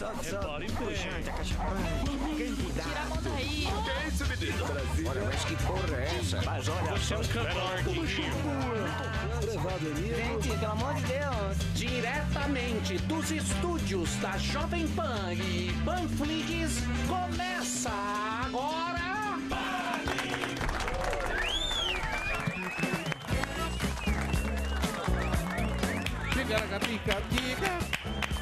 Rebola 0.00 0.64
em 0.64 0.70
pé. 0.70 0.94
Tira 2.82 3.00
a 3.00 3.06
mão 3.06 3.18
daí. 3.22 3.68
Que 3.84 3.90
é 3.90 4.08
isso, 4.08 4.26
menino? 4.26 4.64
Olha, 5.08 5.22
mas 5.24 5.44
que 5.44 5.56
porra 5.64 5.96
é 5.96 6.18
essa? 6.18 6.42
Mas 6.42 6.68
olha, 6.68 6.92
você 6.92 7.14
é 7.14 7.18
um 7.18 7.24
cantor, 7.24 8.06
Gente, 10.02 10.58
pelo 10.58 10.72
amor 10.72 10.94
de 10.94 11.02
Deus. 11.02 11.56
Diretamente 11.74 12.98
dos 12.98 13.30
estúdios 13.30 14.16
da 14.16 14.38
Jovem 14.38 14.88
Pan 14.88 15.34
e 15.34 15.72
Panflix, 15.84 16.82
começa 17.06 17.90
agora. 18.46 19.12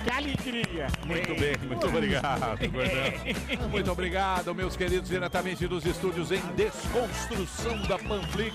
Que 0.05 0.11
alegria. 0.11 0.87
Muito 1.07 1.35
bem, 1.35 1.57
muito 1.67 1.87
obrigado, 1.87 2.41
Gordão. 2.71 3.69
Muito 3.71 3.93
obrigado, 3.93 4.55
meus 4.55 4.77
queridos, 4.77 5.09
diretamente 5.09 5.67
dos 5.67 5.85
estúdios 5.85 6.33
em 6.33 6.41
Desconstrução 6.57 7.81
da 7.83 7.99
Panflix. 7.99 8.55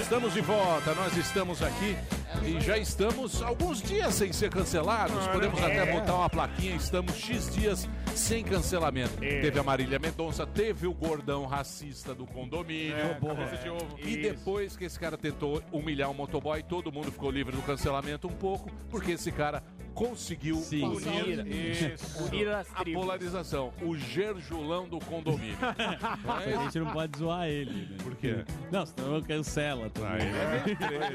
Estamos 0.00 0.34
de 0.34 0.40
volta, 0.40 0.94
nós 0.94 1.16
estamos 1.16 1.62
aqui 1.62 1.96
e 2.44 2.60
já 2.60 2.76
estamos 2.76 3.42
alguns 3.42 3.80
dias 3.80 4.14
sem 4.14 4.32
ser 4.32 4.50
cancelados. 4.50 5.26
Podemos 5.28 5.62
até 5.62 5.92
botar 5.92 6.14
uma 6.14 6.28
plaquinha, 6.28 6.74
estamos 6.74 7.14
X 7.16 7.54
dias 7.54 7.88
sem 8.14 8.42
cancelamento. 8.42 9.16
Teve 9.18 9.58
a 9.58 9.62
Marília 9.62 9.98
Mendonça, 9.98 10.46
teve 10.46 10.86
o 10.86 10.92
gordão 10.92 11.46
racista 11.46 12.14
do 12.14 12.26
condomínio. 12.26 12.96
E 13.98 14.16
depois 14.16 14.76
que 14.76 14.84
esse 14.84 14.98
cara 14.98 15.16
tentou 15.16 15.62
humilhar 15.70 16.10
o 16.10 16.14
motoboy, 16.14 16.62
todo 16.62 16.90
mundo 16.90 17.12
ficou 17.12 17.30
livre 17.30 17.54
do 17.54 17.62
cancelamento 17.62 18.26
um 18.26 18.32
pouco, 18.32 18.70
porque 18.90 19.12
esse 19.12 19.30
cara 19.30 19.62
conseguiu 19.92 20.56
unir, 20.56 21.46
isso, 21.46 22.24
Unir 22.24 22.48
a 22.48 22.64
polarização. 22.92 23.72
O 23.82 23.96
gerjulão 23.96 24.88
do 24.88 24.98
condomínio. 25.00 25.56
Não 26.24 26.38
é 26.40 26.54
A 26.54 26.62
gente 26.64 26.78
não 26.80 26.92
pode 26.92 27.18
zoar 27.18 27.46
ele. 27.48 27.70
Né? 27.70 27.96
Por 28.02 28.14
quê? 28.16 28.44
Não, 28.70 28.86
senão 28.86 29.22
cancela 29.22 29.90
também. 29.90 30.28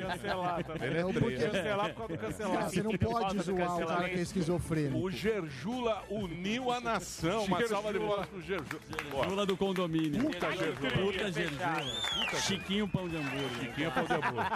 Cancelar 0.01 0.63
também. 0.63 0.87
Ele 0.87 0.97
é 0.97 1.01
Não, 1.03 1.13
três. 1.13 1.23
porque- 1.23 1.47
Cancelar 1.57 1.93
por 1.93 2.17
causa 2.17 2.37
do. 2.43 2.51
Cara, 2.51 2.69
você 2.69 2.83
não 2.83 2.97
pode 2.97 3.39
zoar 3.39 3.77
o 3.77 3.85
cara 3.87 4.09
que 4.09 4.15
é 4.19 4.21
esquizofrênico. 4.21 4.97
O 4.99 5.11
Gerjula 5.11 6.03
uniu 6.09 6.71
a 6.71 6.79
nação. 6.79 7.45
Uma 7.45 7.65
salva 7.65 7.93
de 7.93 7.99
palmas 7.99 8.25
pro 8.27 8.41
Gerjula. 8.41 9.25
Lula 9.27 9.45
do 9.45 9.57
condomínio. 9.57 10.23
Puta 10.23 10.51
Gerjula. 10.51 10.91
Puta 10.91 11.31
Gerjula. 11.31 12.39
Chiquinho 12.41 12.87
Pão 12.87 13.07
de 13.07 13.15
Hambúrguer. 13.17 13.49
Chiquinho 13.61 13.91
Pão 13.91 14.05
de 14.05 14.13
Hambúrguer. 14.13 14.47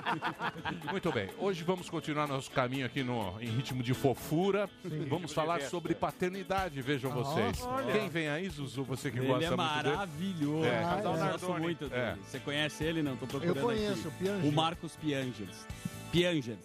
Muito 0.91 1.11
bem, 1.11 1.29
hoje 1.37 1.63
vamos 1.63 1.89
continuar 1.89 2.27
nosso 2.27 2.51
caminho 2.51 2.85
aqui 2.85 3.03
no, 3.03 3.39
em 3.41 3.47
ritmo 3.47 3.81
de 3.83 3.93
fofura. 4.15 4.69
Vamos 5.07 5.31
falar 5.33 5.61
sobre 5.61 5.95
paternidade, 5.95 6.81
vejam 6.81 7.11
vocês. 7.11 7.59
Quem 7.91 8.09
vem 8.09 8.27
aí, 8.29 8.49
Zuzu, 8.49 8.83
você 8.83 9.09
que 9.11 9.19
Ele 9.19 9.27
gosta 9.27 9.45
é 9.45 9.49
muito 9.49 9.59
dele? 9.63 9.91
maravilhoso. 9.95 10.65
É. 10.65 11.01
Eu 11.03 11.17
gosto 11.31 11.53
muito 11.59 11.89
dele. 11.89 12.01
É. 12.01 12.15
Você 12.23 12.39
conhece 12.39 12.83
ele? 12.83 13.01
Não, 13.01 13.15
tô 13.15 13.25
procurando 13.27 13.57
Eu 13.57 13.63
conheço, 13.63 14.07
aqui. 14.07 14.17
Piangers. 14.23 14.45
O 14.45 14.51
Marcos 14.51 14.95
Piangers. 14.95 15.67
Piangers. 16.11 16.59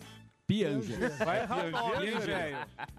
Piangers. 0.46 1.18
Vai 1.18 1.42
errar 1.42 1.66
o 1.66 1.70
nome, 1.70 2.10
velho. 2.20 2.58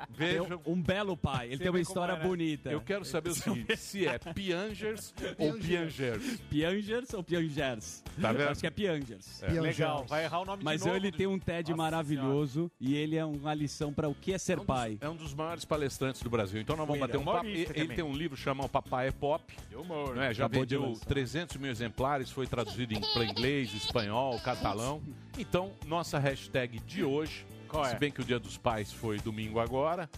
Vejam, 0.10 0.62
um, 0.66 0.74
um 0.74 0.82
belo 0.82 1.16
pai. 1.16 1.48
Ele 1.48 1.58
tem 1.58 1.70
uma 1.70 1.80
história 1.80 2.14
é, 2.14 2.18
né? 2.18 2.24
bonita. 2.24 2.70
eu 2.70 2.82
quero 2.82 3.06
saber 3.06 3.30
o 3.30 3.36
seguinte: 3.36 3.78
se 3.78 4.06
é 4.06 4.18
Piangers 4.18 5.14
ou 5.40 5.54
Piangers. 5.54 6.40
Piangers 6.50 7.14
ou 7.14 7.24
Piangers? 7.24 8.04
Tá 8.22 8.32
vendo? 8.34 8.50
Acho 8.50 8.62
que 8.62 8.68
é 8.68 8.70
Piangers. 8.70 9.40
Piangers. 9.40 9.62
Legal, 9.62 10.06
vai 10.06 10.26
errar 10.26 10.42
o 10.42 10.46
nome 10.46 10.64
Mas 10.64 10.82
de 10.82 10.88
novo. 10.88 10.98
ele 10.98 11.12
tem 11.12 11.28
um 11.28 11.40
TED 11.40 11.72
Nossa 11.72 11.78
maravilhoso 11.78 12.72
e 12.80 12.96
ele 12.96 13.16
é 13.16 13.24
uma 13.26 13.54
lição 13.54 13.94
para 13.94 14.10
o 14.10 14.16
que 14.16 14.34
é 14.34 14.38
ser 14.38 14.60
pai. 14.62 14.98
É 15.00 15.08
um 15.08 15.16
dos 15.16 15.34
maiores 15.34 15.64
palestrantes 15.64 16.22
do 16.22 16.30
Brasil. 16.30 16.60
Então 16.60 16.76
nós 16.76 16.86
vamos 16.86 17.00
bater 17.00 17.18
um 17.18 17.26
papo. 17.26 17.48
Ele 17.48 17.66
também. 17.66 17.88
tem 17.88 18.04
um 18.04 18.14
livro 18.14 18.36
chamado 18.36 18.70
Papai 18.70 19.08
é 19.08 19.12
Pop. 19.12 19.44
De 19.70 19.76
humor. 19.76 20.16
Não 20.16 20.22
é? 20.22 20.34
Já 20.34 20.46
Acabou 20.46 20.66
de 20.66 20.76
vendeu 20.76 20.90
lançar. 20.90 21.06
300 21.06 21.58
mil 21.58 21.72
exemplares, 21.72 22.30
foi 22.30 22.46
traduzido 22.46 23.00
pra 23.14 23.24
inglês, 23.24 23.74
espanhol, 23.74 24.40
catalão. 24.40 25.02
Então, 25.38 25.72
nossa 25.86 26.18
hashtag 26.18 26.80
de 26.80 27.04
hoje, 27.04 27.46
Qual 27.68 27.86
é? 27.86 27.90
se 27.90 27.96
bem 27.98 28.12
que 28.12 28.22
o 28.22 28.24
Dia 28.24 28.40
dos 28.40 28.58
Pais 28.58 28.92
foi 28.92 29.20
domingo 29.20 29.60
agora, 29.60 30.10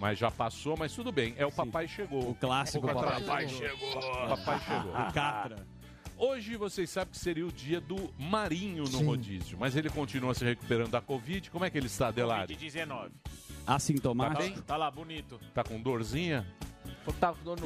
mas 0.00 0.18
já 0.18 0.30
passou, 0.30 0.76
mas 0.78 0.94
tudo 0.94 1.12
bem, 1.12 1.34
é 1.36 1.44
o 1.44 1.52
Papai 1.52 1.86
Chegou. 1.86 2.30
O 2.30 2.34
clássico 2.34 2.86
O 2.86 2.94
papai. 2.94 3.20
Papai 3.20 3.48
Chegou. 3.48 3.92
Papai 4.28 4.60
Chegou. 4.60 4.92
O 4.92 5.12
Catra. 5.12 5.66
Hoje 6.18 6.56
vocês 6.56 6.88
sabem 6.88 7.10
que 7.12 7.18
seria 7.18 7.46
o 7.46 7.52
dia 7.52 7.78
do 7.78 8.10
Marinho 8.18 8.84
no 8.84 8.98
Sim. 8.98 9.04
rodízio, 9.04 9.58
mas 9.60 9.76
ele 9.76 9.90
continua 9.90 10.32
se 10.32 10.42
recuperando 10.44 10.90
da 10.90 11.00
Covid. 11.02 11.50
Como 11.50 11.62
é 11.64 11.68
que 11.70 11.76
ele 11.76 11.88
está, 11.88 12.10
Delari? 12.10 12.56
Covid-19. 12.56 13.10
Assintomático. 13.66 14.56
Tá, 14.56 14.62
tá 14.62 14.76
lá, 14.78 14.90
bonito. 14.90 15.38
Tá 15.52 15.62
com 15.62 15.78
dorzinha? 15.78 16.46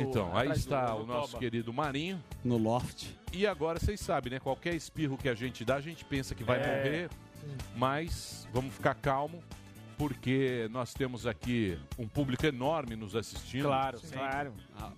Então, 0.01 0.37
aí 0.37 0.51
está 0.51 0.87
do- 0.95 1.03
o 1.03 1.07
nosso 1.07 1.29
Toba. 1.33 1.39
querido 1.41 1.73
Marinho. 1.73 2.23
No 2.45 2.57
loft. 2.59 3.09
E 3.33 3.47
agora 3.47 3.79
vocês 3.79 4.01
sabem, 4.01 4.33
né? 4.33 4.41
Qualquer 4.41 4.75
espirro 4.75 5.17
que 5.17 5.29
a 5.29 5.35
gente 5.35 5.65
dá, 5.65 5.77
a 5.77 5.81
gente 5.81 6.05
pensa 6.05 6.35
que 6.35 6.43
vai 6.45 6.59
É. 6.61 6.67
morrer, 6.77 7.11
mas 7.77 8.47
vamos 8.53 8.73
ficar 8.75 8.95
calmo, 8.95 9.43
porque 10.01 10.67
nós 10.73 10.95
temos 10.95 11.27
aqui 11.27 11.79
um 11.99 12.09
público 12.09 12.47
enorme 12.47 12.97
nos 12.97 13.15
assistindo. 13.15 13.65
Claro, 13.65 14.01
claro. 14.11 14.55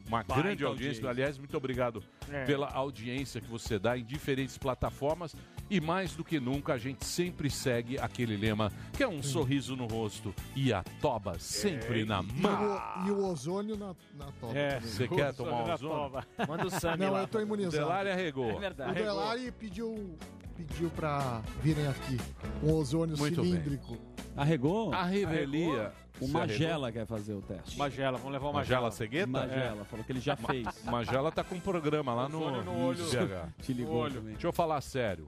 Uma 0.06 0.22
Baita 0.22 0.34
grande 0.40 0.64
audiência. 0.64 0.68
audiência. 0.68 1.10
Aliás, 1.10 1.38
muito 1.38 1.56
obrigado 1.56 2.04
É. 2.30 2.44
pela 2.44 2.68
audiência 2.70 3.40
que 3.40 3.48
você 3.48 3.80
dá 3.80 3.98
em 3.98 4.04
diferentes 4.04 4.56
plataformas. 4.56 5.34
E 5.68 5.80
mais 5.80 6.14
do 6.14 6.22
que 6.22 6.38
nunca, 6.38 6.74
a 6.74 6.78
gente 6.78 7.04
sempre 7.04 7.50
segue 7.50 7.98
aquele 7.98 8.36
lema 8.36 8.70
que 8.92 9.02
é 9.02 9.08
um 9.08 9.22
sorriso 9.24 9.74
no 9.74 9.86
rosto 9.88 10.32
e 10.54 10.72
a 10.72 10.84
toba 11.00 11.36
sempre 11.40 12.04
na 12.04 12.22
E 12.22 12.40
mão. 12.40 12.76
o, 13.04 13.08
e 13.08 13.10
o 13.10 13.24
ozônio 13.26 13.76
na, 13.76 13.96
na 14.14 14.30
toba. 14.40 14.56
É. 14.56 14.78
Você 14.78 15.08
quer 15.08 15.34
tomar 15.34 15.64
um 15.64 15.72
ozônio? 15.72 16.22
Manda 16.46 16.66
o 16.66 16.70
Sammy 16.70 17.04
Não, 17.06 17.12
lá. 17.12 17.22
eu 17.22 17.26
tô 17.26 17.38
O 17.38 17.42
imunizado. 17.42 17.76
Delari 17.76 18.10
arregou. 18.10 18.50
É 18.50 18.54
O 18.54 18.60
verdade. 18.60 18.94
Delari 18.94 19.50
pediu, 19.50 20.16
pediu 20.62 20.90
pra 20.90 21.42
virem 21.62 21.86
aqui. 21.86 22.18
Um 22.62 22.72
ozônio 22.74 23.16
Muito 23.18 23.42
bem. 23.42 23.50
cilíndrico. 23.50 23.96
Arregou? 24.36 24.92
A 24.92 25.04
revelia. 25.04 25.92
O 26.20 26.28
Magela 26.28 26.92
quer 26.92 27.04
fazer 27.06 27.34
o 27.34 27.42
teste. 27.42 27.76
Magela, 27.76 28.16
vamos 28.16 28.32
levar 28.32 28.48
o 28.48 28.52
Magela 28.52 28.82
Magela. 28.82 28.90
Cegueta? 28.92 29.26
Magela, 29.26 29.84
falou 29.84 30.04
que 30.04 30.12
ele 30.12 30.20
já 30.20 30.36
fez. 30.36 30.66
Magela 30.84 31.32
tá 31.32 31.42
com 31.42 31.56
um 31.56 31.60
programa 31.60 32.14
lá 32.14 32.28
no, 32.28 32.62
no 32.62 32.86
olho. 32.86 33.04
Te 33.60 33.72
ligou 33.72 33.96
olho. 33.96 34.14
também. 34.14 34.32
Deixa 34.32 34.46
eu 34.46 34.52
falar 34.52 34.80
sério. 34.80 35.26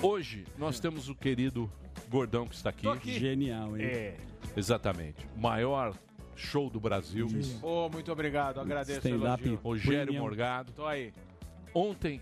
Hoje 0.00 0.44
nós 0.56 0.80
temos 0.80 1.08
o 1.08 1.14
querido 1.14 1.70
Gordão 2.08 2.46
que 2.46 2.54
está 2.54 2.70
aqui. 2.70 2.88
Genial, 3.18 3.76
hein? 3.76 3.84
É. 3.84 4.16
Exatamente. 4.56 5.26
Maior 5.36 5.94
show 6.34 6.70
do 6.70 6.80
Brasil. 6.80 7.28
Ô, 7.62 7.88
muito 7.88 8.10
obrigado, 8.10 8.60
agradeço 8.60 9.06
Stand-up. 9.06 9.58
Rogério 9.62 10.06
Premium. 10.06 10.22
Morgado. 10.22 10.72
Tô 10.72 10.86
aí. 10.86 11.12
Ontem, 11.74 12.20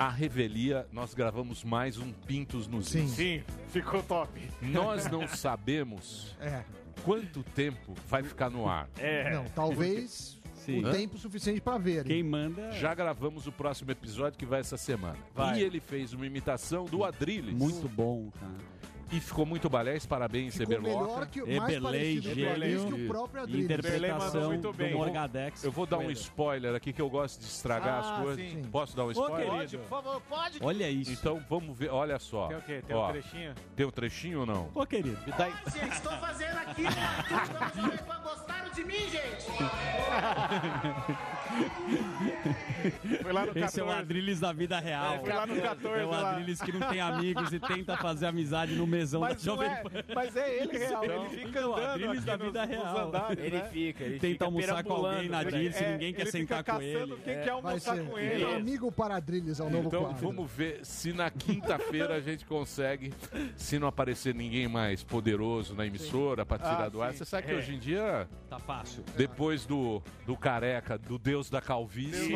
a 0.00 0.08
revelia, 0.08 0.86
nós 0.90 1.12
gravamos 1.12 1.62
mais 1.62 1.98
um 1.98 2.10
Pintos 2.10 2.66
nos 2.66 2.88
Sim. 2.88 3.04
Is. 3.04 3.10
Sim, 3.10 3.42
ficou 3.68 4.02
top. 4.02 4.40
Nós 4.62 5.06
não 5.10 5.28
sabemos 5.28 6.34
É. 6.40 6.64
quanto 7.04 7.42
tempo 7.42 7.92
vai 8.08 8.22
ficar 8.22 8.48
no 8.48 8.66
ar. 8.66 8.88
É. 8.96 9.34
Não, 9.34 9.44
talvez 9.54 10.40
Sim. 10.54 10.82
o 10.86 10.90
tempo 10.90 11.18
suficiente 11.18 11.60
pra 11.60 11.76
ver. 11.76 12.04
Quem 12.04 12.22
manda 12.22 12.72
Já 12.72 12.94
gravamos 12.94 13.46
o 13.46 13.52
próximo 13.52 13.90
episódio 13.90 14.38
que 14.38 14.46
vai 14.46 14.60
essa 14.60 14.78
semana. 14.78 15.18
Vai. 15.34 15.58
E 15.58 15.62
ele 15.62 15.80
fez 15.80 16.14
uma 16.14 16.24
imitação 16.26 16.86
do 16.86 17.04
Adrilles. 17.04 17.52
muito 17.54 17.86
bom, 17.86 18.30
cara. 18.40 18.69
E 19.12 19.18
ficou 19.20 19.44
muito 19.44 19.68
balés. 19.68 20.06
Parabéns, 20.06 20.56
Ficou 20.56 20.74
Eberloca. 20.76 21.04
melhor 21.06 21.26
que 21.26 21.40
o 21.40 21.44
Ebelei, 21.44 21.60
mais 21.60 21.80
parecido 21.80 22.34
gênio. 22.34 22.86
que 22.86 22.94
o 23.04 23.08
próprio 23.08 23.42
mandou 23.42 23.60
Interpretação 23.60 24.44
muito 24.46 24.72
bem. 24.72 24.92
do 24.92 24.98
Morgadex. 24.98 25.64
Eu 25.64 25.72
vou 25.72 25.84
dar 25.86 25.98
um 25.98 26.10
spoiler 26.12 26.74
aqui 26.74 26.92
que 26.92 27.02
eu 27.02 27.10
gosto 27.10 27.40
de 27.40 27.46
estragar 27.46 28.04
Ah, 28.04 28.16
as 28.18 28.22
coisas. 28.22 28.50
sim. 28.50 28.62
Posso 28.70 28.96
dar 28.96 29.04
um 29.04 29.08
Ô, 29.08 29.10
spoiler? 29.10 29.48
Pode, 29.48 29.78
por 29.78 29.88
favor, 29.88 30.22
pode. 30.28 30.58
Olha 30.62 30.88
isso. 30.88 31.10
Então 31.12 31.42
vamos 31.50 31.76
ver, 31.76 31.90
olha 31.90 32.18
só. 32.20 32.46
Tem 32.48 32.56
o 32.56 32.62
quê? 32.62 32.82
Tem 32.86 32.96
Ó, 32.96 33.08
um 33.08 33.12
trechinho? 33.12 33.54
Tem 33.74 33.86
um 33.86 33.90
trechinho 33.90 34.40
ou 34.40 34.46
não? 34.46 34.70
Ô, 34.74 34.86
querido. 34.86 35.18
Me 35.26 35.32
dá 35.32 35.44
aí. 35.46 35.52
Estou 35.92 36.12
fazendo 36.18 36.56
aqui 36.58 36.84
gostaram 38.22 38.70
de 38.70 38.84
mim, 38.84 39.08
gente. 39.10 39.46
Foi 43.22 43.32
lá 43.32 43.40
no 43.42 43.54
14. 43.54 43.64
Esse 43.64 43.80
é 43.80 43.84
o 43.84 43.90
Adrilles 43.90 44.40
da 44.40 44.52
vida 44.52 44.78
real. 44.78 45.14
É, 45.14 45.18
foi 45.20 45.32
lá 45.32 45.46
no 45.46 45.60
14 45.60 46.00
É 46.00 46.04
o. 46.06 46.12
Adrilles 46.12 46.60
que 46.60 46.72
não 46.72 46.88
tem 46.88 47.00
amigos 47.00 47.52
e 47.52 47.60
tenta 47.60 47.96
fazer 47.96 48.26
amizade 48.26 48.74
no 48.74 48.86
mesão 48.86 49.20
Mas, 49.20 49.36
da 49.42 49.50
Jovem 49.52 49.68
é, 49.70 49.76
Pan. 49.82 49.90
mas 50.14 50.36
é 50.36 50.62
ele 50.62 50.78
real, 50.78 51.04
ele 51.04 51.28
fica 51.28 51.48
Então, 51.48 51.76
andando 51.76 51.88
Adriles 51.90 52.16
aqui 52.18 52.26
da 52.26 52.36
nos, 52.36 52.46
vida 52.46 52.60
nos 52.66 52.70
real. 52.70 53.08
andares, 53.08 53.38
Ele 53.44 53.56
né? 53.56 53.68
fica, 53.70 54.04
ele 54.04 54.18
Tenta 54.18 54.32
fica 54.32 54.44
almoçar 54.44 54.84
com 54.84 54.92
alguém 54.92 55.28
na. 55.28 55.42
Dirce, 55.44 55.84
É, 55.84 55.92
ninguém 55.92 56.14
quer 56.14 56.22
ele 56.22 56.30
sentar 56.30 56.58
fica 56.58 56.72
com 56.72 56.78
caçando 56.78 57.14
ele. 57.14 57.22
quem 57.24 57.32
É. 57.34 57.42
quer 57.42 57.50
almoçar 57.50 57.98
com 57.98 58.18
ele. 58.18 58.44
amigo 58.54 58.92
para 58.92 59.16
Adriles, 59.16 59.60
é 59.60 59.62
o 59.64 59.70
novo 59.70 59.88
Então 59.88 60.02
quadro. 60.04 60.26
vamos 60.26 60.50
ver 60.50 60.80
se 60.84 61.12
na 61.12 61.30
quinta-feira 61.30 62.14
a 62.14 62.20
gente 62.20 62.44
consegue, 62.46 63.12
se 63.56 63.78
não 63.78 63.88
aparecer 63.88 64.34
ninguém 64.34 64.68
mais 64.68 65.02
poderoso 65.02 65.74
na 65.74 65.86
emissora 65.86 66.44
pra 66.46 66.58
tirar 66.58 66.84
Ah, 66.84 66.88
do 66.88 67.02
ar. 67.02 67.12
Você 67.12 67.24
sabe 67.24 67.46
que 67.46 67.52
É. 67.52 67.56
hoje 67.56 67.74
em 67.74 67.78
dia, 67.78 68.28
Tá 68.48 68.58
fácil. 68.58 69.04
depois 69.16 69.66
do, 69.66 70.02
do 70.26 70.36
careca, 70.36 70.96
do 70.98 71.18
deus 71.18 71.50
da 71.50 71.60
calvície, 71.60 72.29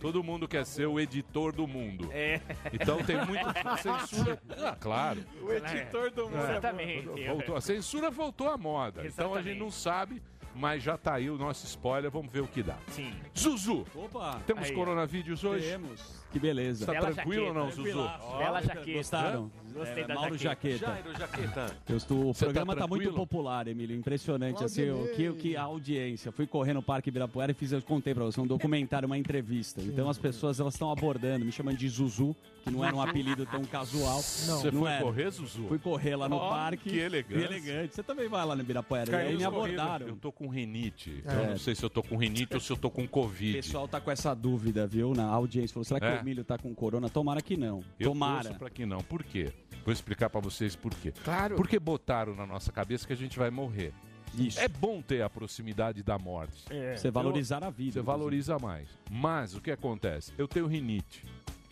Todo 0.00 0.22
mundo 0.22 0.46
quer 0.48 0.64
ser 0.64 0.86
o 0.86 0.98
editor 0.98 1.52
do 1.52 1.66
mundo. 1.66 2.08
É. 2.12 2.40
Então 2.72 3.02
tem 3.02 3.24
muita 3.24 3.52
censura. 3.78 4.40
Ah, 4.58 4.76
claro. 4.78 5.24
O 5.40 5.52
editor 5.52 6.10
do 6.10 6.28
mundo. 6.28 6.42
Exatamente. 6.42 7.26
Voltou, 7.26 7.56
a 7.56 7.60
censura 7.60 8.10
voltou 8.10 8.48
à 8.48 8.56
moda. 8.56 9.06
Então 9.06 9.34
a 9.34 9.38
gente 9.42 9.56
Exatamente. 9.56 9.58
não 9.60 9.70
sabe 9.70 10.22
mas 10.54 10.82
já 10.82 10.96
tá 10.98 11.14
aí 11.14 11.30
o 11.30 11.38
nosso 11.38 11.64
spoiler, 11.66 12.10
vamos 12.10 12.30
ver 12.30 12.40
o 12.40 12.46
que 12.46 12.62
dá. 12.62 12.76
Sim. 12.88 13.14
Zuzu, 13.36 13.86
Opa! 13.94 14.40
temos 14.46 14.68
Aí, 14.68 14.74
coronavírus 14.74 15.42
hoje? 15.44 15.66
Temos. 15.66 16.21
Que 16.32 16.38
beleza. 16.38 16.86
Tá 16.86 16.92
Bela 16.92 17.12
tranquilo 17.12 17.48
ou 17.48 17.54
não, 17.54 17.70
Zuzu? 17.70 17.82
Tranquilaço. 17.82 18.38
Bela 18.38 18.62
jaqueta. 18.62 18.92
Gostaram? 18.98 19.50
Gostei 19.72 20.02
É, 20.02 20.06
da 20.06 20.14
Mauro 20.14 20.36
jaqueta. 20.36 20.78
Jaqueta. 20.78 21.02
Jairo 21.12 21.18
Jaqueta. 21.18 21.76
Eu 21.88 21.96
estou, 21.96 22.28
o 22.28 22.34
Você 22.34 22.40
tá 22.40 22.44
programa 22.46 22.76
tá, 22.76 22.86
muito 22.86 23.02
tranquilo? 23.04 23.26
popular, 23.26 23.66
Emílio. 23.68 23.96
Impressionante. 23.96 24.62
Assim, 24.64 24.90
o 24.90 25.08
que, 25.14 25.28
o 25.30 25.34
que 25.34 25.56
a 25.56 25.62
audiência. 25.62 26.30
Fui 26.32 26.46
correr 26.46 26.74
no 26.74 26.82
Parque 26.82 27.08
Ibirapuera 27.08 27.52
e 27.52 27.54
fiz, 27.54 27.72
eu 27.72 27.80
contei 27.80 28.14
pra 28.14 28.24
você, 28.24 28.38
um 28.40 28.46
documentário, 28.46 29.06
uma 29.06 29.16
entrevista. 29.16 29.80
Então 29.80 30.08
as 30.10 30.18
pessoas 30.18 30.60
elas 30.60 30.74
estão 30.74 30.90
abordando, 30.92 31.44
me 31.44 31.52
chamando 31.52 31.78
de 31.78 31.88
Zuzu, 31.88 32.36
que 32.64 32.70
não 32.70 32.84
era 32.84 32.94
um 32.94 33.00
apelido 33.02 33.46
tão 33.46 33.64
casual. 33.64 34.20
Você 34.20 34.70
não 34.70 34.80
foi 34.82 34.90
era. 34.90 35.02
correr, 35.04 35.30
Zuzu? 35.30 35.64
Fui 35.68 35.78
correr 35.78 36.16
lá 36.16 36.28
no 36.28 36.36
Ó, 36.36 36.48
parque. 36.50 36.90
que 36.90 36.98
elegante. 36.98 37.38
Que 37.38 37.44
elegante. 37.54 37.94
Você 37.94 38.02
também 38.02 38.28
vai 38.28 38.44
lá 38.44 38.54
no 38.54 38.60
Ibirapuera. 38.62 39.08
E 39.08 39.10
Caiu 39.10 39.28
aí 39.28 39.36
me 39.38 39.42
nos 39.44 39.54
corridos. 39.54 39.80
abordaram. 39.80 40.08
Eu 40.08 40.16
tô 40.16 40.30
com 40.30 40.48
rinite. 40.48 41.22
É. 41.26 41.44
Eu 41.44 41.50
não 41.50 41.58
sei 41.58 41.74
se 41.74 41.82
eu 41.82 41.88
tô 41.90 42.02
com 42.02 42.16
rinite 42.16 42.52
ou 42.54 42.60
se 42.60 42.70
eu 42.70 42.76
tô 42.76 42.90
com 42.90 43.04
O 43.04 43.08
Covid. 43.08 43.54
pessoal 43.54 43.88
tá 43.88 44.00
com 44.02 44.10
essa 44.10 44.34
dúvida, 44.34 44.86
viu? 44.86 45.14
Na 45.14 45.24
audiência. 45.24 45.72
Falou, 45.72 45.84
será 45.84 45.98
que 45.98 46.06
É. 46.06 46.20
o 46.20 46.21
Emílio 46.22 46.44
tá 46.44 46.56
com 46.58 46.74
corona? 46.74 47.08
Tomara 47.08 47.40
que 47.42 47.56
não. 47.56 47.82
Eu 47.98 48.10
Tomara. 48.10 48.54
pra 48.54 48.70
que 48.70 48.86
não. 48.86 48.98
Por 48.98 49.22
quê? 49.22 49.52
Vou 49.84 49.92
explicar 49.92 50.30
pra 50.30 50.40
vocês 50.40 50.74
por 50.76 50.94
quê. 50.94 51.12
Claro. 51.24 51.56
Porque 51.56 51.78
botaram 51.78 52.34
na 52.34 52.46
nossa 52.46 52.70
cabeça 52.72 53.06
que 53.06 53.12
a 53.12 53.16
gente 53.16 53.38
vai 53.38 53.50
morrer. 53.50 53.92
Isso. 54.34 54.58
É 54.60 54.66
bom 54.68 55.02
ter 55.02 55.22
a 55.22 55.28
proximidade 55.28 56.02
da 56.02 56.18
morte. 56.18 56.64
É. 56.70 56.96
Você 56.96 57.10
valorizar 57.10 57.62
a 57.62 57.68
vida. 57.70 57.92
Você 57.92 57.98
inclusive. 58.00 58.06
valoriza 58.06 58.58
mais. 58.58 58.88
Mas 59.10 59.54
o 59.54 59.60
que 59.60 59.70
acontece? 59.70 60.32
Eu 60.38 60.48
tenho 60.48 60.66
rinite. 60.66 61.24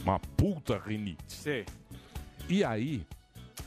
Uma 0.03 0.19
puta 0.19 0.79
rinite. 0.79 1.23
Sei. 1.33 1.65
E 2.49 2.63
aí, 2.65 3.07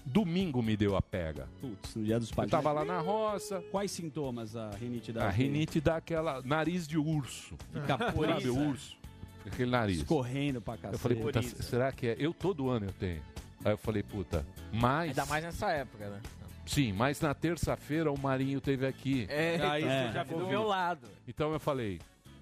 domingo 0.06 0.62
me 0.62 0.76
deu 0.78 0.96
a 0.96 1.02
pega. 1.02 1.48
Putz, 1.62 1.96
no 1.96 2.04
dia 2.04 2.20
dos 2.20 2.30
Eu 2.30 2.36
pais. 2.36 2.52
tava 2.52 2.72
lá 2.72 2.84
na 2.86 3.00
roça. 3.00 3.64
Quais 3.72 3.90
sintomas 3.92 4.56
a 4.56 4.70
rinite 4.72 5.12
dá? 5.12 5.26
A 5.26 5.30
rinite 5.30 5.80
dá 5.82 5.96
aquela 5.98 6.42
nariz 6.44 6.88
de 6.88 6.98
urso. 6.98 7.56
Fica 7.72 7.98
Sabe, 7.98 8.12
poriza, 8.14 8.52
o 8.52 8.68
urso. 8.70 8.98
Aquele 9.46 9.72
nariz. 9.72 9.98
escorrendo 10.00 10.62
pra 10.62 10.76
cacete. 10.76 10.94
Eu 10.94 11.00
falei, 11.00 11.18
puta, 11.18 11.42
Poriza. 11.42 11.64
será 11.64 11.92
que 11.92 12.08
é? 12.08 12.16
Eu 12.20 12.34
todo 12.34 12.70
ano 12.70 12.86
eu 12.88 12.94
tenho. 12.94 13.22
Aí 13.66 13.72
eu 13.74 13.78
falei, 13.78 14.04
puta, 14.04 14.46
mas. 14.72 15.10
Ainda 15.10 15.26
mais 15.26 15.44
nessa 15.44 15.72
época, 15.72 16.10
né? 16.10 16.22
Sim, 16.66 16.94
mas 16.94 17.20
na 17.20 17.34
terça-feira 17.34 18.12
o 18.12 18.18
Marinho 18.20 18.62
teve 18.62 18.86
aqui. 18.86 19.26
É, 19.30 19.60
Aí 19.62 19.84
É. 19.84 20.08
você 20.08 20.14
já 20.14 20.24
do 20.24 20.30
ficou 20.30 20.48
meu 20.48 20.64
lado. 20.64 21.08
Então 21.28 21.52
eu 21.54 21.60
falei, 21.60 22.00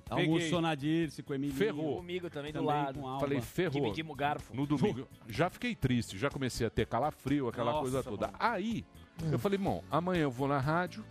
Almoçou 0.10 0.60
na 0.62 0.76
Dirce 0.76 1.24
com 1.24 1.32
o 1.32 1.36
Emílio. 1.36 1.56
Ferrou. 1.56 1.96
Comigo 1.98 2.30
também, 2.30 2.52
do 2.52 2.60
Também 2.60 2.68
lado. 2.76 3.00
com 3.00 3.08
Alba. 3.08 3.20
falei, 3.22 3.40
ferrou. 3.42 3.82
Dividimos 3.82 4.12
o 4.14 4.16
garfo. 4.16 4.54
No 4.54 4.66
domingo. 4.68 5.08
Já 5.30 5.50
fiquei 5.50 5.74
triste, 5.74 6.18
já 6.18 6.30
comecei 6.30 6.68
a 6.68 6.70
ter 6.70 6.86
calafrio, 6.86 7.48
aquela 7.48 7.72
Nossa, 7.72 7.82
coisa 7.82 8.04
toda. 8.04 8.28
mano. 8.28 8.38
Aí, 8.40 8.84
eu 9.32 9.40
falei, 9.40 9.58
bom, 9.58 9.82
amanhã 9.90 10.24
eu 10.24 10.32
vou 10.32 10.48
na 10.50 10.60
rádio, 10.60 11.04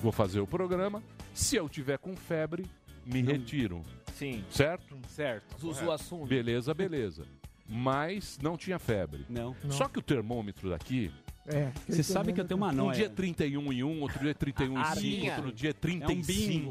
vou 0.00 0.12
fazer 0.12 0.40
o 0.40 0.46
programa. 0.46 1.02
Se 1.32 1.56
eu 1.56 1.68
tiver 1.70 1.96
com 1.98 2.14
febre, 2.14 2.66
me 3.08 3.22
retiro. 3.22 3.84
Sim. 4.14 4.44
Certo? 4.50 4.98
Certo. 5.08 5.58
Zuzu 5.58 5.90
assume. 5.90 6.26
Beleza, 6.28 6.74
beleza. 6.74 7.26
Mas 7.68 8.38
não 8.40 8.56
tinha 8.56 8.78
febre. 8.78 9.24
Não. 9.28 9.54
Não. 9.62 9.70
Só 9.70 9.88
que 9.88 9.98
o 9.98 10.02
termômetro 10.02 10.70
daqui, 10.70 11.12
É. 11.48 11.70
Você 11.88 12.02
sabe 12.02 12.32
que 12.32 12.40
eu 12.40 12.44
tenho 12.44 12.58
uma 12.58 12.68
um 12.70 12.72
noia. 12.72 12.96
dia 12.96 13.06
é 13.06 13.08
31 13.08 13.72
e 13.72 13.82
1, 13.84 14.00
outro 14.02 14.18
dia 14.20 14.30
é 14.30 14.34
31 14.34 14.64
e 14.80 14.84
5, 14.84 14.88
Arminha. 14.88 15.34
outro 15.36 15.52
dia 15.52 15.70
é 15.70 15.72
35. 15.72 16.26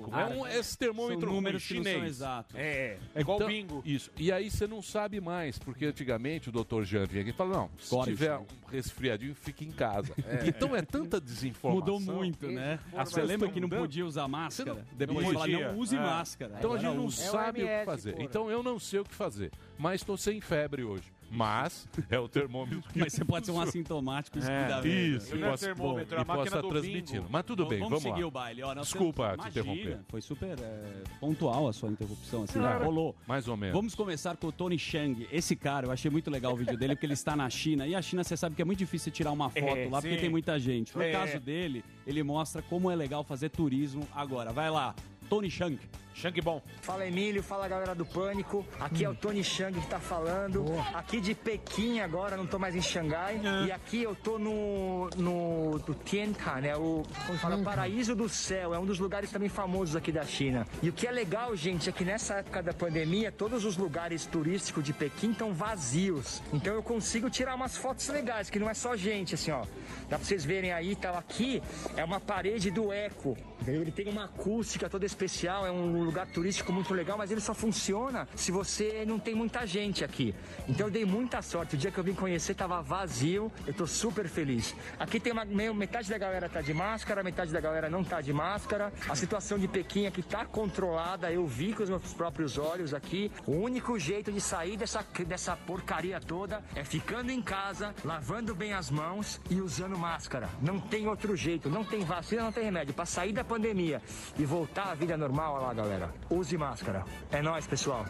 bingo. 0.10 0.12
É 0.16 0.26
um, 0.26 0.48
esse 0.48 0.70
São 0.70 0.78
termômetro 0.78 1.32
números 1.32 1.66
que 1.68 1.74
não 1.76 1.84
são 1.84 1.92
chinês. 1.94 2.10
exatos. 2.10 2.56
É. 2.56 2.98
É 3.16 3.22
igual 3.22 3.38
Então, 3.38 3.48
bingo. 3.48 3.82
Isso. 3.86 4.12
E 4.18 4.32
aí 4.32 4.50
você 4.52 4.68
não 4.68 4.82
sabe 4.82 5.20
mais, 5.20 5.58
porque 5.58 5.86
antigamente 5.86 6.50
o 6.50 6.52
doutor 6.52 6.84
Jean 6.86 7.06
vinha 7.06 7.22
aqui 7.22 7.32
e 7.32 7.34
falava, 7.34 7.62
não, 7.62 7.70
se 7.80 7.90
Corre, 7.90 8.12
tiver 8.12 8.38
um 8.38 8.46
resfriadinho, 8.72 9.34
fique 9.36 9.66
em 9.66 9.72
casa. 9.72 10.14
Então 10.46 10.76
é 10.76 10.82
tanta 10.82 11.20
desinformação. 11.20 11.80
Mudou 11.96 12.00
muito, 12.00 12.48
né? 12.52 12.80
Você 13.06 13.20
lembra 13.22 13.48
estão 13.48 13.52
que 13.52 13.60
não 13.60 13.70
podia 13.70 14.06
usar 14.06 14.28
máscara? 14.28 14.74
Não- 14.76 14.82
Depois 14.98 15.26
não 15.28 15.34
podia. 15.34 15.72
não 15.72 15.80
use 15.80 15.96
É. 15.96 16.00
máscara. 16.00 16.56
Então 16.58 16.74
a 16.74 16.78
gente 16.78 16.96
não 16.96 17.10
sabe 17.10 17.64
o 17.64 17.68
que 17.68 17.86
fazer. 17.86 18.12
porra. 18.14 18.24
Então 18.24 18.52
eu 18.52 18.62
não 18.64 18.78
sei 18.80 19.00
o 19.00 19.04
que 19.04 19.14
fazer. 19.16 19.52
Mas 19.78 20.02
estou 20.02 20.18
sem 20.18 20.40
febre 20.42 20.84
hoje. 20.84 21.04
Mas 21.30 21.88
é 22.10 22.18
o 22.20 22.28
termômetro 22.28 22.82
que 22.92 23.00
Mas 23.00 23.14
você 23.14 23.26
pode 23.26 23.46
ser 23.46 23.52
um 23.52 23.60
assintomático 23.62 24.38
isso 24.40 24.50
É, 24.50 24.88
Isso, 24.88 25.36
Não 25.36 25.42
e 25.42 25.44
é 25.46 25.50
posso, 25.52 25.66
termômetro, 25.66 26.18
é 26.18 26.22
a 26.22 26.26
posso 26.26 26.38
máquina 26.40 26.46
estar 26.58 26.62
do 26.62 26.70
transmitindo. 26.70 27.20
bingo. 27.22 27.28
Mas 27.32 27.44
tudo 27.46 27.66
bem, 27.66 27.80
vamos 27.80 27.90
vamos, 28.02 28.04
seguir 28.04 28.22
lá. 28.22 28.28
o 28.28 28.32
baile. 28.32 28.64
Ó, 28.64 28.74
Desculpa 28.74 29.30
temos- 29.32 29.44
te 29.46 29.50
interromper. 29.50 30.00
Foi 30.08 30.22
super 30.22 30.58
é, 30.60 31.04
pontual 31.20 31.68
a 31.68 31.74
sua 31.74 31.90
interrupção, 31.90 32.44
assim, 32.44 32.60
É. 32.64 32.78
rolou. 32.84 33.16
Mais 33.28 33.48
ou 33.48 33.58
menos. 33.58 33.76
Vamos 33.76 33.94
começar 33.94 34.38
com 34.38 34.48
o 34.48 34.52
Tony 34.52 34.80
Chang. 34.80 35.28
Esse 35.32 35.56
cara, 35.56 35.88
eu 35.88 35.92
achei 35.92 36.10
muito 36.10 36.30
legal 36.32 36.54
o 36.54 36.56
vídeo 36.56 36.78
dele, 36.78 36.96
porque 36.96 37.06
ele 37.06 37.14
está 37.14 37.36
na 37.36 37.50
China. 37.50 37.86
E 37.86 37.94
a 37.94 38.02
China, 38.02 38.24
você 38.24 38.38
sabe 38.38 38.56
que 38.56 38.62
é 38.62 38.66
muito 38.66 38.80
difícil 38.80 39.12
tirar 39.12 39.32
uma 39.32 39.50
foto 39.50 39.66
É, 39.78 39.90
lá, 39.90 40.02
porque 40.02 40.16
sim. 40.16 40.22
tem 40.22 40.30
muita 40.30 40.58
gente. 40.60 40.96
No 40.96 41.02
É. 41.02 41.12
caso 41.12 41.40
dele, 41.40 41.84
ele 42.06 42.24
mostra 42.24 42.62
como 42.62 42.90
é 42.90 42.96
legal 42.96 43.24
fazer 43.24 43.50
turismo 43.50 44.08
agora. 44.16 44.54
Vai 44.54 44.70
lá, 44.72 44.96
Tony 45.30 45.50
Chang. 45.52 45.78
Shang 46.18 46.42
bom. 46.42 46.60
Fala 46.82 47.06
Emílio, 47.06 47.44
fala 47.44 47.68
galera 47.68 47.94
do 47.94 48.04
Pânico. 48.04 48.66
Aqui 48.80 49.06
é 49.06 49.10
o 49.10 49.14
Tony 49.14 49.44
Chang 49.44 49.80
que 49.80 49.86
tá 49.86 50.00
falando. 50.00 50.66
Aqui 50.92 51.22
de 51.22 51.36
Pequim 51.36 52.00
agora, 52.00 52.36
não 52.36 52.48
tô 52.48 52.58
mais 52.58 52.76
em 52.76 52.82
Xangai. 52.82 53.40
E 53.68 53.72
aqui 53.72 54.02
eu 54.02 54.16
tô 54.16 54.40
no, 54.40 55.12
no 55.16 55.78
do 55.78 55.94
Tiantan, 55.94 56.62
né? 56.62 56.76
O 56.76 57.04
como 57.28 57.38
fala, 57.38 57.60
Paraíso 57.60 58.16
do 58.16 58.28
Céu. 58.28 58.74
É 58.74 58.80
um 58.80 58.86
dos 58.86 58.98
lugares 58.98 59.30
também 59.30 59.48
famosos 59.48 59.96
aqui 59.96 60.12
da 60.12 60.26
China. 60.26 60.66
E 60.82 60.90
o 60.90 60.94
que 60.94 61.06
é 61.06 61.12
legal, 61.12 61.56
gente, 61.56 61.88
é 61.88 61.92
que 61.92 62.04
nessa 62.04 62.38
época 62.38 62.64
da 62.64 62.74
pandemia, 62.74 63.32
todos 63.32 63.64
os 63.64 63.78
lugares 63.78 64.26
turísticos 64.26 64.84
de 64.84 64.94
Pequim 64.94 65.34
estão 65.34 65.54
vazios. 65.54 66.42
Então 66.52 66.74
eu 66.74 66.82
consigo 66.82 67.30
tirar 67.30 67.54
umas 67.54 67.78
fotos 67.78 68.08
legais, 68.08 68.50
que 68.50 68.58
não 68.58 68.68
é 68.68 68.74
só 68.74 68.98
gente, 68.98 69.36
assim, 69.36 69.52
ó. 69.52 69.62
Dá 70.10 70.18
pra 70.18 70.26
vocês 70.26 70.44
verem 70.44 70.72
aí, 70.72 70.96
tá 70.96 71.12
aqui, 71.12 71.62
é 71.96 72.04
uma 72.04 72.20
parede 72.20 72.72
do 72.72 72.92
Eco. 72.92 73.38
Ele 73.68 73.92
tem 73.92 74.08
uma 74.08 74.26
acústica 74.26 74.90
toda 74.90 75.06
especial, 75.06 75.66
é 75.66 75.72
um 75.72 76.07
lugar 76.08 76.26
turístico 76.28 76.72
muito 76.74 76.94
legal, 76.94 77.18
mas 77.18 77.32
ele 77.32 77.42
só 77.42 77.54
funciona 77.54 78.28
se 78.36 78.52
você 78.52 79.04
não 79.06 79.20
tem 79.20 79.36
muita 79.36 79.66
gente 79.66 80.04
aqui. 80.04 80.34
Então 80.68 80.88
eu 80.88 80.92
dei 80.92 81.06
muita 81.06 81.42
sorte. 81.42 81.76
O 81.76 81.78
dia 81.78 81.92
que 81.92 81.98
eu 81.98 82.04
vim 82.04 82.14
conhecer 82.14 82.56
tava 82.56 82.82
vazio, 82.82 83.52
eu 83.66 83.74
tô 83.74 83.86
super 83.86 84.28
feliz. 84.28 84.74
Aqui 85.00 85.20
tem 85.20 85.34
uma 85.34 85.46
meio, 85.46 85.74
metade 85.74 86.10
da 86.10 86.18
galera 86.18 86.50
tá 86.50 86.62
de 86.62 86.74
máscara, 86.74 87.24
metade 87.24 87.52
da 87.52 87.60
galera 87.60 87.90
não 87.90 88.04
tá 88.04 88.22
de 88.22 88.34
máscara. 88.34 88.92
A 89.08 89.16
situação 89.16 89.60
de 89.60 89.68
Pequim 89.68 90.08
aqui 90.08 90.24
tá 90.24 90.46
controlada, 90.46 91.32
eu 91.32 91.46
vi 91.46 91.74
com 91.74 91.84
os 91.84 91.90
meus 91.90 92.14
próprios 92.14 92.58
olhos 92.58 92.94
aqui. 92.94 93.32
O 93.46 93.52
único 93.52 94.00
jeito 94.00 94.32
de 94.32 94.40
sair 94.40 94.78
dessa, 94.78 95.06
dessa 95.28 95.56
porcaria 95.56 96.20
toda 96.20 96.64
é 96.74 96.84
ficando 96.84 97.32
em 97.32 97.42
casa, 97.42 97.94
lavando 98.04 98.56
bem 98.56 98.74
as 98.74 98.90
mãos 98.90 99.42
e 99.50 99.60
usando 99.60 99.98
máscara. 99.98 100.50
Não 100.62 100.80
tem 100.80 101.08
outro 101.08 101.36
jeito, 101.36 101.70
não 101.70 101.84
tem 101.84 102.04
vacina, 102.06 102.44
não 102.44 102.52
tem 102.52 102.64
remédio. 102.64 102.94
Pra 102.94 103.06
sair 103.06 103.34
da 103.34 103.44
pandemia 103.44 104.02
e 104.38 104.46
voltar 104.46 104.92
à 104.92 104.96
vida 104.96 105.18
normal, 105.18 105.56
olha 105.56 105.68
lá, 105.68 105.74
galera. 105.74 105.97
Use 106.30 106.58
máscara. 106.58 107.04
É 107.32 107.42
nóis, 107.42 107.68
pessoal. 107.68 108.06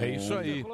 É 0.00 0.08
isso 0.08 0.34
aí. 0.34 0.64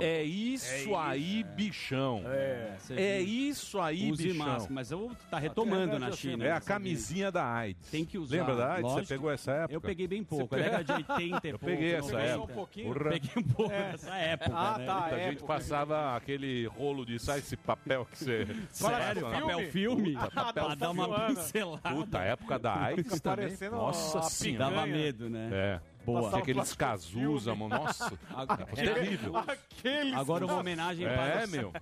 É 0.00 0.22
isso 0.22 0.94
aí, 0.96 1.42
bichão. 1.42 2.22
É 2.26 3.18
viu? 3.18 3.26
isso 3.50 3.80
aí, 3.80 4.10
Use 4.10 4.28
bichão. 4.28 4.46
máscara. 4.46 4.72
Mas 4.74 4.90
eu 4.90 5.10
tá 5.30 5.38
retomando 5.38 5.98
na 5.98 6.12
China. 6.12 6.44
É 6.44 6.52
a 6.52 6.60
camisinha 6.60 7.30
da 7.30 7.44
AIDS. 7.44 7.90
Tem 7.90 8.04
que 8.04 8.18
usar. 8.18 8.36
Lembra 8.36 8.56
da 8.56 8.72
AIDS? 8.74 8.82
Lógico. 8.82 9.06
Você 9.06 9.14
pegou 9.14 9.30
essa 9.30 9.52
época? 9.52 9.74
Eu 9.74 9.80
peguei 9.80 10.06
bem 10.06 10.22
pouco. 10.24 10.54
Eu 10.54 10.62
era 10.64 10.82
de 10.82 10.92
80 10.92 11.14
e 11.22 11.50
Eu 11.50 11.58
pouco, 11.58 11.64
peguei 11.74 11.94
essa 11.94 12.12
90. 12.12 12.22
época. 12.22 12.60
um. 12.60 12.92
Peguei 13.10 13.30
um 13.36 13.42
pouco 13.42 13.70
dessa 13.70 14.14
época, 14.16 14.52
Ah, 14.54 14.78
né? 14.78 14.86
tá. 14.86 15.04
a 15.04 15.08
gente 15.10 15.20
época. 15.28 15.46
passava 15.46 16.16
aquele 16.16 16.66
rolo 16.66 17.04
de 17.04 17.18
sai 17.18 17.38
esse 17.38 17.56
papel 17.56 18.06
que 18.10 18.18
você. 18.18 18.46
Sério? 18.70 19.22
Passa, 19.22 19.40
Papel 19.40 19.70
filme? 19.70 20.12
Puta, 20.14 20.30
papel 20.30 20.64
pra 20.66 20.74
dar 20.74 20.90
uma 20.90 21.26
pincelada. 21.26 21.90
Puta, 21.90 22.18
época 22.20 22.58
da 22.58 22.74
AIDS 22.82 23.20
parecendo 23.20 23.76
Nossa 23.76 24.22
senhora. 24.22 24.70
Dava 24.70 24.86
medo, 24.86 25.28
né? 25.30 25.48
É. 25.52 25.80
Boa. 26.04 26.28
Tinha 26.30 26.42
aqueles 26.42 26.74
Cazuza, 26.74 27.54
mano. 27.54 27.76
Nossa. 27.76 28.18
Agora- 28.34 28.66
terrível. 28.66 29.36
Aqueles. 29.36 30.14
Agora 30.14 30.44
uma 30.44 30.56
homenagem 30.58 31.06
É, 31.06 31.14
para... 31.14 31.46
meu. 31.46 31.72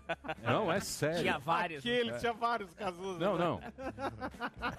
Não, 0.43 0.71
é 0.71 0.75
Tinha 0.75 0.81
sério. 0.81 1.41
vários. 1.41 1.79
Aqueles, 1.81 2.21
tinha 2.21 2.33
vários 2.33 2.75
casos. 2.75 3.19
Não, 3.19 3.39
não. 3.39 3.61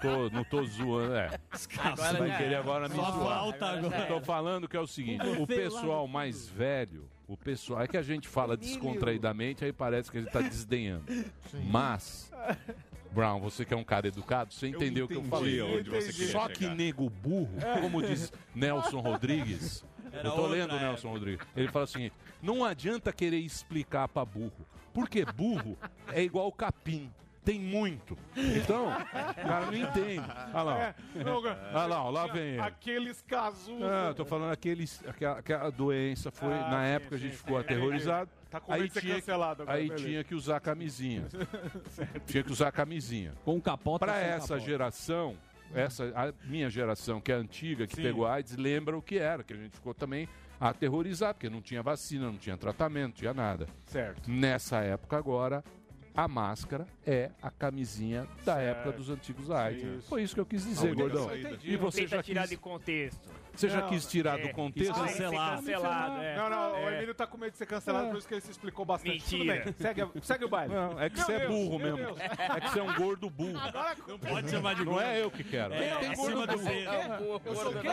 Tô, 0.00 0.30
não 0.30 0.44
tô 0.44 0.64
zoando, 0.64 1.14
é. 1.14 1.38
Agora 1.78 2.18
Vai 2.18 2.36
querer 2.36 2.44
era. 2.52 2.58
agora 2.60 2.88
me 2.88 2.94
Só 2.96 3.10
zoar. 3.10 3.38
falta 3.38 3.66
Agora 3.70 4.06
tô 4.06 4.20
falando 4.20 4.68
que 4.68 4.76
é 4.76 4.80
o 4.80 4.86
seguinte, 4.86 5.26
o 5.38 5.46
pessoal 5.46 6.06
mais 6.06 6.48
velho, 6.48 7.08
o 7.26 7.36
pessoal, 7.36 7.82
é 7.82 7.88
que 7.88 7.96
a 7.96 8.02
gente 8.02 8.28
fala 8.28 8.56
descontraidamente, 8.56 9.64
aí 9.64 9.72
parece 9.72 10.10
que 10.10 10.18
a 10.18 10.20
gente 10.20 10.30
tá 10.32 10.40
desdenhando. 10.40 11.04
Mas, 11.70 12.30
Brown, 13.12 13.40
você 13.40 13.64
que 13.64 13.74
é 13.74 13.76
um 13.76 13.84
cara 13.84 14.08
educado, 14.08 14.52
você 14.52 14.68
entendeu 14.68 15.04
o 15.04 15.08
que 15.08 15.16
eu 15.16 15.24
falei. 15.24 15.60
onde 15.60 15.90
você 15.90 16.12
queria 16.12 16.32
Só 16.32 16.48
que 16.48 16.66
nego 16.68 17.08
burro, 17.08 17.58
como 17.80 18.02
diz 18.02 18.32
Nelson 18.54 19.00
Rodrigues, 19.00 19.84
Era 20.10 20.28
eu 20.28 20.32
tô 20.32 20.42
outra 20.42 20.56
lendo 20.56 20.74
o 20.74 20.78
Nelson 20.80 21.10
Rodrigues, 21.10 21.46
ele 21.54 21.68
fala 21.68 21.84
o 21.84 21.88
seguinte, 21.88 22.14
não 22.40 22.64
adianta 22.64 23.12
querer 23.12 23.38
explicar 23.38 24.08
pra 24.08 24.24
burro, 24.24 24.66
porque 24.92 25.24
burro 25.24 25.76
é 26.08 26.22
igual 26.22 26.50
capim. 26.52 27.10
Tem 27.44 27.58
muito. 27.58 28.16
Então, 28.36 28.86
o 28.88 29.34
cara 29.34 29.66
não 29.66 29.74
entende. 29.74 30.22
Olha 30.54 30.62
lá. 30.62 30.94
ó. 31.16 31.76
Olha 31.76 31.86
lá, 31.86 32.04
ó, 32.04 32.10
lá 32.10 32.26
vem 32.28 32.42
ele. 32.52 32.60
Aqueles 32.60 33.20
casos. 33.22 33.74
Ah, 33.82 34.08
eu 34.10 34.14
tô 34.14 34.24
falando 34.24 34.52
aqueles, 34.52 35.02
aquela, 35.08 35.38
aquela 35.38 35.70
doença 35.70 36.30
foi 36.30 36.52
Ah, 36.54 36.68
na 36.70 36.82
sim, 36.84 36.90
época 36.90 37.16
a 37.16 37.18
gente 37.18 37.32
sim, 37.32 37.38
ficou 37.38 37.56
sim. 37.58 37.64
aterrorizado. 37.64 38.30
Tá 38.48 38.60
com 38.60 38.72
ser 38.88 39.00
tinha, 39.00 39.14
cancelado 39.16 39.62
agora, 39.62 39.78
aí 39.78 39.88
beleza. 39.88 40.04
tinha 40.06 40.22
que 40.24 40.34
usar 40.36 40.60
camisinha. 40.60 41.24
tinha 42.26 42.42
que 42.44 42.52
usar 42.52 42.70
camisinha. 42.70 43.32
Com 43.44 43.60
capota 43.60 44.04
Pra 44.06 44.14
sem 44.14 44.22
essa 44.24 44.38
capota. 44.48 44.60
geração, 44.60 45.36
essa, 45.74 46.04
a 46.14 46.32
minha 46.46 46.70
geração, 46.70 47.20
que 47.20 47.32
é 47.32 47.34
antiga, 47.34 47.86
que 47.88 47.96
Sim. 47.96 48.02
pegou 48.02 48.26
AIDS, 48.26 48.56
lembra 48.56 48.96
o 48.96 49.02
que 49.02 49.18
era, 49.18 49.42
que 49.42 49.52
a 49.52 49.56
gente 49.56 49.74
ficou 49.74 49.94
também 49.94 50.28
aterrorizado, 50.60 51.34
porque 51.34 51.50
não 51.50 51.60
tinha 51.60 51.82
vacina, 51.82 52.26
não 52.26 52.36
tinha 52.38 52.56
tratamento, 52.56 53.06
não 53.06 53.12
tinha 53.14 53.34
nada. 53.34 53.66
Certo. 53.86 54.30
Nessa 54.30 54.78
época 54.80 55.16
agora, 55.16 55.64
a 56.14 56.28
máscara 56.28 56.86
é 57.06 57.30
a 57.40 57.50
camisinha 57.50 58.26
da 58.44 58.58
época 58.58 58.92
dos 58.92 59.08
antigos 59.08 59.50
AIDS. 59.50 59.82
Isso. 59.98 60.08
Foi 60.08 60.22
isso 60.22 60.34
que 60.34 60.40
eu 60.40 60.46
quis 60.46 60.64
dizer, 60.64 60.92
única 60.92 61.02
Gordão. 61.02 61.30
E 61.62 61.76
você 61.76 62.02
Tenta 62.02 62.16
já 62.16 62.22
tirar 62.22 62.42
quis, 62.42 62.50
de 62.50 62.56
contexto. 62.56 63.41
Você 63.54 63.68
já 63.68 63.80
Não, 63.82 63.88
quis 63.88 64.06
tirar 64.06 64.38
é. 64.38 64.42
do 64.46 64.52
contexto? 64.54 64.90
Ah, 64.92 65.08
ser 65.08 65.24
cancelado, 65.30 66.22
é. 66.22 66.36
Não, 66.36 66.50
não, 66.50 66.72
o 66.72 66.88
É. 66.88 66.96
Emílio 66.96 67.14
tá 67.14 67.26
com 67.26 67.36
medo 67.38 67.52
de 67.52 67.58
ser 67.58 67.66
cancelado, 67.66 68.08
por 68.08 68.18
isso 68.18 68.26
que 68.28 68.34
ele 68.34 68.40
se 68.40 68.50
explicou 68.50 68.84
bastante. 68.84 69.12
Mentira. 69.14 69.60
Tudo 69.62 69.64
bem, 69.64 69.74
segue, 69.78 70.10
segue 70.22 70.44
o 70.44 70.48
baile. 70.48 70.74
Não, 70.74 71.00
é 71.00 71.10
que 71.10 71.18
você 71.20 71.32
é 71.32 71.46
burro 71.46 71.78
meu 71.78 71.96
mesmo. 71.96 72.14
Deus. 72.14 72.20
É 72.20 72.60
que 72.60 72.68
você 72.70 72.80
é 72.80 72.82
um 72.82 72.94
gordo 72.94 73.30
burro. 73.30 73.52
Não 74.08 74.18
Pode 74.18 74.50
chamar 74.50 74.74
de 74.74 74.84
Não 74.84 74.92
gordo. 74.92 75.06
é 75.06 75.22
eu 75.22 75.30
que 75.30 75.44
quero. 75.44 75.74
É, 75.74 75.96
Tem 75.96 76.14
gordo 76.14 76.46
do 76.46 76.58
burro. 76.58 77.40
Eu 77.44 77.54
sou 77.56 77.70
o 77.70 77.80
quê? 77.80 77.88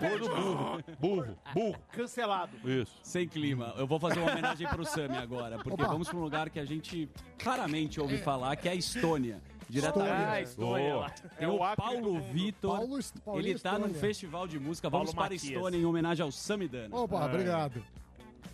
Gordo 0.00 0.28
burro. 0.28 0.82
Burro. 0.98 1.38
Burro. 1.54 1.78
Cancelado. 1.92 2.56
Isso. 2.64 2.98
Sem 3.02 3.26
clima. 3.28 3.74
Eu 3.76 3.86
vou 3.86 3.98
fazer 4.00 4.18
uma 4.20 4.30
homenagem 4.32 4.66
pro 4.68 4.84
Sami 4.84 5.16
agora, 5.16 5.56
porque 5.58 5.82
Opa. 5.82 5.86
vamos 5.92 6.08
para 6.08 6.16
um 6.18 6.22
lugar 6.22 6.50
que 6.50 6.58
a 6.60 6.64
gente 6.64 7.08
raramente 7.42 8.00
ouve 8.00 8.18
falar, 8.18 8.56
que 8.56 8.68
é 8.68 8.72
a 8.72 8.74
Estônia. 8.74 9.40
Diretamente. 9.68 10.12
Ah, 10.12 10.40
Estônia 10.42 10.96
lá. 10.96 11.10
Tem 11.10 11.46
É 11.46 11.50
o 11.50 11.58
Paulo. 11.76 12.20
Vitor. 12.32 12.78
Paulo, 12.78 12.98
Ele 13.38 13.58
tá 13.58 13.72
num 13.72 13.86
Estônia. 13.86 14.00
festival 14.00 14.48
de 14.48 14.58
música. 14.58 14.88
Vamos 14.88 15.12
Paulo 15.12 15.16
para 15.28 15.34
Matias. 15.34 15.44
Estônia 15.44 15.78
em 15.78 15.84
homenagem 15.84 16.22
ao 16.24 16.32
Samidana. 16.32 16.96
Opa, 16.96 17.26
obrigado. 17.26 17.82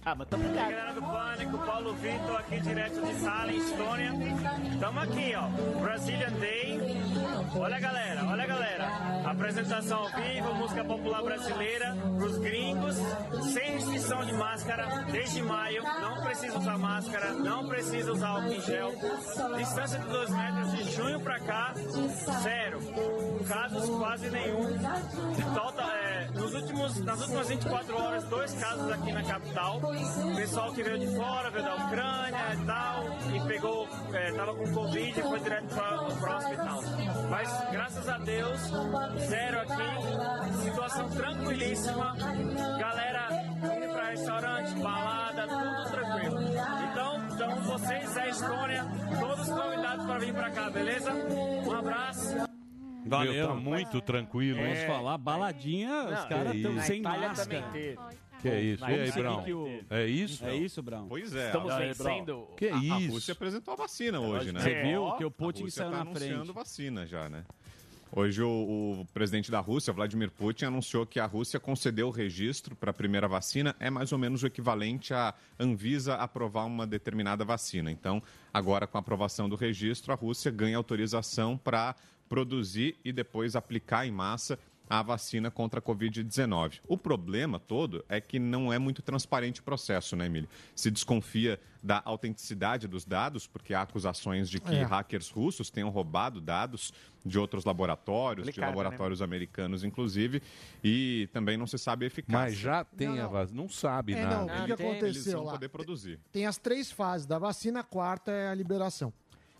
Ah, 0.06 0.14
mas 0.14 0.28
tamo 0.28 0.42
ligado. 0.46 0.70
Galera 0.70 0.92
do 0.92 1.00
Pânico, 1.02 1.58
Paulo 1.64 1.94
Vitor 1.94 2.36
aqui 2.36 2.60
direto 2.60 3.00
de 3.00 3.14
Salem, 3.20 3.56
Estônia. 3.56 4.12
Tamo 4.78 5.00
aqui, 5.00 5.32
ó. 5.34 5.48
Brazilian 5.80 6.32
Day. 6.32 6.78
Olha 7.56 7.76
a 7.76 7.80
galera, 7.80 8.24
olha 8.26 8.44
a 8.44 8.46
galera. 8.46 8.84
Apresentação 9.24 9.98
ao 10.00 10.08
vivo, 10.10 10.54
música 10.56 10.84
popular 10.84 11.22
brasileira 11.22 11.96
pros 12.18 12.36
gringos, 12.38 12.96
sem 13.52 13.70
restrição 13.72 14.24
de 14.26 14.34
máscara, 14.34 14.86
desde 15.10 15.42
maio. 15.42 15.82
Não 15.82 16.22
precisa 16.22 16.58
usar 16.58 16.76
máscara, 16.78 17.32
não 17.32 17.66
precisa 17.66 18.12
usar 18.12 18.28
álcool 18.28 18.52
em 18.52 18.60
gel. 18.60 18.92
Distância 19.56 19.98
de 19.98 20.06
2 20.08 20.30
metros 20.30 20.72
de 20.72 20.92
junho 20.92 21.20
pra 21.20 21.40
cá, 21.40 21.72
zero. 22.42 22.78
Casos 23.48 23.88
quase 23.98 24.30
nenhum. 24.30 24.66
Tota- 25.54 25.82
é, 25.94 26.28
nos 26.34 26.54
últimos, 26.54 27.00
nas 27.04 27.20
últimas 27.22 27.48
24 27.48 27.96
horas, 28.02 28.24
dois 28.24 28.52
casos 28.54 28.90
aqui 28.90 29.12
na 29.12 29.22
capital. 29.22 29.80
Pessoal 30.36 30.72
que 30.72 30.82
veio 30.82 30.98
de 30.98 31.06
fora, 31.16 31.50
veio 31.50 31.64
da 31.64 31.74
Ucrânia 31.74 32.54
e 32.54 32.66
tal, 32.66 33.04
e 33.34 33.48
pegou, 33.48 33.88
é, 34.12 34.32
tava 34.32 34.54
com 34.54 34.72
Covid 34.72 35.20
e 35.20 35.22
foi 35.22 35.40
direto 35.40 35.74
para 35.74 36.02
o 36.02 36.06
hospital. 36.06 36.80
Mas 37.30 37.70
graças 37.70 38.08
a 38.08 38.18
Deus, 38.18 38.60
zero 39.26 39.60
aqui, 39.60 40.62
situação 40.62 41.10
tranquilíssima, 41.10 42.16
galera 42.78 43.28
indo 43.64 43.92
para 43.92 44.10
restaurante, 44.10 44.74
balada, 44.74 45.48
tudo 45.48 45.90
tranquilo. 45.90 46.38
Então, 46.90 47.26
então 47.32 47.62
vocês, 47.62 48.16
é 48.16 48.28
Estônia, 48.28 48.84
todos 49.20 49.48
convidados 49.48 50.06
para 50.06 50.18
vir 50.18 50.34
para 50.34 50.50
cá, 50.50 50.70
beleza? 50.70 51.12
Um 51.12 51.72
abraço. 51.72 52.54
Valeu. 53.06 53.32
Meu, 53.32 53.48
tá 53.48 53.54
muito 53.54 54.00
tranquilo, 54.00 54.58
hein? 54.60 54.74
Vamos 54.74 54.84
falar, 54.84 55.18
baladinha, 55.18 56.04
os 56.04 56.20
Não, 56.20 56.28
caras 56.28 56.52
que 56.52 56.56
estão 56.58 56.80
sem 56.80 57.02
máscara. 57.02 57.64
Que 58.44 58.54
é 58.54 58.60
isso? 58.60 58.84
E 58.84 58.86
aí, 58.94 59.12
Brown? 59.12 59.42
que 59.42 59.54
o- 59.54 59.80
É 59.90 60.06
isso? 60.06 60.44
É 60.44 60.54
isso, 60.54 60.82
Brown? 60.82 61.08
Pois 61.08 61.34
é. 61.34 61.46
Estamos 61.46 61.72
a, 61.72 61.78
vencendo. 61.78 62.46
Que 62.56 62.68
a- 62.68 62.76
a 62.76 62.78
isso? 63.00 63.10
Rússia 63.12 63.32
apresentou 63.32 63.72
a 63.74 63.76
vacina 63.78 64.20
hoje, 64.20 64.52
né? 64.52 64.60
Você 64.60 64.70
É. 64.70 64.82
viu 64.82 65.12
que 65.16 65.24
o 65.24 65.28
A 65.28 65.30
Putin 65.30 65.70
saiu 65.70 65.90
tá 65.90 65.96
na 65.96 66.02
anunciando 66.02 66.44
frente. 66.44 66.54
vacina 66.54 67.06
já, 67.06 67.28
né? 67.28 67.44
Hoje 68.16 68.42
o, 68.42 69.00
o 69.00 69.06
presidente 69.12 69.50
da 69.50 69.58
Rússia, 69.58 69.92
Vladimir 69.92 70.30
Putin, 70.30 70.66
anunciou 70.66 71.04
que 71.04 71.18
a 71.18 71.26
Rússia 71.26 71.58
concedeu 71.58 72.06
o 72.08 72.10
registro 72.10 72.76
para 72.76 72.90
a 72.90 72.94
primeira 72.94 73.26
vacina. 73.26 73.74
É 73.80 73.90
mais 73.90 74.12
ou 74.12 74.18
menos 74.18 74.42
o 74.42 74.46
equivalente 74.46 75.12
a 75.14 75.34
Anvisa 75.58 76.14
aprovar 76.14 76.64
uma 76.66 76.86
determinada 76.86 77.44
vacina. 77.44 77.90
Então, 77.90 78.22
agora 78.52 78.86
com 78.86 78.98
a 78.98 79.00
aprovação 79.00 79.48
do 79.48 79.56
registro, 79.56 80.12
a 80.12 80.14
Rússia 80.16 80.50
ganha 80.52 80.76
autorização 80.76 81.56
para 81.58 81.96
produzir 82.28 82.96
e 83.04 83.12
depois 83.12 83.56
aplicar 83.56 84.06
em 84.06 84.12
massa 84.12 84.58
a 84.88 85.02
vacina 85.02 85.50
contra 85.50 85.80
a 85.80 85.82
Covid-19. 85.82 86.80
O 86.86 86.96
problema 86.98 87.58
todo 87.58 88.04
é 88.08 88.20
que 88.20 88.38
não 88.38 88.72
é 88.72 88.78
muito 88.78 89.00
transparente 89.02 89.60
o 89.60 89.64
processo, 89.64 90.14
né, 90.14 90.26
Emílio? 90.26 90.48
Se 90.74 90.90
desconfia 90.90 91.58
da 91.82 92.00
autenticidade 92.04 92.86
dos 92.88 93.04
dados, 93.04 93.46
porque 93.46 93.74
há 93.74 93.82
acusações 93.82 94.48
de 94.48 94.58
que 94.60 94.74
É. 94.74 94.82
hackers 94.82 95.28
russos 95.30 95.68
tenham 95.70 95.90
roubado 95.90 96.40
dados 96.40 96.92
de 97.24 97.38
outros 97.38 97.64
laboratórios, 97.64 98.46
de 98.48 98.58
né? 98.60 98.66
laboratórios 98.66 99.20
americanos, 99.22 99.84
inclusive, 99.84 100.42
e 100.82 101.28
também 101.32 101.56
não 101.56 101.66
se 101.66 101.78
sabe 101.78 102.04
a 102.04 102.08
eficácia. 102.08 102.38
Mas 102.40 102.54
já 102.56 102.84
tem 102.84 103.08
Não, 103.08 103.14
a 103.18 103.22
não. 103.22 103.30
vacina. 103.30 103.62
Não 103.62 103.68
sabe 103.68 104.14
É, 104.14 104.22
nada. 104.22 104.36
não, 104.36 104.44
o 104.44 104.48
que, 104.48 104.76
que 104.76 104.82
Eles 104.82 104.90
aconteceu 104.92 105.32
vão 105.38 105.44
lá? 105.46 105.52
poder 105.52 105.68
produzir. 105.68 106.20
Tem 106.32 106.46
as 106.46 106.56
três 106.58 106.90
fases 106.90 107.26
da 107.26 107.38
vacina, 107.38 107.80
a 107.80 107.84
quarta 107.84 108.30
é 108.30 108.48
a 108.48 108.54
liberação. 108.54 109.12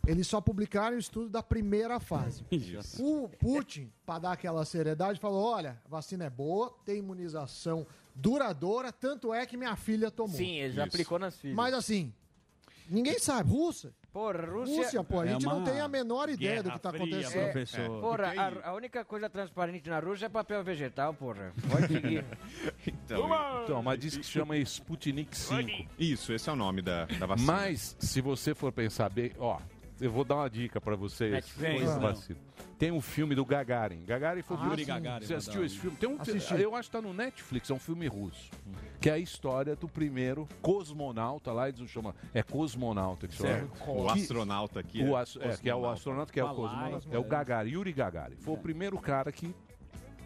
Eles 0.07 0.27
só 0.27 0.41
publicaram 0.41 0.97
o 0.97 0.99
estudo 1.01 1.29
da 1.31 1.43
primeira 1.43 1.99
fase. 2.01 2.45
O 3.01 3.29
Putin, 3.29 3.91
para 4.05 4.19
dar 4.21 4.33
aquela 4.33 4.65
seriedade, 4.65 5.19
falou: 5.21 5.45
olha, 5.45 5.81
a 5.85 5.89
vacina 5.89 6.25
é 6.25 6.31
boa, 6.31 6.75
tem 6.85 6.99
imunização 6.99 7.87
duradoura, 8.15 8.93
tanto 8.93 9.33
é 9.35 9.45
que 9.47 9.57
minha 9.57 9.75
filha 9.77 10.11
tomou. 10.11 10.37
Sim, 10.37 10.57
ele 10.59 10.73
já 10.75 10.83
Isso. 10.87 10.95
aplicou 10.95 11.19
nas 11.19 11.37
filhas. 11.39 11.57
Mas 11.57 11.75
assim, 11.75 12.13
ninguém 12.89 13.19
sabe. 13.19 13.51
Rússia. 13.51 13.93
Porra, 14.13 14.47
Rússia... 14.47 14.77
Rússia, 14.77 15.03
pô, 15.05 15.19
a 15.21 15.27
É 15.27 15.31
gente 15.33 15.45
não 15.45 15.57
uma 15.59 15.65
tem 15.69 15.81
a 15.81 15.89
menor 15.89 16.29
ideia 16.29 16.63
do 16.63 16.71
que 16.71 16.79
tá 16.79 16.93
Guerra 16.93 17.05
Fria, 17.05 17.19
acontecendo. 17.27 17.43
professor. 17.53 18.01
Porra, 18.01 18.29
Fica 18.31 18.47
aí. 18.47 18.59
a, 18.63 18.69
a 18.69 18.75
única 18.75 19.05
coisa 19.05 19.29
transparente 19.29 19.91
na 19.91 19.99
Rússia 19.99 20.27
é 20.27 20.29
papel 20.29 20.63
vegetal, 20.63 21.13
porra. 21.15 21.53
Pode 21.69 21.89
seguir. 21.89 22.25
Então, 22.87 23.29
Então, 23.65 23.83
mas 23.83 23.99
diz 23.99 24.17
que 24.17 24.23
chama 24.25 24.57
Sputnik 24.59 25.37
5. 25.37 25.89
isso, 25.99 26.33
esse 26.33 26.49
é 26.49 26.53
o 26.53 26.57
nome 26.57 26.81
da, 26.81 27.07
da 27.07 27.27
vacina. 27.27 27.53
Mas, 27.53 27.97
se 27.99 28.21
você 28.21 28.55
for 28.55 28.71
pensar 28.73 29.09
bem, 29.11 29.33
ó, 29.39 29.59
eu 30.01 30.11
vou 30.11 30.25
dar 30.25 30.37
uma 30.37 30.51
dica 30.51 30.81
pra 30.81 30.97
vocês. 30.97 31.33
Netflix. 31.33 31.97
vacilo. 31.97 32.39
Tem 32.79 32.91
um 32.91 33.01
filme 33.01 33.35
do 33.35 33.45
Gagarin. 33.45 34.05
Gagarin 34.05 34.43
foi 34.43 34.57
o 34.57 34.61
Ah, 34.61 34.67
primeiro- 34.67 34.83
Yuri 34.91 35.01
Gagarin, 35.03 35.25
Você 35.27 35.35
assistiu 35.35 35.65
esse 35.65 35.79
filme? 35.79 35.97
Tem 35.97 36.09
um, 36.09 36.21
Assisti. 36.21 36.55
eu 36.61 36.75
acho 36.75 36.89
que 36.91 36.97
tá 36.97 37.01
no 37.01 37.15
Netflix, 37.15 37.71
é 37.71 37.75
um 37.75 37.79
filme 37.79 38.07
russo. 38.09 38.51
Que 39.01 39.09
é 39.09 39.13
a 39.15 39.19
história 39.19 39.77
do 39.77 39.89
primeiro 39.89 40.49
cosmonauta 40.61 41.53
lá, 41.53 41.69
eles 41.69 41.79
não 41.81 41.87
chamam. 41.87 42.15
É 42.35 42.43
cosmonauta 42.43 43.29
que 43.29 43.35
chama. 43.37 43.69
o 43.87 44.07
Que- 44.13 44.21
astronauta 44.23 44.81
aqui. 44.81 45.03
O 45.03 45.17
é 45.17 45.21
astro- 45.23 45.43
é, 45.43 45.57
que 45.57 45.71
é 45.71 45.75
o 45.75 45.89
astronauta, 45.89 46.33
que 46.33 46.41
é 46.41 46.45
o 46.45 46.49
cosmonauta. 46.55 47.09
É 47.13 47.19
o 47.19 47.25
Gagarin, 47.25 47.71
Yuri 47.71 47.93
Gagarin. 47.93 48.37
Foi 48.37 48.55
o 48.55 48.59
primeiro 48.59 48.99
cara 48.99 49.31
que 49.31 49.55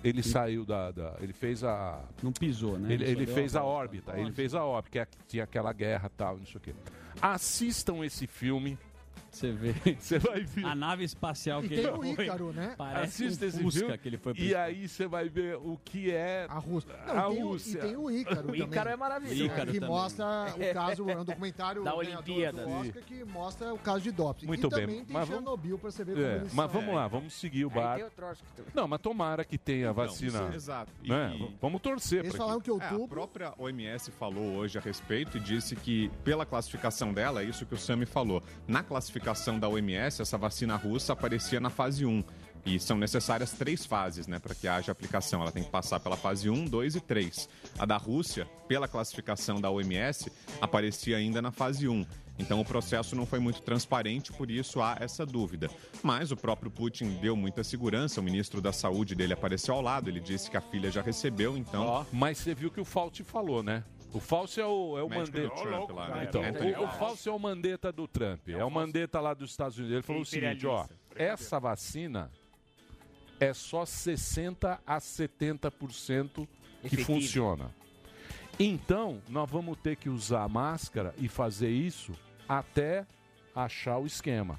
ele 0.03 0.23
saiu 0.23 0.65
da, 0.65 0.91
da- 0.91 1.17
ele 1.21 1.33
fez 1.33 1.63
a 1.63 2.01
Não 2.23 2.33
pisou, 2.33 2.79
né? 2.79 2.95
ele, 2.95 3.05
ele 3.05 3.27
fez 3.27 3.55
a 3.55 3.63
órbita, 3.65 4.19
ele 4.19 4.33
fez 4.33 4.55
a 4.55 4.65
órbita, 4.65 4.91
que 4.91 4.99
é- 5.01 5.09
tinha 5.27 5.45
aquela 5.45 5.73
guerra 5.73 6.07
e 6.07 6.17
tal, 6.17 6.39
não 6.39 6.47
sei 6.47 6.57
o 6.57 6.61
quê. 6.61 6.75
Assistam 7.21 8.05
esse 8.05 8.27
filme, 8.27 8.79
Você 9.31 9.53
vê. 9.53 9.75
você 9.99 10.19
vai 10.19 10.41
ver. 10.43 10.65
A 10.65 10.75
nave 10.75 11.05
espacial 11.05 11.63
E 11.65 11.69
que 11.69 11.75
tem 11.77 11.85
ele 11.85 11.89
o 11.89 12.15
foi. 12.15 12.25
Ícaro, 12.25 12.53
né? 12.53 12.75
Parece 12.77 13.25
Assista 13.27 13.45
um 13.45 13.49
esse 13.49 13.63
Fusca 13.63 13.81
filme 13.81 13.99
que 13.99 14.09
ele 14.09 14.17
foi 14.19 14.35
e 14.39 14.55
aí 14.55 14.89
você 14.89 15.07
vai 15.07 15.29
ver 15.29 15.57
o 15.57 15.79
que 15.85 16.11
é 16.11 16.47
A 16.49 16.59
Rússia. 16.59 16.95
A 17.07 17.15
Não, 17.15 17.33
e, 17.33 17.35
tem 17.35 17.45
Rússia. 17.45 17.81
O, 17.81 17.85
e 17.85 17.89
tem 17.89 17.97
o 17.97 18.11
Ícaro 18.11 18.39
O 18.41 18.43
também. 18.53 18.63
Ícaro 18.63 18.91
é 18.91 18.97
maravilhoso. 18.97 19.45
Ícaro 19.45 19.73
que 19.73 19.81
também. 19.81 19.95
mostra 19.95 20.25
o 20.57 20.75
caso, 20.75 21.11
é 21.11 21.17
um 21.19 21.25
documentário 21.25 21.85
Da 21.85 21.95
Olimpíada. 21.95 22.65
do 22.65 22.71
Oscar 22.71 23.03
que 23.03 23.25
mostra 23.25 23.75
o 23.75 23.79
caso 23.79 24.01
de 24.01 24.11
doping. 24.11 24.47
Muito 24.47 24.67
e 24.67 24.71
bem, 24.71 24.81
também 24.81 25.05
tem 25.05 25.15
mas 25.15 25.29
vamos- 25.29 25.43
Chernobyl 25.45 25.79
pra 25.79 25.91
você 25.91 26.05
ver 26.05 26.13
como 26.15 26.27
É, 26.27 26.37
eles 26.37 26.55
mas 26.55 26.71
são. 26.73 26.81
vamos 26.81 26.95
lá, 26.95 27.09
vamos 27.09 27.33
seguir 27.35 27.65
o 27.67 27.71
tem 27.71 27.83
barco. 27.83 28.11
tu... 28.57 28.63
Não, 28.75 28.89
mas 28.89 29.01
tomara 29.01 29.45
que 29.45 29.59
tenha 29.59 29.91
Então, 29.91 29.95
vacina. 29.95 30.51
exato. 30.55 30.91
E- 31.03 31.09
né? 31.11 31.37
e- 31.39 31.55
Vamos 31.61 31.81
torcer 31.83 32.21
Eles 32.21 32.31
para 32.31 32.39
falaram 32.39 32.61
que 32.61 32.71
É, 32.71 32.73
a 32.73 32.77
outubro... 32.77 33.09
própria 33.09 33.53
OMS 33.59 34.11
falou 34.13 34.55
hoje 34.57 34.79
a 34.79 34.81
respeito 34.81 35.37
e 35.37 35.41
disse 35.41 35.77
que, 35.77 36.11
pela 36.25 36.47
classificação 36.47 37.13
dela, 37.13 37.43
é 37.43 37.45
isso 37.45 37.67
que 37.67 37.75
o 37.75 37.79
Sami 37.79 38.07
falou. 38.07 38.43
Na 38.67 38.83
classificação 38.83 39.18
da 39.59 39.69
OMS, 39.69 40.23
essa 40.23 40.39
vacina 40.39 40.77
russa 40.77 41.13
aparecia 41.13 41.61
na 41.61 41.71
fase 41.71 42.05
1. 42.05 42.25
E 42.67 42.79
são 42.79 42.99
necessárias 42.99 43.53
três 43.53 43.87
fases, 43.87 44.27
né, 44.27 44.39
para 44.39 44.55
que 44.55 44.69
haja 44.69 44.93
aplicação. 44.93 45.41
Ela 45.41 45.53
tem 45.53 45.63
que 45.63 45.71
passar 45.71 46.01
pela 46.01 46.17
fase 46.17 46.51
1, 46.51 46.67
2 46.67 46.97
e 46.97 47.01
3. 47.01 47.49
A 47.79 47.87
da 47.87 47.97
Rússia, 47.97 48.47
pela 48.67 48.87
classificação 48.87 49.61
da 49.61 49.71
OMS, 49.71 50.31
aparecia 50.61 51.17
ainda 51.17 51.41
na 51.41 51.51
fase 51.51 51.89
1. 51.89 52.05
Então 52.39 52.61
o 52.61 52.65
processo 52.65 53.17
não 53.17 53.27
foi 53.27 53.41
muito 53.41 53.63
transparente, 53.63 54.33
por 54.33 54.51
isso 54.51 54.81
há 54.81 54.97
essa 55.01 55.27
dúvida. 55.27 55.69
Mas 56.03 56.31
o 56.31 56.37
próprio 56.37 56.71
Putin 56.71 57.19
deu 57.21 57.35
muita 57.35 57.65
segurança, 57.65 58.21
o 58.21 58.25
ministro 58.25 58.61
da 58.61 58.73
Saúde 58.73 59.15
dele 59.15 59.33
apareceu 59.33 59.75
ao 59.75 59.81
lado, 59.81 60.09
ele 60.09 60.21
disse 60.21 60.51
que 60.51 60.57
a 60.57 60.61
filha 60.61 60.91
já 60.91 61.03
recebeu, 61.03 61.57
então 61.57 61.85
Ó, 61.85 62.05
mas 62.13 62.39
você 62.39 62.55
viu 62.55 62.71
que 62.71 62.81
o 62.81 62.85
Fauci 62.85 63.25
falou, 63.25 63.63
né? 63.63 63.83
O 64.13 64.21
Fauci 64.21 64.61
é 64.61 64.67
o, 64.67 64.99
é 64.99 65.03
o 65.03 65.09
médico 65.09 65.37
Mandetta. 65.37 65.63
Trump 65.63 65.91
lá, 65.91 66.09
né? 66.09 66.25
Então, 66.25 66.43
o, 66.43 66.85
o. 66.85 66.89
Fauci 66.89 67.29
é 67.29 67.33
o 67.33 67.39
Mandetta 67.39 67.93
do 67.93 68.09
Trump. 68.09 68.49
É 68.49 68.65
o 68.65 68.71
Mandetta 68.71 69.21
lá 69.21 69.35
dos 69.35 69.51
Estados 69.51 69.77
Unidos. 69.77 69.95
Ele 69.95 70.03
falou 70.03 70.23
o 70.23 70.27
seguinte, 70.27 70.67
ó. 70.67 70.87
Essa 71.15 71.59
vacina 71.61 72.31
é 73.39 73.53
só 73.53 73.85
60 73.85 74.81
a 74.87 74.99
70% 74.99 76.49
que 76.81 76.87
Efetivo. 76.87 77.05
funciona. 77.05 77.71
Então, 78.59 79.23
nós 79.29 79.49
vamos 79.49 79.79
ter 79.79 79.97
que 79.97 80.09
usar 80.09 80.49
máscara 80.49 81.15
e 81.19 81.29
fazer 81.29 81.71
isso 81.71 82.13
até 82.49 83.07
achar 83.55 83.99
o 83.99 84.07
esquema. 84.07 84.59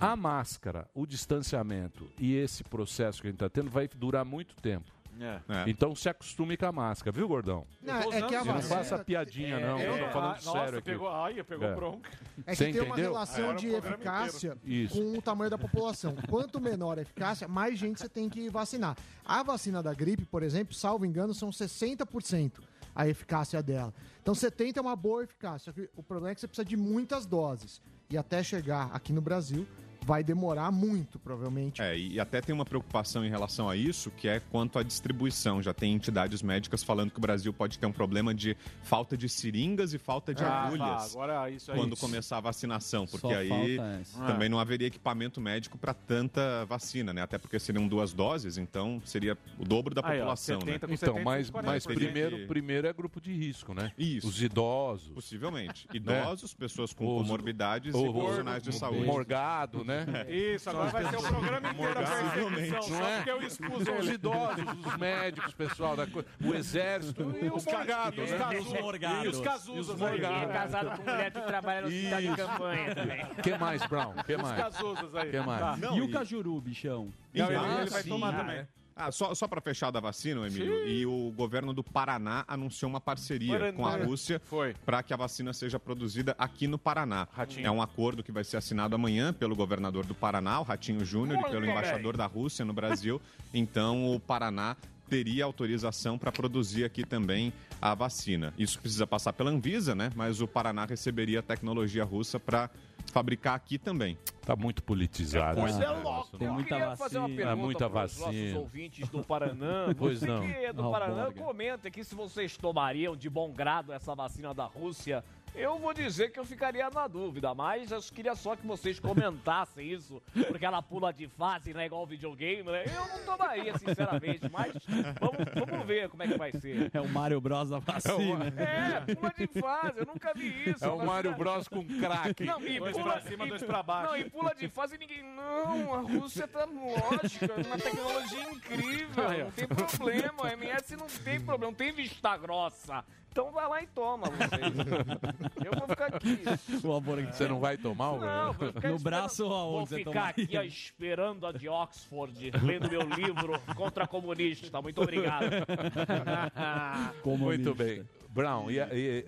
A 0.00 0.14
máscara, 0.14 0.88
o 0.94 1.06
distanciamento 1.06 2.08
e 2.18 2.34
esse 2.34 2.62
processo 2.62 3.20
que 3.20 3.28
a 3.28 3.30
gente 3.30 3.36
está 3.36 3.48
tendo 3.48 3.70
vai 3.70 3.88
durar 3.88 4.24
muito 4.24 4.54
tempo. 4.56 4.93
É. 5.20 5.64
Então 5.70 5.94
se 5.94 6.08
acostume 6.08 6.56
com 6.56 6.66
a 6.66 6.72
máscara, 6.72 7.12
viu, 7.12 7.28
gordão? 7.28 7.66
Não, 7.80 8.12
é 8.12 8.22
que 8.22 8.34
a 8.34 8.42
E 8.42 8.44
não 8.46 8.62
faça 8.62 8.98
piadinha, 8.98 9.60
não. 9.60 9.78
É, 9.78 9.88
eu 9.88 10.06
tô 10.06 10.12
falando 10.12 10.32
ah, 10.36 10.40
sério 10.40 10.58
nossa, 10.60 10.76
aqui. 10.78 10.90
pegou- 10.90 11.08
ai, 11.08 11.42
pegou 11.42 11.74
bronca. 11.74 12.10
É 12.46 12.50
que 12.50 12.56
Você 12.56 12.64
tem 12.72 12.80
uma 12.80 12.88
entendeu? 12.88 13.12
relação 13.12 13.44
Era 13.44 13.52
o 13.52 13.56
de 13.56 13.68
eficácia 13.68 14.58
Isso. 14.64 14.94
com 14.94 15.18
o 15.18 15.22
tamanho 15.22 15.50
da 15.50 15.58
população. 15.58 16.16
Quanto 16.28 16.60
menor 16.60 16.98
a 16.98 17.02
eficácia, 17.02 17.46
mais 17.46 17.78
gente 17.78 18.00
você 18.00 18.08
tem 18.08 18.28
que 18.28 18.48
vacinar. 18.48 18.96
A 19.24 19.42
vacina 19.42 19.82
da 19.82 19.94
gripe, 19.94 20.24
por 20.24 20.42
exemplo, 20.42 20.74
salvo 20.74 21.04
engano, 21.04 21.32
são 21.34 21.50
60% 21.50 22.60
a 22.94 23.08
eficácia 23.08 23.62
dela. 23.62 23.92
Então 24.22 24.34
70% 24.34 24.76
é 24.76 24.80
uma 24.80 24.96
boa 24.96 25.24
eficácia. 25.24 25.74
O 25.96 26.02
problema 26.02 26.30
é 26.30 26.34
que 26.34 26.40
você 26.40 26.48
precisa 26.48 26.64
de 26.64 26.76
muitas 26.76 27.26
doses. 27.26 27.80
E 28.10 28.16
até 28.16 28.42
chegar 28.42 28.90
aqui 28.92 29.12
no 29.12 29.20
Brasil, 29.20 29.66
vai 30.04 30.22
demorar 30.22 30.70
muito, 30.70 31.18
provavelmente. 31.18 31.80
É, 31.82 31.96
e 31.98 32.20
até 32.20 32.40
tem 32.40 32.54
uma 32.54 32.64
preocupação 32.64 33.24
em 33.24 33.30
relação 33.30 33.68
a 33.68 33.76
isso, 33.76 34.10
que 34.10 34.28
é 34.28 34.40
quanto 34.40 34.78
à 34.78 34.82
distribuição. 34.82 35.62
Já 35.62 35.72
tem 35.72 35.92
entidades 35.94 36.42
médicas 36.42 36.82
falando 36.82 37.10
que 37.10 37.18
o 37.18 37.20
Brasil 37.20 37.52
pode 37.52 37.78
ter 37.78 37.86
um 37.86 37.92
problema 37.92 38.34
de 38.34 38.56
falta 38.82 39.16
de 39.16 39.28
seringas 39.28 39.94
e 39.94 39.98
falta 39.98 40.34
de 40.34 40.44
Ah, 40.44 40.64
agulhas. 40.64 41.12
tá, 41.12 41.18
agora 41.20 41.50
isso 41.50 41.72
aí. 41.72 41.78
Quando 41.78 41.96
começar 41.96 42.36
a 42.36 42.40
vacinação, 42.40 43.06
porque 43.06 43.26
Só 43.28 43.34
aí 43.34 43.78
também 44.26 44.48
não 44.48 44.58
haveria 44.58 44.86
equipamento 44.88 45.40
médico 45.40 45.78
para 45.78 45.94
tanta 45.94 46.64
vacina, 46.66 47.12
né? 47.12 47.22
Até 47.22 47.38
porque 47.38 47.58
seriam 47.58 47.88
duas 47.88 48.12
doses, 48.12 48.58
então 48.58 49.00
seria 49.04 49.36
o 49.58 49.64
dobro 49.64 49.94
da 49.94 50.02
Aí, 50.04 50.16
ó, 50.16 50.20
população, 50.20 50.60
70 50.60 50.72
né? 50.72 50.78
com 50.78 50.94
Então, 50.94 51.14
70, 51.14 51.24
mas, 51.24 51.50
40, 51.50 51.72
mas 51.72 51.86
primeiro, 51.86 52.46
primeiro 52.46 52.86
é 52.86 52.92
grupo 52.92 53.20
de 53.20 53.32
risco, 53.32 53.72
né? 53.72 53.90
Isso. 53.98 54.28
Os 54.28 54.42
idosos. 54.42 55.08
Possivelmente. 55.14 55.86
Idosos, 55.94 56.52
pessoas 56.52 56.92
com 56.92 57.04
comorbidades 57.06 57.94
o- 57.94 58.06
e 58.06 58.12
profissionais 58.12 58.62
de 58.62 58.72
saúde. 58.74 59.02
o 59.02 59.06
morgado, 59.06 59.84
né? 59.84 59.93
Isso, 60.28 60.70
agora 60.70 60.90
vai 60.90 61.04
ser 61.08 61.16
o 61.16 61.22
programa 61.22 61.70
inteiro 61.70 61.90
a 61.92 62.02
perseguição, 62.02 62.50
Não 62.50 62.82
só 62.82 63.08
é? 63.08 63.16
porque 63.16 63.30
eu 63.30 63.42
expus 63.42 63.84
São 63.84 63.98
os 63.98 64.08
idosos, 64.08 64.64
os 64.86 64.96
médicos, 64.98 65.52
o 65.52 65.56
pessoal 65.56 65.96
da 65.96 66.06
co- 66.06 66.24
o 66.44 66.54
exército 66.54 67.22
e 67.40 67.48
os 67.48 67.64
morgados, 67.64 68.18
E 68.18 68.22
os 68.22 68.30
né? 68.30 68.38
casus- 68.38 68.72
morgados. 68.80 69.24
E 69.24 69.28
os 69.28 69.40
casuzas 69.40 69.88
E 69.88 69.92
os 69.92 70.00
morgados. 70.00 70.36
Ele 70.42 70.50
é 70.50 70.52
casado 70.54 70.96
com 70.96 71.10
mulher 71.10 71.30
que 71.32 71.40
trabalha 71.40 71.80
no 71.82 71.86
hospital 71.88 72.20
de 72.20 72.36
campanha 72.36 72.94
também. 72.94 73.26
que 73.42 73.58
mais, 73.58 73.86
Brown? 73.86 74.14
que 74.26 74.34
Os 74.34 74.42
mais? 74.42 74.56
casuzas 74.56 75.14
aí. 75.14 75.30
que 75.30 75.40
mais? 75.40 75.60
Tá. 75.60 75.76
Não, 75.76 75.96
e 75.96 76.00
o 76.02 76.10
Cajuru, 76.10 76.60
bichão? 76.60 77.12
Não, 77.34 77.46
ele, 77.46 77.56
Ah, 77.56 77.80
ele 77.80 77.90
vai 77.90 78.02
sim. 78.02 78.08
tomar 78.08 78.34
Ah, 78.34 78.38
também. 78.38 78.68
Ah, 78.96 79.10
só, 79.10 79.34
só 79.34 79.48
para 79.48 79.60
fechar 79.60 79.90
da 79.90 79.98
vacina, 79.98 80.46
Emílio, 80.46 80.86
e 80.86 81.04
o 81.04 81.32
governo 81.36 81.72
do 81.72 81.82
Paraná 81.82 82.44
anunciou 82.46 82.88
uma 82.88 83.00
parceria 83.00 83.58
Paraná. 83.58 83.72
com 83.72 83.86
a 83.86 83.96
Rússia 83.96 84.40
para 84.84 85.02
que 85.02 85.12
a 85.12 85.16
vacina 85.16 85.52
seja 85.52 85.80
produzida 85.80 86.34
aqui 86.38 86.68
no 86.68 86.78
Paraná. 86.78 87.26
Ratinho. 87.32 87.66
É 87.66 87.70
um 87.70 87.82
acordo 87.82 88.22
que 88.22 88.30
vai 88.30 88.44
ser 88.44 88.56
assinado 88.56 88.94
amanhã 88.94 89.32
pelo 89.32 89.56
governador 89.56 90.06
do 90.06 90.14
Paraná, 90.14 90.60
o 90.60 90.62
Ratinho 90.62 91.04
Júnior, 91.04 91.40
e 91.40 91.50
pelo 91.50 91.66
embaixador 91.66 92.16
da 92.16 92.26
Rússia 92.26 92.64
no 92.64 92.72
Brasil. 92.72 93.20
Então, 93.56 94.12
o 94.12 94.18
Paraná 94.18 94.76
teria 95.08 95.44
autorização 95.44 96.18
para 96.18 96.32
produzir 96.32 96.84
aqui 96.84 97.04
também 97.04 97.52
a 97.80 97.94
vacina. 97.94 98.52
Isso 98.58 98.80
precisa 98.80 99.06
passar 99.06 99.32
pela 99.32 99.50
Anvisa, 99.50 99.94
né? 99.94 100.10
Mas 100.16 100.40
o 100.40 100.48
Paraná 100.48 100.84
receberia 100.84 101.38
a 101.38 101.42
tecnologia 101.42 102.04
russa 102.04 102.40
para 102.40 102.68
fabricar 103.14 103.54
aqui 103.54 103.78
também. 103.78 104.18
Tá 104.44 104.56
muito 104.56 104.82
politizado. 104.82 105.60
Pois 105.60 105.72
esse 105.76 105.84
é, 105.84 105.88
negócio, 105.88 106.10
louco. 106.32 106.38
né? 106.38 106.46
Eu 106.48 106.52
muita 106.52 106.68
queria 106.68 106.96
fazer 106.96 107.18
uma 107.18 107.28
vacina. 107.28 107.36
pergunta 107.44 107.60
É 107.60 107.64
muita 107.64 107.90
para 107.90 108.04
os 108.06 108.18
nossos 108.18 108.34
vacina. 108.34 108.58
ouvintes 108.58 109.08
do 109.08 109.24
Paranã. 109.24 109.94
Pois 109.96 110.20
não. 110.20 110.40
que 110.40 110.52
é 110.52 110.72
do 110.72 110.88
Ah, 110.88 110.90
Paranã, 110.90 111.32
comenta 111.32 111.86
aqui 111.88 112.02
se 112.02 112.14
vocês 112.14 112.56
tomariam 112.56 113.16
de 113.16 113.30
bom 113.30 113.52
grado 113.52 113.92
essa 113.92 114.14
vacina 114.16 114.52
da 114.52 114.64
Rússia. 114.64 115.24
Eu 115.54 115.78
vou 115.78 115.94
dizer 115.94 116.30
que 116.32 116.38
eu 116.38 116.44
ficaria 116.44 116.90
na 116.90 117.06
dúvida, 117.06 117.54
mas 117.54 117.92
eu 117.92 118.00
queria 118.12 118.34
só 118.34 118.56
que 118.56 118.66
vocês 118.66 118.98
comentassem 118.98 119.86
isso, 119.88 120.20
porque 120.48 120.66
ela 120.66 120.82
pula 120.82 121.12
de 121.12 121.28
fase, 121.28 121.72
não 121.72 121.80
é 121.80 121.86
igual 121.86 122.04
videogame, 122.04 122.64
né? 122.64 122.82
Eu 122.86 123.06
não 123.06 123.24
tomaria, 123.24 123.78
sinceramente, 123.78 124.48
mas 124.50 124.72
vamos, 125.20 125.68
vamos 125.68 125.86
ver 125.86 126.08
como 126.08 126.24
é 126.24 126.28
que 126.28 126.36
vai 126.36 126.50
ser. 126.52 126.90
É 126.92 127.00
o 127.00 127.08
Mario 127.08 127.40
Bros 127.40 127.70
da 127.70 127.78
vacina. 127.78 128.52
É, 128.56 129.14
pula 129.14 129.32
de 129.36 129.46
fase, 129.60 129.98
eu 130.00 130.06
nunca 130.06 130.34
vi 130.34 130.70
isso. 130.70 130.84
É 130.84 130.88
o 130.88 131.06
Mario 131.06 131.34
Bros 131.36 131.68
com 131.68 131.84
crack. 131.86 132.42
Não, 132.44 132.60
e 132.60 132.78
Dois 132.80 132.96
pula, 132.96 133.12
pra 133.12 133.20
cima, 133.22 133.46
e- 133.46 133.48
dois 133.48 133.62
pra 133.62 133.82
baixo. 133.82 134.10
Não, 134.10 134.16
e 134.16 134.28
pula 134.30 134.54
de 134.56 134.68
fase 134.68 134.96
e 134.96 134.98
ninguém. 134.98 135.22
Não, 135.22 135.94
a 135.94 135.98
Rússia 136.00 136.48
tá 136.48 136.64
lógica, 136.64 137.54
uma 137.64 137.78
tecnologia 137.78 138.50
incrível, 138.50 139.24
não 139.44 139.50
tem 139.52 139.68
problema. 139.68 140.46
A 140.48 140.52
MS 140.54 140.96
não 140.96 141.06
tem 141.06 141.40
problema, 141.40 141.70
não 141.70 141.74
tem 141.74 141.92
vista 141.92 142.36
grossa. 142.36 143.04
Então 143.34 143.50
vai 143.50 143.68
lá 143.68 143.82
e 143.82 143.86
toma 143.88 144.28
vocês. 144.30 145.64
Eu 145.64 145.72
vou 145.76 145.88
ficar 145.88 146.06
aqui. 146.06 146.38
O 146.84 146.92
Alborg. 146.92 147.26
Você 147.32 147.48
não 147.48 147.58
vai 147.58 147.76
tomar 147.76 148.12
o 148.12 148.20
Não, 148.20 148.52
vou 148.52 148.72
ficar 148.72 148.90
No 148.90 148.98
braço 149.00 149.42
ou 149.42 149.48
Vou 149.50 149.78
aonde 149.78 149.88
você 149.88 150.04
ficar 150.04 150.28
aqui 150.28 150.56
ó, 150.56 150.62
esperando 150.62 151.44
a 151.44 151.50
de 151.50 151.68
Oxford, 151.68 152.52
lendo 152.62 152.88
meu 152.88 153.00
livro 153.00 153.60
contra 153.74 154.06
comunista. 154.06 154.80
Muito 154.80 155.02
obrigado. 155.02 155.46
Comunista. 157.22 157.70
Muito 157.70 157.74
bem. 157.74 158.08
Brown, 158.28 158.70
e, 158.70 158.78
e- 158.78 159.26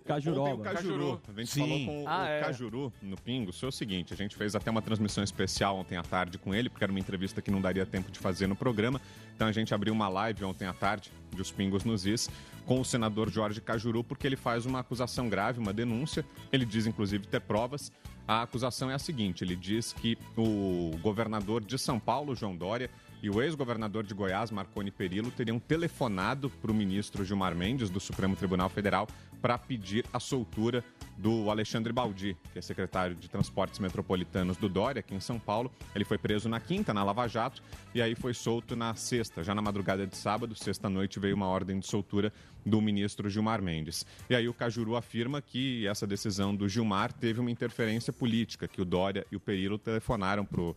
Ontem 0.00 0.52
o. 0.52 0.58
Cajuru. 0.58 1.20
A 1.28 1.40
gente 1.40 1.50
Sim. 1.50 1.60
falou 1.60 1.84
com 1.86 2.08
Ah, 2.08 2.22
o 2.22 2.26
é. 2.26 2.40
Cajuru 2.40 2.92
no 3.02 3.16
Pingo. 3.16 3.52
Foi 3.52 3.68
o 3.68 3.72
seguinte, 3.72 4.12
a 4.12 4.16
gente 4.16 4.36
fez 4.36 4.54
até 4.54 4.70
uma 4.70 4.82
transmissão 4.82 5.22
especial 5.22 5.76
ontem 5.76 5.96
à 5.96 6.02
tarde 6.02 6.38
com 6.38 6.54
ele, 6.54 6.68
porque 6.68 6.84
era 6.84 6.92
uma 6.92 7.00
entrevista 7.00 7.40
que 7.42 7.50
não 7.50 7.60
daria 7.60 7.84
tempo 7.86 8.10
de 8.10 8.18
fazer 8.18 8.46
no 8.46 8.56
programa. 8.56 9.00
Então 9.34 9.48
a 9.48 9.52
gente 9.52 9.72
abriu 9.74 9.92
uma 9.92 10.08
live 10.08 10.44
ontem 10.44 10.66
à 10.66 10.72
tarde, 10.72 11.10
de 11.34 11.40
Os 11.40 11.50
Pingos 11.50 11.84
nos 11.84 12.06
Is, 12.06 12.28
com 12.66 12.80
o 12.80 12.84
senador 12.84 13.30
Jorge 13.30 13.60
Cajuru, 13.60 14.04
porque 14.04 14.26
ele 14.26 14.36
faz 14.36 14.66
uma 14.66 14.80
acusação 14.80 15.28
grave, 15.28 15.58
uma 15.58 15.72
denúncia. 15.72 16.24
Ele 16.52 16.64
diz, 16.64 16.86
inclusive, 16.86 17.26
ter 17.26 17.40
provas. 17.40 17.90
A 18.28 18.42
acusação 18.42 18.90
é 18.90 18.94
a 18.94 18.98
seguinte, 18.98 19.42
ele 19.42 19.56
diz 19.56 19.92
que 19.92 20.16
o 20.36 20.92
governador 21.02 21.64
de 21.64 21.76
São 21.76 21.98
Paulo, 21.98 22.36
João 22.36 22.54
Dória, 22.54 22.88
e 23.22 23.28
o 23.28 23.42
ex-governador 23.42 24.04
de 24.04 24.14
Goiás, 24.14 24.50
Marconi 24.50 24.90
Perillo, 24.90 25.30
teriam 25.30 25.58
telefonado 25.58 26.48
para 26.48 26.70
o 26.70 26.74
ministro 26.74 27.24
Gilmar 27.24 27.54
Mendes, 27.54 27.90
do 27.90 27.98
Supremo 28.00 28.36
Tribunal 28.36 28.68
Federal, 28.68 29.08
para 29.40 29.58
pedir 29.58 30.04
a 30.12 30.20
soltura 30.20 30.84
do 31.16 31.50
Alexandre 31.50 31.92
Baldi, 31.92 32.36
que 32.52 32.58
é 32.58 32.62
secretário 32.62 33.14
de 33.14 33.28
Transportes 33.28 33.78
Metropolitanos 33.78 34.56
do 34.56 34.68
Dória, 34.68 35.00
aqui 35.00 35.14
em 35.14 35.20
São 35.20 35.38
Paulo. 35.38 35.70
Ele 35.94 36.04
foi 36.04 36.16
preso 36.16 36.48
na 36.48 36.58
quinta, 36.58 36.94
na 36.94 37.04
Lava 37.04 37.26
Jato, 37.28 37.62
e 37.94 38.00
aí 38.00 38.14
foi 38.14 38.32
solto 38.32 38.74
na 38.74 38.94
sexta. 38.94 39.44
Já 39.44 39.54
na 39.54 39.60
madrugada 39.60 40.06
de 40.06 40.16
sábado, 40.16 40.54
sexta-noite, 40.54 41.20
veio 41.20 41.36
uma 41.36 41.46
ordem 41.46 41.78
de 41.78 41.86
soltura 41.86 42.32
do 42.64 42.80
ministro 42.80 43.28
Gilmar 43.28 43.60
Mendes. 43.60 44.06
E 44.28 44.34
aí 44.34 44.48
o 44.48 44.54
Cajuru 44.54 44.96
afirma 44.96 45.42
que 45.42 45.86
essa 45.86 46.06
decisão 46.06 46.54
do 46.54 46.68
Gilmar 46.68 47.12
teve 47.12 47.40
uma 47.40 47.50
interferência 47.50 48.12
política, 48.12 48.68
que 48.68 48.80
o 48.80 48.84
Dória 48.84 49.26
e 49.30 49.36
o 49.36 49.40
Perillo 49.40 49.78
telefonaram 49.78 50.44
pro 50.44 50.74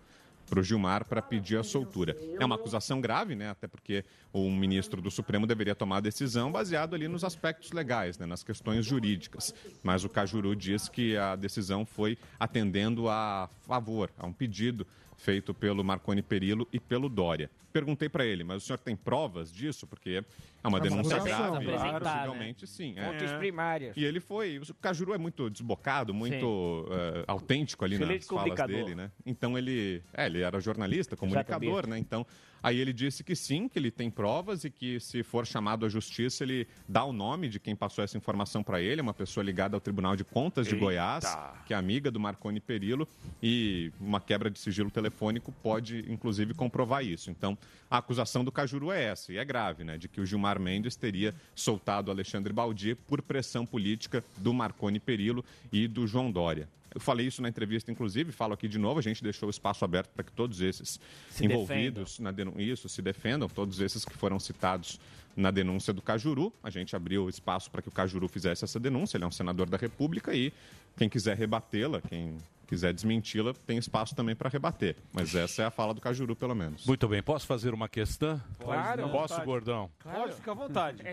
para 0.50 0.60
o 0.60 0.64
Gilmar 0.64 1.06
para 1.06 1.22
pedir 1.22 1.58
a 1.58 1.64
soltura. 1.64 2.18
É 2.40 2.46
uma 2.46 2.56
acusação 2.56 3.02
grave, 3.02 3.36
né? 3.36 3.50
Até 3.50 3.68
porque 3.68 4.04
o 4.32 4.50
ministro 4.50 5.02
do 5.02 5.12
Supremo 5.12 5.46
deveria 5.46 5.76
tomar 5.76 5.98
a 5.98 6.02
decisão 6.02 6.52
baseado 6.52 6.96
ali 6.96 7.08
nos 7.08 7.24
aspectos 7.24 7.72
legais, 7.72 8.18
né? 8.18 8.26
nas 8.26 8.44
questões 8.44 8.86
jurídicas. 8.86 9.54
Mas 9.82 10.04
o 10.04 10.10
Cajuru 10.10 10.56
diz 10.56 10.90
que 10.90 11.16
a 11.18 11.36
decisão 11.36 11.86
foi 11.86 12.18
atendendo 12.40 13.10
a 13.10 13.50
favor, 13.62 14.12
a 14.18 14.26
um 14.26 14.34
pedido 14.34 14.86
feito 15.24 15.54
pelo 15.54 15.84
Marconi 15.84 16.22
Perillo 16.22 16.68
e 16.72 16.80
pelo 16.80 17.08
Dória. 17.08 17.50
Perguntei 17.72 18.10
para 18.10 18.26
ele, 18.26 18.44
mas 18.44 18.62
o 18.62 18.66
senhor 18.66 18.78
tem 18.78 18.96
provas 18.96 19.52
disso? 19.52 19.88
Porque 19.88 20.22
é 20.64 20.68
uma 20.68 20.78
É 20.78 20.82
denúncia 20.82 21.18
grave. 21.20 21.66
claro. 21.66 22.00
Possivelmente 22.00 22.68
sim. 22.68 22.94
é. 22.98 23.06
Fontes 23.06 23.32
primárias. 23.34 23.96
E 23.96 24.04
ele 24.04 24.20
foi. 24.20 24.60
O 24.60 24.74
Cajuru 24.76 25.14
é 25.14 25.18
muito 25.18 25.50
desbocado, 25.50 26.14
muito 26.14 26.86
eh, 26.92 27.24
autêntico 27.26 27.86
ali 27.86 27.96
Excelente 27.96 28.32
nas 28.32 28.46
falas 28.46 28.68
dele, 28.68 28.96
né? 28.96 29.12
Então 29.26 29.58
ele. 29.58 30.04
É, 30.14 30.26
ele 30.26 30.42
era 30.42 30.60
jornalista, 30.60 31.16
comunicador, 31.16 31.88
né? 31.88 31.98
Então. 31.98 32.28
Aí 32.64 32.80
ele 32.80 32.94
disse 32.94 33.26
que 33.26 33.36
sim, 33.36 33.68
que 33.68 33.78
ele 33.78 33.92
tem 33.92 34.10
provas 34.10 34.64
e 34.64 34.70
que 34.70 34.98
se 34.98 35.22
for 35.22 35.46
chamado 35.46 35.86
à 35.86 35.90
justiça, 35.90 36.46
ele 36.46 36.66
dá 36.88 37.04
o 37.04 37.12
nome 37.12 37.50
de 37.50 37.60
quem 37.60 37.76
passou 37.76 38.02
essa 38.02 38.18
informação 38.18 38.64
para 38.64 38.82
ele, 38.82 39.02
uma 39.02 39.14
pessoa 39.14 39.44
ligada 39.44 39.76
ao 39.76 39.82
Tribunal 39.82 40.16
de 40.16 40.24
Contas 40.24 40.66
de 40.66 40.76
Eita. 40.76 40.86
Goiás, 40.86 41.38
que 41.66 41.74
é 41.74 41.78
amiga 41.78 42.10
do 42.10 42.22
Marconi 42.22 42.62
Perillo, 42.62 43.06
e 43.42 43.92
uma 44.00 44.22
quebra 44.22 44.50
de 44.50 44.58
sigilo 44.58 44.90
telefônico 44.90 45.52
pode, 45.62 46.06
inclusive, 46.10 46.54
comprovar 46.54 47.04
isso. 47.04 47.30
Então, 47.30 47.58
a 47.92 47.98
acusação 47.98 48.46
do 48.46 48.52
Cajuru 48.52 48.92
é 48.92 49.04
essa, 49.04 49.34
e 49.34 49.38
é 49.38 49.44
grave, 49.44 49.84
né? 49.84 49.98
De 49.98 50.08
que 50.08 50.22
o 50.22 50.26
Gilmar 50.26 50.60
Mendes 50.60 50.96
teria 50.96 51.36
soltado 51.54 52.10
Alexandre 52.10 52.54
Baldi 52.54 52.96
por 52.96 53.22
pressão 53.22 53.66
política 53.66 54.24
do 54.38 54.54
Marconi 54.54 55.00
Perillo 55.00 55.44
e 55.72 55.86
do 55.88 56.08
João 56.08 56.32
Dória. 56.32 56.70
Eu 56.94 57.02
falei 57.02 57.28
isso 57.28 57.42
na 57.42 57.50
entrevista, 57.50 57.92
inclusive, 57.92 58.32
falo 58.32 58.54
aqui 58.54 58.68
de 58.68 58.78
novo, 58.78 59.00
a 59.00 59.02
gente 59.02 59.24
deixou 59.24 59.48
o 59.48 59.50
espaço 59.50 59.84
aberto 59.84 60.10
para 60.10 60.24
que 60.24 60.32
todos 60.32 60.62
esses 60.62 61.00
Se 61.30 61.46
envolvidos 61.46 62.20
na 62.20 62.32
denúncia, 62.32 62.62
isso, 62.62 62.88
se 62.88 63.02
defendam, 63.02 63.50
todos 63.50 63.80
esses 63.80 64.06
que 64.06 64.16
foram 64.16 64.40
citados 64.40 65.00
na 65.36 65.50
denúncia 65.50 65.92
do 65.92 66.02
Cajuru. 66.02 66.54
A 66.62 66.70
gente 66.70 66.96
abriu 66.96 67.28
espaço 67.28 67.72
para 67.72 67.82
que 67.82 67.90
o 67.90 67.92
Cajuru 67.92 68.28
fizesse 68.28 68.64
essa 68.64 68.80
denúncia, 68.80 69.18
ele 69.18 69.24
é 69.24 69.28
um 69.28 69.32
senador 69.32 69.68
da 69.70 69.78
República 69.78 70.34
e 70.36 70.54
quem 70.96 71.10
quiser 71.10 71.36
rebatê-la, 71.36 72.02
quem 72.02 72.38
quiser 72.74 72.92
desmenti-la, 72.92 73.54
tem 73.54 73.78
espaço 73.78 74.16
também 74.16 74.36
para 74.36 74.50
rebater. 74.50 74.96
Mas 75.12 75.36
essa 75.36 75.62
é 75.62 75.66
a 75.66 75.72
fala 75.72 75.94
do 75.94 76.02
Cajuru, 76.02 76.36
pelo 76.36 76.56
menos. 76.56 76.86
Muito 76.88 77.08
bem, 77.08 77.22
posso 77.22 77.46
fazer 77.46 77.72
uma 77.74 77.88
questão? 77.88 78.42
Claro. 78.60 79.04
Posso, 79.10 79.34
Vontade. 79.34 79.46
gordão? 79.46 79.92
Pode, 80.04 80.34
fica 80.34 80.52
à 80.52 80.56
vontade. 80.56 81.04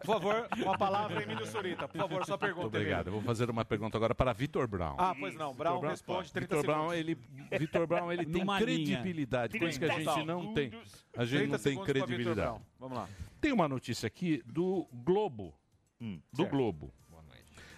Por 0.00 0.06
favor, 0.06 0.48
uma 0.58 0.76
palavra, 0.76 1.22
Emílio 1.22 1.46
Surita. 1.46 1.88
Por 1.88 1.96
favor, 1.96 2.26
sua 2.26 2.36
pergunta. 2.36 2.62
Muito 2.64 2.76
obrigado. 2.76 3.06
Eu 3.06 3.12
vou 3.14 3.22
fazer 3.22 3.48
uma 3.48 3.64
pergunta 3.64 3.96
agora 3.96 4.14
para 4.14 4.32
Vitor 4.34 4.68
Brown. 4.68 4.96
Ah, 4.98 5.14
pois 5.18 5.34
não. 5.34 5.54
Brown 5.54 5.76
Vitor 5.76 5.90
responde 5.90 6.32
30 6.32 6.46
Vitor 6.56 6.62
Brown, 6.66 6.90
segundos. 6.90 6.98
ele, 6.98 7.58
Vitor 7.58 7.86
Brown, 7.86 8.12
ele 8.12 8.26
tem 8.26 8.40
Numa 8.42 8.58
credibilidade, 8.58 9.58
coisa 9.58 9.78
que 9.78 9.84
a 9.86 9.88
gente 9.88 10.04
30 10.04 10.24
não 10.24 10.52
tem. 10.52 10.72
A 11.16 11.24
gente 11.24 11.38
30 11.38 11.56
não 11.56 11.58
tem 11.64 11.84
credibilidade. 11.84 12.34
Brown. 12.40 12.60
Vamos 12.78 12.98
lá. 12.98 13.08
Tem 13.40 13.52
uma 13.52 13.66
notícia 13.68 14.06
aqui 14.06 14.42
do 14.44 14.86
Globo. 14.92 15.54
do 16.00 16.42
certo. 16.42 16.50
Globo. 16.50 16.92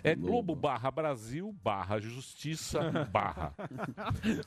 É 0.03 0.15
Globo 0.15 0.55
barra 0.55 0.91
Brasil 0.91 1.53
barra 1.63 1.99
Justiça 1.99 2.81
barra. 3.11 3.53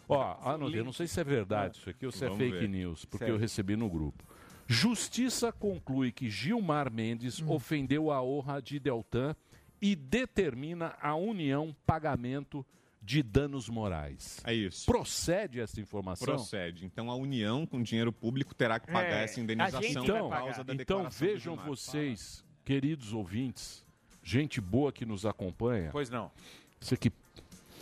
Ó, 0.07 0.37
anotei, 0.53 0.79
eu 0.79 0.85
não 0.85 0.93
sei 0.93 1.07
se 1.07 1.19
é 1.19 1.23
verdade 1.23 1.77
isso 1.77 1.89
aqui 1.89 2.05
ou 2.05 2.11
se 2.11 2.23
é 2.23 2.27
Vamos 2.29 2.43
fake 2.43 2.57
ver. 2.59 2.67
news, 2.69 3.05
porque 3.05 3.25
Certo. 3.25 3.31
eu 3.35 3.37
recebi 3.39 3.75
no 3.75 3.89
grupo. 3.89 4.23
Justiça 4.67 5.51
conclui 5.51 6.11
que 6.11 6.29
Gilmar 6.29 6.91
Mendes 6.91 7.41
ofendeu 7.45 8.09
a 8.11 8.23
honra 8.23 8.61
de 8.61 8.79
Deltan 8.79 9.35
e 9.81 9.95
determina 9.95 10.95
a 11.01 11.15
União 11.15 11.75
pagamento 11.85 12.65
de 13.01 13.21
danos 13.23 13.67
morais. 13.67 14.39
É 14.45 14.53
isso. 14.53 14.85
Procede 14.85 15.59
essa 15.59 15.81
informação? 15.81 16.25
Procede. 16.25 16.85
Então 16.85 17.09
a 17.11 17.15
União, 17.15 17.65
com 17.65 17.81
dinheiro 17.81 18.13
público, 18.13 18.53
terá 18.55 18.79
que 18.79 18.87
pagar 18.87 19.21
É, 19.21 19.23
essa 19.23 19.41
indenização 19.41 20.03
então, 20.03 20.29
por 20.29 20.37
causa 20.37 20.63
da 20.63 20.73
então 20.73 20.77
declaração 20.99 21.27
do 21.27 21.31
vejam 21.33 21.53
Gilmar. 21.55 21.65
vocês, 21.67 22.45
queridos 22.63 23.11
ouvintes, 23.11 23.83
gente 24.23 24.59
boa 24.61 24.91
que 24.91 25.05
nos 25.05 25.25
acompanha. 25.25 25.89
Pois 25.91 26.09
não. 26.09 26.31
Você 26.79 26.95
que 26.97 27.11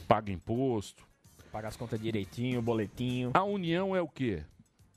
paga 0.08 0.32
imposto. 0.32 1.08
Paga 1.52 1.67
as 1.67 1.75
contas 1.75 1.99
direitinho, 1.99 2.62
boletinho. 2.62 3.32
A 3.34 3.43
União 3.43 3.95
é 3.95 4.02
o 4.02 4.08
quê? 4.08 4.43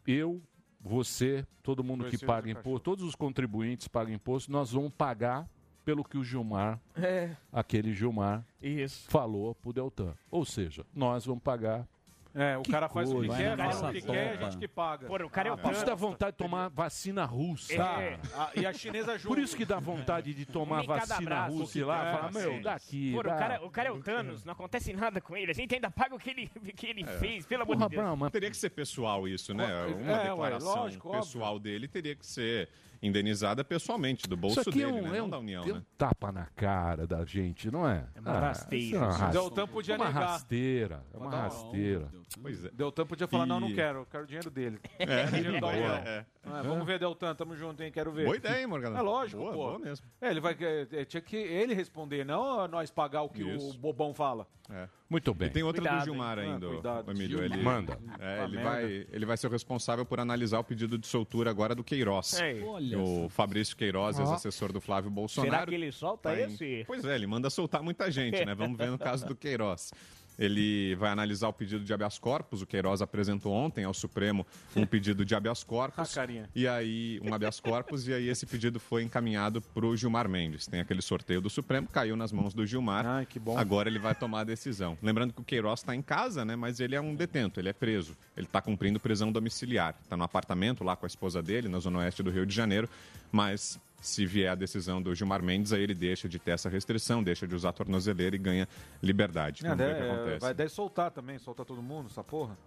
Eu, 0.07 0.43
você, 0.81 1.47
todo 1.63 1.83
mundo 1.85 2.05
que 2.11 2.19
paga 2.19 2.51
imposto, 2.51 2.81
todos 2.81 3.05
os 3.05 3.15
contribuintes 3.15 3.89
pagam 3.89 4.13
imposto, 4.13 4.51
nós 4.53 4.73
vamos 4.73 4.93
pagar 4.93 5.49
pelo 5.85 6.05
que 6.05 6.17
o 6.19 6.23
Gilmar, 6.25 6.79
É. 6.97 7.35
aquele 7.53 7.93
Gilmar, 7.95 8.45
Isso. 8.61 9.09
falou 9.11 9.55
pro 9.55 9.73
Deltan. 9.73 10.15
Ou 10.31 10.45
seja, 10.45 10.85
nós 10.95 11.25
vamos 11.25 11.43
pagar. 11.43 11.89
É, 12.35 12.57
o 12.57 12.63
cara 12.63 12.89
faz 12.89 13.11
o 13.11 13.21
que 13.21 13.27
coisa, 13.27 13.37
quer, 13.43 13.57
fala 13.59 13.91
o 13.91 13.93
que 13.93 14.01
quer, 14.03 14.39
a 14.39 14.45
gente 14.45 14.57
que 14.57 14.67
paga. 14.69 15.07
Pô, 15.07 15.17
o 15.17 15.29
cara 15.29 15.49
é 15.51 15.53
o 15.53 15.59
Ah, 15.63 15.71
Isso 15.73 15.85
dá 15.85 15.95
vontade 15.95 16.33
de 16.33 16.39
tomar 16.39 16.69
vacina 16.71 17.25
russa. 17.27 17.75
É. 17.75 18.19
Ah, 18.35 18.51
e 18.57 18.65
a 18.65 18.73
chinesa 18.73 19.19
junto. 19.19 19.29
Por 19.29 19.39
isso 19.39 19.55
que 19.57 19.67
dá 19.67 19.79
vontade 19.79 20.33
de 20.33 20.47
tomar 20.47 20.83
vacina 20.85 21.21
braço. 21.21 21.59
russa 21.59 21.79
e 21.79 21.85
lá, 21.85 22.09
É, 22.09 22.13
fala, 22.17 22.31
meu, 22.33 22.63
daqui. 22.63 23.13
Pô, 23.13 23.23
dá. 23.23 23.35
o 23.35 23.39
cara, 23.39 23.65
o 23.67 23.71
cara 23.71 23.89
é 23.89 23.93
o 23.93 24.03
Thanos, 24.03 24.45
não 24.45 24.53
acontece 24.53 24.93
nada 24.95 25.21
com 25.21 25.37
ele. 25.37 25.51
A 25.51 25.55
gente 25.55 25.75
ainda 25.75 25.91
paga 25.91 26.15
o 26.15 26.19
que 26.19 26.31
ele, 26.31 26.51
o 26.57 26.61
que 26.61 26.87
ele 26.87 27.05
fez, 27.05 27.45
pelo 27.45 27.65
amor 27.65 27.77
de 27.77 27.89
Deus. 27.89 28.33
Teria 28.33 28.51
que 28.51 28.57
ser 28.57 28.71
pessoal 28.71 29.29
isso, 29.29 29.53
né? 29.53 29.65
É, 29.71 29.87
Uma 29.95 30.13
ué, 30.13 30.29
declaração 30.31 30.75
lógico, 30.75 31.09
óbvio. 31.09 31.23
pessoal 31.23 31.59
dele 31.59 31.87
teria 31.87 32.17
que 32.17 32.27
ser 32.27 32.69
indenizada 33.03 33.65
pessoalmente, 33.65 34.29
do 34.29 34.37
bolso 34.37 34.61
Isso 34.61 34.71
aqui 34.71 34.83
é 34.83 34.87
dele, 34.87 34.99
um, 35.01 35.11
né? 35.11 35.17
é 35.19 35.21
Não 35.21 35.29
da 35.29 35.39
União, 35.39 35.65
é 35.65 35.73
um 35.73 35.75
né? 35.77 35.83
tapa 35.99 36.31
na 36.31 36.47
cara 36.55 37.07
da 37.07 37.25
gente, 37.25 37.71
não 37.71 37.89
é? 37.89 38.07
É 38.15 38.21
uma 38.21 38.39
rasteira. 38.39 38.85
isso 38.85 38.95
é 38.95 38.99
uma 38.99 39.07
O 39.07 39.11
rasteira. 39.11 39.33
Deltan 39.33 39.67
podia 39.67 39.97
uma 39.97 40.07
negar. 40.07 40.23
rasteira. 40.29 41.05
É 41.13 41.17
uma 41.19 41.31
rasteira. 41.31 42.09
Pois 42.41 42.65
é. 42.65 42.71
Deltan 42.71 43.07
podia 43.07 43.27
falar, 43.27 43.45
E- 43.45 43.49
não, 43.49 43.61
não 43.61 43.75
quero, 43.75 44.07
quero 44.11 44.23
o 44.25 44.27
dinheiro 44.27 44.51
dele. 44.51 44.81
É, 44.99 45.07
Quero 45.07 45.27
o 45.29 45.31
dinheiro 45.43 45.67
União. 45.67 45.95
é. 45.97 46.27
Ah, 46.45 46.61
vamos 46.61 46.85
ver, 46.85 46.99
Deltan, 46.99 47.35
tamo 47.37 47.55
junto, 47.57 47.81
hein, 47.85 47.93
quero 47.93 48.11
ver. 48.11 48.25
Boa 48.25 48.37
ideia, 48.37 48.61
hein, 48.61 48.67
Morgana? 48.67 48.99
É 48.99 49.03
lógico, 49.03 49.41
Boa, 49.41 49.53
pô. 49.53 49.59
boa 49.59 49.79
mesmo. 49.79 50.05
É, 50.21 50.29
ele 50.31 50.41
vai, 50.41 50.57
é, 50.61 51.05
tinha 51.05 51.21
que 51.21 51.37
ele 51.37 51.73
responder, 51.73 52.25
não 52.27 52.67
nós 52.67 52.91
pagar 52.91 53.23
o 53.23 53.29
que 53.29 53.45
o 53.45 53.55
Isso. 53.55 53.79
bobão 53.79 54.13
fala. 54.13 54.47
É. 54.69 54.89
Muito 55.09 55.33
bem. 55.35 55.49
E 55.49 55.51
tem 55.53 55.63
outra 55.63 55.83
Cuidado, 55.83 55.99
do 56.01 56.05
Gilmar 56.05 56.39
hein? 56.41 56.53
ainda, 56.55 56.67
Ah, 56.67 56.71
cuidado. 56.71 57.11
Emílio. 57.13 57.43
Ele, 57.45 57.63
Manda. 57.63 57.97
É, 58.19 58.41
Ah, 58.41 58.45
ele, 58.45 58.57
vai, 58.63 58.85
ele 59.13 59.27
vai 59.27 59.37
ser 59.37 59.47
o 59.47 59.51
responsável 59.51 60.05
por 60.05 60.19
analisar 60.19 60.59
o 60.59 60.65
pedido 60.65 60.99
de 60.99 61.07
soltura 61.07 61.49
agora 61.51 61.75
do 61.77 61.85
Queiroz. 61.85 62.33
Ei. 62.41 62.63
Olha 62.65 62.99
o 62.99 63.29
Fabrício 63.29 63.77
Queiroz, 63.77 64.19
Ó. 64.19 64.23
ex-assessor 64.23 64.73
do 64.73 64.81
Flávio 64.81 65.11
Bolsonaro. 65.11 65.53
Será 65.53 65.67
que 65.67 65.75
ele 65.75 65.93
solta 65.93 66.31
tá 66.31 66.41
em- 66.41 66.45
esse? 66.45 66.85
Pois 66.87 67.05
é, 67.05 67.15
ele 67.15 67.27
manda 67.27 67.51
soltar 67.51 67.83
muita 67.83 68.11
gente, 68.11 68.45
né? 68.45 68.55
Vamos 68.55 68.77
ver 68.77 68.91
no 68.91 68.99
caso 68.99 69.25
do 69.27 69.37
Queiroz. 69.37 69.93
Ele 70.39 70.95
vai 70.97 71.11
analisar 71.11 71.49
o 71.49 71.53
pedido 71.53 71.85
de 71.85 71.93
habeas 71.93 72.19
corpus. 72.19 72.63
O 72.63 72.67
Queiroz 72.67 73.03
apresentou 73.03 73.53
ontem 73.53 73.85
ao 73.85 73.95
Supremo 73.95 74.47
um 74.75 74.87
pedido 74.87 75.25
de 75.25 75.35
habeas 75.35 75.63
corpus. 75.63 75.93
Ah, 76.03 76.15
carinha. 76.15 76.49
E 76.55 76.67
aí, 76.67 77.21
um 77.23 77.33
habeas 77.33 77.61
corpus, 77.61 78.09
e 78.09 78.13
aí 78.13 78.29
esse 78.29 78.45
pedido 78.45 78.81
foi 78.81 79.03
encaminhado 79.03 79.61
para 79.61 79.87
o 79.87 79.97
Gilmar 79.97 80.29
Mendes. 80.29 80.67
Tem 80.67 80.81
aquele 80.81 81.01
sorteio 81.01 81.41
do 81.41 81.49
Supremo, 81.49 81.87
caiu 81.87 82.17
nas 82.17 82.33
mãos 82.33 82.53
do 82.55 82.67
Gilmar. 82.67 83.07
Ai, 83.07 83.27
que 83.27 83.39
bom. 83.39 83.57
Agora 83.57 83.89
ele 83.89 83.99
vai 83.99 84.15
tomar 84.15 84.41
a 84.41 84.45
decisão. 84.45 84.99
Lembrando 85.03 85.33
que 85.33 85.41
o 85.41 85.45
Queiroz 85.45 85.81
está 85.81 85.95
em 85.95 86.03
casa, 86.03 86.45
né? 86.45 86.57
Mas 86.57 86.81
ele 86.81 86.95
é 86.95 87.01
um 87.01 87.15
detento, 87.15 87.61
ele 87.61 87.69
é 87.69 87.73
preso. 87.73 88.17
Ele 88.37 88.47
está 88.47 88.61
cumprindo 88.61 88.99
prisão 88.99 89.31
domiciliar. 89.31 89.95
Está 90.03 90.17
no 90.17 90.25
apartamento 90.25 90.83
lá 90.83 90.97
com 90.97 91.07
a 91.07 91.09
esposa 91.09 91.43
dele, 91.43 91.69
na 91.69 91.79
zona 91.79 92.01
oeste 92.01 92.23
do 92.23 92.31
Rio 92.31 92.47
de 92.47 92.55
Janeiro. 92.55 92.89
Mas 93.31 93.79
se 94.03 94.27
vier 94.27 94.51
a 94.51 94.55
decisão 94.57 95.01
do 95.01 95.15
Gilmar 95.15 95.43
Mendes, 95.43 95.73
aí 95.73 95.81
ele 95.83 95.95
deixa 95.95 96.29
de 96.29 96.39
ter 96.39 96.51
essa 96.51 96.69
restrição, 96.69 97.23
deixa 97.23 97.47
de 97.47 97.55
usar 97.55 97.73
tornozeleira 97.73 98.35
e 98.35 98.39
ganha 98.39 98.69
liberdade. 99.01 99.65
É, 99.65 99.69
Vamos 99.69 99.85
ver 99.85 99.93
o 99.93 99.97
que 99.97 100.03
é, 100.03 100.13
acontece. 100.13 100.41
vai 100.41 100.53
daí 100.55 100.69
soltar 100.69 101.11
também, 101.13 101.39
soltar 101.39 101.65
todo 101.65 101.81
mundo, 101.81 102.09
essa 102.11 102.25
porra. 102.25 102.59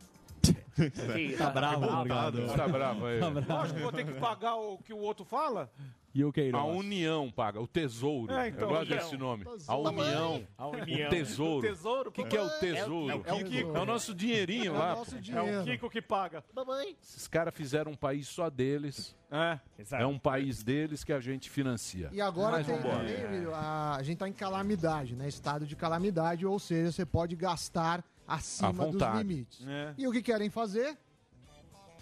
Tá 1.38 1.50
bravo, 1.50 1.82
Revoltado. 1.82 2.42
Morgado. 2.42 2.58
Tá 2.58 2.68
bravo 2.68 3.06
aí. 3.06 3.20
Tá 3.20 3.30
bravo. 3.30 3.54
Lógico 3.54 3.76
que 3.76 3.84
vou 3.84 3.92
ter 3.92 4.06
que 4.06 4.14
pagar 4.14 4.56
o 4.56 4.78
que 4.78 4.94
o 4.94 4.98
outro 4.98 5.26
fala. 5.26 5.72
E 6.16 6.24
o 6.24 6.32
Queiroz? 6.32 6.64
A 6.64 6.66
União 6.66 7.30
paga, 7.30 7.60
o 7.60 7.68
Tesouro. 7.68 8.32
É, 8.34 8.48
então, 8.48 8.62
Eu 8.62 8.70
gosto 8.70 8.84
União. 8.90 8.98
desse 9.04 9.18
nome. 9.18 9.46
A. 9.68 9.76
União. 9.76 10.48
A 10.58 10.68
União. 10.70 11.08
O 11.08 11.10
Tesouro. 11.10 11.58
O 11.68 11.70
tesouro, 11.70 12.12
que, 12.12 12.24
que 12.24 12.38
é 12.38 12.42
o 12.42 12.50
Tesouro? 12.52 13.10
É 13.12 13.16
o- 13.16 13.24
é 13.26 13.34
o 13.34 13.44
Kiko. 13.46 13.76
É 13.76 13.82
o 13.82 13.86
nosso 13.86 14.16
dinheirinho 14.16 14.68
É 14.68 14.70
o 14.72 14.80
lá. 14.80 14.96
nosso 14.96 15.12
pô. 15.12 15.18
É 15.18 15.20
dinheiro. 15.20 15.62
o 15.62 15.66
Kiko 15.66 15.90
que 15.90 16.02
paga. 16.02 16.42
Mamãe. 16.56 16.96
Esses 17.04 17.28
caras 17.28 17.54
fizeram 17.54 17.92
um 17.92 17.96
país 17.98 18.30
só 18.30 18.50
deles. 18.50 19.14
É. 19.30 19.60
É 20.00 20.06
um 20.06 20.18
país 20.18 20.64
deles 20.64 21.04
que 21.04 21.12
a 21.12 21.20
gente 21.20 21.50
financia. 21.50 22.10
E 22.14 22.22
agora 22.22 22.52
Mas 22.58 22.66
tem 22.68 22.78
também, 22.82 23.46
a, 23.54 23.96
a 23.98 24.04
gente 24.04 24.18
tá 24.18 24.30
em 24.30 24.34
calamidade, 24.34 25.18
né? 25.18 25.28
Estado 25.28 25.66
de 25.68 25.76
calamidade, 25.76 26.46
ou 26.46 26.58
seja, 26.58 26.94
você 26.94 27.06
pode 27.06 27.36
gastar 27.36 28.02
acima 28.26 28.88
dos 28.88 29.02
limites. 29.18 29.66
É. 29.68 29.94
E 29.98 30.08
o 30.08 30.12
que 30.14 30.22
querem 30.22 30.50
fazer? 30.50 30.98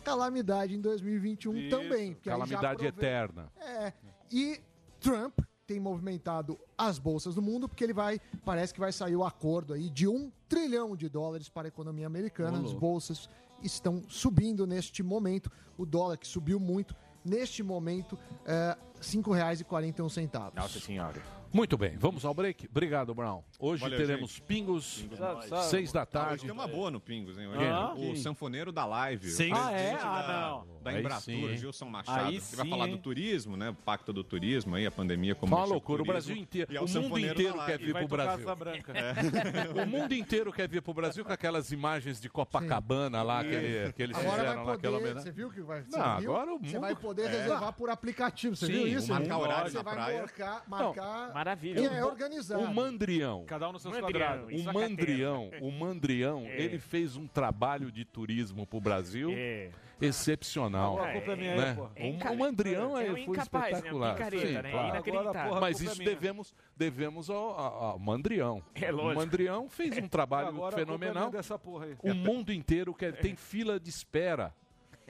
Calamidade 0.04 0.76
em 0.76 0.82
2021 0.82 1.56
Isso. 1.56 1.70
também. 1.70 2.14
Calamidade 2.16 2.86
eterna. 2.86 3.52
É. 3.60 3.94
E 4.32 4.60
Trump 5.00 5.40
tem 5.66 5.80
movimentado 5.80 6.60
as 6.78 7.00
bolsas 7.00 7.36
do 7.36 7.42
mundo 7.42 7.68
porque 7.68 7.84
ele 7.84 7.94
vai, 7.94 8.20
parece 8.44 8.74
que 8.74 8.80
vai 8.80 8.92
sair 8.92 9.16
o 9.16 9.24
acordo 9.24 9.74
aí 9.74 9.90
de 9.90 10.08
um 10.08 10.32
trilhão 10.48 10.96
de 10.96 11.08
dólares 11.08 11.50
para 11.50 11.68
a 11.68 11.70
economia 11.70 12.08
americana. 12.08 12.60
Ô, 12.60 12.66
As 12.66 12.74
bolsas 12.74 13.30
estão 13.62 14.04
subindo 14.10 14.68
neste 14.68 15.02
momento. 15.02 15.52
O 15.78 15.86
dólar 15.86 16.18
que 16.18 16.28
subiu 16.28 16.60
muito, 16.60 16.96
neste 17.24 17.64
momento, 17.64 18.18
é, 18.46 18.78
R$ 18.96 19.02
5,41. 19.02 20.54
Nossa 20.56 20.80
senhora. 20.80 21.22
Muito 21.54 21.78
bem, 21.78 21.96
vamos 21.98 22.26
ao 22.26 22.34
break. 22.34 22.68
Obrigado, 22.68 23.14
Brown. 23.14 23.44
Hoje 23.60 23.82
Valeu, 23.84 24.00
teremos 24.00 24.32
gente. 24.32 24.42
pingos, 24.42 25.06
Sabe, 25.16 25.48
sabe? 25.48 25.66
seis 25.66 25.92
da 25.92 26.00
Ah, 26.00 26.04
hoje 26.04 26.12
tarde. 26.12 26.42
tem 26.42 26.52
uma 26.52 26.68
boa 26.68 26.90
no 26.90 27.00
Pingos, 27.00 27.38
hein? 27.38 27.46
Hoje. 27.48 27.64
Ah, 27.66 27.94
o 27.94 28.16
sanfoneiro 28.16 28.72
da 28.72 28.86
live. 28.88 29.30
Sim. 29.30 29.52
o 29.54 29.56
Ah, 29.56 29.72
é? 29.72 29.94
Ah, 30.02 30.22
da, 30.24 30.50
não. 30.50 30.82
Da 30.84 30.90
Aí 30.90 31.00
Embratur, 31.00 31.22
sim? 31.22 31.56
Gilson 31.58 31.86
Machado. 31.86 32.26
Aí 32.28 32.42
que 32.42 32.56
vai 32.56 32.66
sim, 32.66 32.70
falar 32.72 32.88
hein? 32.88 32.96
do 32.96 32.98
turismo, 32.98 33.56
né? 33.56 33.70
O 33.70 33.76
pacto 33.76 34.12
do 34.12 34.24
turismo 34.24 34.76
aí, 34.76 34.86
a 34.88 34.92
pandemia 34.92 35.36
como 35.36 35.56
Uma 35.56 35.64
loucura, 35.64 36.02
o 36.02 36.06
turismo. 36.06 36.12
Brasil 36.28 36.36
inteiro, 36.36 36.74
E 36.74 36.76
é 36.76 36.80
o 36.80 36.82
mundo 36.82 36.92
sanfoneiro 36.92 37.34
inteiro 37.40 37.58
da 37.58 37.66
quer 37.68 37.78
vir 37.78 37.94
Vai 37.94 38.02
pro 38.08 38.18
Brasil. 38.18 38.56
branca. 38.56 38.94
O 39.84 39.86
mundo 39.88 40.14
inteiro 40.16 40.52
quer 40.52 40.68
vir 40.68 40.82
pro 40.82 40.94
Brasil 40.94 41.24
com 41.24 41.32
aquelas 41.32 41.72
imagens 41.72 42.20
de 42.20 42.30
Copacabana 42.32 43.22
lá 43.22 43.44
que, 43.44 43.94
que 43.96 44.02
eles 44.04 44.18
Agora 44.18 44.32
fizeram 44.38 44.56
vai 44.56 44.66
lá, 44.66 44.74
aquela 44.74 44.98
poder, 44.98 45.06
homenagem. 45.06 45.22
você 45.22 45.32
viu 45.32 45.50
que 45.52 45.62
vai 45.62 45.84
você 45.84 45.98
Não, 45.98 46.20
viu? 46.20 46.36
agora 46.36 46.54
o 46.56 46.58
Você 46.60 46.66
mundo- 46.74 46.82
vai 46.82 46.96
poder 46.96 47.24
É. 47.26 47.28
reservar 47.28 47.74
por 47.74 47.90
aplicativo, 47.92 48.56
você 48.56 48.66
Sim, 48.66 48.72
viu 48.74 48.88
isso? 48.88 49.10
marcar 49.14 49.38
horário 49.38 49.70
Você 49.72 49.78
na 49.78 49.84
vai 49.84 49.94
praia. 49.94 50.20
marcar, 50.20 50.64
marcar 50.68 51.34
Maravilha. 51.44 51.80
e 51.80 51.86
é 51.86 52.06
organizado. 52.06 52.64
O 52.64 52.74
Mandrião. 52.74 53.44
Cada 53.46 53.68
um 53.70 53.72
nos 53.74 53.82
seus 53.82 53.94
Mandrião. 53.94 54.12
quadrados. 54.28 54.52
Isso 54.54 54.68
O 54.68 54.70
é 54.70 54.74
Mandrião, 54.74 55.52
o 55.62 55.72
Mandrião, 55.72 56.44
É. 56.46 56.62
ele 56.62 56.80
fez 56.80 57.16
um 57.18 57.28
trabalho 57.28 57.92
de 57.92 58.06
turismo 58.06 58.66
pro 58.66 58.80
Brasil 58.80 59.30
É. 59.34 59.70
excepcional. 60.02 60.94
Agora 60.96 61.10
a 61.10 61.14
culpa 61.14 61.32
é 61.32 61.36
minha 61.36 61.52
aí, 61.54 61.58
né? 61.60 61.78
É 61.96 62.08
inca- 62.08 62.32
O, 62.32 62.34
o 62.34 62.38
Mandrião 62.38 62.98
é 62.98 63.04
é, 63.06 63.10
foi 63.12 63.22
incapaz, 63.22 63.64
né? 63.72 63.78
espetacular. 63.78 64.14
Picareta, 64.16 64.48
Sim, 64.48 64.54
né? 64.54 64.72
claro. 64.72 64.88
Inacreditável. 64.90 65.30
Agora, 65.32 65.48
porra, 65.50 65.62
Mas 65.62 65.82
é 65.82 65.86
isso 65.86 65.98
minha. 65.98 66.10
devemos, 66.10 66.54
devemos 66.76 67.30
ao, 67.30 67.60
ao- 67.60 67.84
ao 67.92 68.00
Mandrião. 68.00 68.64
É 68.76 68.92
lógico. 68.92 69.12
O 69.12 69.16
Mandrião 69.16 69.70
fez 69.70 69.98
um 69.98 70.08
trabalho 70.10 70.48
Agora 70.48 70.76
é 70.76 70.80
fenomenal. 70.86 71.14
minha 71.30 71.30
dessa 71.32 71.58
porra 71.60 71.86
aí. 71.86 71.96
O 72.02 72.14
mundo 72.14 72.52
inteiro 72.54 72.94
quer, 72.94 73.14
tem 73.18 73.36
fila 73.36 73.80
de 73.80 73.90
espera. 73.90 74.54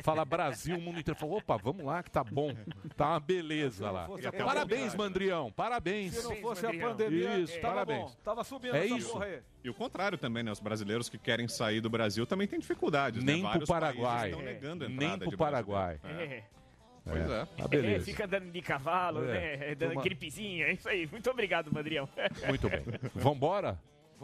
Fala 0.01 0.25
Brasil, 0.25 0.77
o 0.77 0.81
mundo 0.81 0.99
inteiro 0.99 1.19
fala, 1.19 1.33
opa, 1.33 1.55
vamos 1.57 1.85
lá 1.85 2.01
que 2.01 2.09
tá 2.09 2.23
bom. 2.23 2.53
Tá 2.95 3.11
uma 3.11 3.19
beleza 3.19 3.91
lá. 3.91 4.07
Parabéns. 4.45 4.95
Mandrião, 4.95 5.51
parabéns. 5.51 6.15
Se 6.15 6.23
não 6.23 6.35
fosse 6.37 6.65
a 6.65 6.73
pandemia, 6.73 7.37
Isso, 7.39 7.59
tava 7.61 7.73
parabéns. 7.75 8.01
bom. 8.11 8.17
Tava 8.23 8.43
subindo 8.43 8.75
É 8.75 8.85
essa 8.85 8.95
isso. 8.97 9.11
porra 9.11 9.25
aí. 9.25 9.39
E 9.63 9.69
o 9.69 9.73
contrário 9.73 10.17
também, 10.17 10.41
né? 10.43 10.51
Os 10.51 10.59
brasileiros 10.59 11.09
que 11.09 11.17
querem 11.17 11.47
sair 11.47 11.79
do 11.79 11.89
Brasil 11.89 12.25
também 12.25 12.47
têm 12.47 12.59
dificuldades. 12.59 13.23
Nem 13.23 13.43
né? 13.43 13.51
pro 13.57 13.67
Paraguai. 13.67 14.31
entrada 14.31 14.87
Nem 14.89 15.19
pro 15.19 15.37
Paraguai. 15.37 15.99
É. 16.03 16.43
Pois 17.05 17.29
é. 17.29 17.47
É, 17.57 17.67
beleza. 17.67 18.05
fica 18.05 18.25
andando 18.25 18.49
de 18.51 18.61
cavalo, 18.61 19.23
É. 19.29 19.57
né? 19.57 19.75
Dando 19.75 19.89
Toma- 19.91 20.03
gripezinha. 20.03 20.67
É 20.67 20.71
isso 20.73 20.87
aí. 20.87 21.05
Muito 21.07 21.29
obrigado, 21.29 21.69
Mandrião. 21.71 22.07
Muito 22.47 22.69
bem. 22.69 22.81
Vambora? 23.13 23.77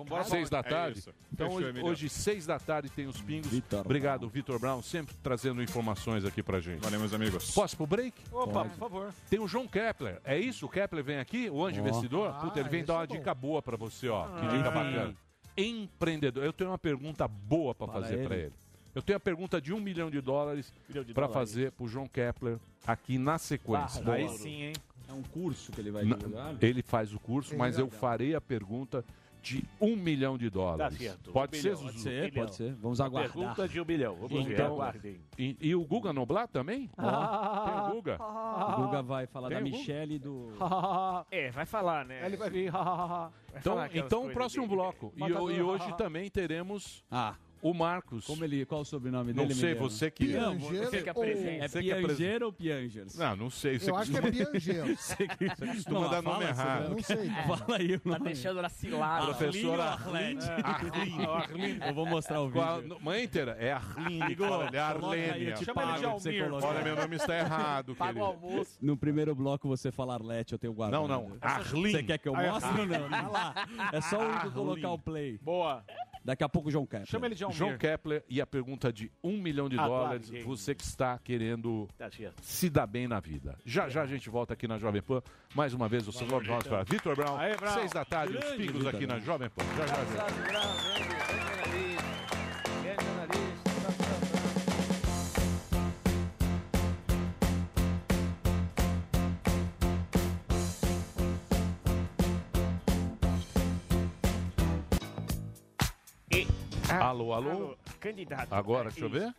Vambora, 0.04 0.24
seis 0.24 0.50
da 0.50 0.60
É 0.60 0.64
tarde. 0.64 1.00
isso. 1.00 1.14
Então 1.34 1.50
Fechou, 1.52 1.70
hoje, 1.70 1.82
hoje, 1.82 2.10
seis 2.10 2.46
da 2.46 2.58
tarde, 2.60 2.90
tem 2.90 3.06
os 3.08 3.20
pingos. 3.22 3.48
Vitor 3.52 3.82
Obrigado, 3.82 4.28
Vitor 4.30 4.60
Brown, 4.60 4.82
sempre 4.82 5.16
trazendo 5.22 5.62
informações 5.62 6.24
aqui 6.26 6.42
pra 6.42 6.60
gente. 6.60 6.80
Valeu, 6.82 7.00
meus 7.00 7.14
amigos. 7.14 7.52
Posso 7.52 7.76
pro 7.76 7.86
break? 7.88 8.14
Opa, 8.32 8.66
por 8.66 8.78
favor. 8.78 9.14
Tem 9.30 9.40
o 9.40 9.48
João 9.48 9.68
Kepler. 9.68 10.22
É 10.24 10.38
isso? 10.38 10.66
O 10.66 10.70
Kepler 10.70 11.04
vem 11.04 11.18
aqui, 11.20 11.50
o 11.50 11.66
anjo 11.66 11.82
Ó. 11.82 11.84
investidor? 11.88 12.30
Ah, 12.30 12.40
Puta, 12.40 12.60
ele 12.60 12.70
vem 12.70 12.84
dar 12.84 12.94
é 12.94 12.98
uma 12.98 13.08
bom. 13.08 13.16
dica 13.16 13.34
boa 13.36 13.62
pra 13.62 13.76
você, 13.76 14.08
ó. 14.10 14.26
Que 14.28 14.46
Ah. 14.46 14.50
dica 14.50 14.70
Sim. 14.70 14.74
bacana. 14.74 15.16
Empreendedor. 15.58 16.44
Eu 16.44 16.54
tenho 16.54 16.70
uma 16.70 16.78
pergunta 16.78 17.28
boa 17.28 17.76
pra 17.76 17.88
Para 17.88 18.02
fazer 18.02 18.16
ele. 18.20 18.28
pra 18.28 18.38
ele. 18.38 18.54
Eu 18.96 19.02
tenho 19.02 19.18
a 19.18 19.20
pergunta 19.20 19.62
de 19.62 19.72
um 19.74 19.80
milhão 19.80 20.10
de 20.10 20.20
dólares 20.20 20.74
dólares. 20.90 21.34
fazer 21.34 21.72
pro 21.74 21.88
João 21.88 22.08
Kepler 22.08 22.58
aqui 22.88 23.18
na 23.18 23.38
sequência. 23.38 24.02
Aí 24.12 24.26
Boa. 24.26 24.38
sim, 24.38 24.64
hein? 24.64 24.74
É 25.08 25.14
um 25.14 25.22
curso 25.24 25.72
que 25.72 25.80
ele 25.82 25.92
vai 25.92 26.06
divulgar? 26.06 26.56
Ele 26.62 26.82
faz 26.82 27.14
o 27.14 27.20
curso, 27.20 27.56
mas 27.58 27.78
eu 27.78 27.90
farei 27.90 28.36
a 28.36 28.42
pergunta 28.42 29.04
de 29.42 29.64
um 29.80 29.96
milhão 29.96 30.38
de 30.38 30.50
dólares. 30.50 30.98
Tá 30.98 31.04
certo. 31.04 31.32
Pode 31.32 31.58
Um 31.58 31.62
ser, 31.62 31.70
milhão? 31.70 31.84
Pode 31.86 32.00
ser, 32.02 32.10
Milhão. 32.32 32.46
pode 32.46 32.56
ser. 32.56 32.74
Vamos 32.76 33.02
aguardar. 33.02 33.32
Pergunta 33.34 33.68
de 33.68 33.82
um 33.82 33.86
milhão. 33.86 34.16
Vamos 34.16 34.46
ver, 34.46 34.54
Então- 34.54 34.66
aguardem. 34.74 35.22
E, 35.38 35.58
e 35.62 35.76
o 35.76 35.84
Guga 35.86 36.12
Noblar 36.14 36.48
também? 36.48 36.88
Tem 36.96 37.06
o 37.06 37.92
Guga? 37.94 38.18
O 38.22 38.82
Guga 38.84 39.02
vai 39.02 39.26
falar 39.28 39.48
Tem 39.50 39.58
da? 39.58 39.64
Michelle 39.64 40.16
e 40.16 40.20
do... 40.20 40.50
É, 41.32 41.50
vai 41.52 41.66
falar, 41.66 42.06
né? 42.06 42.26
Ele 42.26 42.38
vai 42.38 42.50
vir. 42.50 42.72
Vai 42.72 43.30
Então, 43.56 43.78
então 43.94 44.30
próximo 44.30 44.64
dele. 44.68 44.76
bloco. 44.76 45.14
E, 45.16 45.24
e 45.56 45.62
hoje 45.62 45.94
também 45.98 46.30
teremos 46.30 47.04
Ah, 47.10 47.36
o 47.62 47.74
Marcos. 47.74 48.26
como 48.26 48.44
ele... 48.44 48.66
Qual 48.66 48.82
o 48.82 48.86
sobrenome 48.86 49.34
Não 49.34 49.44
dele, 49.48 49.56
sei, 49.60 49.70
Emiliano? 49.72 49.90
você 49.90 50.12
que. 50.12 50.28
Não, 50.28 50.58
Você 50.60 51.02
que 51.04 51.10
ou- 51.10 51.12
apresenta. 51.12 51.66
É 51.66 51.68
Você 51.68 52.44
ou 52.44 52.54
Piangers? 52.54 53.16
Não, 53.18 53.36
não 53.36 53.50
sei. 53.50 53.80
Você 53.80 53.90
Eu 53.92 53.96
acho 53.98 54.12
que 54.12 54.18
é 54.18 54.22
Piangel. 54.32 54.86
Você 54.96 55.28
que 55.28 55.48
Você 55.50 55.66
costuma 55.68 56.08
dar 56.08 56.22
nome 56.22 56.46
errado. 56.46 56.90
Não 56.90 57.02
sei. 57.04 57.30
Fala 57.30 57.78
aí 57.78 57.96
o 57.96 58.00
Tá 58.00 58.10
nome. 58.10 58.24
deixando 58.26 58.62
na 58.62 58.70
cilada. 58.70 59.26
Professora 59.28 59.84
Arlene 59.84 60.40
Arlene. 60.64 61.26
Arlene? 61.26 61.80
Eu 61.88 61.94
vou 61.94 62.06
mostrar 62.06 62.42
o 62.42 62.52
Qual- 62.52 62.76
vídeo. 62.82 62.90
no- 62.90 63.00
Mãe 63.00 63.24
inteira, 63.24 63.56
é 63.60 63.72
Arlene. 63.72 64.38
Olha, 64.42 64.76
é 64.76 64.80
Arlene. 64.80 65.44
eu 65.46 65.58
te 65.58 65.66
Chama 65.66 65.84
ele 65.84 65.94
de 66.00 66.06
Almir. 66.06 66.54
Olha, 66.64 66.82
meu 66.84 66.96
nome 66.96 67.16
está 67.16 67.38
errado, 67.38 67.96
Paga 67.96 68.20
o 68.20 68.24
almoço. 68.24 68.78
No 68.82 68.98
primeiro 68.98 69.34
bloco 69.36 69.68
você 69.68 69.92
fala 69.92 70.14
Arlete, 70.14 70.54
eu 70.54 70.60
tenho 70.60 70.74
guardado. 70.74 71.08
Não, 71.08 71.08
não. 71.08 71.38
Arlene. 71.42 71.92
Você 71.92 72.04
quer 72.04 72.18
que 72.18 72.28
eu 72.28 72.36
mostre 72.36 72.82
ou 72.82 72.88
não? 72.88 73.10
Tá 73.10 73.28
lá. 73.28 73.54
É 73.92 74.02
só 74.02 74.18
o 74.48 74.52
colocar 74.52 74.92
o 74.92 75.00
play. 75.00 75.38
Boa. 75.42 75.84
Daqui 76.30 76.44
a 76.44 76.50
pouco 76.50 76.70
o 76.70 76.72
João 76.72 76.86
Kepler. 76.86 77.08
Chama 77.08 77.26
ele 77.26 77.34
de 77.34 77.44
Almir. 77.44 77.58
João 77.58 77.76
Kepler 77.76 78.24
e 78.30 78.40
a 78.40 78.46
pergunta 78.46 78.94
de 78.94 79.12
um 79.24 79.42
milhão 79.42 79.68
de 79.68 79.80
Ah, 79.80 79.88
dólares. 79.88 80.30
Você 80.46 80.76
que 80.76 80.84
está 80.84 81.18
querendo 81.18 81.90
Tá 81.98 82.08
se 82.40 82.70
dar 82.70 82.86
bem 82.86 83.08
na 83.08 83.20
vida. 83.20 83.58
Já 83.66 83.90
já 83.90 84.04
a 84.04 84.06
gente 84.06 84.30
volta 84.30 84.54
aqui 84.54 84.68
na 84.68 84.78
Jovem 84.78 85.02
Pan. 85.02 85.24
Mais 85.56 85.74
uma 85.74 85.90
vez, 85.90 86.04
vão 86.06 86.14
nós 86.28 86.68
para 86.68 86.84
Vitor 86.84 87.16
Brown. 87.16 87.36
Aê, 87.36 87.58
Brown. 87.58 87.74
Seis 87.74 87.92
da 87.92 88.06
tarde, 88.06 88.38
os 88.38 88.44
Grande 88.44 88.58
pingos 88.58 88.76
Vitor 88.84 88.96
aqui 88.96 89.08
na. 89.08 89.18
Jovem 89.18 89.50
Pan. 89.50 89.64
Já 89.76 89.88
já, 89.88 90.06
já. 90.06 91.29
Alô, 106.90 107.34
alô. 107.34 107.76
Candidato. 108.00 108.54
Agora, 108.54 108.90
É, 108.90 108.92
deixa 108.92 109.06
eu 109.06 109.10
ver. 109.10 109.34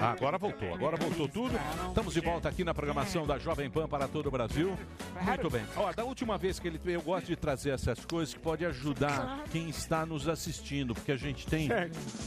Ah, 0.00 0.10
agora 0.10 0.38
voltou, 0.38 0.74
agora 0.74 0.96
voltou 0.96 1.28
tudo. 1.28 1.54
Estamos 1.88 2.14
de 2.14 2.20
volta 2.20 2.48
aqui 2.48 2.64
na 2.64 2.74
programação 2.74 3.26
da 3.26 3.38
Jovem 3.38 3.70
Pan 3.70 3.86
para 3.88 4.08
todo 4.08 4.26
o 4.26 4.30
Brasil. 4.30 4.76
Muito 5.22 5.50
bem. 5.50 5.64
Ó, 5.76 5.92
da 5.92 6.04
última 6.04 6.36
vez 6.38 6.58
que 6.58 6.66
ele 6.68 6.78
veio, 6.78 6.96
eu 6.98 7.02
gosto 7.02 7.26
de 7.26 7.36
trazer 7.36 7.70
essas 7.70 8.04
coisas 8.04 8.34
que 8.34 8.40
pode 8.40 8.64
ajudar 8.64 9.44
quem 9.50 9.68
está 9.68 10.04
nos 10.06 10.28
assistindo, 10.28 10.94
porque 10.94 11.12
a 11.12 11.16
gente 11.16 11.46
tem 11.46 11.68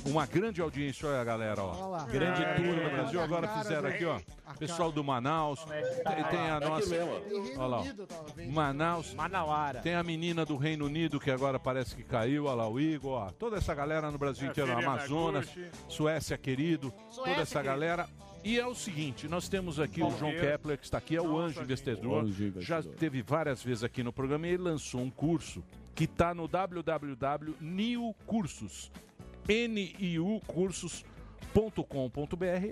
uma 0.05 0.25
grande 0.25 0.61
audiência, 0.61 1.07
olha 1.09 1.23
galera, 1.23 1.63
Olha 1.63 1.77
ó. 1.77 1.87
lá. 1.89 2.03
Grande 2.05 2.43
É, 2.43 2.53
tour 2.55 2.65
no 2.75 2.81
é, 2.81 2.89
Brasil, 2.89 3.21
agora 3.21 3.47
fizeram 3.47 3.81
do- 3.83 3.87
aqui, 3.87 4.05
ó. 4.05 4.19
Pessoal 4.59 4.91
do 4.91 5.01
Manaus, 5.03 5.63
tem, 5.65 6.23
tem 6.25 6.49
a 6.49 6.59
nossa. 6.59 6.93
Olha 7.57 7.65
lá, 7.67 7.79
ó. 7.79 7.85
Manaus. 8.51 9.13
Manauara. 9.13 9.79
Tem 9.79 9.95
a 9.95 10.03
menina 10.03 10.45
do 10.45 10.57
Reino 10.57 10.85
Unido 10.85 11.19
que 11.19 11.31
agora 11.31 11.57
parece 11.57 11.95
que 11.95 12.03
caiu, 12.03 12.45
olha 12.45 12.55
lá, 12.55 12.69
o 12.69 12.79
Igor, 12.79 13.11
ó. 13.13 13.29
Toda 13.31 13.57
essa 13.57 13.73
galera 13.73 14.11
no 14.11 14.17
Brasil 14.17 14.49
inteiro, 14.49 14.71
Amazonas. 14.77 15.47
Suécia 15.87 16.37
querido, 16.37 16.93
toda 17.15 17.31
essa 17.31 17.61
galera. 17.61 18.07
E 18.43 18.59
é 18.59 18.65
o 18.65 18.73
seguinte, 18.73 19.27
nós 19.27 19.47
temos 19.47 19.79
aqui 19.79 20.01
o 20.01 20.09
João. 20.17 20.31
Kepler, 20.31 20.77
que 20.77 20.85
está 20.85 20.97
aqui, 20.97 21.15
é 21.15 21.21
o 21.21 21.27
Nossa, 21.27 21.45
Anjo 21.45 21.61
Investidor. 21.61 22.25
Já 22.59 22.81
teve 22.81 23.21
várias 23.21 23.61
vezes 23.61 23.83
aqui 23.83 24.01
no 24.01 24.11
programa 24.11 24.47
e 24.47 24.51
ele 24.51 24.63
lançou 24.63 24.99
um 25.01 25.11
curso 25.11 25.63
que 25.93 26.05
está 26.05 26.33
no 26.33 26.47
www.niu 26.47 28.15
Cursos. 28.25 28.91
N-I-U 29.47 30.41
Cursos.com.br. 30.47 31.05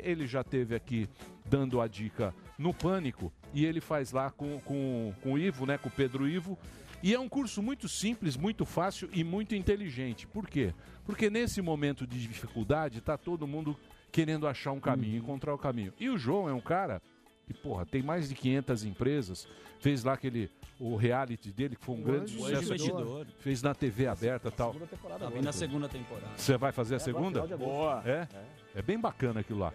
Ele 0.03 0.25
já 0.25 0.43
teve 0.43 0.75
aqui 0.75 1.07
dando 1.45 1.79
a 1.81 1.87
dica 1.87 2.33
no 2.57 2.73
Pânico 2.73 3.31
e 3.53 3.65
ele 3.65 3.79
faz 3.79 4.11
lá 4.11 4.31
com, 4.31 4.59
com, 4.61 5.13
com 5.21 5.33
o 5.33 5.37
Ivo, 5.37 5.67
né? 5.67 5.77
Com 5.77 5.89
o 5.89 5.91
Pedro 5.91 6.27
Ivo. 6.27 6.57
E 7.01 7.13
é 7.13 7.19
um 7.19 7.29
curso 7.29 7.61
muito 7.61 7.87
simples, 7.87 8.35
muito 8.35 8.65
fácil 8.65 9.09
e 9.13 9.23
muito 9.23 9.55
inteligente. 9.55 10.27
Por 10.27 10.47
quê? 10.47 10.73
Porque 11.05 11.29
nesse 11.29 11.61
momento 11.61 12.05
de 12.05 12.19
dificuldade 12.19 12.97
está 12.97 13.17
todo 13.17 13.47
mundo 13.47 13.77
querendo 14.11 14.47
achar 14.47 14.71
um 14.71 14.79
caminho, 14.79 15.17
encontrar 15.17 15.53
o 15.53 15.57
caminho. 15.57 15.93
E 15.99 16.09
o 16.09 16.17
João 16.17 16.49
é 16.49 16.53
um 16.53 16.61
cara 16.61 17.01
que, 17.45 17.53
porra, 17.53 17.85
tem 17.85 18.01
mais 18.01 18.29
de 18.29 18.35
500 18.35 18.83
empresas, 18.83 19.47
fez 19.79 20.03
lá 20.03 20.13
aquele 20.13 20.51
o 20.79 20.95
reality 20.95 21.51
dele 21.51 21.75
que 21.75 21.83
foi 21.83 21.95
um 21.95 22.01
O 22.01 22.03
grande 22.03 22.33
Anjo 22.35 22.39
sucesso 22.39 22.73
aqui, 22.73 22.83
Investidor. 22.83 23.27
fez 23.39 23.61
na 23.61 23.75
TV 23.75 24.07
aberta, 24.07 24.47
e 24.47 24.51
tal. 24.51 24.73
Tá 24.73 25.29
bem 25.29 25.41
na 25.41 25.51
segunda 25.51 25.89
temporada. 25.89 26.31
Você 26.37 26.57
vai 26.57 26.71
fazer 26.71 26.95
a 26.95 26.99
segunda? 26.99 27.45
Boa. 27.57 28.01
É? 28.05 28.27
É 28.75 28.81
bem 28.81 28.97
bacana 28.97 29.41
aquilo 29.41 29.59
lá. 29.59 29.73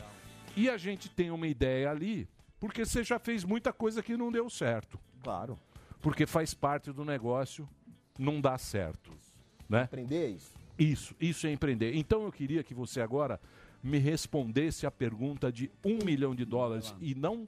E 0.57 0.71
a 0.71 0.79
gente 0.79 1.11
tem 1.11 1.31
uma 1.31 1.47
ideia 1.47 1.91
ali, 1.91 2.27
porque 2.59 2.87
você 2.87 3.05
já 3.05 3.19
fez 3.19 3.45
muita 3.45 3.73
coisa 3.73 4.03
que 4.03 4.17
não 4.17 4.33
deu 4.33 4.49
certo. 4.49 4.99
Claro. 5.23 5.59
Porque 6.01 6.27
faz 6.27 6.55
parte 6.55 6.91
do 6.91 7.05
negócio, 7.05 7.69
não 8.19 8.41
dá 8.41 8.57
certo. 8.57 9.11
Né? 9.69 9.83
Aprender 9.83 10.29
isso. 10.29 10.53
Isso, 10.79 11.15
isso 11.21 11.47
é 11.47 11.53
empreender. 11.53 11.95
Então 11.95 12.25
eu 12.25 12.33
queria 12.33 12.63
que 12.63 12.75
você 12.75 13.01
agora 13.01 13.41
me 13.85 13.99
respondesse 13.99 14.87
a 14.87 14.91
pergunta 14.91 15.53
de 15.53 15.71
um 15.85 15.99
milhão 16.03 16.35
de 16.35 16.47
dólares 16.47 16.95
e 17.01 17.15
não. 17.15 17.47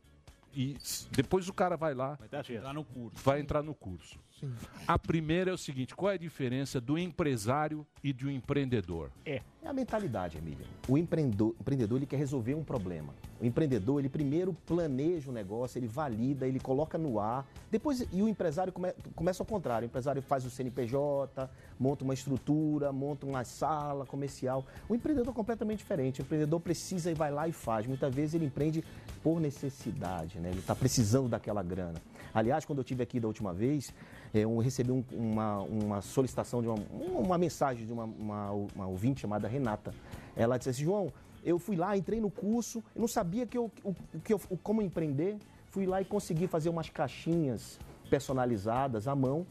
E 0.54 0.76
depois 1.10 1.48
o 1.48 1.52
cara 1.52 1.76
vai 1.76 1.94
lá, 1.94 2.18
certo. 2.30 2.52
Entrar 2.52 2.74
no 2.74 2.84
curso. 2.84 3.24
vai 3.24 3.40
entrar 3.40 3.62
no 3.62 3.74
curso. 3.74 4.18
Sim. 4.38 4.52
A 4.86 4.98
primeira 4.98 5.50
é 5.50 5.54
o 5.54 5.58
seguinte: 5.58 5.94
qual 5.94 6.12
é 6.12 6.14
a 6.14 6.18
diferença 6.18 6.80
do 6.80 6.98
empresário 6.98 7.86
e 8.04 8.12
do 8.12 8.30
empreendedor? 8.30 9.10
É 9.24 9.40
a 9.64 9.72
mentalidade, 9.72 10.38
Emília. 10.38 10.64
O 10.88 10.96
empreendedor, 10.96 11.54
empreendedor 11.60 11.98
ele 11.98 12.06
quer 12.06 12.18
resolver 12.18 12.54
um 12.54 12.62
problema. 12.62 13.12
O 13.40 13.44
empreendedor, 13.44 13.98
ele 13.98 14.08
primeiro 14.08 14.52
planeja 14.66 15.28
o 15.28 15.32
negócio, 15.32 15.78
ele 15.78 15.86
valida, 15.88 16.46
ele 16.46 16.60
coloca 16.60 16.96
no 16.96 17.18
ar. 17.18 17.44
Depois, 17.70 18.06
e 18.12 18.22
o 18.22 18.28
empresário 18.28 18.72
come- 18.72 18.94
começa 19.14 19.42
ao 19.42 19.46
contrário. 19.46 19.86
O 19.86 19.88
empresário 19.90 20.22
faz 20.22 20.44
o 20.46 20.50
CNPJ, 20.50 21.50
monta 21.78 22.04
uma 22.04 22.14
estrutura, 22.14 22.92
monta 22.92 23.26
uma 23.26 23.42
sala 23.44 24.06
comercial. 24.06 24.64
O 24.88 24.94
empreendedor 24.94 25.32
é 25.32 25.34
completamente 25.34 25.78
diferente. 25.78 26.20
O 26.20 26.22
empreendedor 26.22 26.60
precisa 26.60 27.10
e 27.10 27.14
vai 27.14 27.30
lá 27.32 27.48
e 27.48 27.52
faz. 27.52 27.86
Muitas 27.86 28.14
vezes 28.14 28.34
ele 28.34 28.46
empreende 28.46 28.84
por 29.22 29.40
necessidade, 29.40 30.38
né? 30.38 30.50
Ele 30.50 30.60
está 30.60 30.74
precisando 30.74 31.28
daquela 31.28 31.62
grana. 31.62 32.00
Aliás, 32.32 32.64
quando 32.64 32.78
eu 32.78 32.84
tive 32.84 33.02
aqui 33.02 33.18
da 33.18 33.26
última 33.26 33.52
vez, 33.52 33.92
eu 34.34 34.58
recebi 34.58 34.92
um- 34.92 35.04
uma, 35.12 35.58
uma 35.60 36.00
solicitação 36.00 36.60
de 36.62 36.68
uma, 36.68 36.78
uma 37.18 37.38
mensagem 37.38 37.86
de 37.86 37.92
uma, 37.92 38.04
uma, 38.04 38.50
uma 38.50 38.86
ouvinte 38.86 39.20
chamada 39.20 39.46
Renata. 39.48 39.92
Ela 40.36 40.56
disse 40.58 40.70
assim, 40.70 40.84
João, 40.84 41.12
eu 41.44 41.58
fui 41.58 41.76
lá, 41.76 41.96
entrei 41.96 42.20
no 42.20 42.30
curso, 42.30 42.82
eu 42.94 43.00
não 43.00 43.08
sabia 43.08 43.46
que 43.46 43.56
eu, 43.56 43.70
o, 43.84 43.94
que 44.24 44.32
eu, 44.32 44.40
como 44.62 44.82
empreender. 44.82 45.36
Fui 45.68 45.86
lá 45.86 46.00
e 46.00 46.04
consegui 46.04 46.46
fazer 46.46 46.68
umas 46.70 46.88
caixinhas 46.88 47.78
personalizadas 48.08 49.06
à 49.06 49.14
mão. 49.14 49.46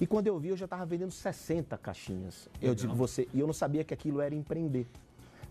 E 0.00 0.06
quando 0.06 0.26
eu 0.26 0.38
vi, 0.38 0.48
eu 0.48 0.56
já 0.56 0.64
estava 0.64 0.84
vendendo 0.86 1.10
60 1.10 1.76
caixinhas. 1.78 2.48
Eu 2.60 2.74
digo 2.74 2.94
você, 2.94 3.28
e 3.32 3.40
eu 3.40 3.46
não 3.46 3.52
sabia 3.54 3.84
que 3.84 3.92
aquilo 3.94 4.20
era 4.20 4.34
empreender. 4.34 4.86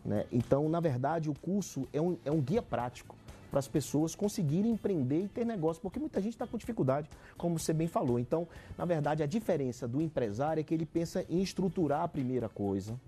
né? 0.03 0.25
Então, 0.31 0.67
na 0.67 0.79
verdade, 0.79 1.29
o 1.29 1.33
curso 1.33 1.87
é 1.93 2.01
um, 2.01 2.17
é 2.25 2.31
um 2.31 2.41
guia 2.41 2.61
prático 2.61 3.15
para 3.49 3.59
as 3.59 3.67
pessoas 3.67 4.15
conseguirem 4.15 4.71
empreender 4.71 5.23
e 5.23 5.27
ter 5.27 5.45
negócio, 5.45 5.81
porque 5.81 5.99
muita 5.99 6.21
gente 6.21 6.33
está 6.33 6.45
com 6.45 6.57
dificuldade, 6.57 7.09
como 7.37 7.57
você 7.57 7.73
bem 7.73 7.87
falou. 7.87 8.19
Então, 8.19 8.47
na 8.77 8.85
verdade, 8.85 9.23
a 9.23 9.25
diferença 9.25 9.87
do 9.87 10.01
empresário 10.01 10.61
é 10.61 10.63
que 10.63 10.73
ele 10.73 10.85
pensa 10.85 11.25
em 11.29 11.41
estruturar 11.41 12.01
a 12.01 12.07
primeira 12.07 12.47
coisa, 12.47 12.99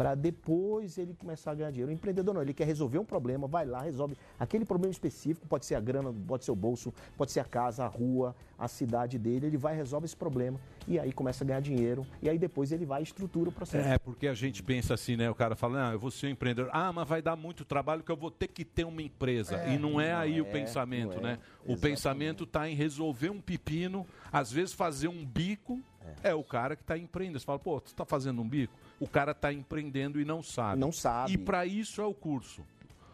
para 0.00 0.14
depois 0.14 0.96
ele 0.96 1.12
começar 1.12 1.50
a 1.50 1.54
ganhar 1.54 1.70
dinheiro. 1.70 1.90
O 1.90 1.94
empreendedor 1.94 2.32
não, 2.34 2.40
ele 2.40 2.54
quer 2.54 2.66
resolver 2.66 2.98
um 2.98 3.04
problema, 3.04 3.46
vai 3.46 3.66
lá, 3.66 3.82
resolve 3.82 4.16
aquele 4.38 4.64
problema 4.64 4.90
específico, 4.90 5.46
pode 5.46 5.66
ser 5.66 5.74
a 5.74 5.80
grana, 5.80 6.10
pode 6.26 6.42
ser 6.42 6.52
o 6.52 6.56
bolso, 6.56 6.90
pode 7.18 7.30
ser 7.30 7.40
a 7.40 7.44
casa, 7.44 7.84
a 7.84 7.86
rua, 7.86 8.34
a 8.58 8.66
cidade 8.66 9.18
dele, 9.18 9.48
ele 9.48 9.58
vai, 9.58 9.76
resolve 9.76 10.06
esse 10.06 10.16
problema 10.16 10.58
e 10.88 10.98
aí 10.98 11.12
começa 11.12 11.44
a 11.44 11.46
ganhar 11.46 11.60
dinheiro 11.60 12.06
e 12.22 12.30
aí 12.30 12.38
depois 12.38 12.72
ele 12.72 12.86
vai 12.86 13.02
e 13.02 13.04
estrutura 13.04 13.50
o 13.50 13.52
processo. 13.52 13.86
É, 13.86 13.98
porque 13.98 14.26
a 14.26 14.32
gente 14.32 14.62
pensa 14.62 14.94
assim, 14.94 15.16
né? 15.16 15.28
O 15.28 15.34
cara 15.34 15.54
fala, 15.54 15.90
ah, 15.90 15.92
eu 15.92 15.98
vou 15.98 16.10
ser 16.10 16.28
um 16.28 16.30
empreendedor. 16.30 16.70
Ah, 16.72 16.90
mas 16.94 17.06
vai 17.06 17.20
dar 17.20 17.36
muito 17.36 17.62
trabalho 17.62 18.02
que 18.02 18.10
eu 18.10 18.16
vou 18.16 18.30
ter 18.30 18.48
que 18.48 18.64
ter 18.64 18.84
uma 18.84 19.02
empresa. 19.02 19.56
É. 19.56 19.74
e 19.74 19.78
não 19.78 20.00
é 20.00 20.12
Não 20.12 20.18
aí 20.18 20.40
o 20.40 20.46
é, 20.46 20.50
pensamento, 20.50 21.18
é. 21.18 21.20
né? 21.20 21.32
O 21.58 21.72
Exatamente. 21.72 21.80
pensamento 21.80 22.44
está 22.44 22.66
em 22.66 22.74
resolver 22.74 23.28
um 23.28 23.40
pepino, 23.40 24.06
às 24.32 24.50
vezes 24.50 24.72
fazer 24.72 25.08
um 25.08 25.26
bico 25.26 25.78
É. 26.22 26.34
o 26.34 26.44
cara 26.44 26.76
que 26.76 26.82
está 26.82 26.96
empreendendo. 26.96 27.40
Você 27.40 27.46
fala, 27.46 27.58
pô, 27.58 27.80
você 27.80 27.86
está 27.86 28.04
fazendo 28.04 28.40
um 28.42 28.48
bico? 28.48 28.72
O 28.98 29.08
cara 29.08 29.32
está 29.32 29.52
empreendendo 29.52 30.20
e 30.20 30.24
não 30.24 30.42
sabe. 30.42 30.80
Não 30.80 30.92
sabe. 30.92 31.32
E 31.32 31.38
para 31.38 31.66
isso 31.66 32.00
é 32.00 32.06
o 32.06 32.14
curso. 32.14 32.62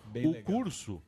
Bem 0.07 0.27
o 0.27 0.33
legal. 0.33 0.45
curso. 0.45 1.03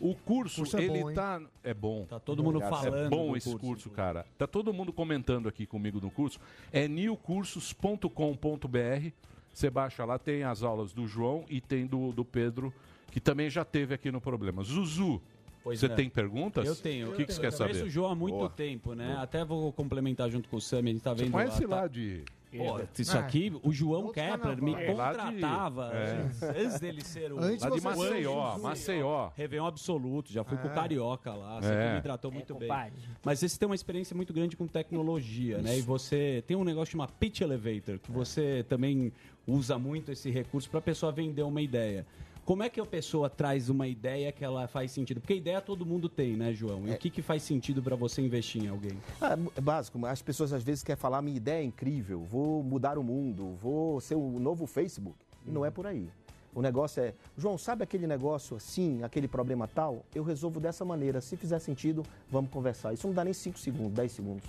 O 0.00 0.16
curso, 0.16 0.62
curso 0.62 0.76
é 0.78 0.84
ele 0.84 1.00
bom, 1.00 1.10
hein? 1.10 1.14
tá. 1.14 1.40
É 1.62 1.72
bom. 1.72 2.04
Tá 2.06 2.18
todo 2.18 2.42
mundo 2.42 2.60
É 2.60 2.68
falando 2.68 3.08
bom 3.08 3.30
do 3.30 3.36
esse 3.36 3.50
curso, 3.50 3.66
curso, 3.66 3.90
cara. 3.90 4.26
Tá 4.36 4.48
todo 4.48 4.72
mundo 4.72 4.92
comentando 4.92 5.48
aqui 5.48 5.64
comigo 5.64 6.00
no 6.00 6.10
curso. 6.10 6.40
É 6.72 6.88
newcursos.com.br. 6.88 9.10
Você 9.52 9.70
baixa 9.70 10.04
lá, 10.04 10.18
tem 10.18 10.42
as 10.42 10.62
aulas 10.62 10.92
do 10.92 11.06
João 11.06 11.44
e 11.48 11.60
tem 11.60 11.86
do, 11.86 12.10
do 12.10 12.24
Pedro, 12.24 12.72
que 13.10 13.20
também 13.20 13.50
já 13.50 13.64
teve 13.64 13.94
aqui 13.94 14.10
no 14.10 14.20
programa. 14.20 14.64
Zuzu, 14.64 15.20
Pois 15.64 15.78
você 15.80 15.86
é. 15.86 15.88
tem 15.90 16.08
perguntas? 16.08 16.66
Eu 16.66 16.74
tenho. 16.76 17.10
O 17.10 17.14
que, 17.14 17.24
que 17.24 17.32
você 17.32 17.40
quer 17.40 17.48
Eu 17.52 17.56
conheço 17.56 17.74
saber? 17.78 17.86
o 17.88 17.90
João 17.90 18.10
há 18.10 18.14
muito 18.14 18.34
Boa. 18.36 18.50
tempo, 18.50 18.94
né? 18.94 19.08
Boa. 19.12 19.22
Até 19.22 19.44
vou 19.44 19.72
complementar 19.72 20.28
junto 20.30 20.48
com 20.48 20.56
o 20.56 20.60
Sam, 20.60 20.78
a 20.78 20.82
gente 20.82 21.00
tá 21.00 21.14
Você 21.14 21.24
vendo 21.24 21.32
conhece 21.32 21.62
tá- 21.66 21.76
lá 21.76 21.86
de... 21.86 22.22
Pô, 22.54 22.78
É. 22.80 22.86
isso 22.98 23.16
aqui, 23.16 23.50
o 23.62 23.72
João 23.72 24.04
Outro 24.08 24.12
Kepler 24.22 24.62
me 24.62 24.74
É, 24.74 24.92
lá 24.92 25.12
de- 25.12 25.18
contratava 25.18 25.90
é. 25.94 26.28
antes 26.60 26.78
dele 26.80 27.02
ser 27.02 27.32
o... 27.32 27.38
Antes 27.42 27.62
Lá 27.64 27.70
de 27.70 27.80
você 27.80 27.88
Maceió, 27.88 28.58
Maceió. 28.58 29.30
Réveillon 29.34 29.64
absoluto, 29.66 30.30
já 30.30 30.44
fui 30.44 30.58
com 30.58 30.68
o 30.68 30.70
É. 30.70 30.74
Carioca 30.74 31.32
lá, 31.32 31.62
sempre 31.62 31.76
É. 31.78 31.94
me 31.94 32.02
tratou 32.02 32.30
muito 32.30 32.52
É, 32.52 32.58
bem. 32.58 32.68
compadre. 32.68 32.92
Mas 33.24 33.38
você 33.40 33.58
tem 33.58 33.66
uma 33.66 33.74
experiência 33.74 34.14
muito 34.14 34.34
grande 34.34 34.54
com 34.54 34.66
tecnologia, 34.66 35.62
né? 35.62 35.78
E 35.78 35.80
você 35.80 36.44
tem 36.46 36.54
um 36.54 36.62
negócio 36.64 36.92
chamado 36.92 37.14
Pitch 37.18 37.40
Elevator, 37.40 37.98
que 37.98 38.12
você 38.12 38.66
também 38.68 39.10
usa 39.46 39.78
muito 39.78 40.12
esse 40.12 40.28
recurso 40.30 40.68
para 40.68 40.80
a 40.80 40.82
pessoa 40.82 41.10
vender 41.10 41.42
uma 41.44 41.62
ideia. 41.62 42.04
Como 42.44 42.64
é 42.64 42.68
que 42.68 42.80
a 42.80 42.84
pessoa 42.86 43.30
traz 43.30 43.68
uma 43.68 43.86
ideia 43.86 44.32
que 44.32 44.44
ela 44.44 44.66
faz 44.66 44.90
sentido? 44.90 45.20
Porque 45.20 45.34
ideia 45.34 45.60
todo 45.60 45.86
mundo 45.86 46.08
tem, 46.08 46.36
né, 46.36 46.52
João? 46.52 46.88
E 46.88 46.90
o 46.90 46.98
que, 46.98 47.08
que 47.08 47.22
faz 47.22 47.44
sentido 47.44 47.80
para 47.80 47.94
você 47.94 48.20
investir 48.20 48.64
em 48.64 48.68
alguém? 48.68 48.98
Ah, 49.20 49.38
é 49.56 49.60
básico, 49.60 50.04
as 50.04 50.20
pessoas 50.20 50.52
às 50.52 50.62
vezes 50.62 50.82
querem 50.82 51.00
falar, 51.00 51.22
minha 51.22 51.36
ideia 51.36 51.62
é 51.62 51.64
incrível, 51.64 52.24
vou 52.24 52.60
mudar 52.64 52.98
o 52.98 53.02
mundo, 53.02 53.56
vou 53.62 54.00
ser 54.00 54.16
o 54.16 54.40
novo 54.40 54.66
Facebook. 54.66 55.16
E 55.46 55.50
não 55.52 55.64
é 55.64 55.70
por 55.70 55.86
aí. 55.86 56.10
O 56.52 56.60
negócio 56.60 57.02
é, 57.02 57.14
João, 57.38 57.56
sabe 57.56 57.84
aquele 57.84 58.08
negócio 58.08 58.56
assim, 58.56 59.02
aquele 59.04 59.28
problema 59.28 59.68
tal? 59.68 60.04
Eu 60.12 60.24
resolvo 60.24 60.58
dessa 60.58 60.84
maneira. 60.84 61.20
Se 61.20 61.36
fizer 61.36 61.58
sentido, 61.60 62.04
vamos 62.30 62.50
conversar. 62.50 62.92
Isso 62.92 63.06
não 63.06 63.14
dá 63.14 63.24
nem 63.24 63.32
5 63.32 63.58
segundos, 63.58 63.92
10 63.92 64.12
segundos. 64.12 64.44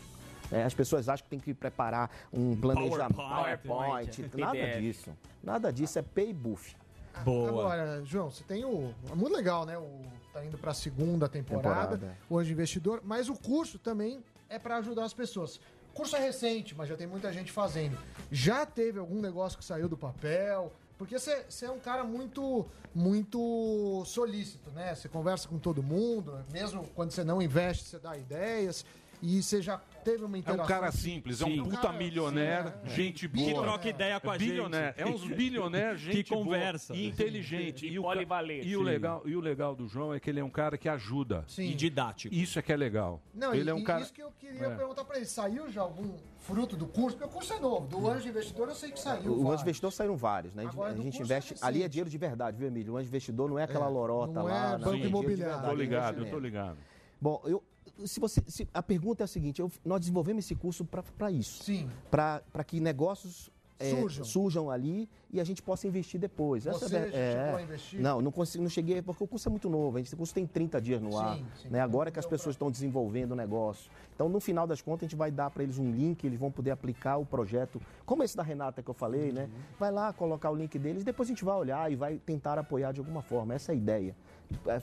É, 0.52 0.64
as 0.64 0.74
pessoas 0.74 1.08
acham 1.08 1.24
que 1.24 1.30
tem 1.30 1.40
que 1.40 1.54
preparar 1.54 2.12
um 2.34 2.56
planejamento, 2.56 3.16
PowerPoint. 3.16 3.68
PowerPoint, 3.68 4.38
nada 4.38 4.52
PDF. 4.52 4.80
disso. 4.82 5.12
Nada 5.42 5.72
disso, 5.72 6.00
é 6.00 6.02
pay 6.02 6.34
buff. 6.34 6.76
Agora, 7.14 8.02
João, 8.06 8.30
você 8.32 8.44
tem 8.44 8.66
o. 8.66 8.94
É 9.12 9.16
muito 9.16 9.34
legal, 9.36 9.66
né? 9.66 9.78
O, 9.78 10.02
tá 10.32 10.44
indo 10.44 10.58
pra 10.58 10.74
segunda 10.74 11.30
temporada, 11.30 11.98
Temporada. 11.98 12.18
o 12.30 12.40
Anjo 12.40 12.52
Investidor, 12.52 13.02
mas 13.04 13.30
o 13.30 13.36
curso 13.36 13.78
também 13.78 14.24
é 14.50 14.58
pra 14.58 14.78
ajudar 14.78 15.06
as 15.06 15.14
pessoas. 15.14 15.58
O 15.92 15.96
curso 15.96 16.16
é 16.16 16.20
recente, 16.20 16.74
mas 16.76 16.90
já 16.90 16.96
tem 16.98 17.06
muita 17.06 17.32
gente 17.32 17.52
fazendo. 17.52 17.98
Já 18.32 18.66
teve 18.66 18.98
algum 19.00 19.22
negócio 19.22 19.58
que 19.60 19.64
saiu 19.66 19.88
do 19.88 19.96
papel? 19.98 20.74
Porque 20.98 21.20
você 21.20 21.46
você 21.48 21.66
é 21.66 21.72
um 21.72 21.80
cara 21.80 22.04
muito, 22.04 22.66
muito 22.96 24.04
solícito, 24.06 24.72
né? 24.72 24.96
Você 24.96 25.08
conversa 25.08 25.48
com 25.48 25.60
todo 25.60 25.84
mundo, 25.84 26.44
mesmo 26.52 26.88
quando 26.96 27.12
você 27.12 27.24
não 27.24 27.42
investe, 27.42 27.84
você 27.86 28.00
dá 28.00 28.18
ideias. 28.18 28.86
E 29.22 29.42
você 29.42 29.62
já 29.62 29.80
teve 30.04 30.24
uma 30.24 30.36
É 30.36 30.40
interação. 30.40 30.66
um 30.66 30.68
cara 30.68 30.92
simples, 30.92 31.42
é 31.42 31.46
um 31.46 31.50
Sim. 31.50 31.64
puta 31.64 31.78
cara, 31.78 31.94
milionário, 31.98 32.72
sim, 32.72 32.78
é. 32.86 32.90
gente 32.90 33.28
boa. 33.28 33.46
Que 33.48 33.54
troca 33.54 33.90
ideia 33.90 34.20
com 34.20 34.30
a 34.32 34.36
é 34.36 34.40
gente. 34.40 34.50
bilionário, 34.50 34.94
É 34.98 35.06
uns 35.06 35.24
bilionários, 35.26 36.02
Que 36.06 36.12
gente 36.14 36.30
boa 36.30 36.44
conversa. 36.44 36.96
E 36.96 37.08
inteligente. 37.08 37.88
E 37.88 37.98
o 37.98 38.04
ca- 38.04 38.08
polivalente. 38.10 38.68
E 38.68 38.78
o, 38.78 38.82
legal, 38.82 39.22
e 39.26 39.36
o 39.36 39.40
legal 39.40 39.76
do 39.76 39.88
João 39.88 40.14
é 40.14 40.20
que 40.20 40.30
ele 40.30 40.40
é 40.40 40.44
um 40.44 40.50
cara 40.50 40.78
que 40.78 40.88
ajuda. 40.90 41.44
Sim. 41.48 41.70
E 41.70 41.74
didático. 41.74 42.34
Isso 42.34 42.60
é 42.60 42.62
que 42.62 42.72
é 42.72 42.76
legal. 42.78 43.22
Não, 43.34 43.54
ele 43.54 43.70
e, 43.70 43.72
é 43.72 43.74
um 43.74 43.80
e 43.80 43.84
cara... 43.84 44.02
isso 44.02 44.14
que 44.14 44.22
eu 44.22 44.32
queria 44.40 44.68
É. 44.68 44.76
perguntar 44.76 45.04
pra 45.06 45.18
ele. 45.18 45.26
Saiu 45.26 45.70
já 45.72 45.82
algum 45.82 46.16
fruto 46.40 46.76
do 46.76 46.86
curso? 46.88 47.18
Porque 47.18 47.30
o 47.30 47.34
curso 47.34 47.54
é 47.54 47.60
novo. 47.60 47.88
Do 47.88 48.08
Anjo 48.10 48.28
Investidor 48.28 48.68
eu 48.70 48.76
sei 48.76 48.92
que 48.92 49.00
saiu. 49.00 49.32
O 49.40 49.52
anjo 49.52 49.62
investidor 49.64 49.92
saíram 49.92 50.18
vários, 50.18 50.54
né? 50.54 50.66
Agora, 50.68 50.92
a 50.94 50.96
gente 50.98 51.22
investe. 51.22 51.54
é 51.54 51.58
ali 51.62 51.84
é 51.84 51.88
dinheiro 51.88 52.10
de 52.10 52.18
verdade, 52.18 52.58
viu, 52.58 52.68
Emílio? 52.68 52.94
O 52.94 52.98
anjo 52.98 53.08
investidor 53.08 53.50
não 53.50 53.58
é 53.58 53.64
aquela 53.64 53.86
É, 53.86 53.90
lorota 53.90 54.34
não 54.34 54.50
é 54.50 54.52
lá. 54.52 54.78
banco 54.78 54.94
é 54.96 54.98
de 55.00 55.08
imobiliário. 55.08 55.66
Tô 55.70 55.74
ligado, 55.76 56.20
eu 56.26 56.30
tô 56.30 56.40
ligado. 56.40 56.78
Bom, 57.22 57.42
eu, 57.46 57.64
se 58.06 58.20
você, 58.20 58.42
se- 58.48 58.68
a 58.74 58.82
pergunta 58.84 59.24
é 59.24 59.26
a 59.26 59.28
seguinte: 59.28 59.62
eu- 59.62 59.72
nós 59.86 60.00
desenvolvemos 60.02 60.46
esse 60.46 60.56
curso 60.56 60.86
para 61.18 61.32
isso. 61.32 61.64
Sim. 61.64 61.90
Para 62.10 62.42
que 62.66 62.80
negócios 62.80 63.52
é, 63.80 63.90
Surjam. 63.90 64.24
surjam 64.24 64.70
ali 64.72 65.10
e 65.32 65.42
a 65.42 65.44
gente 65.44 65.62
possa 65.62 65.88
investir 65.88 66.18
depois. 66.20 66.66
Essa 66.66 66.88
Você 66.88 66.96
é, 66.96 67.00
ver- 67.02 67.14
é, 67.16 67.32
chegou 67.44 67.58
a 67.58 67.62
investir? 67.64 68.00
Não, 68.02 68.22
não 68.22 68.32
consigo, 68.32 68.64
não 68.64 68.70
cheguei, 68.70 69.02
porque 69.02 69.22
o 69.24 69.28
curso 69.28 69.50
é 69.50 69.52
muito 69.52 69.70
novo. 69.70 69.98
A 69.98 70.00
gente, 70.00 70.14
o 70.14 70.18
curso 70.18 70.34
tem 70.34 70.46
30 70.48 70.80
dias 70.80 71.02
no 71.02 71.18
ar. 71.18 71.36
Sim, 71.38 71.46
sim. 71.64 71.70
né? 71.70 71.82
Agora 71.82 72.10
que 72.10 72.18
as 72.20 72.26
pessoas 72.26 72.54
estão 72.56 72.72
desenvolvendo 72.72 73.32
o 73.32 73.36
negócio. 73.36 73.92
Então, 74.16 74.30
no 74.30 74.40
final 74.40 74.66
das 74.68 74.82
contas, 74.82 75.02
a 75.04 75.06
gente 75.10 75.18
vai 75.18 75.32
dar 75.32 75.50
para 75.50 75.64
eles 75.64 75.78
um 75.80 75.92
link, 75.92 76.24
eles 76.24 76.40
vão 76.40 76.52
poder 76.52 76.72
aplicar 76.72 77.18
o 77.18 77.26
projeto, 77.26 77.82
como 78.06 78.24
esse 78.24 78.38
da 78.38 78.44
Renata 78.44 78.82
que 78.82 78.90
eu 78.90 78.94
falei, 78.94 79.32
né? 79.34 79.46
Uhum. 79.46 79.62
Vai 79.80 79.92
lá 79.92 80.14
colocar 80.14 80.50
o 80.52 80.56
link 80.56 80.78
deles, 80.80 81.04
depois 81.04 81.28
a 81.28 81.32
gente 81.32 81.44
vai 81.44 81.56
olhar 81.56 81.92
e 81.92 81.96
vai 81.96 82.18
tentar 82.20 82.58
apoiar 82.60 82.92
de 82.94 83.00
alguma 83.00 83.22
forma. 83.24 83.54
Essa 83.56 83.72
é 83.72 83.74
a 83.74 83.76
ideia. 83.76 84.16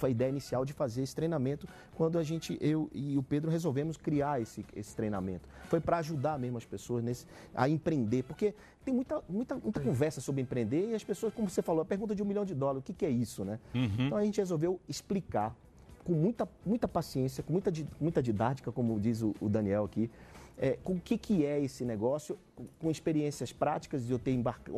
A 0.02 0.08
ideia 0.08 0.28
inicial 0.28 0.64
de 0.64 0.72
fazer 0.72 1.02
esse 1.02 1.14
treinamento 1.14 1.66
quando 1.94 2.18
a 2.18 2.22
gente, 2.22 2.56
eu 2.60 2.90
e 2.92 3.16
o 3.16 3.22
Pedro 3.22 3.50
resolvemos 3.50 3.96
criar 3.96 4.40
esse, 4.40 4.64
esse 4.74 4.94
treinamento. 4.94 5.48
Foi 5.68 5.80
para 5.80 5.98
ajudar 5.98 6.38
mesmo 6.38 6.58
as 6.58 6.64
pessoas 6.64 7.02
nesse, 7.02 7.26
a 7.54 7.68
empreender, 7.68 8.22
porque 8.24 8.54
tem 8.84 8.94
muita, 8.94 9.22
muita, 9.28 9.56
muita 9.56 9.80
conversa 9.80 10.20
sobre 10.20 10.42
empreender 10.42 10.90
e 10.90 10.94
as 10.94 11.04
pessoas, 11.04 11.32
como 11.34 11.48
você 11.48 11.62
falou, 11.62 11.82
a 11.82 11.84
pergunta 11.84 12.14
de 12.14 12.22
um 12.22 12.26
milhão 12.26 12.44
de 12.44 12.54
dólares, 12.54 12.80
o 12.80 12.84
que, 12.84 12.92
que 12.92 13.06
é 13.06 13.10
isso, 13.10 13.44
né? 13.44 13.58
Uhum. 13.74 14.06
Então 14.06 14.18
a 14.18 14.24
gente 14.24 14.38
resolveu 14.38 14.80
explicar 14.88 15.54
com 16.04 16.12
muita, 16.12 16.48
muita 16.64 16.88
paciência, 16.88 17.42
com 17.42 17.52
muita, 17.52 17.72
muita 18.00 18.22
didática, 18.22 18.72
como 18.72 18.98
diz 18.98 19.22
o, 19.22 19.34
o 19.40 19.48
Daniel 19.48 19.84
aqui, 19.84 20.10
é, 20.58 20.78
com 20.84 20.94
o 20.94 21.00
que, 21.00 21.16
que 21.16 21.44
é 21.44 21.60
esse 21.60 21.84
negócio, 21.84 22.38
com- 22.78 22.90
experiências 22.90 23.52
práticas 23.52 24.08
eu 24.10 24.18
ter 24.18 24.32
embarcado, 24.32 24.72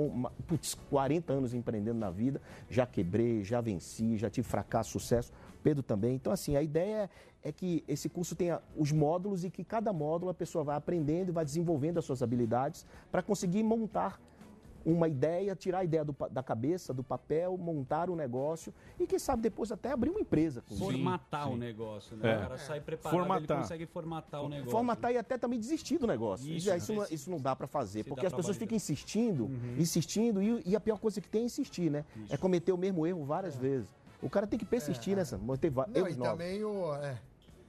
putz, 0.46 0.74
40 0.90 1.32
anos 1.32 1.54
empreendendo 1.54 1.98
na 1.98 2.10
vida, 2.10 2.40
já 2.68 2.86
quebrei, 2.86 3.42
já 3.42 3.60
venci, 3.60 4.16
já 4.16 4.30
tive 4.30 4.46
fracasso, 4.46 4.90
sucesso, 4.90 5.32
Pedro 5.62 5.82
também. 5.82 6.14
Então, 6.14 6.32
assim, 6.32 6.56
a 6.56 6.62
ideia 6.62 7.08
é 7.42 7.50
que 7.50 7.82
esse 7.88 8.08
curso 8.08 8.36
tenha 8.36 8.60
os 8.76 8.92
módulos 8.92 9.44
e 9.44 9.50
que 9.50 9.64
cada 9.64 9.92
módulo 9.92 10.30
a 10.30 10.34
pessoa 10.34 10.62
vai 10.62 10.76
aprendendo 10.76 11.30
e 11.30 11.32
vai 11.32 11.44
desenvolvendo 11.44 11.98
as 11.98 12.04
suas 12.04 12.22
habilidades 12.22 12.86
para 13.10 13.22
conseguir 13.22 13.62
montar 13.62 14.20
uma 14.84 15.08
ideia, 15.08 15.54
tirar 15.56 15.78
a 15.78 15.84
ideia 15.84 16.04
do 16.04 16.14
da 16.30 16.42
cabeça, 16.42 16.92
do 16.94 17.02
papel, 17.02 17.56
montar 17.56 18.10
um 18.10 18.16
negócio 18.16 18.72
e 18.98 19.06
quem 19.06 19.18
sabe 19.18 19.42
depois 19.42 19.70
até 19.72 19.92
abrir 19.92 20.10
uma 20.10 20.20
empresa. 20.20 20.62
com 20.62 20.74
isso. 20.74 20.84
Formatar 20.84 21.50
o 21.50 21.56
negócio, 21.56 22.16
né? 22.16 22.32
É. 22.32 22.36
O 22.36 22.40
cara 22.40 22.58
sai 22.58 22.80
preparado, 22.80 23.18
Formatar. 23.18 23.56
ele 23.56 23.62
consegue 23.62 23.86
formatar 23.86 24.42
o 24.42 24.48
negócio. 24.48 24.70
Formatar 24.70 25.12
e 25.12 25.18
até 25.18 25.36
também 25.38 25.58
desistir 25.58 25.98
do 25.98 26.06
negócio. 26.06 26.46
Isso, 26.50 26.68
Isso, 26.68 26.76
isso, 26.76 26.92
né? 26.92 26.98
não, 26.98 27.06
isso 27.10 27.30
não 27.30 27.40
dá 27.40 27.54
para 27.56 27.66
fazer, 27.66 28.02
Se 28.02 28.08
porque 28.08 28.26
as 28.26 28.32
pessoas 28.32 28.56
ficam 28.56 28.76
insistindo, 28.76 29.44
Uhum. 29.44 29.76
insistindo, 29.78 30.42
e, 30.42 30.62
e 30.66 30.76
a 30.76 30.80
pior 30.80 30.98
coisa 30.98 31.20
que 31.20 31.28
tem 31.28 31.42
é 31.42 31.44
insistir, 31.46 31.90
né? 31.90 32.04
É 32.30 32.36
cometer 32.36 32.72
o 32.72 32.76
mesmo 32.78 33.06
erro 33.06 33.24
várias 33.24 33.56
vezes. 33.56 33.88
O 34.20 34.30
cara 34.30 34.46
tem 34.46 34.58
que 34.58 34.64
persistir 34.64 35.16
nessa, 35.16 35.36
manter 35.36 35.70
va- 35.70 35.86
Não, 35.88 35.96
erros 36.02 36.14
e 36.14 36.18
novos. 36.18 36.32
também 36.32 36.64
o. 36.64 36.94
É, 36.96 37.18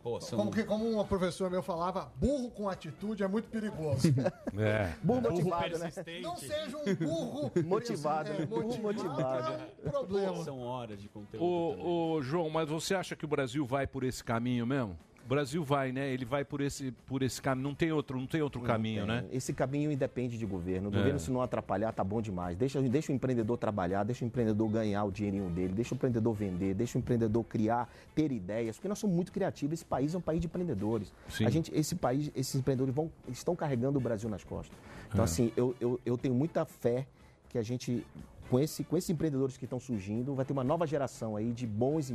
Pô, 0.04 0.20
são- 0.20 0.38
como, 0.38 0.52
que, 0.52 0.64
como 0.66 0.86
uma 0.90 1.06
professora 1.06 1.50
meu 1.50 1.64
falava, 1.64 2.12
burro 2.18 2.52
com 2.52 2.68
atitude 2.68 3.24
é 3.24 3.28
muito 3.28 3.48
perigoso. 3.50 4.10
É. 4.60 4.94
Burro 5.02 5.22
motivado, 5.22 5.80
né? 5.80 5.92
Não 6.22 6.36
seja 6.36 6.78
um 6.78 6.94
burro 6.96 7.52
Motivado, 7.66 8.32
é? 8.34 8.46
Burro 8.46 8.78
motivado. 8.80 9.64
É 9.84 9.88
um 9.88 9.90
problema. 9.90 10.44
São 10.44 10.60
horas 10.60 11.02
de 11.02 11.08
conteúdo. 11.10 11.44
Ô, 11.44 12.16
ô, 12.18 12.22
João, 12.22 12.50
mas 12.52 12.68
você 12.70 12.94
acha 12.94 13.16
que 13.16 13.26
o 13.26 13.28
Brasil 13.28 13.66
vai 13.66 13.88
por 13.88 14.04
esse 14.04 14.24
caminho 14.24 14.68
mesmo? 14.68 14.96
O 15.26 15.28
Brasil 15.28 15.64
vai, 15.64 15.94
né? 15.94 16.10
Ele 16.10 16.26
vai 16.26 16.44
por 16.44 16.60
esse, 16.60 16.92
por 17.08 17.24
esse 17.24 17.42
caminho. 17.42 17.70
Não 17.70 17.74
tem 17.74 17.94
outro, 17.94 18.20
não 18.20 18.28
tem 18.28 18.42
outro 18.42 18.60
caminho, 18.60 19.06
Tem. 19.06 19.16
né? 19.16 19.26
Esse 19.32 19.54
caminho 19.54 19.90
independe 19.90 20.38
de 20.38 20.46
governo. 20.46 20.90
O 20.90 20.94
É. 20.94 20.98
governo, 20.98 21.18
se 21.18 21.32
não 21.32 21.42
atrapalhar, 21.42 21.94
tá 21.94 22.04
bom 22.04 22.22
demais. 22.22 22.58
Deixa, 22.58 22.82
deixa 22.82 23.10
o 23.12 23.16
empreendedor 23.16 23.58
trabalhar, 23.58 24.04
deixa 24.04 24.26
o 24.26 24.28
empreendedor 24.28 24.70
ganhar 24.70 25.06
o 25.06 25.12
dinheirinho 25.12 25.50
dele, 25.50 25.72
deixa 25.74 25.94
o 25.94 25.96
empreendedor 25.96 26.34
vender, 26.34 26.74
deixa 26.74 26.98
o 26.98 27.00
empreendedor 27.00 27.42
criar, 27.46 27.90
ter 28.14 28.34
ideias, 28.34 28.76
porque 28.76 28.90
nós 28.90 29.00
somos 29.00 29.16
muito 29.16 29.32
criativos. 29.32 29.76
Esse 29.76 29.86
país 29.86 30.14
é 30.14 30.18
um 30.18 30.22
país 30.22 30.42
de 30.42 30.48
empreendedores. 30.48 31.14
Sim. 31.30 31.46
A 31.46 31.50
gente, 31.50 31.74
esse 31.74 31.96
país, 31.96 32.30
esses 32.36 32.56
empreendedores 32.56 32.94
vão, 32.94 33.10
estão 33.30 33.56
carregando 33.56 33.98
o 34.00 34.02
Brasil 34.02 34.30
nas 34.30 34.44
costas. 34.44 34.78
Então, 35.08 35.22
É. 35.22 35.24
assim, 35.24 35.54
eu, 35.56 35.74
eu, 35.80 36.00
eu 36.06 36.18
tenho 36.18 36.36
muita 36.36 36.66
fé 36.66 37.08
que 37.48 37.58
a 37.58 37.64
gente, 37.64 38.06
com, 38.50 38.60
esse, 38.60 38.84
com 38.84 38.98
esses 38.98 39.10
empreendedores 39.10 39.56
que 39.56 39.64
estão 39.64 39.80
surgindo, 39.80 40.36
vai 40.36 40.44
ter 40.44 40.52
uma 40.52 40.66
nova 40.66 40.86
geração 40.86 41.38
aí 41.38 41.54
de 41.54 41.66
bons, 41.66 42.12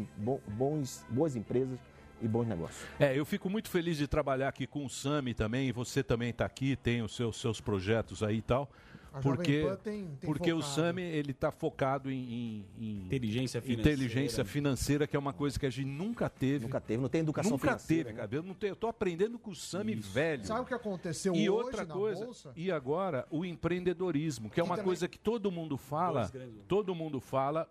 bons, 0.46 1.06
boas 1.08 1.34
empresas 1.36 1.78
e 2.20 2.28
bons 2.28 2.46
negócios. 2.46 2.80
É, 2.98 3.18
eu 3.18 3.24
fico 3.24 3.48
muito 3.50 3.68
feliz 3.68 3.96
de 3.96 4.06
trabalhar 4.08 4.48
aqui 4.48 4.66
com 4.66 4.84
o 4.84 4.90
Sami 4.90 5.34
também, 5.34 5.68
e 5.68 5.72
você 5.72 6.02
também 6.02 6.30
está 6.30 6.44
aqui, 6.44 6.76
tem 6.76 7.02
os 7.02 7.14
seus, 7.14 7.40
seus 7.40 7.60
projetos 7.60 8.22
aí 8.22 8.38
e 8.38 8.42
tal. 8.42 8.70
A 9.10 9.20
Porque, 9.20 9.62
tem- 9.82 10.06
tem 10.06 10.16
porque 10.20 10.52
o. 10.52 10.60
Sami, 10.60 11.00
ele 11.00 11.30
está 11.30 11.50
focado 11.50 12.10
em, 12.10 12.14
em- 12.18 12.64
em 12.78 13.00
Inteligência 13.06 13.60
financeira. 13.62 13.90
inteligência 13.94 14.44
financeira, 14.44 15.06
que 15.06 15.16
é 15.16 15.18
uma 15.18 15.32
coisa 15.32 15.58
que 15.58 15.64
a 15.64 15.70
gente 15.70 15.86
nunca 15.88 16.28
teve. 16.28 16.66
Nunca 16.66 16.78
teve, 16.78 17.02
não 17.02 17.08
tem 17.08 17.22
educação 17.22 17.52
Nunca 17.52 17.68
financeira, 17.68 18.04
teve, 18.04 18.14
né? 18.16 18.20
cara. 18.20 18.36
Eu, 18.36 18.42
não 18.42 18.52
tenho, 18.54 18.72
eu 18.72 18.76
tô 18.76 18.86
aprendendo 18.86 19.38
com 19.38 19.50
o 19.50 19.54
Sami 19.54 19.94
velho. 19.94 20.44
Sabe 20.44 20.60
o 20.60 20.64
que 20.66 20.74
aconteceu 20.74 21.34
E 21.34 21.48
hoje 21.48 21.64
outra 21.64 21.86
na 21.86 21.94
coisa, 21.94 22.24
Bolsa? 22.26 22.52
e 22.54 22.70
agora 22.70 23.26
o 23.30 23.46
empreendedorismo, 23.46 24.50
que 24.50 24.60
é 24.60 24.62
Que 24.62 24.68
uma 24.68 24.76
também- 24.76 24.84
coisa 24.86 25.08
que 25.08 25.18
todo 25.18 25.50
mundo 25.50 25.78
fala, 25.78 26.30
todo 26.68 26.94
mundo 26.94 27.18
fala 27.18 27.66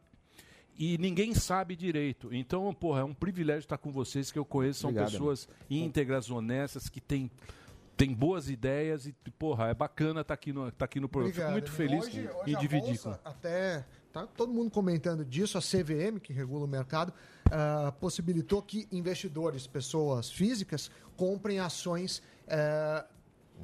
e 0.78 0.98
ninguém 0.98 1.34
sabe 1.34 1.76
direito. 1.76 2.34
Então, 2.34 2.72
porra, 2.74 3.02
é 3.02 3.04
um 3.04 3.14
privilégio 3.14 3.60
estar 3.60 3.78
com 3.78 3.92
vocês 3.92 4.32
que 4.32 4.38
eu 4.38 4.46
conheço, 4.46 4.82
são 4.82 4.90
Obrigado, 4.90 5.12
pessoas 5.12 5.50
íntegras, 5.70 6.30
honestas, 6.30 6.88
que 6.90 7.02
têm 7.02 7.32
tem 7.98 8.14
boas 8.14 8.48
ideias 8.48 9.08
e, 9.08 9.16
porra, 9.40 9.70
é 9.70 9.74
bacana 9.74 10.22
estar 10.22 10.36
aqui 10.36 10.54
no, 10.54 10.72
tá 10.72 10.86
aqui 10.86 11.00
no 11.00 11.10
programa. 11.10 11.34
Fico 11.34 11.52
muito 11.52 11.72
feliz 11.72 12.06
Hoje, 12.06 12.30
hoje 12.30 12.54
em 12.54 12.58
dividir 12.60 12.86
Bolsa 12.86 13.20
com. 13.24 13.30
Até 13.30 13.86
tá 14.14 14.28
todo 14.28 14.54
mundo 14.54 14.70
comentando 14.70 15.26
disso, 15.26 15.58
a 15.58 15.62
CVM, 15.62 16.20
que 16.22 16.32
regula 16.32 16.66
o 16.66 16.68
mercado, 16.68 17.12
ah, 17.52 17.92
possibilitou 18.00 18.62
que 18.62 18.88
investidores, 18.92 19.66
pessoas 19.66 20.30
físicas, 20.32 20.92
comprem 21.16 21.60
ações 21.60 22.22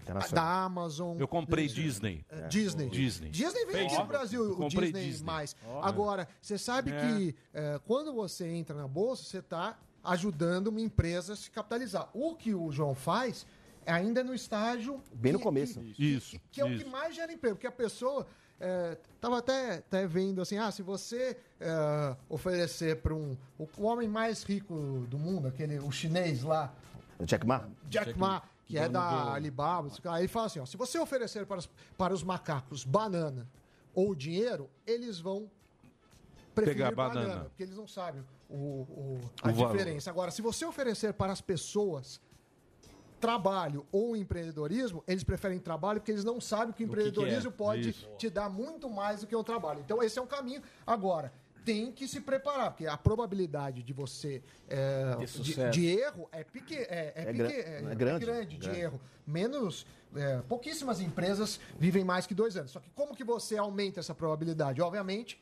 ah, 0.08 0.28
da 0.34 0.64
Amazon. 0.64 1.18
Eu 1.20 1.28
comprei. 1.28 1.68
Disney. 1.68 2.26
É, 2.30 2.48
Disney. 2.48 2.90
Disney. 2.90 3.30
Disney 3.30 3.66
vem 3.66 3.86
aqui 3.88 3.98
no 3.98 4.06
Brasil, 4.06 4.52
o 4.52 4.56
comprei 4.56 4.92
Disney, 4.92 5.08
Disney. 5.10 5.26
mais. 5.26 5.56
Ó. 5.68 5.82
Agora, 5.82 6.28
você 6.42 6.58
sabe 6.58 6.92
É. 6.92 7.00
que 7.00 7.36
eh, 7.54 7.80
quando 7.86 8.14
você 8.14 8.48
entra 8.48 8.76
na 8.76 8.88
bolsa, 8.88 9.24
você 9.24 9.40
está 9.40 9.78
ajudando 10.04 10.68
uma 10.68 10.82
empresa 10.82 11.34
a 11.34 11.36
se 11.36 11.50
capitalizar. 11.50 12.10
O 12.14 12.36
que 12.36 12.54
o 12.54 12.72
João 12.72 12.94
faz 12.96 13.46
é 13.86 13.92
ainda 13.92 14.24
no 14.24 14.34
estágio. 14.34 15.02
Bem 15.14 15.32
no 15.34 15.38
que- 15.40 15.44
começo. 15.44 15.80
que- 15.80 16.14
Isso. 16.16 16.40
que 16.52 16.60
é 16.62 16.66
o 16.66 16.70
isso. 16.70 16.84
que 16.84 16.90
mais 16.90 17.16
gera 17.16 17.32
emprego, 17.32 17.56
porque 17.56 17.68
a 17.68 17.72
pessoa 17.72 18.26
estava 19.16 19.40
até, 19.40 19.76
até 19.80 20.08
vendo 20.08 20.42
assim, 20.42 20.58
ah, 20.58 20.72
se 20.72 20.82
você 20.82 21.38
eh, 21.60 22.16
oferecer 22.30 23.02
para 23.02 23.14
um 23.14 23.38
o, 23.58 23.68
o 23.78 23.84
homem 23.84 24.08
mais 24.08 24.44
rico 24.44 25.06
do 25.10 25.18
mundo, 25.20 25.48
aquele 25.50 25.80
o 25.80 25.92
chinês 25.92 26.44
lá, 26.44 26.74
Jack 27.26 27.46
Ma? 27.46 27.68
Jack 27.90 28.18
Ma, 28.18 28.42
que 28.66 28.78
é 28.78 28.88
da 28.88 29.24
do- 29.26 29.30
Alibaba, 29.32 29.90
aí 30.06 30.28
fala 30.28 30.46
assim, 30.48 30.60
ó, 30.60 30.66
se 30.66 30.78
você 30.78 30.98
oferecer 31.00 31.46
para 31.46 31.58
os, 31.60 31.70
para 31.98 32.14
os 32.14 32.24
macacos 32.24 32.84
banana 32.84 33.48
ou 33.94 34.16
dinheiro, 34.16 34.70
eles 34.88 35.20
vão 35.20 35.50
preferir 36.56 36.78
Pegar 36.84 36.96
banana, 36.96 37.28
banana. 37.28 37.44
porque 37.46 37.64
eles 37.64 37.76
não 37.76 37.88
sabem 37.88 38.24
o, 38.50 38.56
o- 38.56 39.20
a 39.42 39.50
O 39.50 39.54
valor. 39.54 39.72
diferença. 39.72 40.10
Agora, 40.10 40.32
se 40.32 40.42
você 40.42 40.66
oferecer 40.66 41.14
para 41.14 41.32
as 41.34 41.42
pessoas 41.42 42.22
trabalho 43.20 43.86
ou 43.92 44.16
empreendedorismo, 44.18 45.02
eles 45.08 45.24
preferem 45.24 45.58
trabalho 45.58 46.00
porque 46.02 46.12
eles 46.12 46.26
não 46.26 46.42
sabem 46.42 46.74
que 46.74 46.84
o 46.84 46.88
que 46.88 46.94
que 46.94 47.00
é. 47.00 47.08
empreendedorismo 47.08 47.52
pode 47.52 47.90
Isso. 47.90 48.10
te 48.18 48.30
dar 48.30 48.50
muito 48.50 48.90
mais 48.90 49.22
do 49.22 49.28
que 49.28 49.36
o 49.36 49.44
trabalho. 49.44 49.80
Então, 49.80 50.04
esse 50.04 50.20
é 50.20 50.22
um 50.22 50.28
caminho. 50.28 50.62
Agora, 50.86 51.32
tem 51.66 51.92
que 51.92 52.08
se 52.08 52.20
preparar, 52.22 52.72
porque 52.72 52.86
a 52.88 52.98
probabilidade 52.98 53.82
de 53.84 53.94
você 53.94 54.42
é, 54.70 55.16
de, 55.42 55.70
de 55.72 55.86
erro 55.88 56.28
é, 56.32 56.44
peque, 56.44 56.76
é, 56.76 56.84
é, 56.84 57.14
É 57.16 57.26
peque- 57.26 57.42
é- 57.42 57.82
é 57.88 57.92
é 57.92 57.96
grande, 57.96 58.26
grande 58.26 58.58
de 58.58 58.66
grande. 58.68 58.80
erro. 58.82 59.02
Menos. 59.26 59.86
é, 60.16 60.42
pouquíssimas 60.48 61.00
empresas 61.02 61.60
vivem 61.80 62.04
mais 62.04 62.28
que 62.28 62.36
dois 62.36 62.56
anos. 62.58 62.72
Só 62.72 62.80
que 62.80 62.90
como 62.92 63.16
que 63.16 63.24
você 63.24 63.58
aumenta 63.58 64.00
essa 64.00 64.14
probabilidade? 64.14 64.80
Obviamente, 64.82 65.42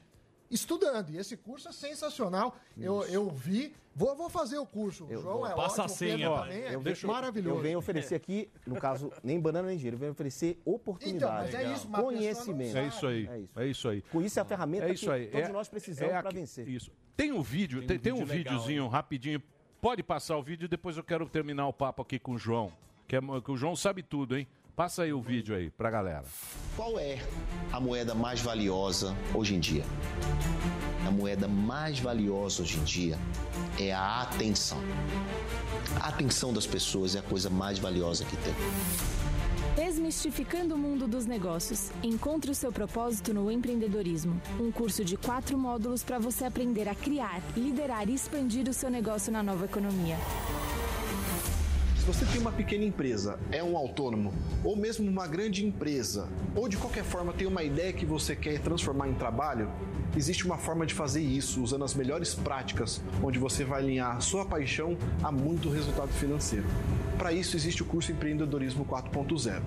estudando. 0.52 1.10
E 1.12 1.18
esse 1.18 1.36
curso 1.38 1.70
é 1.70 1.72
sensacional. 1.72 2.56
Eu, 2.78 3.04
eu 3.06 3.30
vi. 3.30 3.74
Vou, 3.96 4.16
vou 4.16 4.30
fazer 4.30 4.58
o 4.58 4.66
curso. 4.66 5.06
O 5.06 5.18
João 5.18 5.46
é 5.46 5.54
Passa 5.54 5.82
ótimo. 5.82 5.86
a 5.86 5.88
senha, 5.90 6.30
também 6.30 6.62
é 6.64 6.76
Eu 6.76 6.80
venho, 6.82 6.98
maravilhoso. 7.08 7.58
eu 7.58 7.62
venho 7.62 7.78
oferecer 7.80 8.16
aqui, 8.16 8.50
no 8.66 8.78
caso, 8.78 9.12
nem 9.22 9.38
banana 9.40 9.68
nem 9.68 9.76
dinheiro, 9.76 9.96
eu 9.96 10.00
venho 10.00 10.12
oferecer 10.14 10.62
oportunidade. 10.64 11.50
Então, 11.50 11.60
mas 11.60 11.68
é 11.70 11.74
isso, 11.74 11.88
conhecimento. 11.90 12.78
É 12.78 12.88
isso 12.88 13.06
aí. 13.08 13.28
É 13.28 13.38
isso. 13.40 13.60
É 13.60 13.68
isso 13.68 13.90
aí. 13.90 14.02
Com 14.04 14.22
isso 14.22 14.40
é 14.40 14.42
a 14.42 14.46
ferramenta 14.46 14.86
É 14.86 14.94
isso 14.94 15.06
que 15.06 15.12
aí. 15.12 15.28
todos 15.28 15.50
É- 15.50 15.52
nós 15.52 15.68
precisamos 15.68 16.14
é 16.14 16.22
para 16.22 16.30
vencer. 16.32 16.68
Isso. 16.70 16.90
Tem 17.18 17.32
um 17.34 17.42
vídeo, 17.42 17.86
tem, 17.86 18.00
tem 18.00 18.14
um 18.14 18.18
vídeo 18.18 18.30
legal, 18.38 18.54
videozinho 18.54 18.88
rapidinho. 18.88 19.44
Pode 19.82 20.02
passar 20.04 20.38
o 20.38 20.44
vídeo, 20.44 20.70
depois 20.70 20.96
eu 20.96 21.04
quero 21.04 21.28
terminar 21.28 21.68
o 21.68 21.74
papo 21.74 22.02
aqui 22.02 22.18
com 22.18 22.34
o 22.34 22.38
João. 22.38 22.72
Que, 23.08 23.18
é, 23.18 23.20
que 23.20 23.52
o 23.52 23.58
João 23.58 23.76
sabe 23.76 24.02
tudo, 24.02 24.38
hein? 24.38 24.48
Passa 24.82 25.04
aí 25.04 25.14
o 25.14 25.22
vídeo 25.22 25.56
aí 25.56 25.70
pra 25.70 25.92
galera. 25.92 26.24
Qual 26.76 26.98
é 26.98 27.20
a 27.72 27.80
moeda 27.80 28.16
mais 28.16 28.42
valiosa 28.42 29.16
hoje 29.32 29.54
em 29.54 29.60
dia? 29.60 29.84
A 31.08 31.12
moeda 31.12 31.48
mais 31.48 32.00
valiosa 32.00 32.64
hoje 32.64 32.80
em 32.80 32.84
dia 32.84 33.16
é 33.80 33.94
a 33.94 34.24
atenção. 34.24 34.80
A 36.02 36.08
atenção 36.08 36.52
das 36.52 36.66
pessoas 36.66 37.16
é 37.16 37.20
a 37.20 37.22
coisa 37.22 37.48
mais 37.48 37.78
valiosa 37.78 38.26
que 38.26 38.36
tem. 38.38 38.56
Desmistificando 39.76 40.74
o 40.74 40.80
mundo 40.80 41.08
dos 41.08 41.28
negócios. 41.28 41.92
Encontre 42.02 42.50
o 42.50 42.56
seu 42.56 42.72
propósito 42.72 43.36
no 43.36 43.52
empreendedorismo. 43.52 44.42
Um 44.60 44.72
curso 44.72 45.06
de 45.06 45.16
quatro 45.16 45.60
módulos 45.60 46.04
para 46.04 46.18
você 46.18 46.44
aprender 46.44 46.90
a 46.90 46.96
criar, 46.96 47.40
liderar 47.56 48.10
e 48.10 48.16
expandir 48.16 48.68
o 48.68 48.74
seu 48.74 48.90
negócio 48.90 49.32
na 49.32 49.44
nova 49.44 49.66
economia. 49.66 50.18
Se 52.02 52.08
você 52.08 52.26
tem 52.26 52.42
uma 52.42 52.52
pequena 52.52 52.84
empresa, 52.84 53.38
é 53.52 53.64
um 53.64 53.78
autônomo, 53.78 54.34
ou 54.64 54.76
mesmo 54.76 55.08
uma 55.08 55.28
grande 55.28 55.64
empresa, 55.64 56.28
ou 56.56 56.68
de 56.68 56.76
qualquer 56.76 57.04
forma 57.04 57.32
tem 57.32 57.46
uma 57.46 57.62
ideia 57.62 57.94
que 57.94 58.08
você 58.08 58.36
quer 58.36 58.60
transformar 58.60 59.08
em 59.08 59.14
trabalho, 59.14 59.70
existe 60.18 60.44
uma 60.44 60.58
forma 60.58 60.84
de 60.84 60.96
fazer 60.96 61.22
isso 61.22 61.62
usando 61.62 61.84
as 61.84 61.94
melhores 61.94 62.34
práticas, 62.34 63.04
onde 63.22 63.38
você 63.38 63.64
vai 63.64 63.84
alinhar 63.84 64.20
sua 64.20 64.44
paixão 64.44 64.98
a 65.22 65.32
muito 65.32 65.70
resultado 65.70 66.12
financeiro. 66.14 66.66
Para 67.20 67.34
isso 67.34 67.56
existe 67.56 67.84
o 67.84 67.86
curso 67.86 68.12
Empreendedorismo 68.12 68.84
4.0. 68.84 69.62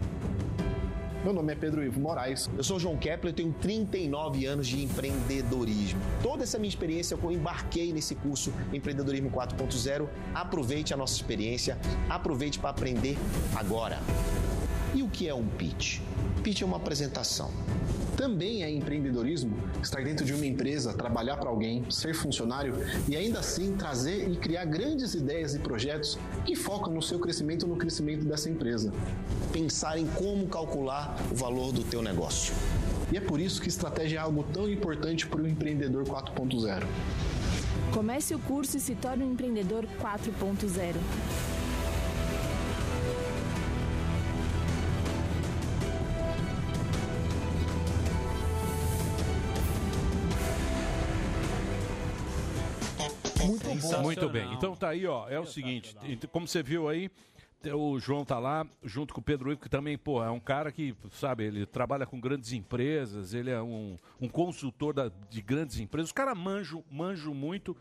Meu 1.24 1.32
nome 1.32 1.54
é 1.54 1.56
Pedro 1.56 1.82
Ivo 1.82 1.98
Moraes. 1.98 2.50
Eu 2.54 2.62
sou 2.62 2.78
João 2.78 2.98
Kepler, 2.98 3.32
tenho 3.32 3.50
39 3.50 4.44
anos 4.44 4.66
de 4.66 4.84
empreendedorismo. 4.84 5.98
Toda 6.22 6.42
essa 6.42 6.58
minha 6.58 6.68
experiência 6.68 7.14
eu 7.20 7.32
embarquei 7.32 7.94
nesse 7.94 8.14
curso 8.14 8.52
Empreendedorismo 8.74 9.30
4.0. 9.30 10.06
Aproveite 10.34 10.92
a 10.92 10.98
nossa 10.98 11.14
experiência, 11.14 11.78
aproveite 12.10 12.58
para 12.58 12.68
aprender 12.68 13.16
agora. 13.56 14.00
E 14.94 15.02
o 15.02 15.08
que 15.08 15.26
é 15.26 15.34
um 15.34 15.46
pitch? 15.46 16.00
Pitch 16.42 16.60
é 16.60 16.64
uma 16.66 16.76
apresentação. 16.76 17.50
Também 18.16 18.62
é 18.62 18.70
empreendedorismo 18.70 19.56
estar 19.82 20.02
dentro 20.04 20.24
de 20.24 20.32
uma 20.32 20.46
empresa, 20.46 20.92
trabalhar 20.92 21.36
para 21.36 21.48
alguém, 21.48 21.84
ser 21.90 22.14
funcionário 22.14 22.74
e 23.08 23.16
ainda 23.16 23.40
assim 23.40 23.76
trazer 23.76 24.30
e 24.30 24.36
criar 24.36 24.64
grandes 24.64 25.14
ideias 25.14 25.54
e 25.54 25.58
projetos 25.58 26.18
que 26.44 26.54
focam 26.54 26.92
no 26.92 27.02
seu 27.02 27.18
crescimento 27.18 27.66
no 27.66 27.76
crescimento 27.76 28.24
dessa 28.24 28.48
empresa. 28.48 28.92
Pensar 29.52 29.98
em 29.98 30.06
como 30.06 30.46
calcular 30.46 31.16
o 31.30 31.34
valor 31.34 31.72
do 31.72 31.82
teu 31.82 32.02
negócio. 32.02 32.54
E 33.12 33.16
é 33.16 33.20
por 33.20 33.40
isso 33.40 33.60
que 33.60 33.68
estratégia 33.68 34.18
é 34.18 34.20
algo 34.20 34.44
tão 34.44 34.68
importante 34.68 35.26
para 35.26 35.42
o 35.42 35.48
empreendedor 35.48 36.04
4.0. 36.04 36.84
Comece 37.92 38.34
o 38.34 38.38
curso 38.38 38.76
e 38.76 38.80
se 38.80 38.94
torne 38.94 39.24
um 39.24 39.32
empreendedor 39.32 39.86
4.0. 40.00 40.94
Muito 53.82 53.96
bom. 53.96 54.02
Muito 54.02 54.28
bem. 54.28 54.52
Então 54.54 54.74
tá 54.76 54.88
aí, 54.90 55.06
ó. 55.06 55.28
É 55.28 55.38
o 55.38 55.46
seguinte, 55.46 55.94
como 56.30 56.46
você 56.48 56.62
viu 56.62 56.88
aí, 56.88 57.10
o 57.74 57.98
João 57.98 58.24
tá 58.24 58.38
lá, 58.38 58.66
junto 58.82 59.14
com 59.14 59.20
o 59.20 59.24
Pedro 59.24 59.50
Ivo, 59.50 59.60
que 59.60 59.68
também, 59.70 59.96
pô, 59.96 60.22
é 60.22 60.30
um 60.30 60.40
cara 60.40 60.70
que, 60.70 60.94
sabe, 61.12 61.44
ele 61.44 61.64
trabalha 61.64 62.04
com 62.04 62.20
grandes 62.20 62.52
empresas, 62.52 63.32
ele 63.32 63.50
é 63.50 63.60
um, 63.62 63.96
um 64.20 64.28
consultor 64.28 64.92
da- 64.92 65.10
de 65.30 65.40
grandes 65.40 65.78
empresas. 65.80 66.10
O 66.10 66.14
cara 66.14 66.34
manjo, 66.34 66.84
manjo 66.90 67.32
muito 67.32 67.74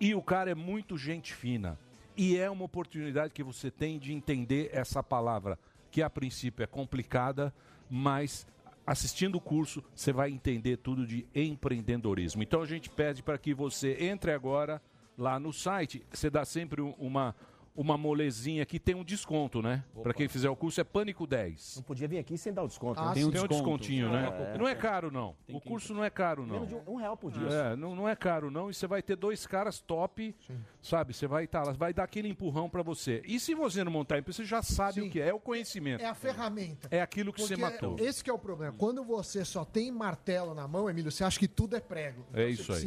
e 0.00 0.14
o 0.14 0.22
cara 0.22 0.50
é 0.50 0.54
muito 0.54 0.96
gente 0.98 1.32
fina. 1.32 1.78
E 2.16 2.36
é 2.36 2.50
uma 2.50 2.64
oportunidade 2.64 3.32
que 3.32 3.42
você 3.44 3.70
tem 3.70 3.98
de 3.98 4.12
entender 4.12 4.68
essa 4.72 5.00
palavra, 5.02 5.56
que 5.92 6.02
a 6.02 6.10
princípio 6.10 6.64
é 6.64 6.66
complicada, 6.66 7.54
mas 7.88 8.46
assistindo 8.86 9.36
o 9.36 9.40
curso 9.40 9.82
você 9.94 10.12
vai 10.12 10.30
entender 10.30 10.76
tudo 10.78 11.06
de 11.06 11.24
empreendedorismo. 11.34 12.42
Então 12.42 12.62
a 12.62 12.66
gente 12.66 12.90
pede 12.90 13.22
para 13.22 13.38
que 13.38 13.54
você 13.54 13.96
entre 14.00 14.32
agora 14.32 14.82
lá 15.20 15.38
no 15.38 15.52
site. 15.52 16.02
Você 16.12 16.30
dá 16.30 16.44
sempre 16.44 16.80
um- 16.80 16.94
uma 16.98 17.34
uma 17.76 17.96
molezinha 17.96 18.66
que 18.66 18.80
tem 18.80 18.96
um 18.96 19.04
desconto, 19.04 19.62
né? 19.62 19.84
Para 20.02 20.12
quem 20.12 20.28
fizer 20.28 20.50
o 20.50 20.56
curso 20.56 20.80
é 20.80 20.84
Pânico 20.84 21.24
10. 21.24 21.76
Não 21.76 21.82
podia 21.84 22.06
vir 22.08 22.18
aqui 22.18 22.36
sem 22.36 22.52
dar 22.52 22.64
o 22.64 22.66
desconto. 22.66 23.00
Ah, 23.00 23.06
né? 23.06 23.14
tem 23.14 23.24
um 23.24 23.30
descontinho, 23.30 24.10
né? 24.10 24.52
É. 24.54 24.58
Não 24.58 24.66
é 24.68 24.74
caro, 24.74 25.10
não. 25.10 25.36
Tem 25.46 25.56
O 25.56 25.60
que- 25.60 25.68
curso 25.68 25.94
não 25.94 26.02
é 26.04 26.10
caro, 26.10 26.44
não. 26.44 26.54
Menos 26.54 26.68
de 26.68 26.74
um, 26.74 26.82
um 26.88 26.96
real 26.96 27.16
por 27.16 27.30
dia. 27.30 27.46
É, 27.48 27.76
não, 27.76 27.94
não 27.94 28.08
é 28.08 28.16
caro, 28.16 28.50
não. 28.50 28.68
E 28.70 28.74
você 28.74 28.88
vai 28.88 29.00
ter 29.00 29.14
dois 29.16 29.46
caras 29.46 29.80
top, 29.80 30.34
sabe? 30.82 31.14
Você 31.14 31.28
vai 31.28 31.44
estar 31.44 31.62
lá, 31.62 31.72
vai 31.72 31.94
dar 31.94 32.02
aquele 32.04 32.28
empurrão 32.28 32.68
para 32.68 32.82
você. 32.82 33.22
E 33.24 33.38
se 33.38 33.54
você 33.54 33.82
não 33.84 33.92
montar 33.92 34.18
empresa, 34.18 34.38
você 34.38 34.44
já 34.44 34.62
sabe 34.62 35.00
o 35.02 35.08
que 35.08 35.20
é, 35.20 35.28
é 35.28 35.32
o 35.32 35.40
conhecimento. 35.40 36.02
É 36.02 36.06
a 36.06 36.14
ferramenta. 36.14 36.88
É 36.90 37.00
aquilo 37.00 37.32
que 37.32 37.40
você 37.40 37.56
Porque 37.56 37.72
matou. 37.72 37.96
Esse 38.00 38.22
que 38.22 38.28
é 38.28 38.32
o 38.32 38.38
problema. 38.38 38.74
Quando 38.76 39.02
você 39.04 39.44
só 39.44 39.64
tem 39.64 39.92
martelo 39.92 40.54
na 40.54 40.66
mão, 40.66 40.90
Emílio, 40.90 41.10
você 41.10 41.22
acha 41.22 41.38
que 41.38 41.48
tudo 41.48 41.76
é 41.76 41.80
prego. 41.80 42.26
É 42.34 42.46
Você 42.46 42.50
isso 42.50 42.72
aí. 42.72 42.78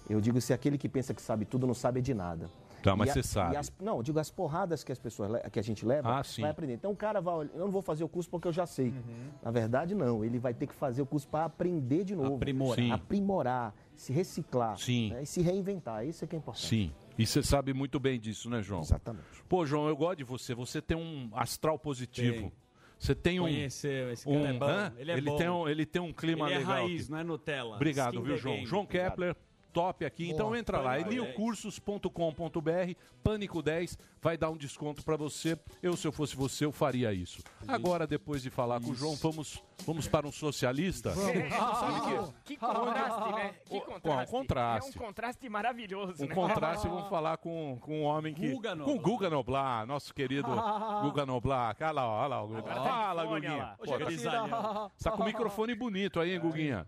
eu 0.08 0.20
digo 0.20 0.40
se 0.40 0.52
aquele 0.52 0.76
que 0.76 0.88
pensa 0.88 1.14
que 1.14 1.22
sabe 1.22 1.44
tudo 1.44 1.66
não 1.66 1.74
sabe 1.74 2.02
de 2.02 2.12
nada. 2.12 2.50
Tá, 2.84 2.96
mas 2.96 3.10
a- 3.10 3.12
você 3.14 3.22
sabe. 3.22 3.54
e 3.54 3.56
as- 3.56 3.72
não, 3.80 3.96
eu 3.96 4.02
digo 4.02 4.18
as 4.18 4.30
porradas 4.30 4.84
que 4.84 4.92
as 4.92 4.98
pessoas 4.98 5.42
que 5.50 5.58
a 5.58 5.62
gente 5.62 5.84
leva, 5.84 6.18
Ah, 6.18 6.22
sim. 6.24 6.42
vai 6.42 6.50
aprender. 6.50 6.74
Então 6.74 6.90
o 6.92 6.96
cara 6.96 7.20
vai, 7.20 7.34
olhar, 7.34 7.50
eu 7.54 7.60
não 7.60 7.70
vou 7.70 7.82
fazer 7.82 8.04
o 8.04 8.08
curso 8.08 8.28
porque 8.30 8.46
eu 8.46 8.52
já 8.52 8.66
sei. 8.66 8.88
Uhum. 8.88 9.30
Na 9.42 9.50
verdade 9.50 9.94
não, 9.94 10.24
ele 10.24 10.38
vai 10.38 10.52
ter 10.54 10.66
que 10.66 10.74
fazer 10.74 11.02
o 11.02 11.06
curso 11.06 11.26
para 11.26 11.44
aprender 11.46 12.04
de 12.04 12.14
novo, 12.14 12.36
Aprimorar. 12.36 12.76
Sim. 12.76 12.90
aprimorar, 12.92 13.74
se 13.96 14.12
reciclar, 14.12 14.76
Sim. 14.78 15.10
né, 15.10 15.22
e 15.22 15.26
se 15.26 15.40
reinventar. 15.40 16.06
Isso 16.06 16.24
é 16.24 16.28
que 16.28 16.36
é 16.36 16.38
importante. 16.38 16.66
Sim. 16.66 16.92
E 17.18 17.26
você 17.26 17.42
sabe 17.42 17.72
muito 17.72 17.98
bem 18.00 18.18
disso, 18.18 18.50
né, 18.50 18.60
João? 18.60 18.80
Exatamente. 18.82 19.24
Pô, 19.48 19.64
João, 19.64 19.88
eu 19.88 19.96
gosto 19.96 20.18
de 20.18 20.24
você. 20.24 20.52
Você 20.54 20.82
tem 20.82 20.96
um 20.96 21.30
astral 21.32 21.78
positivo. 21.78 22.52
Você 22.98 23.14
tem 23.14 23.38
um. 23.38 23.44
Conheceu, 23.44 24.10
esse 24.12 24.24
cara 24.24 24.48
é 24.48 24.52
bom, 24.52 24.66
hã? 24.66 24.92
ele 24.96 25.12
é 25.12 25.20
bom. 25.20 25.36
tem 25.36 25.48
um, 25.48 25.68
ele 25.68 25.84
tem 25.86 26.00
um 26.00 26.12
clima 26.12 26.46
Ele 26.46 26.54
é 26.54 26.58
legal. 26.58 26.72
raiz, 26.74 27.02
aqui. 27.02 27.10
não 27.12 27.18
é 27.18 27.24
Nutella. 27.24 27.76
Obrigado, 27.76 28.14
Skin 28.14 28.22
viu, 28.24 28.36
João? 28.36 28.54
game. 28.54 28.66
João 28.66 28.82
Obrigado. 28.84 29.10
Kepler, 29.10 29.36
top 29.74 30.04
aqui. 30.04 30.30
Então 30.30 30.46
Boa. 30.46 30.58
entra 30.58 30.78
lá, 30.78 30.92
Pânico 30.92 31.10
10. 31.10 31.20
emilcursos.com.br, 31.20 32.94
Pânico 33.22 33.60
10, 33.60 33.98
vai 34.22 34.38
dar 34.38 34.50
um 34.50 34.56
desconto 34.56 35.04
pra 35.04 35.16
você. 35.16 35.58
Eu, 35.82 35.96
se 35.96 36.06
eu 36.06 36.12
fosse 36.12 36.36
você, 36.36 36.64
eu 36.64 36.72
faria 36.72 37.12
isso. 37.12 37.42
Agora, 37.66 38.06
depois 38.06 38.40
de 38.42 38.50
falar 38.50 38.80
com 38.80 38.90
o 38.90 38.94
João, 38.94 39.16
vamos, 39.16 39.62
vamos 39.84 40.06
para 40.06 40.26
um 40.26 40.32
socialista. 40.32 41.10
Sabe 41.14 42.32
Que 42.44 42.56
contraste, 42.56 43.32
né? 43.32 43.54
Que 43.64 43.80
contraste. 43.80 44.30
contraste? 44.30 44.86
É 44.86 45.00
um 45.00 45.04
contraste 45.04 45.48
maravilhoso, 45.48 46.24
Um 46.24 46.28
né? 46.28 46.34
contraste, 46.34 46.86
vamos 46.88 47.08
falar 47.08 47.36
com, 47.38 47.76
com 47.80 48.02
um 48.02 48.04
homem 48.04 48.32
que. 48.32 48.48
Guga 48.48 48.76
com 48.76 48.94
o 48.94 49.00
Guga 49.00 49.28
Noblar, 49.28 49.86
nosso 49.86 50.14
querido 50.14 50.48
Guga 51.02 51.26
Noblar. 51.26 51.76
Olha 51.80 51.90
lá, 51.90 52.08
olha 52.08 52.26
lá 52.28 52.42
o 52.42 52.46
Guga. 52.48 52.62
Tem 52.62 52.74
Fala, 52.74 53.24
Guguinha. 53.26 53.52
olha 53.52 53.56
lá. 53.56 53.76
Pô, 53.76 53.86
tá, 53.86 54.90
tá 55.02 55.10
com 55.12 55.22
o 55.22 55.26
microfone 55.26 55.74
bonito 55.74 56.20
aí, 56.20 56.32
hein, 56.32 56.40
Guguinha? 56.40 56.86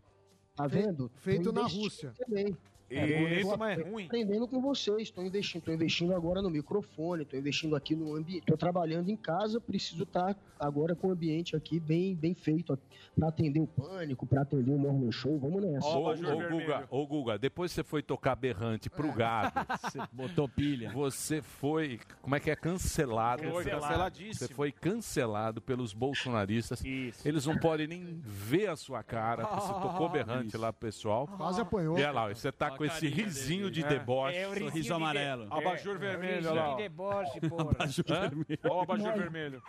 Tá 0.54 0.66
vendo? 0.66 1.10
Feito 1.16 1.52
na 1.52 1.66
Rússia. 1.66 2.12
Também. 2.16 2.56
Isso, 2.90 3.50
tô 3.50 3.56
mas 3.56 3.78
é 3.78 3.82
tô 3.82 3.90
ruim. 3.90 4.04
aprendendo 4.04 4.46
com 4.46 4.60
vocês, 4.60 5.02
estou 5.02 5.24
investindo, 5.24 5.62
tô 5.62 5.72
investindo 5.72 6.14
agora 6.14 6.40
no 6.40 6.48
microfone, 6.48 7.22
estou 7.22 7.38
investindo 7.38 7.74
aqui 7.74 7.96
no 7.96 8.14
ambiente, 8.14 8.40
estou 8.40 8.56
trabalhando 8.56 9.08
em 9.10 9.16
casa, 9.16 9.60
preciso 9.60 10.04
estar 10.04 10.36
agora 10.58 10.94
com 10.94 11.08
o 11.08 11.10
ambiente 11.10 11.56
aqui 11.56 11.80
bem, 11.80 12.14
bem 12.14 12.34
feito 12.34 12.78
para 13.18 13.28
atender 13.28 13.60
o 13.60 13.66
pânico, 13.66 14.26
para 14.26 14.42
atender 14.42 14.70
o 14.70 14.78
morning 14.78 15.10
show, 15.10 15.38
vamos 15.38 15.62
nessa. 15.64 15.86
Ô, 15.86 16.10
ô, 16.10 16.14
Guga, 16.14 16.86
ô, 16.90 17.06
Guga, 17.06 17.38
depois 17.38 17.72
você 17.72 17.82
foi 17.82 18.02
tocar 18.02 18.36
berrante 18.36 18.88
pro 18.88 19.12
gado. 19.12 19.52
Você 19.86 19.98
botou 20.12 20.48
pilha. 20.48 20.90
Você 20.92 21.40
foi, 21.40 22.00
como 22.20 22.34
é 22.34 22.40
que 22.40 22.50
é? 22.50 22.56
Cancelado. 22.56 23.42
Foi, 23.50 23.64
canceladíssimo. 23.64 24.34
Você 24.34 24.54
foi 24.54 24.72
cancelado 24.72 25.60
pelos 25.60 25.92
bolsonaristas. 25.92 26.82
Eles 27.24 27.46
não 27.46 27.56
podem 27.58 27.86
nem 27.86 28.20
ver 28.22 28.68
a 28.68 28.76
sua 28.76 29.02
cara. 29.02 29.44
Você 29.46 29.72
tocou 29.72 30.08
berrante 30.10 30.56
lá 30.56 30.72
pro 30.72 30.86
pessoal. 30.86 31.26
Quase 31.26 31.60
apanhou. 31.60 31.98
E 31.98 32.02
olha 32.02 32.12
lá, 32.12 32.28
você 32.28 32.50
tá 32.50 32.70
com 32.76 32.84
esse 32.84 33.08
risinho 33.08 33.70
de 33.70 33.82
deboche. 33.82 34.36
É, 34.36 34.46
o 34.46 34.50
risinho 34.50 34.68
sorriso 34.70 34.86
de 34.88 34.92
amarelo. 34.92 35.46
de- 35.46 35.52
Abajur 35.52 35.96
É, 35.96 35.98
vermelho, 35.98 36.46
é 36.46 36.48
o 36.48 36.52
olha 36.52 36.60
lá. 36.60 36.62
risinho 36.62 36.72
ó. 36.72 36.76
de 36.76 36.82
deboche, 36.82 37.40
porra. 37.48 37.70
Abajur 37.70 38.04
Hã? 38.10 38.20
vermelho. 38.28 38.58
Olha 38.64 38.72
o 38.74 38.80
abajur 38.80 39.12
vermelho. 39.14 39.62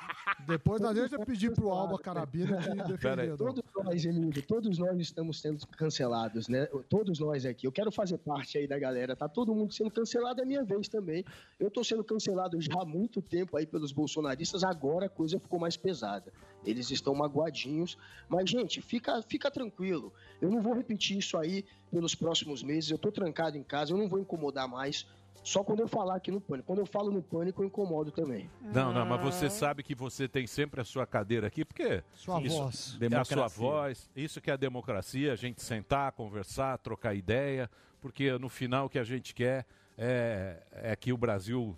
Depois 0.48 0.82
da 0.82 0.94
gente 0.94 1.18
pedir 1.26 1.52
pro 1.54 1.70
Alba 1.72 1.98
Carabina 2.00 2.58
que 2.58 2.84
defendeu. 2.94 3.38
Todos 3.38 3.64
nós, 3.76 4.06
Emílio, 4.06 4.42
todos 4.44 4.78
nós 4.78 5.00
estamos 5.00 5.40
sendo 5.42 5.66
cancelados, 5.68 6.48
né? 6.48 6.68
Todos 6.90 7.20
nós 7.20 7.46
aqui. 7.46 7.66
Eu 7.68 7.72
quero 7.72 7.92
fazer 7.92 8.18
parte 8.18 8.58
aí 8.58 8.68
da 8.68 8.78
galera. 8.80 9.16
Tá 9.16 9.28
todo 9.28 9.54
mundo 9.54 9.74
sendo 9.74 9.92
cancelado, 9.92 10.42
é 10.42 10.46
minha 10.46 10.64
vez 10.64 10.88
também. 10.88 11.24
Eu 11.60 11.70
tô 11.72 11.84
sendo 11.84 12.04
cancelado 12.04 12.60
já 12.62 12.74
há 12.82 12.86
muito 12.86 13.22
tempo 13.22 13.58
aí 13.58 13.66
pelos 13.66 13.92
bolsonaristas, 13.92 14.64
agora 14.64 15.06
a 15.06 15.10
coisa 15.10 15.40
ficou 15.40 15.60
mais 15.60 15.76
pesada. 15.78 16.32
Eles 16.70 16.92
estão 16.92 17.16
magoadinhos. 17.16 17.98
Mas, 18.28 18.50
gente, 18.50 18.82
fica, 18.82 19.22
fica 19.22 19.50
tranquilo. 19.50 20.12
Eu 20.42 20.50
não 20.52 20.62
vou 20.62 20.74
repetir 20.74 21.18
isso 21.18 21.38
aí 21.38 21.66
pelos 21.92 22.14
próximos 22.14 22.62
meses. 22.62 22.92
Eu 22.92 22.98
tô 22.98 23.12
trancado 23.12 23.58
em 23.58 23.64
casa, 23.64 23.94
eu 23.94 23.98
não 23.98 24.08
vou 24.08 24.20
incomodar 24.20 24.68
mais. 24.68 25.08
Só 25.44 25.64
quando 25.64 25.80
eu 25.80 25.88
falar 25.88 26.16
aqui 26.16 26.30
no 26.30 26.42
pânico. 26.42 26.68
Quando 26.68 26.80
eu 26.80 26.86
falo 26.86 27.10
no 27.10 27.22
pânico, 27.22 27.62
eu 27.64 27.68
incomodo 27.68 28.12
também. 28.12 28.50
Não, 28.62 28.92
não, 28.92 29.06
mas 29.06 29.22
você 29.22 29.50
sabe 29.50 29.82
que 29.82 29.96
você 29.96 30.28
tem 30.28 30.46
sempre 30.46 30.82
a 30.82 30.84
sua 30.84 31.06
cadeira 31.08 31.48
aqui, 31.48 31.64
porque 31.64 32.04
Sua 32.14 32.42
isso 32.42 32.58
voz. 32.58 32.66
é 32.66 32.68
a 32.68 32.74
sua 32.74 33.00
Democracia. 33.00 33.48
voz, 33.48 34.10
isso 34.14 34.42
que 34.42 34.50
é 34.50 34.54
a 34.54 34.58
democracia, 34.58 35.32
a 35.32 35.36
gente 35.38 35.62
sentar, 35.62 36.12
conversar, 36.12 36.78
trocar 36.80 37.14
ideia, 37.16 37.72
porque 38.02 38.30
no 38.38 38.50
final 38.50 38.88
o 38.88 38.90
que 38.90 39.00
a 39.00 39.06
gente 39.06 39.34
quer 39.34 39.66
é, 39.98 40.62
é 40.74 40.96
que 40.98 41.14
o 41.14 41.18
Brasil 41.18 41.78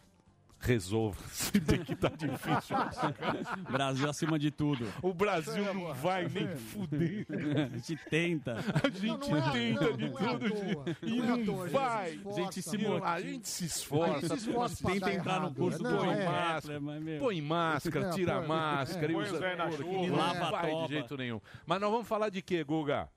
resolva. 0.60 1.18
Se 1.32 1.60
bem 1.60 1.84
que 1.84 1.96
tá 1.96 2.10
difícil. 2.10 2.76
Brasil 3.72 4.10
acima 4.10 4.38
de 4.38 4.52
tudo. 4.52 4.86
O 5.02 5.14
Brasil 5.14 5.74
não 5.74 5.94
vai 5.94 6.28
nem 6.28 6.48
fuder. 6.56 7.26
A 7.74 7.78
gente 7.78 7.96
tenta. 8.10 8.56
A 8.56 8.90
gente 8.90 9.18
tenta 9.52 9.94
de 9.94 10.10
tudo 10.10 10.50
jeito 10.50 11.06
e 11.06 11.22
não 11.46 11.68
vai. 11.70 12.20
A 12.26 12.32
gente 12.34 12.62
se 12.62 12.78
Não, 12.78 12.90
motiva. 12.92 13.08
A 13.10 13.22
gente 13.22 13.48
se 13.48 13.66
esforça. 13.66 14.14
A 14.14 14.20
gente 14.20 14.28
se 14.28 14.48
esforça 14.50 14.88
tenta 14.88 15.14
entrar 15.14 15.40
no 15.42 15.54
curso, 15.54 15.80
põe 15.80 15.92
Não, 15.92 16.12
é. 16.12 16.26
máscara, 16.26 16.82
põe 17.20 17.42
máscara, 17.42 18.08
É, 18.08 18.12
tira 18.12 18.34
põe- 18.36 18.44
a 18.44 18.48
máscara 18.48 19.08
é. 19.08 19.10
e 19.10 19.14
Põe 19.14 19.24
velhos 19.40 19.58
na 19.58 19.72
chuva. 19.72 20.08
não 20.08 20.16
Lava 20.16 20.52
vai 20.52 20.76
de 20.88 20.94
jeito 20.94 21.18
nenhum. 21.18 21.42
Mas 21.66 21.80
nós 21.82 21.92
vamos 21.92 22.08
falar 22.08 22.30
de 22.30 22.42
quê, 22.42 22.64
Guga? 22.64 23.10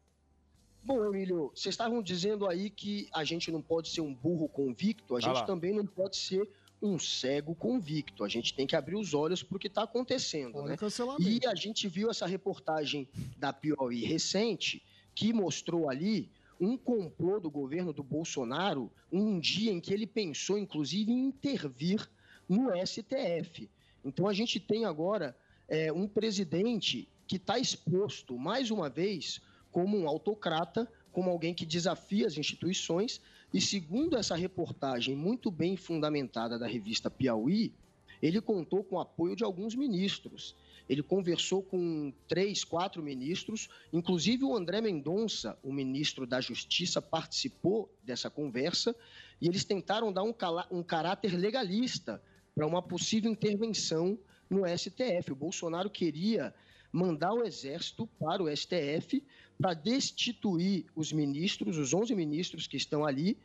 Bom, 0.85 1.05
Emílio, 1.07 1.53
vocês 1.55 1.73
estavam 1.75 2.03
dizendo 2.03 2.49
aí 2.49 2.69
que 2.69 3.09
a 3.15 3.23
gente 3.23 3.53
não 3.53 3.63
pode 3.63 3.89
ser 3.89 4.01
um 4.01 4.13
burro 4.13 4.49
convicto, 4.49 5.15
a 5.15 5.19
Ah 5.19 5.21
gente 5.21 5.35
lá. 5.37 5.43
também 5.45 5.73
não 5.73 5.87
pode 5.87 6.17
ser 6.17 6.49
um 6.83 6.99
cego 6.99 7.55
convicto. 7.55 8.25
A 8.25 8.29
gente 8.29 8.53
tem 8.53 8.67
que 8.67 8.75
abrir 8.75 8.97
os 8.97 9.15
olhos 9.15 9.43
para 9.43 9.57
o 9.57 9.59
que 9.59 9.69
está 9.69 9.85
acontecendo. 9.85 10.57
Olha 10.57 10.77
Né? 11.25 11.39
E 11.43 11.47
a 11.47 11.55
gente 11.55 11.87
viu 11.89 12.11
essa 12.11 12.27
reportagem 12.27 13.09
da 13.39 13.53
Piauí 13.53 14.05
recente 14.05 14.83
que 15.15 15.33
mostrou 15.33 15.89
ali 15.89 16.31
um 16.61 16.77
complô 16.77 17.41
do 17.41 17.51
governo 17.51 17.93
do 17.93 18.03
Bolsonaro, 18.03 18.91
um 19.11 19.39
dia 19.39 19.73
em 19.73 19.81
que 19.81 19.93
ele 19.93 20.07
pensou, 20.07 20.59
inclusive, 20.59 21.11
em 21.11 21.27
intervir 21.27 22.09
no 22.49 22.71
STF. 22.87 23.69
Então 24.05 24.29
a 24.29 24.33
gente 24.33 24.61
tem 24.61 24.85
agora 24.85 25.37
é, 25.69 25.93
um 25.93 26.07
presidente 26.07 27.09
que 27.27 27.37
está 27.37 27.59
exposto, 27.59 28.39
mais 28.39 28.71
uma 28.71 28.89
vez, 28.89 29.41
como 29.71 29.99
um 29.99 30.07
autocrata, 30.09 30.91
como 31.11 31.31
alguém 31.31 31.55
que 31.55 31.67
desafia 31.67 32.27
as 32.27 32.37
instituições. 32.37 33.21
E 33.53 33.61
segundo 33.61 34.17
essa 34.17 34.35
reportagem 34.35 35.15
muito 35.15 35.51
bem 35.51 35.77
fundamentada 35.77 36.59
da 36.59 36.67
revista 36.67 37.11
Piauí, 37.11 37.73
ele 38.23 38.41
contou 38.41 38.83
com 38.83 38.97
o 38.97 39.01
apoio 39.01 39.37
de 39.37 39.45
alguns 39.45 39.75
ministros. 39.75 40.55
Ele 40.89 41.03
conversou 41.03 41.63
com 41.63 42.13
três, 42.27 42.65
quatro 42.65 43.03
ministros, 43.03 43.69
inclusive 43.93 44.45
o 44.45 44.57
André 44.57 44.81
Mendonça, 44.81 45.59
o 45.63 45.73
ministro 45.73 46.27
da 46.27 46.41
Justiça, 46.41 47.03
participou 47.03 47.93
dessa 48.03 48.31
conversa 48.31 48.95
e 49.41 49.49
eles 49.49 49.65
tentaram 49.65 50.13
dar 50.13 50.23
um, 50.23 50.35
um 50.71 50.83
caráter 50.83 51.37
legalista 51.37 52.23
para 52.55 52.67
uma 52.67 52.81
possível 52.81 53.31
intervenção 53.31 54.19
no 54.49 54.63
STF. 54.67 55.33
O 55.33 55.37
Bolsonaro 55.37 55.91
queria 55.91 56.55
mandar 56.93 57.33
o 57.33 57.43
Exército 57.43 58.07
para 58.19 58.43
o 58.43 58.55
STF 58.55 59.25
para 59.63 59.75
destituir 59.75 60.85
os 60.97 61.13
ministros, 61.13 61.79
os 61.79 61.95
11 61.95 62.17
ministros 62.17 62.67
que 62.67 62.77
estão 62.77 63.05
ali, 63.05 63.39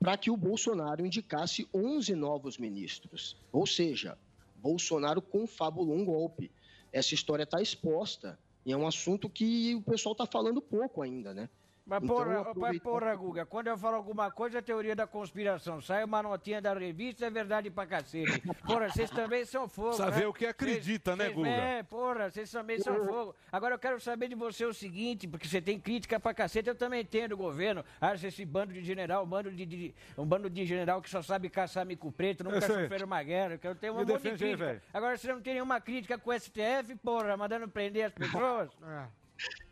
para 0.00 0.16
que 0.16 0.30
o 0.30 0.36
Bolsonaro 0.36 1.04
indicasse 1.04 1.68
11 1.74 2.14
novos 2.14 2.56
ministros. 2.56 3.36
Ou 3.52 3.66
seja, 3.66 4.16
Bolsonaro 4.56 5.20
confabulou 5.20 5.94
um 5.94 6.06
golpe. 6.06 6.50
Essa 6.90 7.12
história 7.12 7.42
está 7.42 7.60
exposta 7.60 8.38
e 8.64 8.72
é 8.72 8.76
um 8.76 8.86
assunto 8.86 9.28
que 9.28 9.74
o 9.74 9.82
pessoal 9.82 10.12
está 10.12 10.24
falando 10.24 10.62
pouco 10.62 11.02
ainda, 11.02 11.34
né? 11.34 11.50
Mas 11.88 12.02
Então, 12.02 12.14
porra, 12.16 12.26
mas 12.36 12.46
aproveitando- 12.48 12.82
porra, 12.82 13.14
Guga, 13.16 13.46
quando 13.46 13.68
eu 13.68 13.78
falo 13.78 13.96
alguma 13.96 14.30
coisa 14.30 14.58
é 14.58 14.60
teoria 14.60 14.94
da 14.94 15.06
conspiração. 15.06 15.80
Sai 15.80 16.04
uma 16.04 16.22
notinha 16.22 16.60
da 16.60 16.74
revista, 16.74 17.24
é 17.24 17.30
verdade 17.30 17.70
pra 17.70 17.86
cacete. 17.86 18.42
Porra, 18.66 18.90
vocês 18.90 19.08
também 19.10 19.46
são 19.46 19.66
fogo. 19.66 19.96
Precisa 19.96 20.10
né? 20.10 20.26
o 20.26 20.32
que 20.34 20.44
acredita, 20.44 21.16
né, 21.16 21.24
Vocês- 21.24 21.36
Guga? 21.36 21.48
É, 21.48 21.82
porra, 21.82 22.30
vocês 22.30 22.50
também 22.50 22.78
são 22.78 22.94
fogo. 23.06 23.34
Agora 23.50 23.74
eu 23.74 23.78
quero 23.78 23.98
saber 24.00 24.28
de 24.28 24.34
você 24.34 24.66
o 24.66 24.74
seguinte, 24.74 25.26
porque 25.26 25.48
você 25.48 25.62
tem 25.62 25.80
crítica 25.80 26.20
pra 26.20 26.34
cacete, 26.34 26.68
eu 26.68 26.74
também 26.74 27.02
tenho 27.06 27.30
do 27.30 27.38
governo. 27.38 27.82
Acha 27.98 28.28
esse 28.28 28.44
bando 28.44 28.74
de 28.74 28.82
general, 28.84 29.24
um 29.24 29.26
bando 29.26 29.50
de, 29.50 29.64
de- 29.64 29.94
um 30.18 30.26
bando 30.26 30.50
de 30.50 30.66
general 30.66 31.00
que 31.00 31.08
só 31.08 31.22
sabe 31.22 31.48
caçar 31.48 31.86
mico 31.86 32.12
preto, 32.12 32.44
nunca 32.44 32.60
sofreram 32.60 33.06
uma 33.06 33.22
guerra. 33.22 33.58
Eu 33.62 33.74
tenho 33.74 33.94
um 33.94 33.96
Me 33.96 34.02
monte 34.04 34.08
de 34.08 34.22
defende 34.24 34.44
aí, 34.44 34.50
crítica. 34.50 34.66
velho. 34.66 34.82
Agora 34.92 35.16
você 35.16 35.32
não 35.32 35.40
tem 35.40 35.54
nenhuma 35.54 35.80
crítica 35.80 36.18
com 36.18 36.28
o 36.28 36.34
STF, 36.38 36.94
porra, 37.02 37.34
mandando 37.34 37.66
prender 37.66 38.04
as 38.04 38.12
pessoas? 38.68 38.68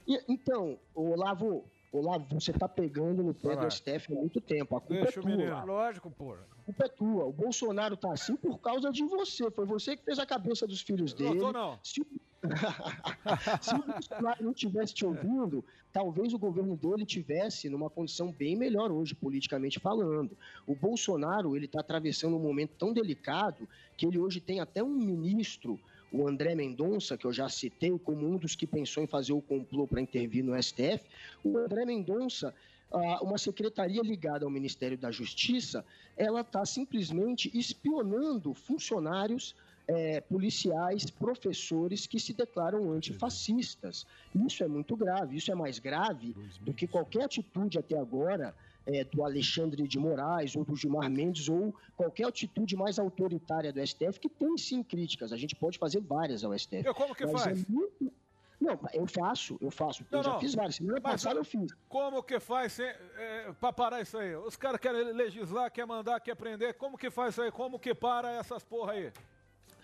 E, 0.08 0.18
então, 0.28 0.78
Olavo, 0.94 1.68
Olavo, 1.92 2.26
você 2.30 2.50
está 2.50 2.68
pegando 2.68 3.22
no 3.22 3.32
pé 3.32 3.56
do 3.56 3.70
STF 3.70 4.12
há 4.12 4.16
muito 4.16 4.40
tempo. 4.40 4.76
A 4.76 4.80
culpa 4.80 5.04
Deixa 5.04 5.20
é 5.20 5.22
tua. 5.22 5.64
Lógico, 5.64 6.10
porra. 6.10 6.46
A 6.50 6.62
culpa 6.64 6.84
é 6.84 6.88
tua. 6.88 7.24
O 7.24 7.32
Bolsonaro 7.32 7.96
tá 7.96 8.12
assim 8.12 8.36
por 8.36 8.58
causa 8.58 8.90
de 8.90 9.04
você. 9.04 9.50
Foi 9.50 9.64
você 9.64 9.96
que 9.96 10.04
fez 10.04 10.18
a 10.18 10.26
cabeça 10.26 10.66
dos 10.66 10.80
filhos 10.80 11.14
Não 11.14 11.18
dele. 11.18 11.40
tô, 11.40 11.52
não. 11.52 11.78
Se 11.82 12.00
o... 12.00 12.06
Se 13.60 13.74
o 13.74 13.82
Bolsonaro 13.82 14.44
não 14.44 14.52
tivesse 14.52 14.94
te 14.94 15.04
ouvindo, 15.04 15.64
talvez 15.92 16.32
o 16.32 16.38
governo 16.38 16.76
dele 16.76 17.04
tivesse 17.04 17.68
numa 17.68 17.90
condição 17.90 18.30
bem 18.30 18.54
melhor 18.54 18.92
hoje, 18.92 19.14
politicamente 19.14 19.80
falando. 19.80 20.36
O 20.66 20.74
Bolsonaro, 20.74 21.56
ele 21.56 21.64
está 21.66 21.80
atravessando 21.80 22.36
um 22.36 22.40
momento 22.40 22.74
tão 22.78 22.92
delicado 22.92 23.68
que 23.96 24.06
ele 24.06 24.18
hoje 24.18 24.40
tem 24.40 24.60
até 24.60 24.82
um 24.82 24.90
ministro, 24.90 25.80
o 26.12 26.26
André 26.26 26.54
Mendonça, 26.54 27.16
que 27.16 27.26
eu 27.26 27.32
já 27.32 27.48
citei 27.48 27.96
como 27.98 28.26
um 28.26 28.36
dos 28.36 28.54
que 28.54 28.66
pensou 28.66 29.02
em 29.02 29.06
fazer 29.06 29.32
o 29.32 29.42
complô 29.42 29.86
para 29.86 30.00
intervir 30.00 30.44
no 30.44 30.60
STF. 30.60 31.04
O 31.44 31.58
André 31.58 31.84
Mendonça 31.84 32.54
ah, 32.92 33.22
uma 33.22 33.36
secretaria 33.36 34.00
ligada 34.00 34.44
ao 34.44 34.50
Ministério 34.50 34.96
da 34.96 35.10
Justiça, 35.10 35.84
ela 36.16 36.40
está 36.40 36.64
simplesmente 36.64 37.50
espionando 37.52 38.54
funcionários 38.54 39.56
eh, 39.88 40.20
policiais, 40.20 41.10
professores 41.10 42.06
que 42.06 42.18
se 42.18 42.32
declaram 42.32 42.90
antifascistas. 42.92 44.06
Isso 44.34 44.62
é 44.62 44.68
muito 44.68 44.96
grave, 44.96 45.36
isso 45.36 45.50
é 45.50 45.54
mais 45.54 45.78
grave 45.78 46.34
do 46.60 46.72
que 46.72 46.86
qualquer 46.86 47.24
atitude 47.24 47.78
até 47.78 47.98
agora 47.98 48.54
é, 48.86 49.04
do 49.04 49.24
Alexandre 49.24 49.86
de 49.86 49.98
Moraes 49.98 50.54
ou 50.56 50.64
do 50.64 50.76
Gilmar 50.76 51.10
Mendes 51.10 51.48
ou 51.48 51.74
qualquer 51.96 52.26
atitude 52.28 52.76
mais 52.76 52.98
autoritária 52.98 53.72
do 53.72 53.84
STF, 53.84 54.20
que 54.20 54.28
tem 54.28 54.56
sim 54.56 54.82
críticas. 54.82 55.32
A 55.32 55.36
gente 55.36 55.56
pode 55.56 55.78
fazer 55.78 56.00
várias 56.00 56.44
ao 56.44 56.56
STF. 56.56 56.84
Eu 56.86 56.94
como 56.94 57.14
que 57.14 57.26
Mas 57.26 57.42
faz? 57.42 57.62
é 57.62 57.64
muito- 57.68 58.12
Não, 58.60 58.78
eu 58.94 59.06
faço, 59.06 59.58
eu 59.60 59.70
faço. 59.70 60.02
Não, 60.10 60.20
eu 60.20 60.24
já 60.24 60.32
não. 60.32 60.40
fiz 60.40 60.54
várias. 60.54 60.76
Semana 60.76 61.00
Mas, 61.02 61.12
passada 61.22 61.38
eu 61.40 61.44
fiz. 61.44 61.70
Como 61.88 62.22
que 62.22 62.40
faz 62.40 62.72
sem, 62.72 62.86
é, 62.86 63.52
pra 63.60 63.70
parar 63.72 64.00
isso 64.00 64.16
aí? 64.16 64.34
Os 64.36 64.56
caras 64.56 64.80
querem 64.80 65.12
legislar, 65.12 65.70
quer 65.70 65.86
mandar, 65.86 66.18
quer 66.20 66.34
prender. 66.36 66.72
Como 66.74 66.96
que 66.96 67.10
faz 67.10 67.34
isso 67.34 67.42
aí? 67.42 67.50
Como 67.50 67.78
que 67.78 67.94
para 67.94 68.30
essas 68.32 68.64
porra 68.64 68.92
aí? 68.92 69.12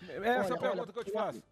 Essa 0.01 0.11
é 0.11 0.17
a 0.17 0.39
Olha, 0.39 0.57
pergunta 0.57 0.81
olha, 0.81 0.93
que 0.93 0.99
eu 0.99 1.03
te 1.03 1.11
faço. 1.11 1.43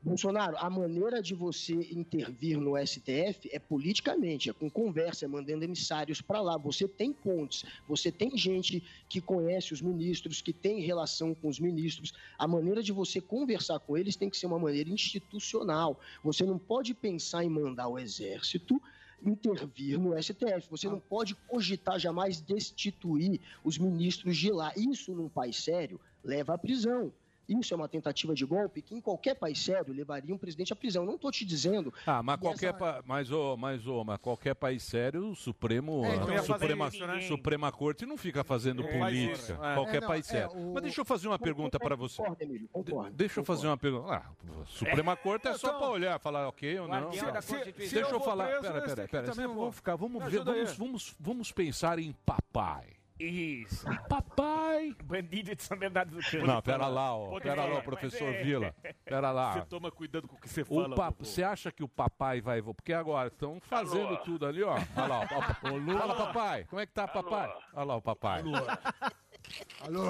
Bolsonaro, 0.00 0.56
a 0.58 0.70
maneira 0.70 1.20
de 1.20 1.34
você 1.34 1.74
intervir 1.90 2.56
no 2.56 2.76
STF 2.78 3.50
é 3.52 3.58
politicamente, 3.58 4.48
é 4.48 4.52
com 4.52 4.70
conversa, 4.70 5.24
é 5.24 5.28
mandando 5.28 5.64
emissários 5.64 6.20
para 6.20 6.40
lá. 6.40 6.56
Você 6.56 6.86
tem 6.86 7.12
pontes, 7.12 7.64
você 7.88 8.12
tem 8.12 8.36
gente 8.38 8.80
que 9.08 9.20
conhece 9.20 9.72
os 9.72 9.82
ministros, 9.82 10.40
que 10.40 10.52
tem 10.52 10.80
relação 10.80 11.34
com 11.34 11.48
os 11.48 11.58
ministros. 11.58 12.12
A 12.38 12.46
maneira 12.46 12.80
de 12.80 12.92
você 12.92 13.20
conversar 13.20 13.80
com 13.80 13.96
eles 13.96 14.14
tem 14.14 14.30
que 14.30 14.36
ser 14.36 14.46
uma 14.46 14.58
maneira 14.58 14.88
institucional. 14.88 15.98
Você 16.22 16.44
não 16.44 16.58
pode 16.58 16.94
pensar 16.94 17.42
em 17.42 17.50
mandar 17.50 17.88
o 17.88 17.98
exército 17.98 18.80
intervir 19.20 19.98
no 19.98 20.16
STF. 20.22 20.70
Você 20.70 20.88
não 20.88 21.00
pode 21.00 21.34
cogitar 21.34 21.98
jamais 21.98 22.40
destituir 22.40 23.40
os 23.64 23.76
ministros 23.78 24.36
de 24.36 24.52
lá. 24.52 24.72
Isso, 24.76 25.12
num 25.12 25.28
país 25.28 25.56
sério, 25.56 26.00
leva 26.22 26.54
à 26.54 26.58
prisão. 26.58 27.12
Isso 27.48 27.72
é 27.72 27.76
uma 27.76 27.88
tentativa 27.88 28.34
de 28.34 28.44
golpe 28.44 28.82
que, 28.82 28.94
em 28.94 29.00
qualquer 29.00 29.34
país 29.34 29.58
sério, 29.58 29.94
levaria 29.94 30.34
um 30.34 30.38
presidente 30.38 30.72
à 30.72 30.76
prisão. 30.76 31.06
Não 31.06 31.14
estou 31.14 31.30
te 31.32 31.44
dizendo. 31.46 31.92
Ah, 32.06 32.22
mas 32.22 32.36
que 32.36 32.42
qualquer, 32.42 32.66
essa- 32.68 32.78
pa... 32.78 33.02
mas, 33.06 33.30
ô, 33.30 33.56
mas, 33.56 33.86
ô, 33.86 34.04
mas 34.04 34.18
qualquer 34.18 34.54
país 34.54 34.82
sério, 34.82 35.30
o 35.30 35.34
Supremo, 35.34 36.04
É, 36.04 36.08
a 36.08 36.12
ia 36.12 36.26
fazer 36.26 36.42
Suprema, 36.44 36.88
isso, 36.88 37.06
né? 37.06 37.20
Suprema 37.22 37.72
Corte 37.72 38.04
não 38.04 38.18
fica 38.18 38.44
fazendo 38.44 38.82
É, 38.82 38.98
política. 38.98 39.32
isso, 39.32 39.52
é. 39.52 39.74
Qualquer 39.74 39.96
É, 39.96 40.00
não, 40.00 40.08
país 40.08 40.26
é, 40.28 40.30
sério. 40.30 40.56
o- 40.56 40.74
Mas 40.74 40.82
deixa 40.82 41.00
eu 41.00 41.04
fazer 41.06 41.28
uma 41.28 41.38
pergunta 41.38 41.78
para 41.78 41.96
você. 41.96 42.18
Concordo, 42.18 42.42
Emílio, 42.44 42.68
concordo. 42.70 43.10
Deixa 43.16 43.40
eu 43.40 43.44
fazer 43.44 43.66
uma 43.66 43.78
pergunta. 43.78 44.12
Ah, 44.14 44.30
Suprema 44.66 45.16
Corte 45.16 45.48
é 45.48 45.54
só 45.56 45.68
Então, 45.68 45.78
para 45.80 45.88
olhar, 45.90 46.18
falar 46.20 46.48
ok 46.48 46.78
ou 46.80 46.86
não. 46.88 47.10
Se- 47.12 47.18
Constituição. 47.24 47.72
Deixa 47.78 47.88
Se 47.88 47.98
eu 47.98 48.08
eu 48.10 48.20
falar. 48.20 48.46
preso, 48.48 48.60
Pera, 48.62 48.76
esse 48.78 48.86
pera, 48.88 49.02
aqui 49.04 49.10
pera. 49.10 49.26
também, 49.32 49.46
Vamos 49.46 49.74
ficar. 49.74 49.96
Vamos 49.96 50.24
ver. 50.30 50.44
Vamos, 50.44 50.76
vamos, 50.76 51.16
vamos 51.18 51.52
pensar 51.52 51.98
em 51.98 52.12
papai. 52.26 52.97
Isso. 53.18 53.84
Papai. 54.08 54.94
Bandido 55.04 55.54
de 55.54 55.62
São 55.62 55.76
Bernardo 55.76 56.16
do 56.16 56.22
Campo. 56.22 56.46
Não, 56.46 56.62
pera 56.62 56.86
lá, 56.86 57.14
ó. 57.16 57.40
Pera 57.40 57.54
lá, 57.62 57.68
falar, 57.68 57.78
o 57.80 57.82
professor 57.82 58.28
é- 58.32 58.42
Vila. 58.42 58.74
Pera 59.04 59.30
lá. 59.32 59.52
Você 59.54 59.62
toma 59.66 59.90
cuidado 59.90 60.28
com 60.28 60.36
o 60.36 60.40
que 60.40 60.48
você 60.48 60.64
fala. 60.64 60.94
pa- 60.94 61.10
vovô. 61.10 61.24
Você 61.24 61.42
acha 61.42 61.72
que 61.72 61.82
o 61.82 61.88
papai 61.88 62.40
vai. 62.40 62.62
Porque 62.62 62.92
agora 62.92 63.28
estão 63.28 63.58
fazendo 63.60 64.06
Alô? 64.08 64.16
tudo 64.18 64.46
ali, 64.46 64.62
ó. 64.62 64.74
Olha 64.96 65.06
lá, 65.06 65.20
o 65.24 65.28
papai. 65.28 65.54
Fala, 65.98 66.14
papai. 66.14 66.64
Como 66.64 66.80
é 66.80 66.86
que 66.86 66.92
tá, 66.92 67.08
papai? 67.08 67.52
Olha 67.74 67.84
lá 67.84 67.96
o 67.96 68.02
papai. 68.02 68.42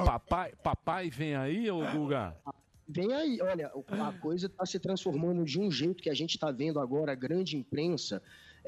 Papai, 0.04 0.52
papai 0.62 1.10
vem 1.10 1.34
aí, 1.36 1.70
ô 1.70 1.78
Guga? 1.92 2.36
Vem 2.88 3.12
aí, 3.12 3.38
olha, 3.42 3.70
a 4.08 4.12
coisa 4.18 4.46
está 4.46 4.64
se 4.64 4.78
transformando 4.80 5.44
de 5.44 5.60
um 5.60 5.70
jeito 5.70 6.02
que 6.02 6.08
a 6.08 6.14
gente 6.14 6.34
está 6.36 6.50
vendo 6.50 6.80
agora, 6.80 7.12
a 7.12 7.14
grande 7.14 7.56
imprensa 7.56 8.22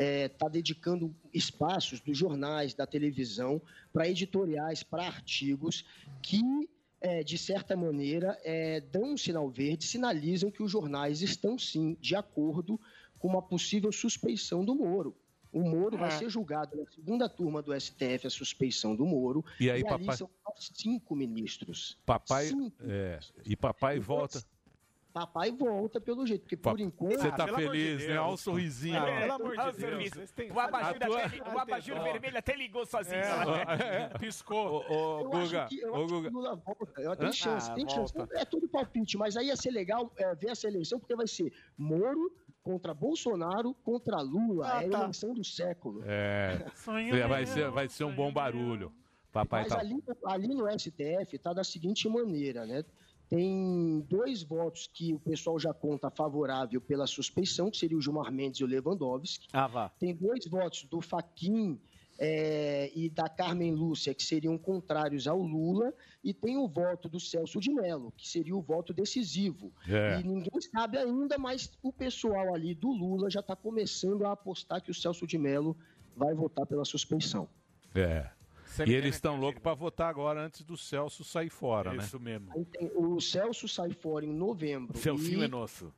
está 0.04 0.48
dedicando 0.48 1.14
espaços 1.32 2.00
dos 2.00 2.16
jornais, 2.16 2.72
da 2.74 2.86
televisão, 2.86 3.60
para 3.92 4.08
editoriais, 4.08 4.82
para 4.82 5.06
artigos 5.06 5.84
que, 6.22 6.40
é, 7.00 7.22
de 7.22 7.36
certa 7.36 7.76
maneira, 7.76 8.38
é, 8.42 8.80
dão 8.80 9.12
um 9.12 9.16
sinal 9.16 9.48
verde, 9.50 9.84
sinalizam 9.84 10.50
que 10.50 10.62
os 10.62 10.70
jornais 10.70 11.20
estão, 11.22 11.58
sim, 11.58 11.96
de 12.00 12.14
acordo 12.16 12.80
com 13.18 13.28
uma 13.28 13.42
possível 13.42 13.92
suspeição 13.92 14.64
do 14.64 14.74
Moro. 14.74 15.14
O 15.52 15.62
Moro 15.62 15.98
vai 15.98 16.08
É. 16.08 16.12
ser 16.12 16.30
julgado 16.30 16.76
na 16.76 16.86
segunda 16.90 17.28
turma 17.28 17.60
do 17.60 17.74
STF, 17.78 18.26
a 18.26 18.30
suspeição 18.30 18.94
do 18.94 19.04
Moro. 19.04 19.44
E 19.58 19.68
aí, 19.68 19.80
ali 19.86 20.04
papai? 20.04 20.16
são 20.16 20.30
cinco 20.58 21.14
ministros. 21.16 21.98
Papai. 22.06 22.46
Cinco 22.46 22.72
É, 22.84 23.18
e 23.44 23.56
papai 23.56 23.98
volta. 23.98 24.42
Papai 25.12 25.50
volta 25.50 26.00
pelo 26.00 26.24
jeito, 26.24 26.42
porque 26.42 26.56
por 26.56 26.78
enquanto. 26.78 27.18
Você 27.18 27.32
tá 27.32 27.46
feliz, 27.48 28.06
né? 28.06 28.18
Olha 28.20 28.32
o 28.32 28.36
sorrisinho. 28.36 28.96
Ah, 28.96 29.04
pelo 29.20 29.32
amor 29.32 29.52
de 29.52 29.60
Olha 29.60 29.70
o 29.70 29.76
Deus. 29.76 30.30
têm- 30.30 30.52
O 30.52 30.60
abajur, 30.60 30.96
até, 30.96 31.08
o 31.52 31.58
abajur 31.58 32.02
vermelho 32.02 32.38
até 32.38 32.54
ligou 32.56 32.86
sozinho. 32.86 33.16
É, 33.16 34.04
é, 34.14 34.18
piscou. 34.18 34.84
Ô, 34.88 35.24
Guga, 35.24 35.68
ô, 35.92 36.06
Guga. 36.06 36.30
volta. 36.30 37.16
Tem 37.16 37.32
chance, 37.32 37.70
Ah, 37.70 37.74
tem 37.74 37.88
chance. 37.88 38.14
volta. 38.14 38.38
É 38.38 38.44
tudo 38.44 38.68
palpite, 38.68 39.16
mas 39.18 39.36
aí 39.36 39.48
ia 39.48 39.56
ser 39.56 39.70
legal 39.72 40.12
é, 40.16 40.34
ver 40.34 40.50
essa 40.50 40.68
eleição, 40.68 41.00
porque 41.00 41.16
vai 41.16 41.26
ser 41.26 41.52
Moro 41.76 42.32
contra 42.62 42.94
Bolsonaro 42.94 43.74
contra 43.82 44.20
Lula. 44.20 44.66
Ah, 44.72 44.82
é 44.82 44.86
a 44.86 44.90
tá. 44.90 45.00
eleição 45.02 45.34
do 45.34 45.42
século. 45.42 46.02
É. 46.06 46.64
Sonho 46.76 47.16
É, 47.16 47.26
vai, 47.26 47.46
ser, 47.46 47.68
vai 47.70 47.88
ser 47.88 48.04
um 48.04 48.14
bom 48.14 48.32
barulho. 48.32 48.92
Papai 49.32 49.62
Mas 49.62 49.72
tá. 49.72 49.78
ali, 49.78 50.02
ali 50.24 50.48
no 50.48 50.68
STF 50.68 51.36
está 51.36 51.52
da 51.52 51.62
seguinte 51.64 52.08
maneira, 52.08 52.66
né? 52.66 52.84
Tem 53.30 54.04
dois 54.08 54.42
votos 54.42 54.90
que 54.92 55.14
o 55.14 55.20
pessoal 55.20 55.56
já 55.56 55.72
conta 55.72 56.10
favorável 56.10 56.80
pela 56.80 57.06
suspeição, 57.06 57.70
que 57.70 57.78
seria 57.78 57.96
o 57.96 58.02
Gilmar 58.02 58.32
Mendes 58.32 58.58
e 58.58 58.64
o 58.64 58.66
Lewandowski. 58.66 59.46
Ah, 59.52 59.68
vá. 59.68 59.88
Tem 59.88 60.12
dois 60.12 60.44
votos 60.48 60.82
do 60.82 61.00
Faquin 61.00 61.80
é, 62.18 62.90
e 62.92 63.08
da 63.08 63.28
Carmen 63.28 63.72
Lúcia, 63.72 64.12
que 64.12 64.24
seriam 64.24 64.58
contrários 64.58 65.28
ao 65.28 65.40
Lula, 65.40 65.94
e 66.24 66.34
tem 66.34 66.56
o 66.56 66.66
voto 66.66 67.08
do 67.08 67.20
Celso 67.20 67.60
de 67.60 67.72
Mello, 67.72 68.12
que 68.16 68.28
seria 68.28 68.56
o 68.56 68.60
voto 68.60 68.92
decisivo. 68.92 69.72
É. 69.88 70.18
E 70.18 70.24
ninguém 70.24 70.60
sabe 70.60 70.98
ainda, 70.98 71.38
mas 71.38 71.70
o 71.84 71.92
pessoal 71.92 72.52
ali 72.52 72.74
do 72.74 72.90
Lula 72.90 73.30
já 73.30 73.40
está 73.40 73.54
começando 73.54 74.26
a 74.26 74.32
apostar 74.32 74.82
que 74.82 74.90
o 74.90 74.94
Celso 74.94 75.24
de 75.24 75.38
Mello 75.38 75.76
vai 76.16 76.34
votar 76.34 76.66
pela 76.66 76.84
suspeição. 76.84 77.48
É. 77.94 78.28
E 78.86 78.92
eles 78.92 79.14
estão 79.16 79.36
loucos 79.36 79.62
para 79.62 79.74
votar 79.74 80.08
agora 80.08 80.40
antes 80.44 80.62
do 80.62 80.76
Celso 80.76 81.24
sair 81.24 81.50
fora, 81.50 81.92
né? 81.92 82.04
Isso 82.04 82.18
mesmo. 82.20 82.50
Aí 82.52 82.64
tem- 82.64 82.90
o 82.94 83.20
Celso 83.20 83.66
sai 83.68 83.90
fora 83.92 84.24
em 84.24 84.32
novembro. 84.32 84.96
Celcinho 84.98 85.40
e 85.40 85.44
é 85.44 85.48
nosso. 85.48 85.92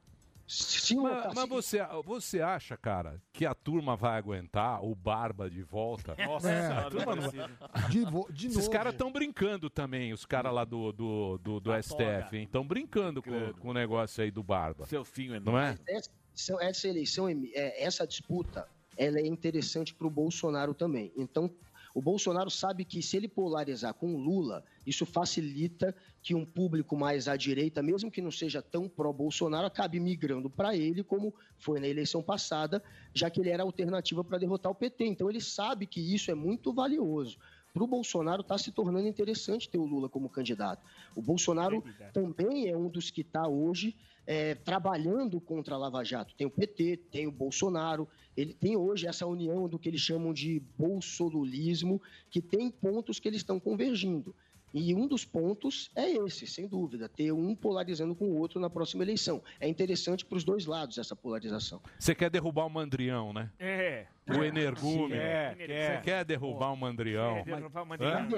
O 0.98 1.02
Mas, 1.02 1.34
mas 1.34 1.48
você, 1.48 1.78
você 2.04 2.40
acha, 2.42 2.76
cara, 2.76 3.22
que 3.32 3.46
a 3.46 3.54
turma 3.54 3.96
vai 3.96 4.18
aguentar 4.18 4.84
o 4.84 4.94
Barba 4.94 5.48
de 5.48 5.62
volta? 5.62 6.14
Nossa 6.26 6.50
É. 6.50 6.66
a 6.72 6.90
turma 6.90 7.16
não 7.16 7.30
vai- 7.30 7.48
De, 7.90 8.04
vo- 8.04 8.28
de 8.30 8.48
Esses 8.48 8.68
caras 8.68 8.92
estão 8.92 9.10
brincando 9.10 9.70
também, 9.70 10.12
os 10.12 10.26
caras 10.26 10.52
lá 10.52 10.64
do, 10.64 10.92
do, 10.92 11.38
do, 11.38 11.60
do 11.60 11.70
STF, 11.82 12.36
hein? 12.36 12.42
Estão 12.44 12.66
brincando 12.66 13.22
com, 13.22 13.52
com 13.54 13.68
o 13.68 13.72
negócio 13.72 14.22
aí 14.22 14.30
do 14.30 14.42
Barba. 14.42 14.84
Celcinho 14.84 15.34
é 15.36 15.40
Não 15.40 15.58
é? 15.58 15.78
essa, 15.86 16.10
eleição- 16.34 16.60
essa 16.60 16.88
eleição, 16.88 17.28
é, 17.28 17.82
essa 17.84 18.06
disputa, 18.06 18.68
ela 18.98 19.20
é 19.20 19.26
interessante 19.26 19.94
para 19.94 20.06
o 20.06 20.10
Bolsonaro 20.10 20.74
também. 20.74 21.10
Então, 21.16 21.50
o 21.94 22.00
Bolsonaro 22.00 22.50
sabe 22.50 22.84
que 22.84 23.02
se 23.02 23.16
ele 23.16 23.28
polarizar 23.28 23.92
com 23.94 24.14
o 24.14 24.18
Lula, 24.18 24.64
isso 24.86 25.04
facilita 25.04 25.94
que 26.22 26.34
um 26.34 26.44
público 26.44 26.96
mais 26.96 27.28
à 27.28 27.36
direita, 27.36 27.82
mesmo 27.82 28.10
que 28.10 28.22
não 28.22 28.30
seja 28.30 28.62
tão 28.62 28.88
pró-Bolsonaro, 28.88 29.66
acabe 29.66 30.00
migrando 30.00 30.48
para 30.48 30.76
ele, 30.76 31.02
como 31.02 31.34
foi 31.58 31.80
na 31.80 31.88
eleição 31.88 32.22
passada, 32.22 32.82
já 33.12 33.28
que 33.28 33.40
ele 33.40 33.50
era 33.50 33.62
a 33.62 33.66
alternativa 33.66 34.24
para 34.24 34.38
derrotar 34.38 34.72
o 34.72 34.74
PT. 34.74 35.04
Então, 35.04 35.28
ele 35.28 35.40
sabe 35.40 35.86
que 35.86 36.00
isso 36.00 36.30
é 36.30 36.34
muito 36.34 36.72
valioso. 36.72 37.38
Para 37.72 37.84
o 37.84 37.86
Bolsonaro 37.86 38.42
está 38.42 38.58
se 38.58 38.70
tornando 38.70 39.08
interessante 39.08 39.68
ter 39.68 39.78
o 39.78 39.86
Lula 39.86 40.08
como 40.08 40.28
candidato. 40.28 40.84
O 41.16 41.22
Bolsonaro 41.22 41.82
também 42.12 42.68
é 42.68 42.76
um 42.76 42.88
dos 42.88 43.10
que 43.10 43.22
está 43.22 43.48
hoje 43.48 43.96
é, 44.26 44.54
trabalhando 44.54 45.40
contra 45.40 45.74
a 45.74 45.78
Lava 45.78 46.04
Jato. 46.04 46.34
Tem 46.34 46.46
o 46.46 46.50
PT, 46.50 46.98
tem 47.10 47.26
o 47.26 47.32
Bolsonaro, 47.32 48.08
ele 48.36 48.54
tem 48.54 48.76
hoje 48.76 49.06
essa 49.06 49.26
união 49.26 49.68
do 49.68 49.78
que 49.78 49.88
eles 49.88 50.00
chamam 50.00 50.32
de 50.32 50.60
bolsolulismo, 50.78 52.00
que 52.30 52.40
tem 52.40 52.70
pontos 52.70 53.18
que 53.18 53.28
eles 53.28 53.40
estão 53.40 53.58
convergindo. 53.58 54.34
E 54.74 54.94
um 54.94 55.06
dos 55.06 55.24
pontos 55.24 55.90
é 55.94 56.10
esse, 56.10 56.46
sem 56.46 56.66
dúvida, 56.66 57.08
ter 57.08 57.30
um 57.32 57.54
polarizando 57.54 58.14
com 58.14 58.24
o 58.26 58.36
outro 58.38 58.58
na 58.58 58.70
próxima 58.70 59.02
eleição. 59.02 59.42
É 59.60 59.68
interessante 59.68 60.24
para 60.24 60.36
os 60.38 60.44
dois 60.44 60.64
lados 60.66 60.96
essa 60.98 61.14
polarização. 61.14 61.80
Você 61.98 62.14
quer 62.14 62.30
derrubar 62.30 62.64
o 62.66 62.70
Mandrião, 62.70 63.32
né? 63.32 63.50
É. 63.58 64.06
O 64.30 64.42
energúmeno. 64.44 65.08
Quer, 65.20 65.56
Você 65.56 65.66
quer. 65.66 66.02
quer 66.02 66.24
derrubar 66.24 66.72
o 66.72 66.76
Mandrião? 66.76 67.42
Quer 67.42 67.56
derrubar 67.56 67.82
o? 67.82 67.86
Mandrião. 67.86 68.28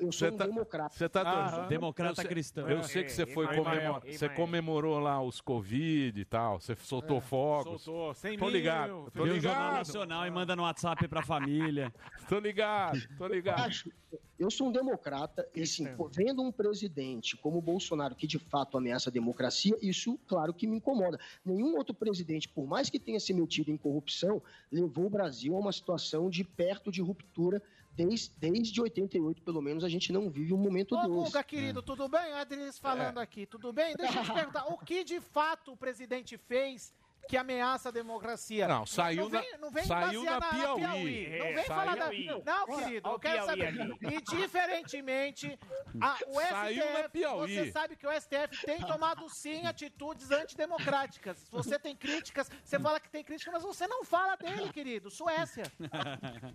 Eu 0.00 0.12
sou 0.12 0.28
Você 0.28 0.34
um 0.34 0.36
tá- 0.36 0.46
democrata. 0.46 0.94
Você 0.94 1.08
tá 1.08 1.22
Ah, 1.22 1.66
democrata 1.68 2.22
eu 2.22 2.28
cristão. 2.28 2.68
Eu 2.68 2.82
sei 2.82 3.04
que 3.04 3.12
você 3.12 3.22
É, 3.22 3.26
foi 3.26 3.46
comemor- 3.46 4.02
você 4.04 4.28
comemorou 4.28 4.98
lá 4.98 5.22
os 5.22 5.40
Covid 5.40 6.20
e 6.20 6.24
tal. 6.24 6.60
Você 6.60 6.74
soltou 6.76 7.20
fogos. 7.20 7.82
soltou, 7.82 8.12
100 8.14 8.36
Tô 8.36 8.46
mil, 8.46 8.54
ligado. 8.54 9.10
Tô 9.14 9.24
Vê 9.24 9.30
o 9.30 9.40
Jornal 9.40 9.62
ligado. 9.62 9.76
Nacional 9.78 10.26
e 10.26 10.30
manda 10.30 10.56
no 10.56 10.62
WhatsApp 10.64 11.06
pra 11.08 11.22
família. 11.22 11.92
Tô 12.28 12.38
ligado. 12.40 12.98
Tô 13.16 13.26
ligado. 13.28 13.60
acho- 13.64 13.90
eu 14.38 14.50
sou 14.50 14.68
um 14.68 14.72
democrata 14.72 15.48
e, 15.54 15.64
pô, 15.96 16.08
vendo 16.08 16.42
um 16.42 16.52
presidente 16.52 17.36
como 17.36 17.58
o 17.58 17.62
Bolsonaro, 17.62 18.14
que 18.14 18.26
de 18.26 18.38
fato 18.38 18.76
ameaça 18.76 19.08
a 19.08 19.12
democracia, 19.12 19.76
isso, 19.80 20.18
claro, 20.26 20.52
que 20.52 20.66
me 20.66 20.76
incomoda. 20.76 21.18
Nenhum 21.44 21.76
outro 21.76 21.94
presidente, 21.94 22.48
por 22.48 22.66
mais 22.66 22.90
que 22.90 22.98
tenha 22.98 23.18
se 23.18 23.32
metido 23.32 23.70
em 23.70 23.76
corrupção, 23.76 24.42
levou 24.70 25.06
o 25.06 25.10
Brasil 25.10 25.56
a 25.56 25.58
uma 25.58 25.72
situação 25.72 26.28
de 26.28 26.44
perto 26.44 26.92
de 26.92 27.00
ruptura. 27.00 27.62
Desde, 27.92 28.30
desde 28.38 28.78
88, 28.78 29.40
pelo 29.40 29.62
menos, 29.62 29.82
a 29.82 29.88
gente 29.88 30.12
não 30.12 30.28
vive 30.28 30.52
um 30.52 30.58
momento 30.58 30.94
Ô, 30.94 30.98
desse. 30.98 31.08
Guga, 31.08 31.42
querido, 31.42 31.82
tudo 31.82 32.06
bem? 32.06 32.30
Adriles 32.34 32.78
falando 32.78 33.16
aqui, 33.16 33.46
tudo 33.46 33.72
bem? 33.72 33.94
Deixa 33.96 34.18
eu 34.18 34.22
te 34.22 34.32
perguntar, 34.34 34.66
o 34.66 34.76
que 34.76 35.02
de 35.02 35.18
fato 35.18 35.72
o 35.72 35.76
presidente 35.78 36.36
fez 36.36 36.92
que 37.28 37.36
ameaça 37.36 37.88
a 37.88 37.92
democracia. 37.92 38.68
Não, 38.68 38.86
saiu 38.86 39.24
não 39.24 39.30
vem, 39.30 39.52
na- 39.52 39.58
não 39.58 39.70
vem 39.70 39.84
saiu 39.84 40.22
na 40.24 40.40
Piauí. 40.40 41.38
Não 41.38 41.46
É, 41.46 41.52
vem 41.52 41.64
saiu- 41.64 41.66
falar 41.66 41.96
da... 41.96 42.08
Piauí. 42.08 42.42
Não, 42.44 42.66
querido, 42.66 43.08
olha 43.08 43.14
eu 43.14 43.18
quero 43.18 43.34
Piauí 43.44 43.46
saber. 43.46 43.66
ali. 43.66 43.98
E 44.02 44.20
diferentemente, 44.20 45.58
a, 46.00 46.18
o 46.26 46.40
Saiu 46.40 46.84
na 46.92 46.98
STF, 47.00 47.08
Piauí. 47.10 47.54
você 47.54 47.72
sabe 47.72 47.96
que 47.96 48.06
o 48.06 48.10
STF 48.20 48.64
tem 48.66 48.80
tomado 48.80 49.28
sim 49.28 49.66
atitudes 49.66 50.30
antidemocráticas. 50.30 51.48
Você 51.50 51.78
tem 51.78 51.96
críticas, 51.96 52.50
você 52.64 52.78
fala 52.78 53.00
que 53.00 53.10
tem 53.10 53.24
crítica, 53.24 53.50
mas 53.50 53.62
você 53.62 53.86
não 53.86 54.04
fala 54.04 54.36
dele, 54.36 54.72
querido. 54.72 55.10
Suécia. 55.10 55.64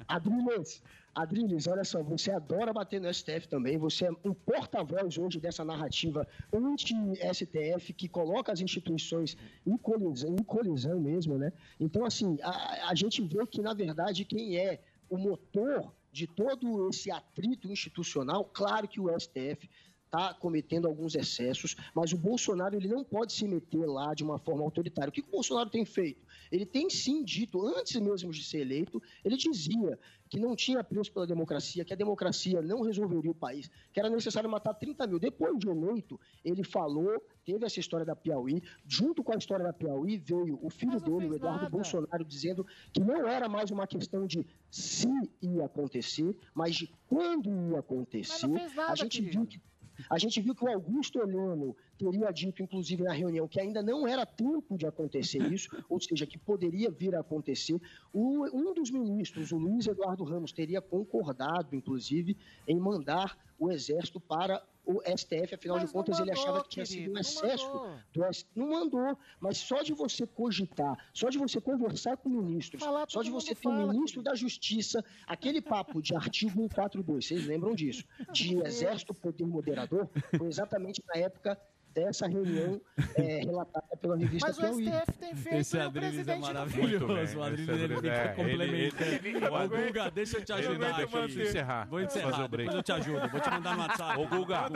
Adriles, 0.07 0.81
Adriles, 1.13 1.67
olha 1.67 1.83
só, 1.83 2.01
você 2.01 2.31
adora 2.31 2.71
bater 2.71 3.01
no 3.01 3.13
STF 3.13 3.47
também, 3.47 3.77
você 3.77 4.05
é 4.05 4.11
um 4.23 4.33
porta-voz 4.33 5.17
hoje 5.17 5.39
dessa 5.39 5.63
narrativa 5.63 6.27
anti-STF 6.53 7.93
que 7.93 8.07
coloca 8.07 8.51
as 8.51 8.61
instituições 8.61 9.35
em 9.65 9.77
colisão, 9.77 10.33
em 10.33 10.43
colisão 10.43 10.99
mesmo, 10.99 11.37
né? 11.37 11.51
Então, 11.79 12.05
assim, 12.05 12.37
a, 12.41 12.89
a 12.89 12.95
gente 12.95 13.21
vê 13.21 13.45
que, 13.45 13.61
na 13.61 13.73
verdade, 13.73 14.23
quem 14.23 14.57
é 14.57 14.81
o 15.09 15.17
motor 15.17 15.93
de 16.11 16.27
todo 16.27 16.89
esse 16.89 17.11
atrito 17.11 17.71
institucional, 17.71 18.45
claro 18.45 18.87
que 18.87 18.99
o 18.99 19.07
STF 19.19 19.69
está 20.11 20.33
cometendo 20.33 20.87
alguns 20.87 21.15
excessos, 21.15 21.77
mas 21.95 22.11
o 22.11 22.17
Bolsonaro 22.17 22.75
ele 22.75 22.89
não 22.89 23.01
pode 23.01 23.31
se 23.31 23.47
meter 23.47 23.85
lá 23.85 24.13
de 24.13 24.23
uma 24.23 24.37
forma 24.37 24.61
autoritária. 24.61 25.09
O 25.09 25.11
que, 25.11 25.21
que 25.21 25.29
o 25.29 25.31
Bolsonaro 25.31 25.69
tem 25.69 25.85
feito? 25.85 26.27
Ele 26.51 26.65
tem 26.65 26.89
sim 26.89 27.23
dito, 27.23 27.65
antes 27.65 27.95
mesmo 27.95 28.29
de 28.29 28.43
ser 28.43 28.59
eleito, 28.59 29.01
ele 29.23 29.37
dizia 29.37 29.97
que 30.29 30.37
não 30.39 30.55
tinha 30.55 30.83
preço 30.83 31.11
pela 31.11 31.25
democracia, 31.25 31.85
que 31.85 31.93
a 31.93 31.95
democracia 31.95 32.61
não 32.61 32.81
resolveria 32.81 33.31
o 33.31 33.35
país, 33.35 33.69
que 33.93 33.99
era 33.99 34.09
necessário 34.09 34.49
matar 34.49 34.73
30 34.73 35.07
mil. 35.07 35.19
Depois 35.19 35.57
de 35.57 35.69
eleito, 35.69 36.19
ele 36.43 36.63
falou, 36.63 37.21
teve 37.45 37.65
essa 37.65 37.79
história 37.79 38.05
da 38.05 38.15
Piauí, 38.15 38.61
junto 38.85 39.23
com 39.23 39.33
a 39.33 39.37
história 39.37 39.63
da 39.63 39.73
Piauí 39.73 40.17
veio 40.17 40.59
o 40.61 40.69
filho 40.69 40.99
dele, 40.99 41.29
o 41.29 41.35
Eduardo 41.35 41.69
Bolsonaro, 41.69 42.25
dizendo 42.25 42.65
que 42.93 43.01
não 43.01 43.27
era 43.27 43.47
mais 43.47 43.71
uma 43.71 43.87
questão 43.87 44.27
de 44.27 44.45
se 44.69 45.07
ia 45.41 45.65
acontecer, 45.65 46.35
mas 46.53 46.75
de 46.75 46.89
quando 47.07 47.49
ia 47.69 47.79
acontecer. 47.79 48.47
nada, 48.47 48.91
a 48.91 48.95
gente 48.95 49.21
querido. 49.21 49.39
viu 49.39 49.47
que 49.47 49.61
a 50.09 50.17
gente 50.17 50.41
viu 50.41 50.55
que 50.55 50.63
o 50.63 50.69
Augusto 50.69 51.19
Heleno 51.19 51.75
teria 52.01 52.31
dito, 52.31 52.63
inclusive 52.63 53.03
na 53.03 53.13
reunião, 53.13 53.47
que 53.47 53.59
ainda 53.59 53.81
não 53.83 54.07
era 54.07 54.25
tempo 54.25 54.77
de 54.77 54.85
acontecer 54.87 55.39
isso, 55.51 55.69
ou 55.89 55.99
seja, 55.99 56.25
que 56.25 56.37
poderia 56.37 56.89
vir 56.89 57.15
a 57.15 57.19
acontecer. 57.19 57.79
O- 58.13 58.45
um 58.55 58.73
dos 58.73 58.89
ministros, 58.89 59.51
o 59.51 59.57
Luiz 59.57 59.85
Eduardo 59.87 60.23
Ramos, 60.23 60.51
teria 60.51 60.81
concordado, 60.81 61.75
inclusive, 61.75 62.35
em 62.67 62.79
mandar 62.79 63.37
o 63.59 63.71
Exército 63.71 64.19
para 64.19 64.63
o 64.83 64.99
STF, 65.05 65.53
afinal 65.53 65.77
Mas 65.77 65.85
de 65.89 65.93
contas, 65.93 66.17
não 66.17 66.25
ele 66.25 66.31
mandou, 66.31 66.43
achava 66.43 66.63
que 66.63 66.69
tinha 66.69 66.85
sido 66.87 67.11
um 67.11 67.13
não 67.13 67.21
excesso 67.21 67.67
mandou. 67.71 67.99
do 68.11 68.23
S- 68.25 68.45
Não 68.55 68.69
mandou, 68.71 69.17
mas 69.39 69.57
só 69.59 69.83
de 69.83 69.93
você 69.93 70.25
cogitar, 70.25 70.97
só 71.13 71.29
de 71.29 71.37
você 71.37 71.61
conversar 71.61 72.17
com 72.17 72.29
ministros, 72.29 72.81
só 73.13 73.21
de 73.21 73.29
você 73.29 73.53
ter 73.53 73.67
um 73.67 73.87
ministro 73.91 74.23
da 74.23 74.33
Justiça, 74.33 75.05
aquele 75.27 75.61
papo 75.61 76.01
de 76.01 76.15
artigo 76.15 76.51
142, 76.67 77.27
vocês 77.27 77.45
lembram 77.45 77.75
disso? 77.75 78.03
De 78.33 78.57
Exército 78.65 79.13
Poder 79.13 79.45
Moderador, 79.45 80.09
foi 80.35 80.47
exatamente 80.47 81.03
na 81.13 81.21
época 81.21 81.61
dessa 81.93 82.27
reunião 82.27 82.79
é, 83.15 83.21
relatada 83.45 83.97
pela 83.99 84.17
revista 84.17 84.47
Mas 84.47 84.57
o. 84.57 84.61
STF 84.81 85.11
tem 85.19 85.35
feito 85.35 85.57
Esse 85.57 85.77
e 85.77 85.79
o 85.79 85.83
Adriles 85.83 86.27
é 86.27 86.33
não 86.35 86.41
maravilhoso. 86.41 87.05
O 87.37 87.43
Adriles 87.43 87.69
Esse 87.69 87.71
ele 87.71 87.83
Adriles, 87.83 88.01
fica 88.01 88.13
é, 88.15 88.27
complementando. 88.29 89.27
ele- 89.27 89.45
Ô, 89.47 89.69
Guga, 89.87 90.11
deixa 90.11 90.37
eu 90.37 90.45
te 90.45 90.53
ajudar 90.53 90.99
aqui. 91.01 91.15
manter. 91.15 91.41
encerrar. 91.47 91.87
Vou 91.89 92.01
encerrar, 92.01 92.31
Fazer 92.31 92.43
o 92.43 92.47
break. 92.47 92.69
depois 92.69 92.75
eu 92.77 92.83
te 92.83 92.91
ajudo. 92.91 93.29
Vou 93.29 93.39
te 93.39 93.49
mandar 93.49 93.75
no 93.75 93.81
WhatsApp. 93.83 94.19
Ô, 94.19 94.27
Guga. 94.27 94.69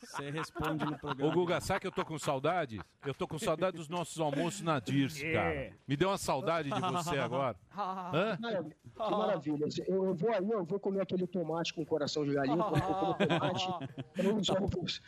Você 0.00 0.30
responde 0.30 0.84
no 0.84 0.98
programa. 0.98 1.30
Ô, 1.30 1.34
Guga, 1.34 1.60
sabe 1.60 1.80
que 1.80 1.86
eu 1.86 1.92
tô 1.92 2.04
com 2.04 2.18
saudade? 2.18 2.80
Eu 3.06 3.14
tô 3.14 3.26
com 3.26 3.38
saudade 3.38 3.76
dos 3.76 3.88
nossos 3.88 4.18
almoços 4.20 4.60
na 4.62 4.78
Dirce, 4.80 5.24
É. 5.26 5.32
cara. 5.32 5.70
Me 5.88 5.96
deu 5.96 6.08
uma 6.10 6.18
saudade 6.18 6.70
de 6.70 6.80
você 6.80 7.16
agora. 7.18 7.56
Hã? 7.76 8.36
Que 8.94 9.10
maravilha. 9.10 9.66
Eu, 9.88 10.04
eu 10.06 10.14
vou 10.14 10.30
aí, 10.32 10.38
eu 10.50 10.64
vou 10.64 10.78
comer 10.78 11.00
aquele 11.02 11.26
tomate 11.26 11.72
com 11.72 11.84
coração 11.84 12.24
de 12.24 12.34
galinha, 12.34 12.56
porque 12.62 12.80
eu 12.82 12.94
como 12.94 13.14
tomate, 13.14 13.88
três 14.14 14.48
ovos 14.50 15.02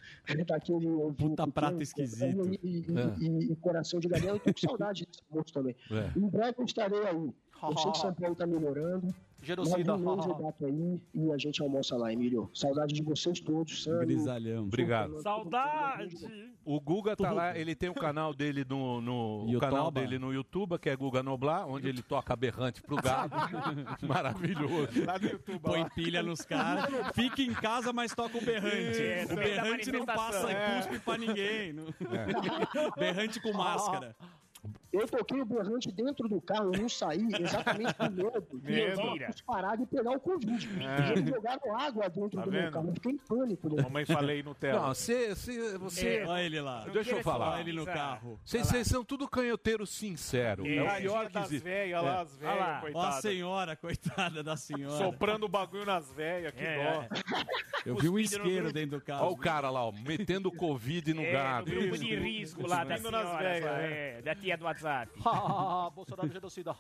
daquele 0.46 1.12
Puta 1.36 1.46
prato 1.52 1.82
esquisito. 1.82 2.48
E, 2.54 2.58
e- 2.62 2.84
É. 2.98 3.24
e- 3.24 3.52
e 3.52 3.56
coração 3.56 3.98
de 4.00 4.08
galinha. 4.08 4.32
Eu 4.32 4.38
tô 4.38 4.52
com 4.52 4.60
saudade 4.60 5.06
desse 5.06 5.20
almoço 5.30 5.52
também. 5.52 5.74
É. 5.90 6.10
Em 6.18 6.28
breve 6.28 6.54
eu 6.58 6.64
estarei 6.64 6.98
aí. 7.06 7.14
Eu 7.16 7.78
sei 7.78 7.92
que 7.92 7.98
São 7.98 8.12
Paulo 8.14 8.34
tá 8.36 8.46
melhorando. 8.46 9.14
Genocida. 9.44 9.94
Um 9.96 10.20
aí 10.64 11.00
e 11.14 11.32
a 11.32 11.38
gente 11.38 11.62
almoça 11.62 11.96
lá, 11.96 12.12
Emílio. 12.12 12.50
Saudade 12.54 12.94
de 12.94 13.02
vocês 13.02 13.38
todos, 13.40 13.82
Sandro. 13.84 14.06
Grisalhão. 14.06 14.64
Obrigado. 14.64 15.20
Saudade! 15.20 16.16
O 16.64 16.80
Guga 16.80 17.14
tá 17.14 17.30
lá, 17.30 17.56
ele 17.58 17.74
tem 17.74 17.90
o 17.90 17.94
canal 17.94 18.32
dele 18.32 18.64
no, 18.66 19.00
no 19.00 19.44
o 19.54 19.58
canal 19.60 19.90
dele 19.90 20.18
no 20.18 20.32
YouTube, 20.32 20.78
que 20.78 20.88
é 20.88 20.96
Guga 20.96 21.22
Noblar, 21.22 21.68
onde 21.68 21.88
ele 21.88 22.02
toca 22.02 22.34
berrante 22.34 22.80
pro 22.82 22.96
gado. 22.96 23.34
Maravilhoso. 24.06 24.88
Põe 25.62 25.86
pilha 25.90 26.22
nos 26.22 26.40
caras. 26.40 26.86
Fica 27.14 27.42
em 27.42 27.52
casa, 27.52 27.92
mas 27.92 28.14
toca 28.14 28.38
o 28.38 28.40
berrante. 28.40 29.02
Isso, 29.02 29.32
o 29.32 29.36
berrante 29.36 29.92
não 29.92 30.06
passa 30.06 30.50
É. 30.50 30.76
cuspe 30.78 30.98
pra 31.00 31.18
ninguém. 31.18 31.72
não- 31.74 31.84
Berrante 32.96 33.40
com 33.40 33.52
máscara. 33.52 34.16
Eu 34.94 35.08
toquei 35.08 35.40
o 35.40 35.44
berrante 35.44 35.90
dentro 35.92 36.28
do 36.28 36.40
carro, 36.40 36.72
eu 36.74 36.80
não 36.82 36.88
saí 36.88 37.26
exatamente 37.40 37.94
com 37.94 38.08
medo 38.10 38.40
de 38.62 38.72
Mentira. 38.72 39.30
os 39.30 39.40
parados 39.40 39.84
e 39.84 39.86
pegar 39.86 40.10
o 40.12 40.20
Covid. 40.20 40.68
É. 40.82 41.12
Eles 41.12 41.28
jogaram 41.28 41.78
água 41.78 42.08
dentro 42.08 42.30
Tá 42.38 42.42
do 42.44 42.50
meu 42.52 42.70
carro, 42.70 42.88
eu 42.88 42.94
fiquei 42.94 43.12
em 43.12 43.18
pânico. 43.18 43.74
né? 43.76 43.82
Mamãe 43.82 44.04
falei 44.06 44.42
Nutella. 44.42 44.80
Não, 44.80 44.88
você. 44.88 45.34
É, 46.06 46.26
olha 46.26 46.42
ele 46.42 46.60
lá. 46.60 46.84
Deixa 46.92 47.10
eu 47.12 47.22
falar. 47.22 47.52
Olha 47.54 47.60
ele 47.60 47.72
no 47.72 47.84
carro. 47.84 48.38
Vocês 48.44 48.86
são 48.86 49.04
tudo 49.04 49.28
canhoteiro 49.28 49.86
sincero. 49.86 50.66
É, 50.66 50.82
o 50.82 50.96
pior 51.00 51.26
que 51.26 51.32
das 51.32 51.46
existe. 51.46 51.64
velhas 51.64 52.02
lá, 52.02 52.18
É. 52.18 52.22
as 52.22 52.36
velhas, 52.36 52.54
Olha 52.54 52.60
lá, 52.64 52.72
ó 52.72 52.76
a 52.76 52.80
coitadas. 52.80 53.14
senhora, 53.22 53.76
coitada 53.76 54.42
da 54.42 54.56
senhora. 54.56 54.96
Soprando 54.96 55.44
o 55.44 55.48
bagulho 55.48 55.84
nas 55.84 56.10
velhas, 56.12 56.52
que 56.54 56.62
É. 56.62 56.84
dó. 57.08 57.08
Eu 57.86 57.96
vi 57.96 58.08
um 58.08 58.18
isqueiro 58.18 58.72
dentro 58.72 58.98
do 58.98 59.04
carro. 59.04 59.24
Olha 59.26 59.32
o 59.34 59.36
cara 59.36 59.70
lá, 59.70 59.84
ó, 59.84 59.92
metendo 59.92 60.50
Covid 60.52 61.12
no 61.14 61.22
É, 61.22 61.32
gado. 61.32 61.70
no 61.72 61.80
grupo 61.80 61.98
de 61.98 62.14
risco 62.16 62.66
lá 62.66 62.84
da 62.84 62.96
senhora, 62.96 63.36
velhas, 63.38 63.64
só, 63.64 63.70
é. 63.76 64.18
é, 64.18 64.22
da 64.22 64.34
tia 64.34 64.56
do 64.56 64.64
WhatsApp. 64.64 64.83
Bolsonaro 65.94 66.32
genocida. 66.32 66.74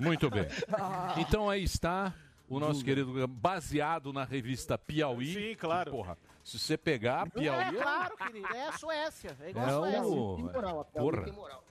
Muito 0.00 0.30
bem. 0.30 0.46
Então 1.18 1.48
aí 1.50 1.64
está 1.64 2.12
o 2.48 2.58
nosso 2.60 2.84
querido 2.84 3.26
baseado 3.28 4.12
na 4.12 4.24
revista 4.24 4.78
Piauí. 4.78 5.34
Sim, 5.34 5.56
claro. 5.56 5.90
Porra, 5.90 6.16
se 6.44 6.58
você 6.58 6.76
pegar 6.78 7.22
a 7.22 7.26
É 7.26 7.30
Piauí. 7.30 7.76
claro, 7.76 8.16
querido. 8.16 8.46
É 8.54 8.68
a 8.68 8.72
Suécia. 8.72 9.36
É 9.40 9.50
igual 9.50 9.66
É 9.66 9.68
a 9.68 10.02
Suécia. 10.02 10.02
o- 10.02 10.36
Tem 10.36 10.44
moral, 10.44 10.80
a 10.80 10.84
Piauí 10.84 11.10
Porra. 11.10 11.24
tem 11.24 11.32
moral. 11.32 11.64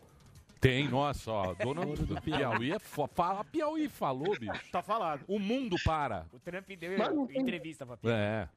Tem, 0.60 0.88
nossa, 0.90 1.32
ó. 1.32 1.54
Dona 1.54 1.86
do 1.86 2.20
Piauí 2.20 2.72
é 2.72 2.80
fo... 2.80 3.08
Fala, 3.14 3.44
Piauí 3.44 3.88
falou, 3.88 4.36
bicho. 4.40 4.72
Tá 4.72 4.82
falado. 4.82 5.24
O 5.28 5.38
mundo 5.38 5.76
para. 5.86 6.26
O 6.34 6.40
Trump 6.40 6.68
deu 6.70 7.30
entrevista 7.32 7.86
pra 7.86 7.98
É. 8.12 8.50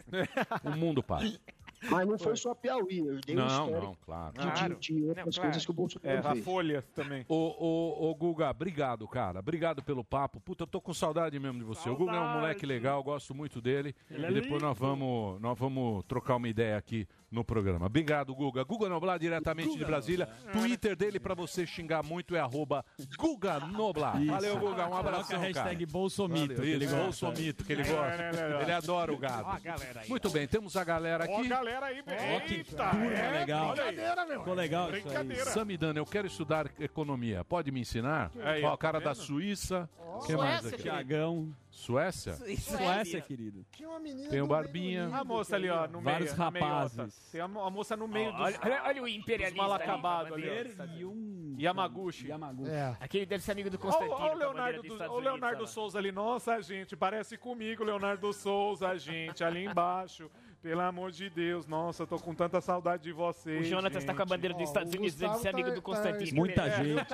O 0.65 0.71
mundo 0.71 1.03
para. 1.03 1.27
Mas 1.89 2.07
não 2.07 2.19
foi 2.19 2.37
só 2.37 2.51
a 2.51 2.55
Piauí, 2.55 2.99
eu 2.99 3.21
dei 3.25 3.35
um 3.35 3.39
Não, 3.39 3.47
histórico 3.47 3.87
não, 3.87 3.95
claro. 4.05 4.33
de, 4.35 4.77
de, 4.93 4.95
de 5.01 5.09
outras 5.09 5.37
Não, 5.37 5.43
coisas 5.45 5.65
que 5.65 5.71
o 5.71 5.75
Bolsonaro 5.75 6.17
É, 6.17 6.19
a 6.19 6.33
fez. 6.33 6.45
Folha 6.45 6.85
também. 6.95 7.25
Ô, 7.29 7.35
ô, 7.35 8.11
ô, 8.11 8.15
Guga, 8.15 8.51
obrigado, 8.51 9.09
cara. 9.09 9.39
Obrigado 9.39 9.83
pelo 9.83 10.05
papo. 10.05 10.41
Puta, 10.41 10.65
eu 10.65 10.67
tô 10.67 10.81
com 10.81 10.93
saudade 10.93 11.39
mesmo 11.39 11.59
de 11.59 11.65
você. 11.65 11.89
O 11.89 11.97
Guga 11.97 12.13
é 12.17 12.21
um 12.21 12.35
moleque 12.35 12.67
legal, 12.67 13.03
gosto 13.03 13.35
muito 13.35 13.61
dele. 13.61 13.95
Ele 14.11 14.27
é 14.27 14.31
e 14.31 14.35
depois 14.35 14.63
nós 14.63 14.77
vamos, 14.77 15.41
nós 15.41 15.59
vamos 15.59 16.05
trocar 16.05 16.37
uma 16.37 16.49
ideia 16.49 16.77
aqui 16.77 17.07
no 17.31 17.45
programa. 17.45 17.87
Obrigado, 17.87 18.35
Guga. 18.35 18.65
Guga 18.65 18.89
Noblar, 18.89 19.19
diretamente 19.19 19.77
de 19.79 19.85
Brasília. 19.85 20.27
Twitter 20.53 20.97
dele 20.97 21.21
pra 21.21 21.35
você 21.35 21.67
xingar 21.67 22.03
muito 22.03 22.35
é 22.35 22.41
arroba 22.41 22.85
Guga 23.17 23.61
Noblar. 23.61 24.21
Isso. 24.21 24.31
Valeu, 24.33 24.59
Guga. 24.59 24.87
Um 24.87 24.91
Coloca 24.91 24.99
abração, 25.09 25.37
a 25.37 25.41
hashtag 25.41 25.77
cara. 25.87 25.93
Bolsomito, 25.93 26.55
Valeu. 26.55 26.61
que 26.63 26.69
ele 26.71 26.85
Isso, 26.85 26.95
gosta. 26.97 27.27
Bolsomito, 27.27 27.65
que 27.65 27.73
ele 27.73 27.83
É, 27.83 27.85
gosta. 27.85 28.23
é, 28.23 28.31
é, 28.35 28.59
é. 28.59 28.63
Ele 28.63 28.73
adora 28.73 29.13
o 29.13 29.19
gado. 29.19 29.45
Ó 29.47 29.51
a 29.53 29.59
galera 29.59 30.01
aí. 30.01 30.09
Muito 30.09 30.31
bem, 30.31 30.49
temos 30.49 30.77
a 30.77 30.85
galera 30.85 31.27
Ó, 31.29 31.39
aqui. 31.39 31.49
galera 31.49 31.87
aí, 31.87 32.01
Ó, 32.01 32.41
que 32.41 32.55
Eita, 32.55 32.77
turma 32.91 33.05
é, 33.07 33.31
legal. 33.41 33.73
Brincadeira, 33.75 34.27
meu. 34.27 34.39
Ficou 34.41 34.55
legal 34.55 34.87
isso 34.89 34.95
aí. 34.97 35.03
Brincadeira. 35.03 35.45
Samidana, 35.47 35.99
eu 35.99 36.07
quero 36.07 36.27
estudar 36.27 36.71
economia. 36.81 37.45
Pode 37.45 37.71
me 37.71 37.81
ensinar? 37.81 38.31
Aí, 38.43 38.65
Ó, 38.65 38.71
ó, 38.71 38.75
o 38.75 38.79
cara 38.79 39.01
tá 39.01 39.11
da? 39.11 39.15
Suíça. 39.15 39.89
Ó, 39.99 40.19
Quem 40.21 40.37
mais 40.37 40.67
aqui? 40.67 40.83
Tiagão. 40.83 41.55
Suécia? 41.81 42.35
Suécia, 42.35 43.21
querido. 43.21 43.65
Tinha 43.73 43.89
uma 43.89 43.99
menina 43.99 44.29
Tem 44.29 44.41
o 44.41 44.45
do 44.45 44.49
Barbinha. 44.51 45.09
A 45.15 45.25
moça 45.25 45.57
ali, 45.57 45.69
ó, 45.71 45.87
no 45.89 46.01
Vários 46.01 46.31
meio. 46.31 46.39
na 46.39 46.51
meiota. 46.51 46.73
rapazes. 46.75 47.29
Tem 47.33 47.41
a, 47.41 47.49
mo- 47.49 47.63
a 47.65 47.71
moça 47.71 47.97
no 47.97 48.07
meio 48.07 48.31
dos, 48.33 48.41
olha, 48.41 48.59
olha, 48.63 48.83
olha 48.87 49.03
o 49.03 49.09
imperialista. 49.09 49.63
mal 49.63 49.73
ali, 49.73 49.83
acabados 49.83 50.29
com 50.29 50.35
a 50.35 50.39
ali. 50.39 50.49
ó. 50.79 50.85
E 50.99 51.05
um... 51.05 51.57
Yamaguchi. 51.59 52.29
Yamaguchi. 52.29 52.71
É. 52.71 52.97
Aquele 53.01 53.27
deve 53.27 53.43
ser 53.43 53.53
amigo 53.53 53.69
do 53.71 53.75
Olha 53.77 53.83
Constantino. 53.83 54.15
o 54.15 54.19
com 54.19 54.23
a 54.25 54.29
bandeira 54.29 54.45
Leonardo, 54.53 54.79
dos 54.83 54.89
do, 54.89 54.93
Estados 54.95 55.13
o 55.15 55.17
Unidos, 55.19 55.33
Leonardo 55.33 55.59
olha. 55.63 55.67
Souza 55.67 55.99
ali. 55.99 56.13
Nossa, 56.13 56.61
gente, 56.63 56.97
parece 56.97 57.37
comigo, 57.39 57.83
Leonardo 57.85 58.33
Souza, 58.33 58.97
gente, 58.99 59.43
ali 59.43 59.65
embaixo. 59.65 60.31
Pelo 60.63 60.83
amor 60.83 61.11
de 61.11 61.31
Deus, 61.31 61.67
nossa, 61.67 62.03
eu 62.03 62.07
tô 62.07 62.19
com 62.19 62.35
tanta 62.35 62.61
saudade 62.61 63.05
de 63.05 63.13
vocês. 63.13 63.63
O 63.67 63.71
Jonatas 63.71 64.05
tá 64.05 64.15
com 64.15 64.21
a 64.21 64.27
bandeira 64.27 64.55
dos 64.55 64.69
Estados 64.69 64.93
Unidos, 64.93 65.15
deve 65.15 65.33
Gustavo 65.33 65.43
ser 65.43 65.49
amigo 65.55 65.69
tá- 65.71 65.75
do 65.75 65.81
tá 65.81 65.87
Constantino. 65.87 66.37
Muita 66.37 66.63
É. 66.67 66.85
gente. 66.85 67.07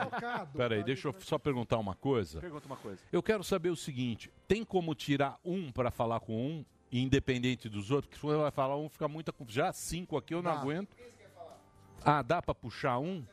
Peraí, 0.57 0.81
tá 0.81 0.85
deixa 0.87 1.09
eu 1.09 1.13
de- 1.13 1.23
só 1.25 1.39
perguntar 1.39 1.79
uma 1.79 1.95
coisa. 1.95 2.41
Pergunta 2.41 2.67
uma 2.67 2.77
coisa. 2.77 3.01
Eu 3.13 3.23
quero 3.23 3.45
saber 3.45 3.71
o 3.71 3.77
seguinte: 3.77 4.33
tem 4.49 4.65
como 4.65 4.97
tirar 4.97 5.39
um 5.45 5.71
pra 5.71 5.93
falar 5.93 6.19
com 6.19 6.35
um, 6.35 6.65
independente 6.91 7.69
dos 7.69 7.93
outros? 7.93 8.07
Porque 8.09 8.17
se 8.17 8.23
você 8.27 8.37
vai 8.37 8.51
falar 8.51 8.77
um, 8.77 8.89
fica 8.89 9.07
muita. 9.07 9.33
Já 9.47 9.73
cinco 9.73 10.17
aqui 10.17 10.35
eu 10.35 10.43
não 10.43 10.51
aguento. 10.51 10.97
Ah, 12.05 12.23
dá 12.23 12.43
pra 12.43 12.53
puxar 12.55 12.99
um? 12.99 13.25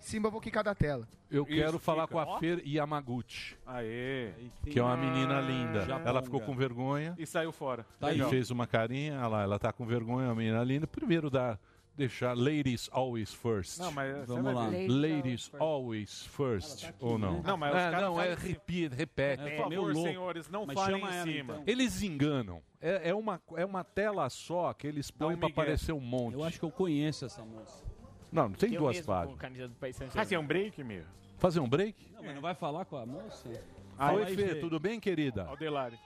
Simba, 0.00 0.28
eu 0.28 0.32
vou 0.32 0.40
quicar 0.40 0.64
da 0.64 0.74
tela. 0.74 1.06
Eu 1.30 1.44
Isso, 1.44 1.52
quero 1.54 1.78
falar 1.78 2.08
fica. 2.08 2.12
com 2.24 2.30
a 2.30 2.34
Ó. 2.34 2.38
Fer 2.40 2.60
Yamaguchi. 2.66 3.56
Aê. 3.66 4.32
Que 4.64 4.78
é 4.78 4.82
uma 4.82 4.96
menina 4.96 5.40
linda. 5.40 5.82
Japonga. 5.86 6.08
Ela 6.10 6.22
ficou 6.22 6.40
com 6.40 6.54
vergonha. 6.56 7.14
E 7.18 7.24
saiu 7.26 7.52
fora. 7.52 7.86
Tá 8.00 8.08
e 8.10 8.14
Legal. 8.14 8.30
fez 8.30 8.50
uma 8.50 8.66
carinha, 8.66 9.18
olha 9.18 9.26
lá, 9.28 9.42
ela 9.42 9.58
tá 9.58 9.72
com 9.72 9.86
vergonha, 9.86 10.26
uma 10.28 10.34
menina 10.34 10.64
linda. 10.64 10.86
Primeiro 10.88 11.30
dá 11.30 11.56
deixar 11.96 12.34
ladies 12.36 12.88
always 12.92 13.32
first. 13.34 13.78
Não, 13.78 13.92
mas 13.92 14.16
você 14.26 14.26
vamos 14.26 14.54
lá. 14.54 14.68
ver. 14.70 14.88
Ladies 14.88 15.52
always 15.60 16.24
first 16.26 16.90
ou 16.98 17.18
não? 17.18 17.42
Não, 17.42 17.56
mas 17.58 17.70
os 17.74 17.78
é, 17.78 17.90
caras 17.90 18.00
não, 18.02 18.20
é 18.20 18.34
fazem- 18.36 18.48
repete, 18.52 18.94
repete. 18.96 19.42
É, 19.42 19.56
Por 19.56 19.70
favor, 19.70 19.94
senhores, 19.94 20.48
não 20.48 20.66
Mas 20.66 20.74
falem 20.80 21.00
chama 21.00 21.12
em 21.12 21.16
ela, 21.16 21.26
cima. 21.26 21.52
então. 21.54 21.64
Eles 21.66 22.02
enganam. 22.02 22.62
É, 22.80 23.10
é 23.10 23.14
uma, 23.14 23.40
é 23.56 23.64
uma 23.66 23.84
tela 23.84 24.28
só 24.30 24.72
que 24.72 24.86
eles 24.86 25.10
põem 25.10 25.36
pra 25.36 25.48
migué. 25.48 25.60
aparecer 25.60 25.92
um 25.92 26.00
monte. 26.00 26.34
Eu 26.34 26.42
acho 26.44 26.58
que 26.58 26.64
eu 26.64 26.70
conheço 26.70 27.26
essa 27.26 27.44
moça. 27.44 27.84
Não, 28.32 28.48
não 28.48 28.54
tem 28.56 28.72
Eu 28.74 28.80
duas 28.80 29.00
páginas. 29.00 29.32
com 29.34 29.36
camisa 29.40 29.68
do 29.68 29.74
País 29.74 29.96
Saint-Germain. 29.96 30.24
Fazer 30.24 30.36
um 30.38 30.46
break, 30.46 30.84
meu. 30.84 31.04
Fazer 31.38 31.60
um 31.60 31.68
break? 31.68 32.10
Não, 32.14 32.22
mas 32.22 32.34
não 32.34 32.42
vai 32.42 32.54
falar 32.54 32.84
com 32.84 32.96
a 32.96 33.06
moça? 33.06 33.48
Ah, 33.98 34.12
Oi, 34.12 34.26
Fê, 34.26 34.34
ver. 34.34 34.60
tudo 34.60 34.78
bem, 34.78 34.98
querida? 35.00 35.44
Aldelari. 35.46 35.98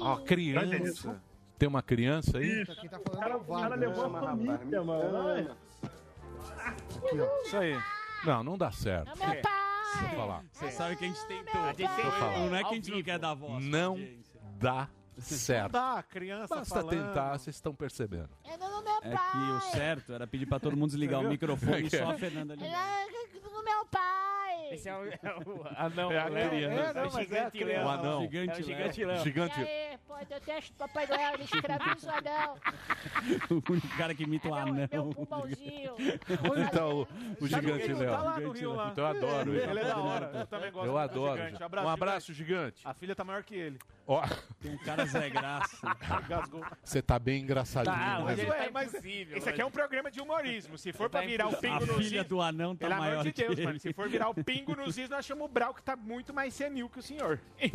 Ó, 0.00 0.16
criança. 0.18 1.20
Tem 1.58 1.68
uma 1.68 1.82
criança 1.82 2.38
aí? 2.38 2.64
Quem 2.66 2.88
tá 2.88 2.98
falando 2.98 3.22
é 3.32 3.36
o 3.36 3.40
Wagner. 3.42 3.78
levou 3.78 4.04
a 4.04 4.20
família, 4.20 4.82
mano. 4.82 5.56
Aqui, 6.58 7.20
ó. 7.20 7.42
Isso 7.42 7.56
aí. 7.56 7.76
Não, 8.24 8.42
não 8.42 8.58
dá 8.58 8.70
certo. 8.70 9.10
É 9.22 9.32
meu 9.32 9.42
pai. 9.42 10.42
Você 10.52 10.70
sabe 10.72 10.96
que 10.96 11.04
a 11.04 11.08
gente 11.08 11.26
tentou. 11.26 11.60
A 11.60 11.72
gente 11.72 11.94
tentou. 11.94 12.48
Não 12.50 12.56
é 12.56 12.64
que 12.64 12.70
a 12.70 12.74
gente 12.74 12.90
não 12.90 13.02
quer 13.02 13.18
dar 13.18 13.34
voz. 13.34 13.64
Não 13.64 13.96
dá 14.58 14.86
certo. 14.86 15.03
Não 15.16 15.68
dá, 15.70 16.02
criança 16.02 16.54
Basta 16.56 16.74
falando. 16.74 16.90
tentar, 16.90 17.38
vocês 17.38 17.56
estão 17.56 17.74
percebendo. 17.74 18.28
É 18.44 18.56
do 18.58 18.82
meu 18.82 18.94
É 19.02 19.10
que 19.16 19.38
o 19.52 19.60
certo 19.72 20.12
era 20.12 20.26
pedir 20.26 20.46
pra 20.46 20.58
todo 20.58 20.76
mundo 20.76 20.90
desligar 20.90 21.20
o 21.20 21.28
microfone 21.28 21.86
e 21.86 21.90
só 21.90 22.10
a 22.10 22.14
Fernanda 22.18 22.54
ligar. 22.54 22.68
É 23.02 23.14
do 23.40 23.62
meu 23.62 23.86
pai. 23.86 24.24
Esse 24.72 24.88
é 24.88 24.96
o, 24.96 25.04
é 25.04 25.18
o 25.46 25.64
anão. 25.76 26.10
É 26.10 26.18
a 26.18 26.24
Léo. 26.26 26.48
criança. 26.50 26.74
É, 26.74 26.92
não, 26.94 27.18
é 27.18 27.40
a 27.40 27.50
criança. 27.50 27.84
O 27.84 27.88
anão. 27.88 28.22
É 28.22 28.26
o 28.26 28.62
gigante 28.62 29.04
Léo. 29.04 29.22
Gigante. 29.22 29.60
É, 29.62 29.98
pô, 30.06 30.18
eu 30.18 30.26
detesto 30.26 30.72
o 30.72 30.76
Papai 30.78 31.06
Noel, 31.06 31.34
ele 31.34 31.44
escraviza 31.44 32.10
o 32.10 32.14
anão. 32.16 32.56
o 33.50 33.72
único 33.72 33.88
cara 33.96 34.14
que 34.14 34.22
imita 34.24 34.48
o 34.48 34.54
anão. 34.54 35.12
Pãozinho. 35.28 35.94
Onde 36.50 36.70
tá 36.72 36.86
o, 36.88 37.06
o 37.40 37.46
gigante 37.46 37.92
Léo? 37.92 38.10
tá 38.10 38.22
lá 38.22 38.40
no 38.40 38.50
Rio, 38.52 38.72
lá. 38.74 38.88
Então 38.90 39.04
eu 39.04 39.10
adoro 39.16 39.54
ele. 39.54 39.70
Ele 39.70 39.80
é 39.80 39.84
da 39.84 39.98
hora. 39.98 40.30
Eu 40.34 40.46
também 40.46 40.72
gosto 40.72 40.86
Eu 40.86 40.92
do 40.92 40.98
adoro. 40.98 41.42
gigante. 41.46 41.76
um 41.84 41.88
abraço, 41.88 42.32
gigante. 42.32 42.80
A 42.84 42.94
filha 42.94 43.14
tá 43.14 43.22
maior 43.22 43.44
que 43.44 43.54
ele. 43.54 43.78
Ó, 44.06 44.22
Tem 44.60 44.72
um 44.74 44.78
cara 44.78 45.06
Zé 45.06 45.30
Graça. 45.30 45.78
Você 46.84 47.00
tá 47.00 47.18
bem 47.18 47.42
engraçadinho. 47.42 47.94
Tá, 47.96 48.18
né, 48.18 48.24
mas, 48.24 48.36
Zé? 48.38 48.48
ué, 48.50 48.70
mas 48.70 48.94
esse 48.94 49.48
aqui 49.48 49.60
é 49.62 49.64
um 49.64 49.70
programa 49.70 50.10
de 50.10 50.20
humorismo. 50.20 50.76
Se 50.76 50.92
for 50.92 51.08
pra 51.08 51.20
Tá 51.22 51.26
virar 51.26 51.48
o 51.48 51.56
pingo 51.56 51.84
A 51.84 51.86
no 51.86 51.94
filha 51.94 52.20
is, 52.20 52.26
do 52.26 52.40
anão 52.42 52.76
tá 52.76 52.80
pelo 52.86 52.94
amor 52.94 53.06
maior 53.06 53.22
de 53.22 53.32
que 53.32 53.42
Deus, 53.42 53.58
mano. 53.60 53.80
Se 53.80 53.92
for 53.94 54.08
virar 54.08 54.28
o 54.28 54.34
pingo 54.34 54.76
nos 54.76 54.98
is, 54.98 55.08
nós 55.08 55.24
chamamos 55.24 55.50
o 55.50 55.52
Brau, 55.52 55.72
que 55.72 55.82
tá 55.82 55.96
muito 55.96 56.34
mais 56.34 56.52
senil 56.52 56.88
que 56.90 56.98
o 56.98 57.02
senhor. 57.02 57.40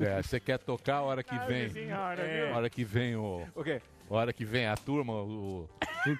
É, 0.00 0.22
você 0.22 0.38
quer 0.40 0.58
tocar 0.58 0.96
a 0.96 1.02
hora 1.02 1.22
que 1.22 1.34
Ai, 1.34 1.46
vem. 1.46 1.70
senhora, 1.70 2.22
a 2.22 2.26
viu? 2.46 2.54
hora 2.56 2.70
que 2.70 2.84
vem 2.84 3.16
o. 3.16 3.46
O 3.54 3.62
quê? 3.62 3.80
A 4.10 4.14
hora 4.14 4.32
que 4.32 4.44
vem 4.44 4.66
a 4.66 4.76
turma, 4.76 5.12
o. 5.12 5.68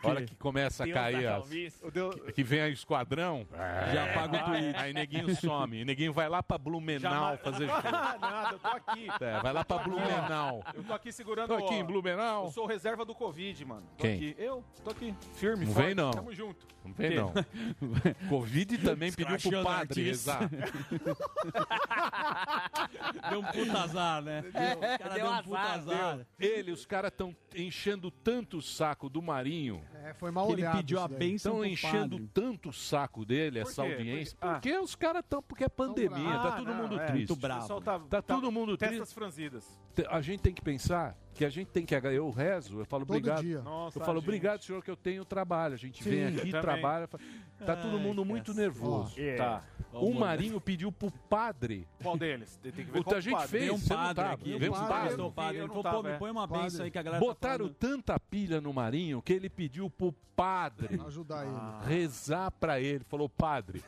A 0.02 0.08
hora 0.08 0.24
que 0.24 0.34
começa 0.36 0.82
a 0.84 0.86
Deus 0.86 0.94
cair 0.94 1.26
as. 1.26 1.44
O 1.82 1.90
Que, 1.90 2.32
que 2.32 2.42
vem 2.42 2.60
a 2.62 2.68
esquadrão. 2.68 3.46
Já 3.92 4.10
apaga 4.10 4.38
o 4.38 4.44
tweet. 4.46 4.76
Aí 4.76 4.92
neguinho 4.94 5.36
some. 5.36 5.84
Neguinho 5.84 6.12
vai 6.12 6.28
lá 6.28 6.42
pra 6.42 6.56
Blumenau 6.56 7.36
fazer 7.38 7.68
show. 7.82 7.82
Nada, 7.92 8.52
eu 8.54 8.58
tô 8.58 8.68
aqui. 8.68 9.06
É, 9.20 9.40
vai 9.40 9.52
lá 9.52 9.62
pra 9.64 9.78
Blumenau. 9.78 10.64
Eu 10.72 10.82
tô 10.84 10.94
aqui 10.94 11.12
segurando. 11.12 11.48
Tô 11.48 11.54
aqui 11.54 11.74
ó, 11.74 11.76
em 11.78 11.84
Blumenau. 11.84 12.46
Eu 12.46 12.50
sou 12.52 12.64
reserva 12.66 13.04
do 13.04 13.14
Covid, 13.14 13.64
mano. 13.66 13.82
Tô 13.98 14.02
Quem? 14.04 14.14
aqui. 14.14 14.34
Eu? 14.38 14.64
Tô 14.82 14.90
aqui. 14.90 15.14
Firme, 15.34 15.66
Não 15.66 15.74
forte. 15.74 15.86
vem, 15.86 15.94
não. 15.94 16.10
Tamo 16.10 16.34
junto. 16.34 16.66
Não 16.84 16.92
vem, 16.94 17.10
Quê? 17.10 17.16
não. 17.16 17.32
Covid 18.30 18.78
também 18.78 19.12
pediu 19.12 19.50
pro 19.50 19.62
padre 19.62 20.02
rezar. 20.04 20.48
Deu 23.30 23.40
um 23.40 23.44
puta 23.44 23.78
azar, 23.82 24.22
né? 24.22 24.44
O 24.48 24.98
cara 24.98 25.14
deu, 25.14 25.30
um 25.30 25.42
puta 25.42 25.60
azar. 25.60 26.26
Ele, 26.38 26.72
os 26.72 26.86
caras 26.86 27.10
estão 27.10 27.34
enchendo 27.74 28.08
tanto 28.08 28.58
o 28.58 28.62
saco 28.62 29.08
do 29.08 29.20
Marinho. 29.20 29.82
É, 30.04 30.14
foi 30.14 30.30
mal 30.30 30.46
Ele 30.50 30.62
olhado. 30.62 30.76
pediu 30.76 30.96
isso 30.98 31.04
a 31.04 31.08
bênção 31.08 31.52
Estão 31.52 31.64
enchendo 31.64 32.16
padre. 32.16 32.30
tanto 32.34 32.68
o 32.68 32.72
saco 32.72 33.24
dele, 33.24 33.58
essa 33.60 33.82
audiência. 33.82 34.36
Por 34.36 34.40
quê? 34.42 34.48
Ah. 34.48 34.52
Porque 34.54 34.78
os 34.78 34.94
caras 34.94 35.22
estão. 35.22 35.42
Porque 35.42 35.64
é 35.64 35.68
pandemia, 35.68 36.10
tá 36.38 36.48
Ah, 36.48 36.52
todo 36.58 36.66
não, 36.74 36.82
mundo 36.82 37.00
é. 37.00 37.06
triste. 37.06 37.28
Muito 37.30 37.36
bravo. 37.40 37.80
Tá- 37.80 37.98
Tá 37.98 38.06
tá- 38.08 38.22
todo 38.22 38.52
mundo 38.52 38.76
testas 38.76 38.98
triste. 38.98 39.14
franzidas. 39.14 39.80
A 40.10 40.20
gente 40.20 40.40
tem 40.40 40.52
que 40.52 40.60
pensar 40.60 41.16
que 41.32 41.44
a 41.44 41.48
gente 41.50 41.68
tem 41.68 41.86
que. 41.86 41.94
Eu 41.94 42.28
rezo, 42.30 42.80
eu 42.80 42.84
falo 42.84 43.06
Todo 43.06 43.16
obrigado. 43.16 43.42
dia. 43.42 43.62
Nossa, 43.62 43.98
eu 43.98 44.04
falo 44.04 44.18
gente. 44.18 44.28
obrigado, 44.28 44.62
senhor, 44.62 44.82
que 44.82 44.90
eu 44.90 44.96
tenho 44.96 45.24
trabalho. 45.24 45.74
A 45.74 45.76
gente 45.78 46.02
Sim, 46.02 46.10
vem 46.10 46.24
aqui, 46.26 46.50
trabalha. 46.50 47.06
fa- 47.06 47.18
Tá 47.64 47.76
todo 47.76 47.98
mundo 47.98 48.24
muito 48.24 48.52
nervoso. 48.52 49.14
É. 49.18 49.36
Tá. 49.36 49.62
O 49.92 50.12
Marinho 50.12 50.60
pediu 50.60 50.90
pro 50.90 51.10
padre. 51.30 51.86
Qual 52.02 52.16
deles? 52.18 52.58
Tem 52.60 52.72
que 52.72 52.82
ver 52.82 52.98
O 52.98 53.04
qual 53.04 53.04
que 53.04 53.14
a 53.14 53.20
gente 53.20 53.32
padre. 53.34 53.48
fez, 53.48 53.62
Tem 53.62 53.72
um 53.72 53.80
padre 53.80 54.24
aqui. 54.24 54.44
Veio 54.58 54.58
um 54.58 54.60
Ele 54.62 54.70
padre. 54.70 54.94
entrevistou 54.96 55.28
o 55.28 55.32
padre. 55.32 55.58
Eu 55.58 55.64
Ele 55.64 56.08
é. 56.08 56.18
põe 56.18 56.30
uma 56.32 56.46
benção 56.48 56.84
aí 56.84 56.90
que 56.90 56.98
a 56.98 57.02
galera 57.02 57.24
Botaram 57.24 57.68
tá 57.68 57.74
tanta 57.78 58.18
pilha 58.18 58.60
no 58.60 58.72
Marinho 58.72 59.22
que 59.22 59.32
ele 59.32 59.48
pediu 59.48 59.88
pro 59.96 60.14
padre 60.36 61.00
Ajudar 61.06 61.46
ele. 61.46 61.88
rezar 61.88 62.50
pra 62.50 62.80
ele. 62.80 63.04
Falou, 63.04 63.28
padre, 63.28 63.84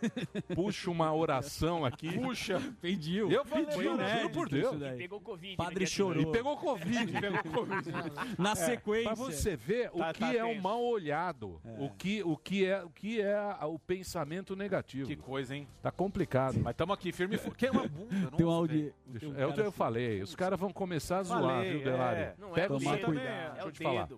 puxa 0.54 0.88
uma 0.92 1.12
oração 1.12 1.84
aqui. 1.84 2.16
Puxa. 2.20 2.62
Pediu. 2.80 3.28
Eu 3.32 3.44
falei, 3.44 3.66
Pediu, 3.66 3.96
né? 3.96 4.18
juro 4.20 4.30
por 4.30 4.48
Deus. 4.48 4.78
Daí. 4.78 4.96
Pegou 4.96 5.20
Covid. 5.20 5.56
Padre 5.56 5.80
né, 5.80 5.86
chorou. 5.86 6.22
E 6.22 6.26
pegou 6.32 6.56
Covid. 6.56 7.20
Pegou 7.20 7.52
Covid. 7.52 7.90
Na 8.38 8.52
É, 8.52 8.54
sequência. 8.54 9.04
Pra 9.12 9.14
você 9.16 9.56
ver 9.56 9.90
o 9.92 9.98
Tá- 9.98 10.12
que 10.12 10.20
tá 10.20 10.32
é 10.34 10.44
o 10.44 10.48
tenso. 10.50 10.62
mal 10.62 10.80
olhado, 10.84 11.60
o, 11.80 11.90
que, 11.90 12.22
o, 12.22 12.36
que 12.36 12.64
é, 12.64 12.80
o 12.84 12.90
que 12.90 13.20
é 13.20 13.36
o 13.64 13.76
pensamento 13.78 14.54
negativo. 14.54 15.08
Que 15.08 15.16
coisa, 15.16 15.56
hein? 15.56 15.66
Tá 15.82 15.90
complicado. 15.90 16.60
Mas 16.60 16.76
tamo 16.76 16.92
aqui, 16.92 17.10
firme 17.10 17.34
e 17.34 17.38
forte. 17.38 17.56
Que 17.58 17.66
é 17.66 17.70
uma 17.72 17.88
bunda, 17.88 18.14
não 18.30 18.30
Tem 18.38 18.46
um 18.46 18.50
áudio. 18.50 18.94
Deixa- 19.04 19.26
tem 19.26 19.34
um 19.34 19.40
é 19.40 19.46
o 19.48 19.52
que 19.52 19.60
eu 19.60 19.72
falei. 19.72 20.22
Os 20.22 20.36
caras 20.36 20.60
vão 20.60 20.72
começar 20.72 21.18
a 21.18 21.22
zoar, 21.24 21.42
Falei, 21.42 21.72
viu, 21.72 21.82
Delari? 21.84 22.20
é. 22.20 22.34
Não 22.38 22.50
é 22.50 22.54
Pega 22.54 22.72
o 22.72 22.76
o 22.76 22.78
dedo, 22.78 23.04
cuidado. 23.04 23.26
É 23.26 23.50
Deixa 23.50 23.64
o 23.64 23.68
eu 23.68 23.72
te 23.72 23.82
falar. 23.82 24.08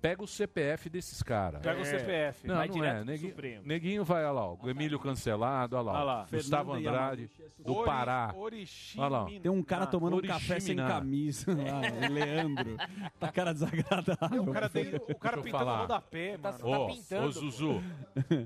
Pega 0.00 0.22
o 0.22 0.26
CPF 0.28 0.88
desses 0.88 1.22
caras. 1.22 1.60
Pega 1.60 1.80
o 1.80 1.84
CPF. 1.84 2.46
Não, 2.46 2.54
Vai 2.56 2.68
não 2.68 2.74
direto 2.74 2.96
é. 3.00 3.04
Neguinho, 3.04 3.30
Supremo. 3.30 3.62
Neguinho 3.66 4.04
vai, 4.04 4.24
olha 4.24 4.30
lá, 4.32 4.52
o 4.52 4.70
Emílio 4.70 4.98
cancelado, 5.00 5.74
olha 5.76 5.82
lá, 5.82 5.92
Olha 5.92 6.02
lá. 6.04 6.26
Gustavo 6.30 6.72
Fernanda 6.74 6.90
Andrade, 6.90 7.30
do 7.58 7.84
Pará. 7.84 8.32
Orixi, 8.36 8.98
Olha 9.00 9.08
lá. 9.08 9.26
Tem 9.26 9.50
um 9.50 9.62
cara 9.62 9.86
tomando 9.86 10.16
um 10.16 10.20
café 10.22 10.60
sem 10.60 10.76
Oriximiná. 10.78 10.88
camisa 10.88 11.50
lá, 11.52 11.80
o 12.08 12.12
Leandro. 12.12 12.76
Tá 13.18 13.32
cara 13.32 13.52
desagradável. 13.52 14.42
O 14.42 14.52
cara, 14.52 14.68
tem, 14.68 14.94
o 14.94 15.14
cara 15.18 15.42
pintando 15.42 15.64
o 15.70 15.76
rodapé, 15.78 16.36
mano. 16.38 16.58
Ô, 16.62 16.86
pintando, 16.86 17.26
ô 17.26 17.30
Zuzu, 17.32 17.82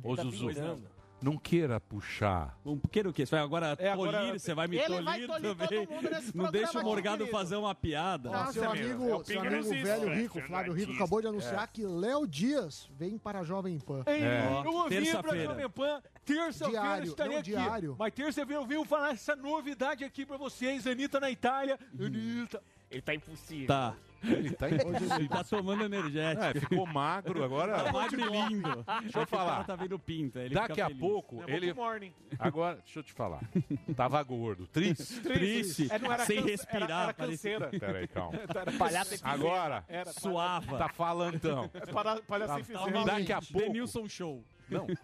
ô 0.03 0.17
Tá 0.17 0.23
Zuzu. 0.23 0.83
Não 1.23 1.37
queira 1.37 1.81
puxar. 1.81 2.59
Um 2.64 2.77
pequeno 2.79 3.11
o 3.11 3.12
quê? 3.12 3.25
Você 3.25 3.35
vai 3.37 3.45
agora 3.45 3.66
É, 3.73 3.77
tolir, 3.77 3.93
agora- 3.93 4.39
você 4.39 4.55
vai 4.55 4.66
me 4.68 4.77
Ele 4.77 4.87
tolir, 4.87 5.05
vai 5.05 5.20
tolir 5.27 5.57
também. 5.57 5.87
todo 5.87 5.95
mundo 5.95 6.11
nesse 6.11 6.37
Não 6.37 6.51
deixa 6.51 6.79
o 6.81 6.83
Morgado 6.83 7.27
fazer 7.29 7.57
uma 7.57 7.75
piada. 7.75 8.29
Ó, 8.29 8.33
Nossa, 8.33 8.53
seu 8.53 8.70
amigo, 8.70 9.20
é 9.20 9.25
seu 9.25 9.41
amigo 9.41 9.68
velho 9.70 10.14
rico, 10.14 10.41
Flávio 10.43 10.73
Rico, 10.73 10.93
acabou 10.93 11.20
de 11.20 11.27
anunciar 11.29 11.66
que 11.68 11.85
Léo 11.87 12.27
Dias 12.27 12.89
vem 12.99 13.16
para 13.18 13.41
a 13.41 13.45
Jovem 13.45 13.79
Pan. 13.79 14.03
Ei, 14.07 14.23
É. 14.23 14.62
Eu 14.64 14.73
ouvi 14.75 14.89
pra 14.97 15.05
Terça-feira. 15.05 15.45
Jovem 15.45 15.68
Pan, 15.70 16.03
terça-feira 16.25 16.81
Diário, 16.83 17.09
estarei 17.09 17.33
não, 17.33 17.41
aqui. 17.41 17.51
diário. 17.51 17.97
Mas 17.99 18.12
terça-feira 18.14 18.61
eu 18.62 18.66
venho 18.66 18.85
falar 18.85 19.11
essa 19.12 19.37
novidade 19.37 20.05
aqui 20.05 20.27
pra 20.27 20.37
vocês. 20.37 20.87
Anitta 20.87 21.20
na 21.20 21.31
Itália. 21.31 21.79
Anitta. 21.99 22.62
Ele 22.91 23.01
tá 23.03 23.14
impossível. 23.14 23.66
Tá. 23.66 23.95
Ele 24.23 24.51
tá 24.51 24.68
Ele 24.68 25.29
tá 25.29 25.45
tomando 25.45 25.85
energético. 25.85 26.45
É, 26.45 26.61
ficou 26.61 26.87
magro 26.87 27.43
agora. 27.45 27.83
Tá 27.85 27.93
magro 27.93 28.20
e 28.20 28.25
lindo. 28.25 28.85
Deixa 29.03 29.18
eu 29.20 29.27
falar. 29.27 29.64
tá 29.64 29.75
vendo 29.77 29.99
pinta. 29.99 30.41
Ele 30.41 30.55
Daqui 30.55 30.75
fica 30.75 30.85
a 30.85 30.89
feliz. 30.89 31.01
pouco, 31.01 31.43
É 31.47 31.57
ele. 31.57 31.73
Morning. 31.75 32.12
Agora, 32.39 32.77
deixa 32.77 32.99
eu 33.01 33.03
te 33.03 33.12
falar. 33.12 33.41
Tava 33.97 34.23
gordo, 34.23 34.66
triste. 34.66 35.20
Triste, 35.23 35.89
É, 35.91 35.99
não 35.99 36.12
era 36.12 36.25
sem 36.25 36.37
canse- 36.37 36.51
respirar. 36.51 36.83
Era, 36.91 37.03
era 37.03 37.12
canseira. 37.12 37.68
Peraí, 37.68 38.09
calma. 38.09 38.39
Palhaço 38.79 39.14
é 39.14 39.18
Agora, 39.23 39.85
Era 39.89 40.12
Suava. 40.12 40.79
tá 40.79 40.89
palhaço 40.89 41.41
sem 42.64 42.75
Tá 42.75 42.85
fizeira. 42.85 43.05
Daqui 43.05 43.33
a 43.33 43.41
pouco. 43.41 43.59
Denilson 43.59 44.09
Show. 44.09 44.45
Não. 44.73 44.87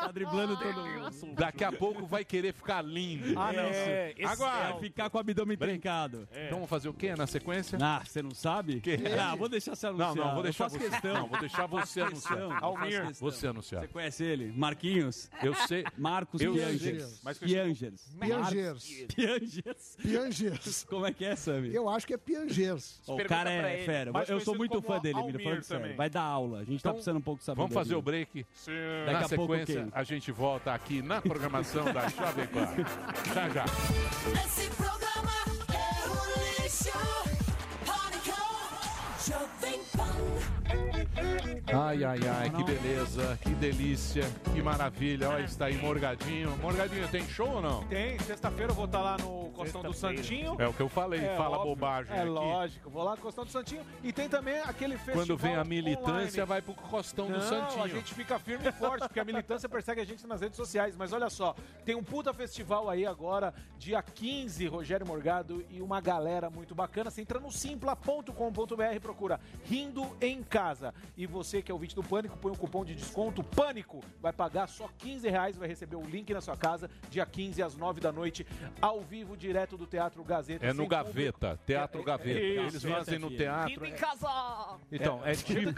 Tá 0.00 0.10
driblando 0.12 0.56
todo 0.56 0.74
mundo. 0.86 1.34
Daqui 1.34 1.64
a 1.64 1.72
pouco 1.72 2.06
vai 2.06 2.24
querer 2.24 2.52
ficar 2.52 2.82
lindo. 2.82 3.38
Ah, 3.38 3.52
não. 3.52 3.62
É, 3.64 4.12
esse 4.16 4.24
Agora. 4.24 4.72
Vai 4.72 4.80
ficar 4.80 5.10
com 5.10 5.16
o 5.18 5.20
abdômen 5.20 5.56
trincado. 5.56 6.28
Então 6.32 6.56
vamos 6.58 6.68
fazer 6.70 6.88
o 6.88 6.94
quê 6.94 7.14
na 7.14 7.26
sequência? 7.26 7.78
Ah, 7.80 8.02
você 8.04 8.22
não 8.22 8.32
sabe? 8.32 8.80
Que? 8.80 8.96
Ah, 9.18 9.34
vou 9.34 9.48
deixar 9.48 9.74
você 9.74 9.86
Não, 9.90 9.94
anunciar. 10.10 10.26
não, 10.26 10.34
vou 10.34 10.42
deixar 10.42 10.68
você. 10.68 10.78
questão. 10.78 11.14
Não, 11.14 11.26
vou 11.28 11.38
deixar 11.40 11.66
você 11.66 12.00
anunciar. 12.00 12.62
Almir. 12.62 13.12
Você 13.14 13.46
anunciar. 13.46 13.82
Você 13.82 13.88
conhece 13.88 14.24
ele? 14.24 14.52
Marquinhos? 14.56 15.30
Eu 15.42 15.54
sei. 15.54 15.84
Marcos 15.96 16.40
Eu 16.40 16.52
Piangers. 16.54 17.20
Piangers. 17.40 18.16
Piangers. 18.18 19.06
Piangers. 19.14 19.96
Piangers. 20.00 20.84
Como 20.88 21.06
é 21.06 21.12
que 21.12 21.24
é, 21.24 21.36
Sammy? 21.36 21.74
Eu 21.74 21.88
acho 21.88 22.06
que 22.06 22.14
é 22.14 22.18
Piangers. 22.18 23.00
O 23.06 23.16
cara 23.24 23.50
é 23.50 23.84
fera. 23.84 24.12
Eu 24.28 24.40
sou 24.40 24.54
muito 24.56 24.80
fã 24.82 24.98
dele, 24.98 25.22
Miro, 25.22 25.42
falando 25.42 25.62
sério. 25.62 25.82
também. 25.82 25.96
Vai 25.96 26.10
dar 26.10 26.22
aula. 26.22 26.60
A 26.60 26.64
gente 26.64 26.82
tá 26.82 26.90
Então, 26.90 26.92
precisando 26.94 27.16
um 27.18 27.22
pouco 27.22 27.38
de 27.40 27.44
saber. 27.44 27.60
Fazer 27.80 27.94
o 27.94 28.02
break. 28.02 28.46
Daqui 29.06 29.12
na 29.12 29.18
a 29.20 29.28
pouco 29.28 29.52
sequência, 29.54 29.82
quem? 29.82 29.92
a 29.92 30.02
gente 30.04 30.32
volta 30.32 30.74
aqui 30.74 31.00
na 31.02 31.20
programação 31.20 31.84
da 31.92 32.08
Jovem 32.08 32.46
Pan. 32.46 32.66
Já, 33.34 33.48
já. 33.48 34.89
Ai, 41.90 42.04
ai, 42.04 42.20
ai, 42.28 42.50
que 42.50 42.62
beleza, 42.62 43.36
que 43.42 43.50
delícia, 43.50 44.22
que 44.54 44.62
maravilha. 44.62 45.28
Olha, 45.28 45.42
está 45.42 45.64
aí 45.66 45.76
Morgadinho. 45.76 46.56
Morgadinho, 46.58 47.08
tem 47.08 47.26
show 47.26 47.48
ou 47.48 47.60
não? 47.60 47.82
Tem, 47.88 48.16
sexta-feira 48.20 48.70
eu 48.70 48.76
vou 48.76 48.84
estar 48.84 49.00
lá 49.00 49.16
no 49.18 49.50
Costão 49.50 49.82
do 49.82 49.92
Santinho. 49.92 50.54
É 50.60 50.68
o 50.68 50.72
que 50.72 50.80
eu 50.80 50.88
falei, 50.88 51.20
fala 51.36 51.58
bobagem 51.58 52.14
É 52.14 52.20
aqui. 52.20 52.28
lógico, 52.28 52.88
vou 52.88 53.02
lá 53.02 53.16
no 53.16 53.20
Costão 53.22 53.44
do 53.44 53.50
Santinho. 53.50 53.82
E 54.04 54.12
tem 54.12 54.28
também 54.28 54.60
aquele 54.60 54.94
festival 54.96 55.26
Quando 55.26 55.36
vem 55.36 55.56
a 55.56 55.64
militância, 55.64 56.44
online. 56.44 56.46
vai 56.46 56.62
pro 56.62 56.74
Costão 56.74 57.26
do 57.26 57.32
Não, 57.32 57.40
Santinho. 57.40 57.82
a 57.82 57.88
gente 57.88 58.14
fica 58.14 58.38
firme 58.38 58.68
e 58.68 58.72
forte, 58.72 59.00
porque 59.08 59.18
a 59.18 59.24
militância 59.24 59.68
persegue 59.68 60.00
a 60.00 60.04
gente 60.04 60.24
nas 60.28 60.40
redes 60.40 60.56
sociais. 60.56 60.94
Mas 60.96 61.12
olha 61.12 61.28
só, 61.28 61.56
tem 61.84 61.96
um 61.96 62.04
puta 62.04 62.32
festival 62.32 62.88
aí 62.88 63.04
agora, 63.04 63.52
dia 63.80 64.00
15, 64.00 64.64
Rogério 64.68 65.04
Morgado 65.04 65.64
e 65.68 65.82
uma 65.82 66.00
galera 66.00 66.48
muito 66.50 66.72
bacana. 66.72 67.10
Você 67.10 67.20
entra 67.20 67.40
no 67.40 67.50
simpla.com.br, 67.50 69.00
procura 69.02 69.40
Rindo 69.64 70.16
em 70.20 70.40
Casa. 70.44 70.94
E 71.16 71.26
você 71.26 71.60
que 71.60 71.72
é 71.72 71.74
ouvinte 71.80 71.94
do 71.94 72.02
Pânico, 72.02 72.36
põe 72.36 72.52
o 72.52 72.56
cupom 72.56 72.84
de 72.84 72.94
desconto 72.94 73.42
PâNICO. 73.42 74.00
Vai 74.20 74.32
pagar 74.34 74.68
só 74.68 74.86
15 74.98 75.28
reais, 75.30 75.56
vai 75.56 75.66
receber 75.66 75.96
o 75.96 76.02
link 76.02 76.32
na 76.34 76.40
sua 76.42 76.54
casa, 76.56 76.90
dia 77.08 77.24
15 77.24 77.62
às 77.62 77.74
9 77.74 78.00
da 78.02 78.12
noite, 78.12 78.46
ao 78.82 79.00
vivo, 79.00 79.34
direto 79.34 79.78
do 79.78 79.86
Teatro 79.86 80.22
Gazeta. 80.22 80.66
É 80.66 80.74
no 80.74 80.86
Gaveta, 80.86 81.58
Teatro 81.64 82.00
É, 82.00 82.02
é, 82.02 82.04
Gaveta. 82.04 82.38
isso, 82.38 82.60
Eles 82.60 82.82
fazem 82.84 83.18
no 83.18 83.30
teatro. 83.30 83.86
Em 83.86 83.92
casa! 83.92 84.78
Então, 84.92 85.22
é, 85.24 85.32
tipo. 85.34 85.70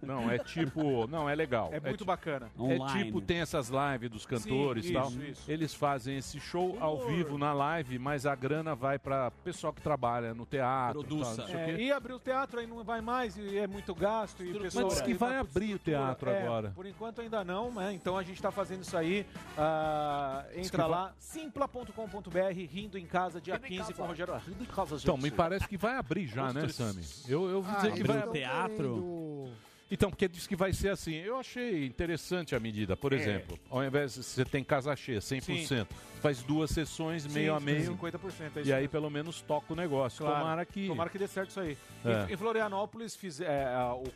Não, 0.00 0.30
é 0.30 0.38
tipo. 0.38 1.06
Não, 1.06 1.28
é 1.28 1.34
legal. 1.34 1.68
É 1.70 1.78
muito 1.80 1.98
ti- 1.98 2.04
bacana. 2.04 2.50
É 2.58 2.62
Online. 2.62 3.04
tipo, 3.04 3.20
tem 3.20 3.40
essas 3.40 3.68
lives 3.68 4.10
dos 4.10 4.24
cantores 4.24 4.86
e 4.86 4.92
tal. 4.94 5.08
isso, 5.08 5.22
isso. 5.22 5.50
Eles 5.50 5.74
fazem 5.74 6.16
esse 6.16 6.40
show 6.40 6.78
ao 6.80 7.06
vivo 7.08 7.36
na 7.36 7.52
live, 7.52 7.98
mas 7.98 8.24
a 8.24 8.34
grana 8.34 8.74
vai 8.74 8.98
pra 8.98 9.30
pessoal 9.30 9.72
que 9.72 9.82
trabalha 9.82 10.32
no 10.32 10.46
teatro. 10.46 11.00
Produça. 11.00 11.42
tal, 11.42 11.54
É, 11.56 11.76
e 11.78 11.92
abrir 11.92 12.14
o 12.14 12.18
teatro 12.20 12.58
aí 12.58 12.66
não 12.66 12.82
vai 12.82 13.02
mais, 13.02 13.36
e 13.36 13.58
é 13.58 13.66
muito 13.66 13.94
gasto. 13.94 14.42
E 14.42 14.52
o 14.56 14.60
pessoal 14.62 14.84
Mas 14.86 14.94
diz 14.94 15.02
que 15.02 15.12
vai 15.14 15.41
abrir 15.42 15.74
o 15.74 15.78
teatro 15.78 16.30
É, 16.30 16.42
agora. 16.42 16.72
Por 16.74 16.86
enquanto 16.86 17.20
ainda 17.20 17.44
não, 17.44 17.70
né? 17.72 17.92
Então 17.92 18.16
a 18.16 18.22
gente 18.22 18.40
tá 18.40 18.50
fazendo 18.50 18.82
isso 18.82 18.96
aí. 18.96 19.26
Ah, 19.56 20.44
entra 20.54 20.86
lá, 20.86 21.12
simpla.com.br, 21.18 22.38
rindo 22.70 22.98
em 22.98 23.06
casa, 23.06 23.40
dia 23.40 23.54
Rindo 23.54 23.66
em 23.66 23.68
15 23.70 23.80
casa. 23.80 23.94
com 23.94 24.02
o 24.02 24.06
Rogério. 24.06 24.34
Rindo 24.46 24.62
em 24.62 24.66
casa, 24.66 24.96
gente. 24.96 25.02
Então, 25.04 25.16
me 25.16 25.30
parece 25.30 25.68
que 25.68 25.76
vai 25.76 25.96
abrir 25.96 26.26
já, 26.26 26.52
né, 26.52 26.68
Sami? 26.68 27.02
Eu, 27.28 27.48
eu 27.50 27.56
ouvi 27.56 27.70
Ah, 27.70 27.76
dizer 27.76 27.92
que 27.92 28.04
vai 28.04 28.18
abrir. 28.18 28.40
querendo- 28.40 29.48
Então, 29.92 30.08
porque 30.08 30.26
diz 30.26 30.46
que 30.46 30.56
vai 30.56 30.72
ser 30.72 30.88
assim. 30.88 31.16
Eu 31.16 31.38
achei 31.38 31.84
interessante 31.84 32.54
a 32.54 32.58
medida. 32.60 32.96
Por 32.96 33.12
É. 33.12 33.16
exemplo, 33.16 33.58
ao 33.68 33.84
invés 33.84 34.14
de 34.14 34.22
você 34.22 34.42
tem 34.42 34.64
casa 34.64 34.96
cheia, 34.96 35.20
100%, 35.20 35.86
faz 36.22 36.42
duas 36.42 36.70
sessões, 36.70 37.24
Sim, 37.24 37.28
meio 37.28 37.54
a 37.54 37.60
meio. 37.60 37.84
50%, 37.94 38.56
é 38.56 38.62
e 38.62 38.72
aí, 38.72 38.80
mesmo. 38.80 38.88
pelo 38.88 39.10
menos, 39.10 39.42
toca 39.42 39.70
o 39.70 39.76
negócio. 39.76 40.24
Claro. 40.24 40.40
Tomara 40.40 40.64
que. 40.64 40.86
Tomara 40.86 41.10
que 41.10 41.18
dê 41.18 41.28
certo 41.28 41.50
isso 41.50 41.60
aí. 41.60 41.76
É. 42.06 42.32
Em, 42.32 42.36
Florianópolis, 42.38 43.14
fiz, 43.14 43.38
é, 43.42 43.66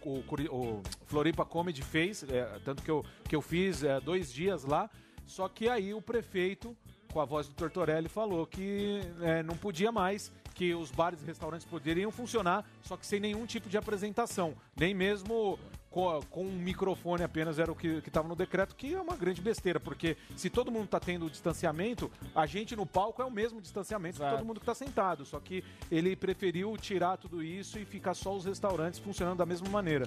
o, 0.02 0.08
o, 0.08 0.24
o 0.50 0.82
Floripa 1.04 1.44
Comedy 1.44 1.82
fez, 1.82 2.22
é, 2.22 2.44
tanto 2.64 2.82
que 2.82 2.90
eu, 2.90 3.04
que 3.28 3.36
eu 3.36 3.42
fiz 3.42 3.82
é, 3.84 4.00
dois 4.00 4.32
dias 4.32 4.64
lá, 4.64 4.88
só 5.26 5.46
que 5.46 5.68
aí 5.68 5.92
o 5.92 6.00
prefeito, 6.00 6.74
com 7.12 7.20
a 7.20 7.26
voz 7.26 7.48
do 7.48 7.54
Tortorelli, 7.54 8.08
falou 8.08 8.46
que 8.46 9.00
não 9.44 9.56
podia 9.58 9.92
mais, 9.92 10.32
que 10.56 10.74
os 10.74 10.90
bares 10.90 11.22
e 11.22 11.26
restaurantes 11.26 11.66
poderiam 11.66 12.10
funcionar, 12.10 12.64
só 12.82 12.96
que 12.96 13.06
sem 13.06 13.20
nenhum 13.20 13.44
tipo 13.44 13.68
de 13.68 13.76
apresentação, 13.76 14.54
nem 14.74 14.94
mesmo 14.94 15.58
co- 15.96 16.22
com, 16.28 16.44
um 16.44 16.52
microfone 16.52 17.22
apenas 17.22 17.58
era 17.58 17.72
o 17.72 17.74
que 17.74 18.02
estava 18.06 18.28
no 18.28 18.36
decreto, 18.36 18.76
que 18.76 18.94
é 18.94 19.00
uma 19.00 19.16
grande 19.16 19.40
besteira, 19.40 19.80
porque 19.80 20.14
se 20.36 20.50
todo 20.50 20.70
mundo 20.70 20.84
está 20.84 21.00
tendo 21.00 21.30
distanciamento, 21.30 22.10
a 22.34 22.44
gente 22.44 22.76
no 22.76 22.84
palco 22.84 23.22
é 23.22 23.24
o 23.24 23.30
mesmo 23.30 23.62
distanciamento 23.62 24.22
de 24.22 24.28
todo 24.30 24.44
mundo 24.44 24.60
que 24.60 24.64
está 24.68 24.74
sentado, 24.74 25.24
só 25.24 25.40
que 25.40 25.64
ele 25.90 26.14
preferiu 26.14 26.76
tirar 26.76 27.16
tudo 27.16 27.42
isso 27.42 27.78
e 27.78 27.86
ficar 27.86 28.12
só 28.12 28.34
os 28.36 28.44
restaurantes 28.44 28.98
funcionando 28.98 29.38
da 29.38 29.46
mesma 29.46 29.68
maneira. 29.70 30.06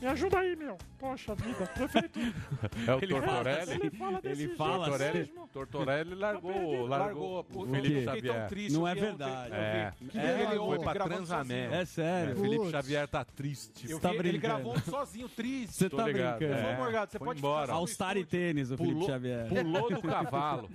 Me 0.00 0.06
ajuda 0.06 0.38
aí, 0.38 0.54
meu. 0.54 0.78
Poxa 0.98 1.34
vida, 1.34 1.66
prefeito. 1.66 2.18
É 2.86 2.94
o 2.94 2.98
Ele 3.02 3.14
fala 3.14 3.26
Tortorelli? 3.26 3.60
assim, 3.62 3.72
ele 3.74 3.90
fala 3.90 4.20
desse 4.20 4.28
Ele 4.28 4.36
jeito 4.36 4.56
fala 4.56 4.84
Tortorelli, 4.86 5.18
mesmo. 5.18 5.48
Tortorelli 5.52 6.14
largou, 6.14 6.86
largou, 6.86 7.44
Pô, 7.44 7.62
o 7.64 7.66
Felipe 7.68 8.04
Xavier. 8.04 8.48
triste, 8.48 8.72
Não 8.74 8.80
eu 8.82 8.86
é 8.88 8.94
verdade. 8.94 9.52
É. 9.54 9.92
Que 10.10 10.18
é, 10.18 10.42
ele 10.42 10.56
foi 10.56 10.78
pra 10.78 10.92
Transamérica. 10.94 11.26
sozinho. 11.36 11.74
É 11.74 11.84
sério. 11.84 12.34
O 12.34 12.40
Felipe. 12.40 12.70
Xavier 12.70 13.08
tá 13.08 13.24
triste. 13.24 13.90
Eu 13.90 13.98
tá 13.98 14.10
vi 14.12 14.18
ele 14.28 14.38
gravou 14.38 14.78
sozinho, 14.80 14.98
triste. 15.34 15.74
Você 15.74 15.88
tá 15.90 16.04
ligado. 16.06 16.38
brincando. 16.38 16.68
Ô, 16.68 16.74
Morgado, 16.74 17.10
você 17.12 17.18
Foi 17.18 17.26
pode 17.28 17.38
embora. 17.38 17.72
All 17.72 17.86
Star 17.86 18.16
e 18.16 18.24
tênis, 18.24 18.70
o 18.70 18.76
Felipe 18.76 18.94
Pulou- 18.94 19.08
Xavier. 19.08 19.48
Pulou 19.48 19.90
do 19.90 20.02
cavalo. 20.08 20.68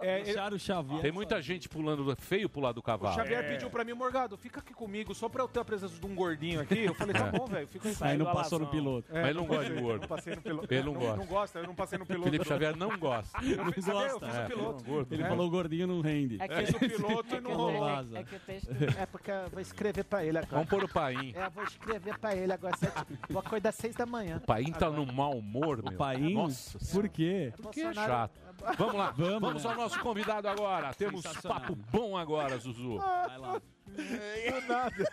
É, 0.00 0.16
ele- 0.16 0.24
Deixaram 0.24 0.56
o 0.56 0.60
Xavier. 0.60 1.00
Tem 1.00 1.12
muita 1.12 1.40
gente 1.42 1.68
pulando, 1.68 2.14
feio 2.16 2.48
pular 2.48 2.72
do 2.72 2.78
O 2.80 2.82
cavalo. 2.82 3.14
Xavier 3.14 3.48
pediu 3.48 3.70
pra 3.70 3.84
mim, 3.84 3.92
Morgado, 3.94 4.36
fica 4.36 4.60
aqui 4.60 4.72
comigo 4.74 5.14
só 5.14 5.28
pra 5.28 5.42
eu 5.42 5.48
ter 5.48 5.60
a 5.60 5.64
presença 5.64 5.98
de 5.98 6.06
um 6.06 6.14
gordinho 6.14 6.60
aqui. 6.60 6.84
Eu 6.84 6.94
falei, 6.94 7.14
tá 7.14 7.26
É. 7.26 7.30
bom, 7.32 7.46
velho, 7.46 7.66
fica 7.66 7.88
aí. 7.88 7.96
Aí 8.00 8.18
não 8.18 8.26
passou 8.26 8.58
no 8.58 8.66
piloto. 8.66 9.10
É, 9.10 9.20
Mas 9.20 9.30
ele 9.30 9.38
não 9.38 9.46
gosta 9.46 9.64
de 9.74 9.80
gordo. 9.80 10.00
Não 10.02 10.08
passei 10.08 10.34
no 10.36 10.42
piloto. 10.42 10.72
Ele 10.74 10.82
não 10.84 10.92
É, 10.94 10.98
gosta. 10.98 11.16
Não 11.16 11.26
gosta, 11.26 11.58
eu 11.58 11.66
não 11.66 11.74
passei 11.74 11.98
no 11.98 12.06
piloto. 12.06 12.24
Felipe 12.30 12.44
Xavier 12.48 12.76
não 12.76 12.98
gosta. 12.98 13.38
Eu 13.44 13.56
não 13.56 13.64
gosta. 13.64 13.68
eu 13.68 13.72
fiz 13.72 13.88
É, 13.88 14.44
o 14.44 14.48
piloto. 14.48 15.06
Ele 15.14 15.22
É. 15.22 15.28
falou 15.28 15.50
gordinho 15.50 15.86
não 15.86 16.00
rende. 16.00 16.36
É 16.40 16.48
que 16.48 16.66
fiz 16.66 16.74
o 16.74 16.78
piloto 17.24 17.34
e 17.36 17.40
não 17.40 17.52
rolou. 17.54 17.80
vaza. 17.80 18.18
É 18.18 18.22
que 18.24 18.36
o 18.36 18.40
texto. 18.40 18.68
É 18.98 19.06
porque 19.06 19.30
eu 19.30 19.48
vou 19.50 19.60
escrever 19.60 20.04
pra 20.04 20.24
ele 20.24 20.38
agora. 20.38 20.50
Vamos 20.52 20.68
pôr 20.68 20.84
o 20.84 20.88
Paim. 20.88 21.32
É, 21.34 21.46
eu 21.46 21.50
vou 21.50 21.64
escrever 21.64 22.18
pra 22.18 22.34
ele 22.36 22.52
agora. 22.52 22.76
Sete, 22.76 22.94
vou 23.28 23.40
acordar 23.40 23.72
seis 23.80 23.96
da 23.96 24.06
manhã. 24.06 24.36
O 24.36 24.40
Paim 24.46 24.72
tá 24.72 24.90
num 24.90 25.06
mau 25.12 25.36
humor, 25.36 25.82
meu. 25.82 25.92
O 25.92 25.96
Paim? 25.96 26.34
Nossa 26.34 26.78
Por 26.92 27.08
quê? 27.08 27.52
Porque 27.60 27.80
é 27.80 27.92
chato. 27.92 28.38
Vamos 28.76 28.94
lá, 28.94 29.10
Vamos, 29.12 29.40
vamos, 29.40 29.66
ao 29.66 29.74
nosso 29.74 29.98
convidado 30.00 30.46
agora. 30.46 30.92
Temos 30.94 31.22
papo 31.42 31.74
bom 31.74 32.16
agora, 32.16 32.58
Zuzu. 32.58 32.98
Vai 32.98 33.38
lá. 33.38 33.60
Do 33.86 34.68
nada. 34.68 35.12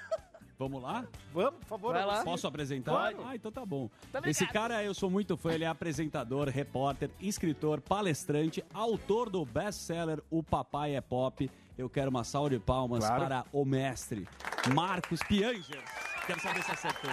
Vamos 0.59 0.81
lá? 0.81 1.05
Vamos, 1.31 1.59
por 1.59 1.65
favor. 1.67 1.93
Vai 1.93 2.05
lá. 2.05 2.23
Posso 2.23 2.47
apresentar? 2.47 2.91
Claro. 2.91 3.17
Ah, 3.25 3.35
então 3.35 3.51
tá 3.51 3.65
bom. 3.65 3.89
Tá 4.11 4.19
Esse 4.25 4.45
cara, 4.47 4.83
eu 4.83 4.93
sou 4.93 5.09
muito 5.09 5.37
fã, 5.37 5.53
ele 5.53 5.63
é 5.63 5.67
apresentador, 5.67 6.49
repórter, 6.49 7.09
escritor, 7.19 7.79
palestrante, 7.79 8.63
autor 8.73 9.29
do 9.29 9.45
best-seller 9.45 10.21
O 10.29 10.41
Papai 10.41 10.95
é 10.95 11.01
Pop. 11.01 11.49
Eu 11.77 11.87
quero 11.89 12.09
uma 12.09 12.23
salva 12.23 12.49
de 12.49 12.59
palmas 12.59 13.05
Claro. 13.05 13.25
para 13.25 13.45
o 13.53 13.63
mestre 13.63 14.27
Marcos 14.73 15.19
Piangers. 15.27 15.89
Quero 16.25 16.41
saber 16.41 16.63
se 16.63 16.71
acertou. 16.71 17.11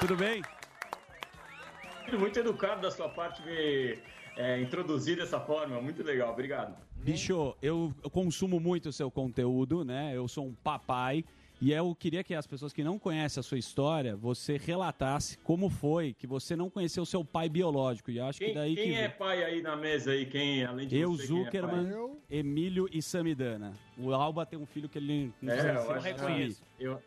Tudo 0.00 0.16
bem? 0.16 0.42
Muito 2.18 2.38
educado 2.38 2.80
da 2.80 2.90
sua 2.90 3.08
parte 3.08 3.42
me 3.42 3.98
é, 4.36 4.60
introduzir 4.60 5.16
dessa 5.16 5.38
forma, 5.40 5.80
muito 5.80 6.02
legal, 6.02 6.32
obrigado. 6.32 6.74
Bicho, 6.96 7.54
eu 7.60 7.92
eu 8.02 8.10
consumo 8.10 8.58
muito 8.58 8.88
o 8.88 8.92
seu 8.92 9.10
conteúdo, 9.10 9.84
né? 9.84 10.12
Eu 10.14 10.26
sou 10.28 10.46
um 10.46 10.54
papai. 10.54 11.24
E 11.60 11.72
eu 11.72 11.92
queria 11.92 12.22
que 12.22 12.36
as 12.36 12.46
pessoas 12.46 12.72
que 12.72 12.84
não 12.84 13.00
conhecem 13.00 13.40
a 13.40 13.42
sua 13.42 13.58
história, 13.58 14.14
você 14.14 14.56
relatasse 14.56 15.36
como 15.38 15.68
foi 15.68 16.14
que 16.14 16.24
você 16.24 16.54
não 16.54 16.70
conheceu 16.70 17.02
o 17.02 17.06
seu 17.06 17.24
pai 17.24 17.48
biológico. 17.48 18.12
E 18.12 18.18
eu 18.18 18.26
acho 18.26 18.38
Quem, 18.38 18.48
que 18.50 18.54
daí 18.54 18.76
quem 18.76 18.90
que 18.92 18.94
é 18.94 19.08
pai 19.08 19.42
aí 19.42 19.60
na 19.60 19.74
mesa 19.74 20.12
aí? 20.12 20.24
Quem, 20.24 20.64
além 20.64 20.86
de 20.86 20.96
Eu, 20.96 21.16
você, 21.16 21.26
quem 21.26 21.40
é 21.40 21.44
Zuckerman, 21.44 21.90
pai? 21.90 22.10
Emílio 22.30 22.88
e 22.92 23.02
Samidana. 23.02 23.72
O 23.98 24.14
Alba 24.14 24.46
tem 24.46 24.56
um 24.56 24.66
filho 24.66 24.88
que 24.88 24.98
ele 24.98 25.32
não 25.42 25.52
É, 25.52 25.76
eu 25.76 26.00
que- 26.00 26.08
assumir. 26.10 26.56
Eu... 26.78 27.02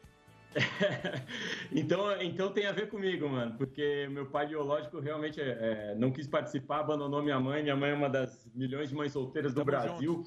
então, 1.72 2.22
então 2.22 2.52
tem 2.52 2.66
a 2.66 2.72
ver 2.72 2.89
comigo, 2.89 3.28
mano, 3.30 3.56
porque 3.58 4.08
meu 4.12 4.26
pai 4.26 4.47
biológico 4.47 4.99
realmente 4.99 5.39
é, 5.39 5.91
é, 5.91 5.95
não 5.95 6.12
quis 6.12 6.28
participar, 6.28 6.80
abandonou 6.80 7.22
minha 7.22 7.39
mãe. 7.39 7.64
Minha 7.64 7.76
mãe 7.76 7.91
é 7.91 7.93
uma 7.93 8.10
das 8.10 8.45
milhões 8.54 8.89
de 8.89 8.95
mães 8.95 9.14
solteiras 9.14 9.54
do 9.54 9.64
Tamo 9.64 9.66
Brasil. 9.66 10.26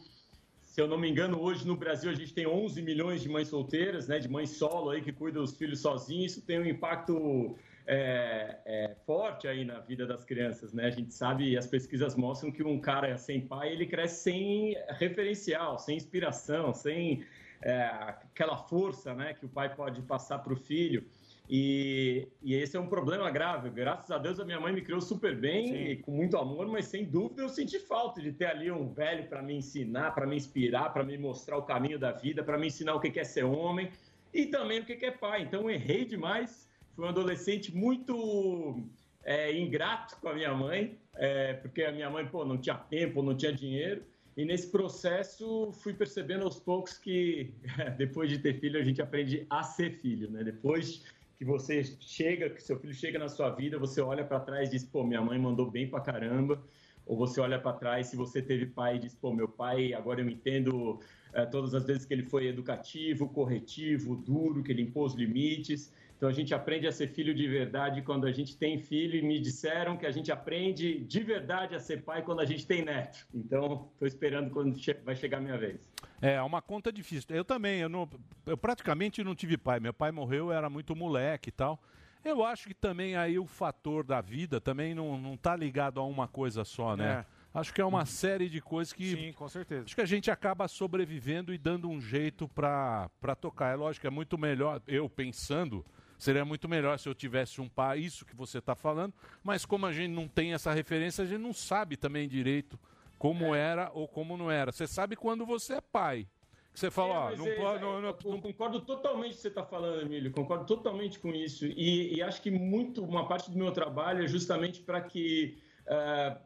Se 0.62 0.80
eu 0.80 0.88
não 0.88 0.98
me 0.98 1.08
engano, 1.08 1.40
hoje 1.40 1.66
no 1.66 1.76
Brasil 1.76 2.10
a 2.10 2.14
gente 2.14 2.34
tem 2.34 2.46
11 2.46 2.82
milhões 2.82 3.22
de 3.22 3.28
mães 3.28 3.48
solteiras, 3.48 4.08
né, 4.08 4.18
de 4.18 4.28
mães 4.28 4.50
solo 4.50 4.90
aí 4.90 5.00
que 5.02 5.12
cuidam 5.12 5.42
dos 5.42 5.56
filhos 5.56 5.80
sozinhos. 5.80 6.32
Isso 6.32 6.42
tem 6.42 6.58
um 6.58 6.66
impacto 6.66 7.54
é, 7.86 8.58
é, 8.64 8.96
forte 9.06 9.46
aí 9.46 9.64
na 9.64 9.78
vida 9.80 10.06
das 10.06 10.24
crianças, 10.24 10.72
né? 10.72 10.86
A 10.86 10.90
gente 10.90 11.12
sabe, 11.12 11.50
e 11.50 11.56
as 11.56 11.66
pesquisas 11.66 12.16
mostram 12.16 12.50
que 12.50 12.62
um 12.62 12.80
cara 12.80 13.16
sem 13.18 13.40
pai 13.42 13.72
ele 13.72 13.86
cresce 13.86 14.22
sem 14.22 14.76
referencial, 14.88 15.78
sem 15.78 15.96
inspiração, 15.96 16.72
sem 16.72 17.24
é, 17.62 17.84
aquela 17.84 18.56
força, 18.56 19.14
né, 19.14 19.34
que 19.34 19.46
o 19.46 19.48
pai 19.48 19.74
pode 19.74 20.02
passar 20.02 20.38
para 20.38 20.52
o 20.52 20.56
filho. 20.56 21.04
E, 21.48 22.26
e 22.42 22.54
esse 22.54 22.76
é 22.76 22.80
um 22.80 22.86
problema 22.86 23.30
grave. 23.30 23.68
Graças 23.68 24.10
a 24.10 24.18
Deus 24.18 24.40
a 24.40 24.44
minha 24.44 24.58
mãe 24.58 24.72
me 24.72 24.80
criou 24.80 25.00
super 25.00 25.36
bem 25.36 25.90
e 25.90 25.96
com 25.96 26.10
muito 26.10 26.38
amor, 26.38 26.66
mas 26.66 26.86
sem 26.86 27.04
dúvida 27.04 27.42
eu 27.42 27.48
senti 27.48 27.78
falta 27.78 28.20
de 28.22 28.32
ter 28.32 28.46
ali 28.46 28.70
um 28.70 28.88
velho 28.88 29.28
para 29.28 29.42
me 29.42 29.54
ensinar, 29.54 30.14
para 30.14 30.26
me 30.26 30.36
inspirar, 30.36 30.90
para 30.92 31.04
me 31.04 31.18
mostrar 31.18 31.58
o 31.58 31.62
caminho 31.62 31.98
da 31.98 32.12
vida, 32.12 32.42
para 32.42 32.56
me 32.56 32.68
ensinar 32.68 32.94
o 32.94 33.00
que 33.00 33.20
é 33.20 33.24
ser 33.24 33.44
homem 33.44 33.90
e 34.32 34.46
também 34.46 34.80
o 34.80 34.84
que 34.84 35.04
é 35.04 35.10
pai. 35.10 35.42
Então 35.42 35.62
eu 35.62 35.70
errei 35.70 36.04
demais. 36.06 36.66
Fui 36.96 37.04
um 37.04 37.08
adolescente 37.08 37.74
muito 37.74 38.82
é, 39.22 39.52
ingrato 39.52 40.16
com 40.20 40.28
a 40.28 40.34
minha 40.34 40.54
mãe, 40.54 40.98
é, 41.16 41.54
porque 41.54 41.82
a 41.82 41.92
minha 41.92 42.08
mãe 42.08 42.26
pô, 42.26 42.44
não 42.44 42.56
tinha 42.56 42.76
tempo, 42.76 43.22
não 43.22 43.36
tinha 43.36 43.52
dinheiro. 43.52 44.02
E 44.36 44.44
nesse 44.44 44.68
processo 44.70 45.70
fui 45.72 45.94
percebendo 45.94 46.44
aos 46.44 46.58
poucos 46.58 46.98
que 46.98 47.54
depois 47.96 48.28
de 48.28 48.38
ter 48.38 48.58
filho 48.58 48.80
a 48.80 48.82
gente 48.82 49.00
aprende 49.00 49.46
a 49.48 49.62
ser 49.62 49.98
filho, 50.00 50.30
né? 50.30 50.42
Depois 50.42 51.04
que 51.36 51.44
você 51.44 51.84
chega, 52.00 52.50
que 52.50 52.62
seu 52.62 52.78
filho 52.78 52.94
chega 52.94 53.18
na 53.18 53.28
sua 53.28 53.50
vida, 53.50 53.78
você 53.78 54.00
olha 54.00 54.24
para 54.24 54.40
trás 54.40 54.68
e 54.68 54.72
diz, 54.72 54.84
pô, 54.84 55.04
minha 55.04 55.20
mãe 55.20 55.38
mandou 55.38 55.70
bem 55.70 55.88
pra 55.88 56.00
caramba. 56.00 56.62
Ou 57.06 57.16
você 57.16 57.40
olha 57.40 57.58
para 57.58 57.76
trás, 57.76 58.06
se 58.06 58.16
você 58.16 58.40
teve 58.40 58.66
pai 58.66 58.96
e 58.96 58.98
diz, 59.00 59.14
pô, 59.14 59.32
meu 59.32 59.46
pai, 59.46 59.92
agora 59.92 60.20
eu 60.20 60.28
entendo 60.28 61.00
eh, 61.34 61.44
todas 61.44 61.74
as 61.74 61.84
vezes 61.84 62.06
que 62.06 62.14
ele 62.14 62.22
foi 62.22 62.46
educativo, 62.46 63.28
corretivo, 63.28 64.16
duro, 64.16 64.62
que 64.62 64.72
ele 64.72 64.82
impôs 64.82 65.14
limites. 65.14 65.92
Então 66.24 66.30
a 66.30 66.34
gente 66.34 66.54
aprende 66.54 66.86
a 66.86 66.92
ser 66.92 67.08
filho 67.08 67.34
de 67.34 67.46
verdade 67.46 68.00
quando 68.00 68.26
a 68.26 68.32
gente 68.32 68.56
tem 68.56 68.78
filho 68.78 69.14
e 69.18 69.20
me 69.20 69.38
disseram 69.38 69.94
que 69.94 70.06
a 70.06 70.10
gente 70.10 70.32
aprende 70.32 71.00
de 71.00 71.20
verdade 71.22 71.74
a 71.74 71.78
ser 71.78 72.02
pai 72.02 72.22
quando 72.22 72.40
a 72.40 72.46
gente 72.46 72.66
tem 72.66 72.82
neto. 72.82 73.26
Então 73.34 73.90
estou 73.92 74.08
esperando 74.08 74.48
quando 74.50 74.74
che- 74.78 74.94
vai 75.04 75.14
chegar 75.14 75.36
a 75.36 75.40
minha 75.42 75.58
vez. 75.58 75.86
É, 76.22 76.40
uma 76.40 76.62
conta 76.62 76.90
difícil. 76.90 77.36
Eu 77.36 77.44
também, 77.44 77.80
eu, 77.80 77.90
não, 77.90 78.08
eu 78.46 78.56
praticamente 78.56 79.22
não 79.22 79.34
tive 79.34 79.58
pai. 79.58 79.78
Meu 79.80 79.92
pai 79.92 80.10
morreu, 80.12 80.46
eu 80.46 80.52
era 80.52 80.70
muito 80.70 80.96
moleque 80.96 81.50
e 81.50 81.52
tal. 81.52 81.78
Eu 82.24 82.42
acho 82.42 82.68
que 82.68 82.74
também 82.74 83.16
aí 83.16 83.38
o 83.38 83.44
fator 83.44 84.02
da 84.02 84.22
vida 84.22 84.62
também 84.62 84.94
não, 84.94 85.18
não 85.20 85.36
tá 85.36 85.54
ligado 85.54 86.00
a 86.00 86.06
uma 86.06 86.26
coisa 86.26 86.64
só, 86.64 86.96
né? 86.96 87.26
Acho 87.52 87.72
que 87.74 87.82
é 87.82 87.84
uma 87.84 88.06
série 88.06 88.48
de 88.48 88.62
coisas 88.62 88.94
que. 88.94 89.14
Sim, 89.14 89.32
com 89.34 89.46
certeza. 89.46 89.84
Acho 89.84 89.94
que 89.94 90.00
a 90.00 90.06
gente 90.06 90.30
acaba 90.30 90.66
sobrevivendo 90.68 91.52
e 91.52 91.58
dando 91.58 91.86
um 91.90 92.00
jeito 92.00 92.48
pra 92.48 93.10
pra 93.20 93.34
tocar. 93.36 93.74
É 93.74 93.76
lógico, 93.76 94.06
é 94.06 94.10
muito 94.10 94.38
melhor, 94.38 94.80
eu 94.88 95.06
pensando, 95.08 95.84
seria 96.18 96.44
muito 96.44 96.68
melhor 96.68 96.98
se 96.98 97.08
eu 97.08 97.14
tivesse 97.14 97.60
um 97.60 97.68
pai, 97.68 97.98
isso 98.00 98.24
que 98.24 98.34
você 98.36 98.58
está 98.58 98.74
falando, 98.74 99.12
mas 99.42 99.64
como 99.64 99.86
a 99.86 99.92
gente 99.92 100.10
não 100.12 100.26
tem 100.28 100.52
essa 100.54 100.72
referência, 100.72 101.24
a 101.24 101.26
gente 101.26 101.40
não 101.40 101.52
sabe 101.52 101.96
também 101.96 102.28
direito 102.28 102.78
como 103.18 103.54
era 103.54 103.90
ou 103.94 104.06
como 104.08 104.36
não 104.36 104.50
era. 104.50 104.70
Você 104.72 104.86
sabe 104.86 105.16
quando 105.16 105.46
você 105.46 105.74
é 105.74 105.80
pai. 105.80 106.26
Que 106.72 106.80
você 106.80 106.90
fala, 106.90 107.14
ó, 107.14 107.24
Mas 107.30 107.38
não 107.38 107.46
é, 107.46 107.54
pode. 107.54 107.78
é, 107.78 107.80
não- 107.86 108.00
não- 108.00 108.08
eu 108.08 108.40
concordo 108.42 108.80
totalmente 108.80 109.28
com 109.28 109.30
o 109.30 109.36
que 109.36 109.40
você 109.42 109.48
está 109.48 109.64
falando, 109.64 110.02
Emílio. 110.02 110.32
Concordo 110.32 110.64
totalmente 110.66 111.20
com 111.20 111.30
isso. 111.32 111.64
E, 111.66 112.16
e 112.16 112.22
acho 112.22 112.42
que 112.42 112.50
muito 112.50 113.04
uma 113.04 113.28
parte 113.28 113.48
do 113.50 113.56
meu 113.56 113.70
trabalho 113.70 114.24
é 114.24 114.26
justamente 114.26 114.82
para 114.82 115.00
que 115.00 115.56
ah, 115.86 116.36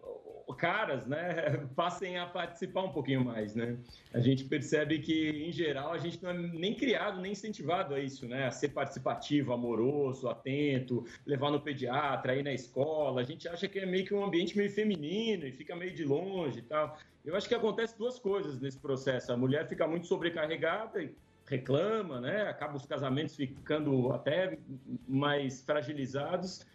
caras, 0.54 1.06
né, 1.06 1.66
passem 1.76 2.18
a 2.18 2.26
participar 2.26 2.82
um 2.82 2.90
pouquinho 2.90 3.24
mais, 3.24 3.54
né? 3.54 3.76
A 4.12 4.20
gente 4.20 4.44
percebe 4.44 4.98
que, 4.98 5.30
em 5.46 5.52
geral, 5.52 5.92
a 5.92 5.98
gente 5.98 6.22
não 6.22 6.30
é 6.30 6.34
nem 6.34 6.74
criado, 6.74 7.20
nem 7.20 7.32
incentivado 7.32 7.94
a 7.94 8.00
isso, 8.00 8.26
né? 8.26 8.46
A 8.46 8.50
ser 8.50 8.68
participativo, 8.68 9.52
amoroso, 9.52 10.28
atento, 10.28 11.04
levar 11.26 11.50
no 11.50 11.60
pediatra, 11.60 12.34
ir 12.34 12.42
na 12.42 12.52
escola. 12.52 13.20
A 13.20 13.24
gente 13.24 13.48
acha 13.48 13.68
que 13.68 13.78
é 13.78 13.86
meio 13.86 14.04
que 14.04 14.14
um 14.14 14.24
ambiente 14.24 14.56
meio 14.56 14.70
feminino 14.70 15.46
e 15.46 15.52
fica 15.52 15.76
meio 15.76 15.94
de 15.94 16.04
longe 16.04 16.60
e 16.60 16.62
tal. 16.62 16.98
Eu 17.24 17.36
acho 17.36 17.46
que 17.46 17.54
acontece 17.54 17.96
duas 17.98 18.18
coisas 18.18 18.58
nesse 18.60 18.78
processo. 18.78 19.32
A 19.32 19.36
mulher 19.36 19.68
fica 19.68 19.86
muito 19.86 20.06
sobrecarregada 20.06 21.02
e 21.02 21.14
reclama, 21.48 22.20
né? 22.20 22.42
Acaba 22.42 22.76
os 22.76 22.86
casamentos 22.86 23.36
ficando 23.36 24.12
até 24.12 24.58
mais 25.06 25.62
fragilizados. 25.62 26.66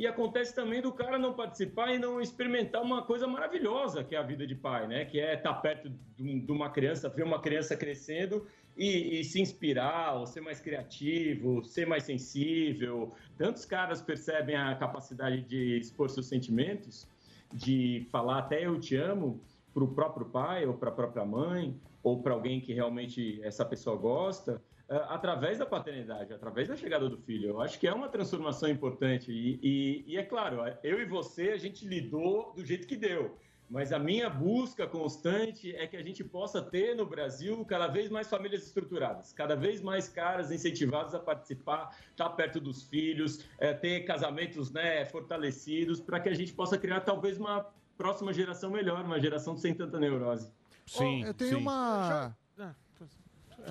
E 0.00 0.06
acontece 0.06 0.54
também 0.54 0.80
do 0.80 0.90
cara 0.90 1.18
não 1.18 1.34
participar 1.34 1.94
e 1.94 1.98
não 1.98 2.22
experimentar 2.22 2.80
uma 2.80 3.02
coisa 3.02 3.26
maravilhosa 3.26 4.02
que 4.02 4.14
é 4.14 4.18
a 4.18 4.22
vida 4.22 4.46
de 4.46 4.54
pai, 4.54 4.86
né? 4.88 5.04
Que 5.04 5.20
é 5.20 5.34
estar 5.34 5.52
perto 5.56 5.90
de 6.16 6.22
um- 6.22 6.54
uma 6.54 6.70
criança, 6.70 7.06
ver 7.10 7.22
uma 7.22 7.38
criança 7.38 7.76
crescendo 7.76 8.46
e, 8.74 9.20
e 9.20 9.24
se 9.24 9.42
inspirar, 9.42 10.14
ou 10.14 10.24
ser 10.24 10.40
mais 10.40 10.58
criativo, 10.58 11.62
ser 11.62 11.86
mais 11.86 12.04
sensível. 12.04 13.12
Tantos 13.36 13.66
caras 13.66 14.00
percebem 14.00 14.56
a 14.56 14.74
capacidade 14.74 15.42
de 15.42 15.76
expor 15.76 16.08
seus 16.08 16.28
sentimentos, 16.28 17.06
de 17.52 18.06
falar 18.10 18.38
até 18.38 18.64
eu 18.64 18.80
te 18.80 18.96
amo 18.96 19.38
para 19.74 19.84
o 19.84 19.88
próprio 19.94 20.24
pai 20.24 20.64
ou 20.64 20.72
para 20.72 20.88
a 20.88 20.92
própria 20.92 21.26
mãe 21.26 21.78
ou 22.02 22.22
para 22.22 22.32
alguém 22.32 22.58
que 22.58 22.72
realmente 22.72 23.38
essa 23.42 23.66
pessoa 23.66 23.96
gosta, 23.96 24.62
através 25.08 25.58
da 25.58 25.66
paternidade, 25.66 26.32
através 26.32 26.68
da 26.68 26.76
chegada 26.76 27.08
do 27.08 27.16
filho. 27.18 27.48
Eu 27.50 27.60
acho 27.60 27.78
que 27.78 27.86
é 27.86 27.92
uma 27.92 28.08
transformação 28.08 28.68
importante. 28.68 29.30
E, 29.30 29.58
e- 29.62 30.04
e 30.06 30.16
é 30.16 30.22
claro, 30.24 30.58
eu 30.82 31.00
e 31.00 31.04
você, 31.04 31.50
a 31.50 31.56
gente 31.56 31.86
lidou 31.86 32.52
do 32.54 32.64
jeito 32.64 32.86
que 32.86 32.96
deu. 32.96 33.38
Mas 33.68 33.92
a 33.92 34.00
minha 34.00 34.28
busca 34.28 34.84
constante 34.84 35.72
é 35.76 35.86
que 35.86 35.96
a 35.96 36.02
gente 36.02 36.24
possa 36.24 36.60
ter 36.60 36.96
no 36.96 37.06
Brasil 37.06 37.64
cada 37.64 37.86
vez 37.86 38.10
mais 38.10 38.28
famílias 38.28 38.66
estruturadas, 38.66 39.32
cada 39.32 39.54
vez 39.54 39.80
mais 39.80 40.08
caras 40.08 40.50
incentivados 40.50 41.14
a 41.14 41.20
participar, 41.20 41.96
estar 42.10 42.30
perto 42.30 42.58
dos 42.58 42.82
filhos, 42.82 43.46
eh, 43.60 43.72
ter 43.72 44.00
casamentos 44.00 44.72
né, 44.72 45.06
fortalecidos, 45.06 46.00
para 46.00 46.18
que 46.18 46.28
a 46.28 46.34
gente 46.34 46.52
possa 46.52 46.76
criar 46.76 47.02
talvez 47.02 47.38
uma 47.38 47.64
próxima 47.96 48.32
geração 48.32 48.70
melhor, 48.72 49.04
uma 49.04 49.20
geração 49.20 49.56
sem 49.56 49.72
tanta 49.72 50.00
neurose. 50.00 50.50
Sim, 50.84 51.24
eu 51.24 51.32
tenho 51.34 51.58
uma. 51.60 52.34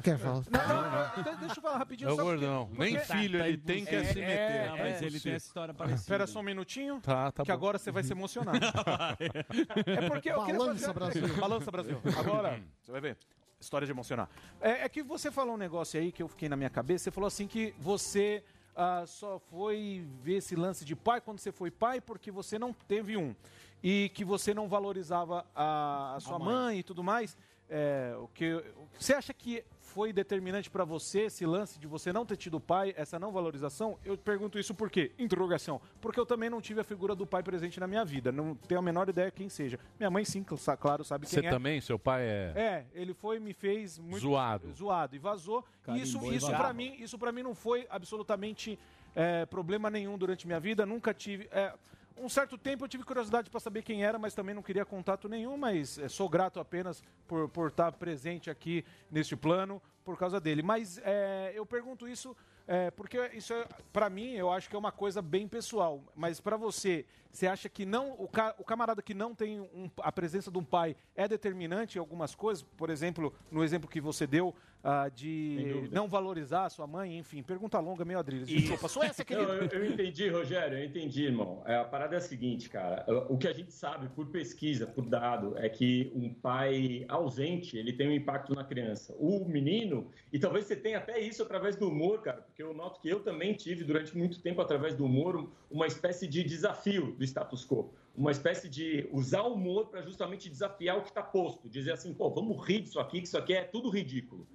Quer 0.03 0.17
falar? 0.17 0.43
Não, 0.49 0.67
não, 0.67 1.31
não, 1.33 1.39
deixa 1.39 1.57
eu 1.57 1.61
falar 1.61 1.77
rapidinho. 1.77 2.09
É 2.09 2.13
o 2.13 2.15
só 2.15 2.23
porque- 2.23 2.39
gordão. 2.45 2.69
Nem 2.77 2.95
porque- 2.95 3.13
filho 3.13 3.43
ele 3.43 3.57
tem, 3.57 3.85
quer 3.85 4.05
se 4.05 4.19
meter. 4.19 4.67
Não, 4.69 4.77
mas 4.77 5.01
ele 5.01 5.19
tem 5.19 5.33
essa 5.33 5.47
história 5.47 5.75
Espera 5.93 6.27
só 6.27 6.39
um 6.39 6.43
minutinho. 6.43 6.99
Tá, 7.01 7.31
tá 7.31 7.43
que 7.43 7.51
bom. 7.51 7.53
agora 7.57 7.77
você 7.77 7.91
vai 7.91 8.03
se 8.03 8.11
emocionar. 8.11 8.55
é 9.19 10.09
porque 10.09 10.29
eu 10.29 10.43
queria 10.45 10.57
Balança, 10.57 10.93
fazer... 10.93 10.93
Brasil. 10.93 11.35
Balança 11.39 11.71
Brasil. 11.71 12.01
Agora, 12.17 12.61
você 12.81 12.91
vai 12.91 13.01
ver. 13.01 13.17
História 13.59 13.85
de 13.85 13.91
emocionar. 13.91 14.29
É, 14.61 14.85
é 14.85 14.89
que 14.89 15.03
você 15.03 15.29
falou 15.29 15.55
um 15.55 15.57
negócio 15.57 15.99
aí 15.99 16.11
que 16.11 16.23
eu 16.23 16.27
fiquei 16.29 16.47
na 16.47 16.55
minha 16.55 16.69
cabeça. 16.69 17.03
Você 17.05 17.11
falou 17.11 17.27
assim 17.27 17.45
que 17.45 17.73
você 17.77 18.41
ah, 18.75 19.03
só 19.05 19.37
foi 19.37 20.05
ver 20.23 20.35
esse 20.37 20.55
lance 20.55 20.85
de 20.85 20.95
pai 20.95 21.19
quando 21.19 21.39
você 21.39 21.51
foi 21.51 21.69
pai 21.69 21.99
porque 21.99 22.31
você 22.31 22.57
não 22.57 22.71
teve 22.71 23.17
um. 23.17 23.35
E 23.83 24.09
que 24.13 24.23
você 24.23 24.53
não 24.53 24.67
valorizava 24.69 25.45
a, 25.53 26.15
a 26.15 26.19
sua 26.21 26.39
mãe. 26.39 26.79
e 26.79 26.83
tudo 26.83 27.03
mais. 27.03 27.35
É, 27.69 28.15
o 28.17 28.27
que, 28.29 28.53
o- 28.53 28.63
você 28.97 29.13
acha 29.13 29.33
que 29.33 29.63
foi 29.89 30.13
determinante 30.13 30.69
para 30.69 30.85
você 30.85 31.21
esse 31.21 31.45
lance 31.45 31.79
de 31.79 31.87
você 31.87 32.13
não 32.13 32.25
ter 32.25 32.37
tido 32.37 32.59
pai, 32.59 32.93
essa 32.95 33.17
não 33.17 33.31
valorização? 33.31 33.97
Eu 34.05 34.15
pergunto 34.17 34.59
isso 34.59 34.73
por 34.73 34.89
quê? 34.89 35.11
Interrogação. 35.17 35.81
Porque 35.99 36.19
eu 36.19 36.25
também 36.25 36.49
não 36.49 36.61
tive 36.61 36.79
a 36.79 36.83
figura 36.83 37.15
do 37.15 37.25
pai 37.25 37.41
presente 37.41 37.79
na 37.79 37.87
minha 37.87 38.05
vida. 38.05 38.31
Não 38.31 38.53
tenho 38.55 38.79
a 38.79 38.83
menor 38.83 39.09
ideia 39.09 39.31
quem 39.31 39.49
seja. 39.49 39.79
Minha 39.99 40.09
mãe, 40.11 40.23
sim, 40.23 40.43
cl- 40.47 40.77
claro, 40.77 41.03
sabe 41.03 41.25
quem 41.25 41.39
Você 41.41 41.45
é. 41.45 41.49
também, 41.49 41.81
seu 41.81 41.97
pai 41.97 42.21
é. 42.23 42.53
É, 42.55 42.85
ele 42.93 43.13
foi 43.13 43.37
e 43.37 43.39
me 43.39 43.53
fez 43.53 43.97
muito 43.97 44.19
Zoado. 44.19 44.71
zoado 44.73 45.15
e 45.15 45.19
vazou. 45.19 45.65
E 45.81 45.85
Carimbou 45.85 46.03
isso, 46.05 46.33
isso 46.33 46.47
para 46.51 46.71
mim, 46.71 46.95
isso 46.99 47.17
para 47.17 47.31
mim 47.31 47.41
não 47.43 47.55
foi 47.55 47.87
absolutamente 47.89 48.77
é, 49.15 49.45
problema 49.47 49.89
nenhum 49.89 50.17
durante 50.17 50.45
minha 50.45 50.59
vida. 50.59 50.85
Nunca 50.85 51.13
tive. 51.13 51.49
é, 51.51 51.73
um 52.19 52.29
certo 52.29 52.57
tempo 52.57 52.83
eu 52.83 52.87
tive 52.89 53.03
curiosidade 53.03 53.49
para 53.49 53.59
saber 53.59 53.81
quem 53.83 54.03
era, 54.03 54.17
mas 54.19 54.33
também 54.33 54.53
não 54.55 54.61
queria 54.61 54.85
contato 54.85 55.27
nenhum. 55.29 55.57
Mas 55.57 55.97
é, 55.97 56.07
sou 56.09 56.27
grato 56.29 56.59
apenas 56.59 57.01
por, 57.27 57.49
por 57.49 57.69
estar 57.69 57.91
presente 57.93 58.49
aqui 58.49 58.83
neste 59.09 59.35
plano 59.35 59.81
por 60.03 60.17
causa 60.17 60.39
dele. 60.39 60.61
Mas 60.61 60.99
é, 61.03 61.51
eu 61.55 61.65
pergunto 61.65 62.07
isso 62.07 62.35
é, 62.67 62.91
porque 62.91 63.17
isso 63.33 63.53
é, 63.53 63.67
para 63.91 64.09
mim 64.09 64.33
eu 64.33 64.51
acho 64.51 64.69
que 64.69 64.75
é 64.75 64.79
uma 64.79 64.91
coisa 64.91 65.21
bem 65.21 65.47
pessoal. 65.47 66.03
Mas 66.15 66.39
para 66.39 66.55
você, 66.57 67.05
você 67.31 67.47
acha 67.47 67.67
que 67.69 67.85
não 67.85 68.11
o, 68.17 68.27
ca- 68.27 68.55
o 68.59 68.63
camarada 68.63 69.01
que 69.01 69.13
não 69.13 69.33
tem 69.33 69.59
um- 69.59 69.89
a 70.01 70.11
presença 70.11 70.51
de 70.51 70.57
um 70.57 70.63
pai 70.63 70.95
é 71.15 71.27
determinante 71.27 71.97
em 71.97 71.99
algumas 71.99 72.35
coisas? 72.35 72.63
Por 72.77 72.89
exemplo, 72.89 73.33
no 73.51 73.63
exemplo 73.63 73.89
que 73.89 73.99
você 74.01 74.27
deu 74.27 74.53
ah, 74.83 75.09
de 75.09 75.89
não 75.91 76.07
valorizar 76.07 76.65
a 76.65 76.69
sua 76.69 76.87
mãe, 76.87 77.17
enfim, 77.17 77.43
pergunta 77.43 77.79
longa, 77.79 78.05
meio 78.05 78.17
Adriles. 78.19 78.47
Desculpa, 78.47 78.87
Suécia, 78.87 79.25
Não, 79.29 79.45
querido. 79.45 79.75
eu, 79.75 79.83
eu 79.83 79.91
entendi, 79.91 80.29
Rogério, 80.29 80.77
eu 80.77 80.85
entendi, 80.85 81.25
irmão. 81.25 81.61
É, 81.65 81.75
a 81.75 81.83
parada 81.83 82.15
é 82.15 82.17
a 82.17 82.21
seguinte, 82.21 82.69
cara. 82.69 83.05
O 83.29 83.37
que 83.37 83.47
a 83.47 83.53
gente 83.53 83.73
sabe 83.73 84.07
por 84.09 84.27
pesquisa, 84.27 84.87
por 84.87 85.05
dado, 85.05 85.57
é 85.57 85.67
que 85.67 86.11
um 86.15 86.33
pai 86.33 87.05
ausente, 87.09 87.77
ele 87.77 87.91
tem 87.91 88.07
um 88.07 88.13
impacto 88.13 88.55
na 88.55 88.63
criança. 88.63 89.15
O 89.19 89.45
menino, 89.45 90.09
e 90.31 90.39
talvez 90.39 90.65
você 90.65 90.75
tenha 90.75 90.97
até 90.97 91.19
isso 91.19 91.43
através 91.43 91.75
do 91.75 91.87
humor, 91.89 92.21
cara, 92.21 92.41
porque 92.41 92.63
eu 92.63 92.73
noto 92.73 93.01
que 93.01 93.09
eu 93.09 93.19
também 93.21 93.53
tive 93.53 93.83
durante 93.83 94.17
muito 94.17 94.41
tempo 94.41 94.61
através 94.61 94.95
do 94.95 95.03
humor 95.05 95.35
um- 95.35 95.49
uma 95.69 95.87
espécie 95.87 96.25
de 96.27 96.43
desafio 96.43 97.13
do 97.17 97.23
status 97.23 97.65
quo. 97.65 97.93
Uma 98.15 98.31
espécie 98.31 98.67
de 98.67 99.07
usar 99.11 99.43
o 99.43 99.53
humor 99.53 99.87
para 99.87 100.01
justamente 100.01 100.49
desafiar 100.49 100.97
o 100.97 101.01
que 101.01 101.09
está 101.09 101.21
posto. 101.23 101.69
Dizer 101.69 101.91
assim, 101.93 102.13
pô, 102.13 102.29
vamos 102.29 102.65
rir 102.65 102.81
disso 102.81 102.99
aqui, 102.99 103.21
que 103.21 103.27
isso 103.27 103.37
aqui 103.37 103.53
é 103.53 103.63
tudo 103.63 103.89
ridículo. 103.89 104.47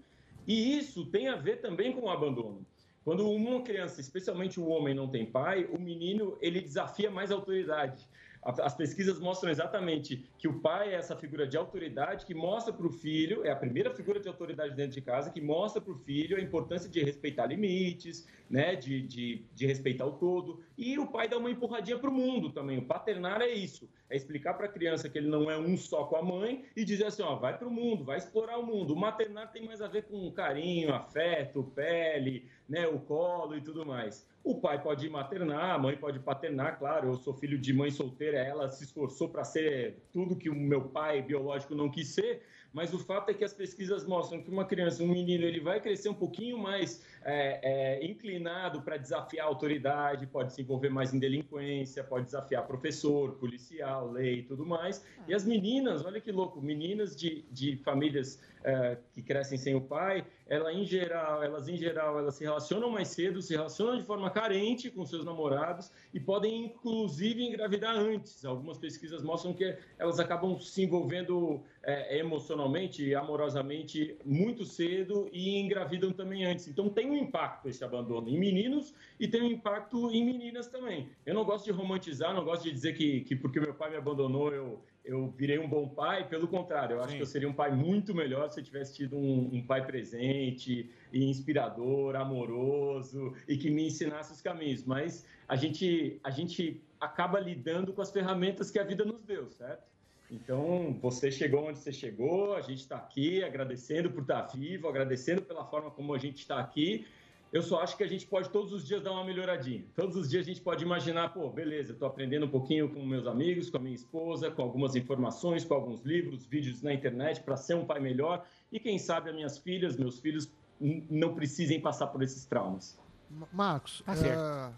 E 0.47 0.79
isso 0.79 1.07
tem 1.07 1.29
a 1.29 1.37
ver 1.37 1.61
também 1.61 1.93
com 1.93 2.03
o 2.03 2.11
abandono. 2.11 2.67
Quando 3.05 3.31
uma 3.31 3.63
criança, 3.63 4.01
especialmente 4.01 4.59
o 4.59 4.67
homem, 4.67 4.95
não 4.95 5.09
tem 5.09 5.27
pai, 5.27 5.65
o 5.67 5.79
menino 5.79 6.39
ele 6.41 6.61
desafia 6.61 7.11
mais 7.11 7.31
a 7.31 7.35
autoridade. 7.35 8.09
As 8.45 8.75
pesquisas 8.75 9.19
mostram 9.19 9.51
exatamente 9.51 10.23
que 10.39 10.47
o 10.47 10.61
pai 10.61 10.91
é 10.91 10.97
essa 10.97 11.17
figura 11.17 11.47
de 11.47 11.57
autoridade 11.57 12.27
que 12.27 12.35
mostra 12.35 12.75
para 12.75 12.87
o 12.87 12.91
filho, 12.91 13.45
é 13.45 13.51
a 13.51 13.57
primeira 13.57 13.91
figura 13.91 14.21
de 14.21 14.29
autoridade 14.29 14.75
dentro 14.75 14.93
de 14.93 15.01
casa, 15.01 15.31
que 15.31 15.41
mostra 15.41 15.81
para 15.81 15.93
o 15.93 15.97
filho 15.97 16.37
a 16.37 16.41
importância 16.41 16.89
de 16.91 17.03
respeitar 17.03 17.47
limites, 17.47 18.29
né, 18.51 18.77
de, 18.77 19.01
de, 19.01 19.43
de 19.55 19.67
respeitar 19.67 20.05
o 20.05 20.13
todo. 20.13 20.61
E 20.77 20.99
o 20.99 21.07
pai 21.07 21.27
dá 21.27 21.39
uma 21.39 21.51
empurradinha 21.51 21.99
para 21.99 22.11
o 22.11 22.13
mundo 22.13 22.51
também. 22.51 22.79
O 22.79 22.85
paternar 22.85 23.41
é 23.41 23.49
isso, 23.49 23.89
é 24.11 24.17
explicar 24.17 24.53
para 24.55 24.67
a 24.67 24.69
criança 24.69 25.09
que 25.09 25.17
ele 25.17 25.29
não 25.29 25.51
é 25.51 25.57
um 25.57 25.77
só 25.77 26.05
com 26.05 26.17
a 26.17 26.23
mãe 26.23 26.67
e 26.77 26.85
dizer 26.85 27.07
assim, 27.07 27.23
ó, 27.23 27.37
vai 27.37 27.57
para 27.57 27.67
o 27.67 27.71
mundo, 27.71 28.05
vai 28.05 28.19
explorar 28.19 28.59
o 28.59 28.67
mundo. 28.67 28.93
O 28.93 28.97
maternar 28.97 29.51
tem 29.53 29.65
mais 29.65 29.81
a 29.81 29.89
ver 29.89 30.05
com 30.05 30.31
carinho, 30.31 30.93
afeto, 30.93 31.65
pele, 31.75 32.47
né, 32.69 32.87
o 32.87 32.99
colo 32.99 33.57
e 33.57 33.63
tudo 33.63 33.87
mais. 33.87 34.29
O 34.45 34.61
pai 34.61 34.83
pode 34.83 35.09
maternar, 35.09 35.75
a 35.75 35.79
mãe 35.79 35.97
pode 35.97 36.21
paternar, 36.21 36.79
claro. 36.79 37.09
Eu 37.09 37.15
sou 37.15 37.33
filho 37.33 37.59
de 37.59 37.73
mãe 37.73 37.91
solteira, 37.91 38.37
ela 38.37 38.69
se 38.69 38.85
esforçou 38.85 39.27
para 39.27 39.43
ser 39.43 40.03
tudo 40.13 40.37
que 40.37 40.51
o 40.51 40.55
meu 40.55 40.83
pai 40.83 41.23
biológico 41.23 41.75
não 41.75 41.91
quis 41.91 42.09
ser, 42.09 42.43
mas 42.71 42.93
o 42.93 42.99
fato 42.99 43.31
é 43.31 43.35
que 43.35 43.43
as 43.43 43.55
pesquisas 43.55 44.07
mostram 44.07 44.43
que 44.43 44.51
uma 44.51 44.67
criança, 44.67 45.03
um 45.03 45.09
menino, 45.09 45.45
ele 45.45 45.61
vai 45.61 45.81
crescer 45.81 46.11
um 46.11 46.15
pouquinho 46.15 46.59
mais 46.59 47.03
é, 47.25 47.61
é, 47.63 48.05
inclinado 48.05 48.83
para 48.83 48.99
desafiar 48.99 49.47
a 49.47 49.49
autoridade, 49.49 50.27
pode 50.27 50.53
se 50.53 50.61
envolver 50.61 50.91
mais 50.91 51.15
em 51.15 51.19
delinquência, 51.19 52.05
pode 52.05 52.27
desafiar 52.27 52.67
professor, 52.67 53.37
policial, 53.37 54.11
lei 54.11 54.41
e 54.41 54.43
tudo 54.43 54.67
mais. 54.67 55.03
E 55.27 55.33
as 55.33 55.47
meninas, 55.47 56.05
olha 56.05 56.21
que 56.21 56.31
louco, 56.31 56.61
meninas 56.61 57.17
de, 57.17 57.47
de 57.51 57.79
famílias 57.79 58.43
é, 58.65 58.97
que 59.13 59.23
crescem 59.23 59.59
sem 59.59 59.75
o 59.75 59.81
pai, 59.81 60.25
ela 60.47 60.73
em 60.73 60.85
geral, 60.85 61.43
elas 61.43 61.69
em 61.69 61.77
geral, 61.77 62.19
elas 62.19 62.35
se 62.35 62.45
relacionam 62.45 62.91
mais 62.91 63.09
cedo, 63.09 63.43
se 63.43 63.55
relacionam 63.55 63.99
de 63.99 64.05
forma 64.05 64.31
carente 64.31 64.91
com 64.91 65.05
seus 65.05 65.25
namorados 65.25 65.93
e 66.15 66.19
podem 66.19 66.65
inclusive 66.65 67.45
engravidar 67.45 67.95
antes. 67.95 68.45
Algumas 68.45 68.79
pesquisas 68.79 69.23
mostram 69.23 69.53
que 69.53 69.77
elas 69.99 70.19
acabam 70.19 70.59
se 70.59 70.83
envolvendo 70.83 71.63
é, 71.83 72.19
emocionalmente 72.19 73.05
e 73.05 73.15
amorosamente 73.15 74.17
muito 74.25 74.65
cedo 74.65 75.29
e 75.31 75.59
engravidam 75.59 76.13
também 76.13 76.47
antes. 76.47 76.67
Então 76.67 76.89
tem 76.89 77.11
um 77.11 77.17
impacto 77.17 77.69
esse 77.69 77.85
abandono 77.85 78.29
em 78.29 78.39
meninos 78.39 78.95
e 79.21 79.29
tem 79.29 79.43
um 79.43 79.51
impacto 79.51 80.11
em 80.11 80.25
meninas 80.25 80.67
também. 80.67 81.11
Eu 81.27 81.35
não 81.35 81.45
gosto 81.45 81.67
de 81.67 81.71
romantizar, 81.71 82.35
não 82.35 82.45
gosto 82.45 82.65
de 82.65 82.73
dizer 82.73 82.95
que, 82.95 83.21
que 83.21 83.37
porque 83.37 83.61
meu 83.61 83.75
pai 83.75 83.91
me 83.91 83.97
abandonou 83.97 84.53
eu 84.53 84.83
eu 85.05 85.29
virei 85.37 85.59
um 85.59 85.69
bom 85.69 85.87
pai, 85.89 86.27
pelo 86.29 86.49
contrário, 86.49 86.97
eu 86.97 87.01
acho 87.01 87.11
Sim. 87.11 87.17
que 87.17 87.23
eu 87.23 87.27
seria 87.27 87.49
um 87.49 87.53
pai 87.53 87.71
muito 87.71 88.15
melhor 88.15 88.51
se 88.51 88.61
eu 88.61 88.65
tivesse 88.65 88.95
tido 88.95 89.17
um, 89.17 89.51
um 89.53 89.63
pai 89.63 89.85
presente, 89.85 90.91
e 91.13 91.25
inspirador, 91.31 92.17
amoroso 92.17 93.35
e 93.47 93.57
que 93.57 93.71
me 93.71 93.87
ensinasse 93.87 94.33
os 94.33 94.41
caminhos. 94.41 94.85
Mas 94.85 95.27
a 95.47 95.57
gente, 95.57 96.19
a 96.25 96.31
gente 96.31 96.83
acaba 97.01 97.39
lidando 97.39 97.93
com 97.93 98.03
as 98.03 98.11
ferramentas 98.11 98.71
que 98.71 98.79
a 98.79 98.85
vida 98.85 99.05
nos 99.05 99.23
deu, 99.23 99.51
certo? 99.51 99.85
Então, 100.31 100.99
você 101.01 101.31
chegou 101.31 101.69
onde 101.69 101.79
você 101.79 101.93
chegou, 101.93 102.57
a 102.57 102.63
gente 102.63 102.81
está 102.81 102.97
aqui 102.97 103.45
agradecendo 103.45 104.11
por 104.11 104.23
estar 104.23 104.43
vivo, 104.47 104.89
agradecendo 104.89 105.43
pela 105.43 105.65
forma 105.67 105.91
como 105.91 106.15
a 106.15 106.19
gente 106.19 106.39
está 106.39 106.59
aqui. 106.59 107.07
Eu 107.55 107.63
só 107.63 107.81
acho 107.81 107.97
que 107.97 108.03
a 108.03 108.07
gente 108.09 108.27
pode 108.27 108.51
todos 108.51 108.73
os 108.73 108.85
dias 108.85 109.01
dar 109.01 109.13
uma 109.13 109.23
melhoradinha. 109.25 109.85
Todos 109.95 110.17
os 110.17 110.29
dias 110.29 110.43
a 110.45 110.49
gente 110.49 110.61
pode 110.61 110.83
imaginar, 110.83 111.29
pô, 111.33 111.49
beleza, 111.49 111.93
estou 111.93 112.09
aprendendo 112.09 112.47
um 112.47 112.49
pouquinho 112.49 112.89
com 112.93 113.07
meus 113.07 113.29
amigos, 113.29 113.71
com 113.71 113.77
a 113.77 113.81
minha 113.81 113.95
esposa, 113.95 114.51
com 114.51 114.61
algumas 114.61 114.97
informações, 114.97 115.65
com 115.65 115.73
alguns 115.73 116.03
livros, 116.03 116.45
vídeos 116.45 116.83
na 116.83 116.93
internet 116.93 117.41
para 117.43 117.57
ser 117.57 117.75
um 117.77 117.87
pai 117.87 118.01
melhor. 118.01 118.45
E 118.73 118.81
quem 118.81 118.99
sabe 118.99 119.31
as 119.31 119.37
minhas 119.37 119.57
filhas, 119.57 119.97
meus 119.97 120.19
filhos 120.19 120.51
não 120.81 121.33
precisem 121.33 121.81
passar 121.81 122.09
por 122.09 122.25
esses 122.25 122.45
traumas. 122.45 122.99
Ma- 123.31 123.47
Marcos, 123.53 124.03
Tá 124.05 124.17
certo. 124.17 124.41
é, 124.41 124.73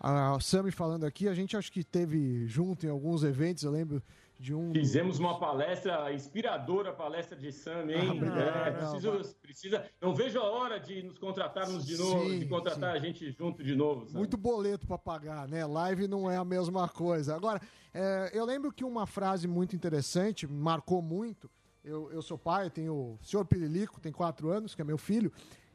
a 0.00 0.38
Sami 0.40 0.70
falando 0.70 1.04
aqui, 1.06 1.26
a 1.26 1.32
gente 1.32 1.56
acho 1.56 1.72
que 1.72 1.82
teve 1.82 2.46
junto 2.46 2.84
em 2.84 2.90
alguns 2.90 3.24
eventos, 3.24 3.62
eu 3.62 3.70
lembro 3.70 4.02
de 4.40 4.54
um. 4.54 4.72
Fizemos 4.72 5.18
uma 5.18 5.38
palestra 5.38 6.10
inspiradora, 6.14 6.94
palestra 6.94 7.36
de 7.36 7.52
Sam, 7.52 7.90
hein? 7.90 8.18
Ah. 8.22 8.68
É, 8.68 8.70
Não, 8.70 8.90
preciso, 8.92 9.36
precisa, 9.42 9.90
não 10.00 10.14
vejo 10.14 10.38
a 10.38 10.44
hora 10.50 10.80
de 10.80 11.02
nos 11.02 11.18
contratarmos 11.18 11.84
de 11.84 11.98
novo, 11.98 12.30
Sim, 12.30 12.38
de 12.38 12.46
contratar 12.46 12.94
a 12.94 12.98
gente 12.98 13.30
junto 13.32 13.62
de 13.62 13.76
novo. 13.76 14.06
sabe? 14.06 14.16
Muito 14.16 14.38
boleto 14.38 14.86
para 14.86 14.96
pagar, 14.96 15.46
né? 15.46 15.66
Live 15.66 16.08
não 16.08 16.30
é 16.30 16.38
a 16.38 16.44
mesma 16.44 16.88
coisa. 16.88 17.36
Agora, 17.36 17.60
é, 17.92 18.30
eu 18.32 18.46
lembro 18.46 18.72
que 18.72 18.82
uma 18.82 19.06
frase 19.06 19.46
muito 19.46 19.76
interessante, 19.76 20.46
marcou 20.46 21.02
muito. 21.02 21.50
Eu, 21.84 22.10
eu 22.10 22.22
sou 22.22 22.38
pai, 22.38 22.70
tenho 22.70 22.94
o 22.94 23.18
senhor 23.22 23.44
Pirilico, 23.44 24.00
tem 24.00 24.10
quatro 24.10 24.48
anos, 24.50 24.74
que 24.74 24.80
é 24.80 24.84
meu 24.84 24.98
filho, 24.98 25.30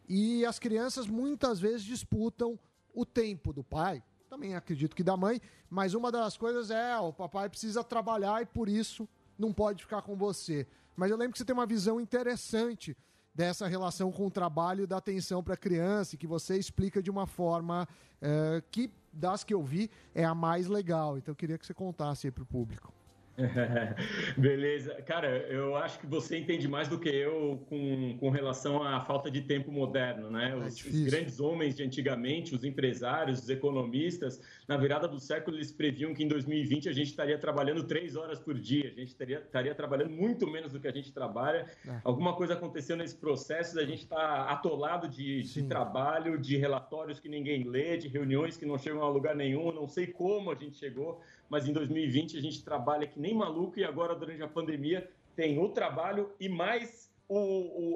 e 0.09 0.43
as 0.43 0.57
crianças 0.57 1.05
muitas 1.07 1.59
vezes 1.59 1.83
disputam 1.83 2.59
o 2.93 3.05
tempo 3.05 3.53
do 3.53 3.63
pai. 3.63 4.01
Também 4.35 4.53
acredito 4.53 4.97
que 4.97 5.01
da 5.01 5.15
mãe, 5.15 5.41
mas 5.69 5.93
uma 5.93 6.11
das 6.11 6.35
coisas 6.35 6.69
é: 6.69 6.97
o 6.97 7.13
papai 7.13 7.47
precisa 7.47 7.81
trabalhar 7.85 8.41
e 8.41 8.45
por 8.45 8.67
isso 8.67 9.07
não 9.39 9.53
pode 9.53 9.81
ficar 9.81 10.01
com 10.01 10.13
você. 10.13 10.67
Mas 10.93 11.09
eu 11.09 11.15
lembro 11.15 11.31
que 11.31 11.37
você 11.37 11.45
tem 11.45 11.53
uma 11.53 11.65
visão 11.65 12.01
interessante 12.01 12.97
dessa 13.33 13.65
relação 13.65 14.11
com 14.11 14.27
o 14.27 14.29
trabalho 14.31 14.83
e 14.83 14.87
da 14.87 14.97
atenção 14.97 15.41
para 15.41 15.53
a 15.53 15.57
criança, 15.57 16.17
que 16.17 16.27
você 16.27 16.57
explica 16.57 17.01
de 17.01 17.09
uma 17.09 17.25
forma 17.25 17.87
eh, 18.21 18.61
que, 18.71 18.91
das 19.11 19.41
que 19.41 19.53
eu 19.53 19.63
vi, 19.63 19.89
é 20.13 20.25
a 20.25 20.35
mais 20.35 20.67
legal. 20.67 21.17
Então 21.17 21.31
eu 21.31 21.35
queria 21.37 21.57
que 21.57 21.65
você 21.65 21.73
contasse 21.73 22.27
aí 22.27 22.31
para 22.31 22.43
o 22.43 22.45
público. 22.45 22.94
Beleza. 24.37 24.93
Cara, 25.03 25.27
eu 25.49 25.75
acho 25.75 25.99
que 25.99 26.07
você 26.07 26.37
entende 26.37 26.67
mais 26.67 26.87
do 26.87 26.97
que 26.97 27.09
eu 27.09 27.63
com, 27.67 28.17
com 28.17 28.29
relação 28.29 28.81
à 28.81 29.01
falta 29.01 29.29
de 29.29 29.41
tempo 29.41 29.71
moderno, 29.71 30.31
né? 30.31 30.55
Os, 30.55 30.83
os 30.85 31.01
grandes 31.03 31.39
homens 31.39 31.75
de 31.75 31.83
antigamente, 31.83 32.55
os 32.55 32.63
empresários, 32.63 33.43
os 33.43 33.49
economistas, 33.49 34.41
na 34.67 34.77
virada 34.77 35.07
do 35.07 35.19
século, 35.19 35.57
eles 35.57 35.71
previam 35.71 36.13
que 36.13 36.23
em 36.23 36.27
2020 36.27 36.87
a 36.87 36.93
gente 36.93 37.07
estaria 37.07 37.37
trabalhando 37.37 37.83
três 37.83 38.15
horas 38.15 38.39
por 38.39 38.57
dia, 38.57 38.87
a 38.87 38.99
gente 38.99 39.09
estaria, 39.09 39.39
estaria 39.39 39.75
trabalhando 39.75 40.11
muito 40.11 40.47
menos 40.47 40.71
do 40.71 40.79
que 40.79 40.87
a 40.87 40.93
gente 40.93 41.11
trabalha. 41.11 41.65
É. 41.85 41.99
Alguma 42.03 42.35
coisa 42.35 42.53
aconteceu 42.53 42.95
nesse 42.95 43.17
processo, 43.17 43.77
a 43.79 43.85
gente 43.85 44.03
está 44.03 44.49
atolado 44.49 45.09
de, 45.09 45.43
de 45.43 45.63
trabalho, 45.63 46.39
de 46.39 46.55
relatórios 46.57 47.19
que 47.19 47.27
ninguém 47.27 47.63
lê, 47.63 47.97
de 47.97 48.07
reuniões 48.07 48.55
que 48.55 48.65
não 48.65 48.77
chegam 48.77 49.03
a 49.03 49.09
lugar 49.09 49.35
nenhum, 49.35 49.71
não 49.73 49.87
sei 49.87 50.07
como 50.07 50.51
a 50.51 50.55
gente 50.55 50.77
chegou, 50.77 51.21
mas 51.49 51.67
em 51.67 51.73
2020 51.73 52.37
a 52.37 52.41
gente 52.41 52.63
trabalha 52.63 53.07
que 53.07 53.19
nem 53.19 53.33
maluco 53.33 53.79
e 53.79 53.83
agora, 53.83 54.15
durante 54.15 54.41
a 54.41 54.47
pandemia, 54.47 55.09
tem 55.35 55.59
o 55.59 55.69
trabalho 55.69 56.31
e 56.39 56.47
mais 56.49 57.13
o, 57.27 57.37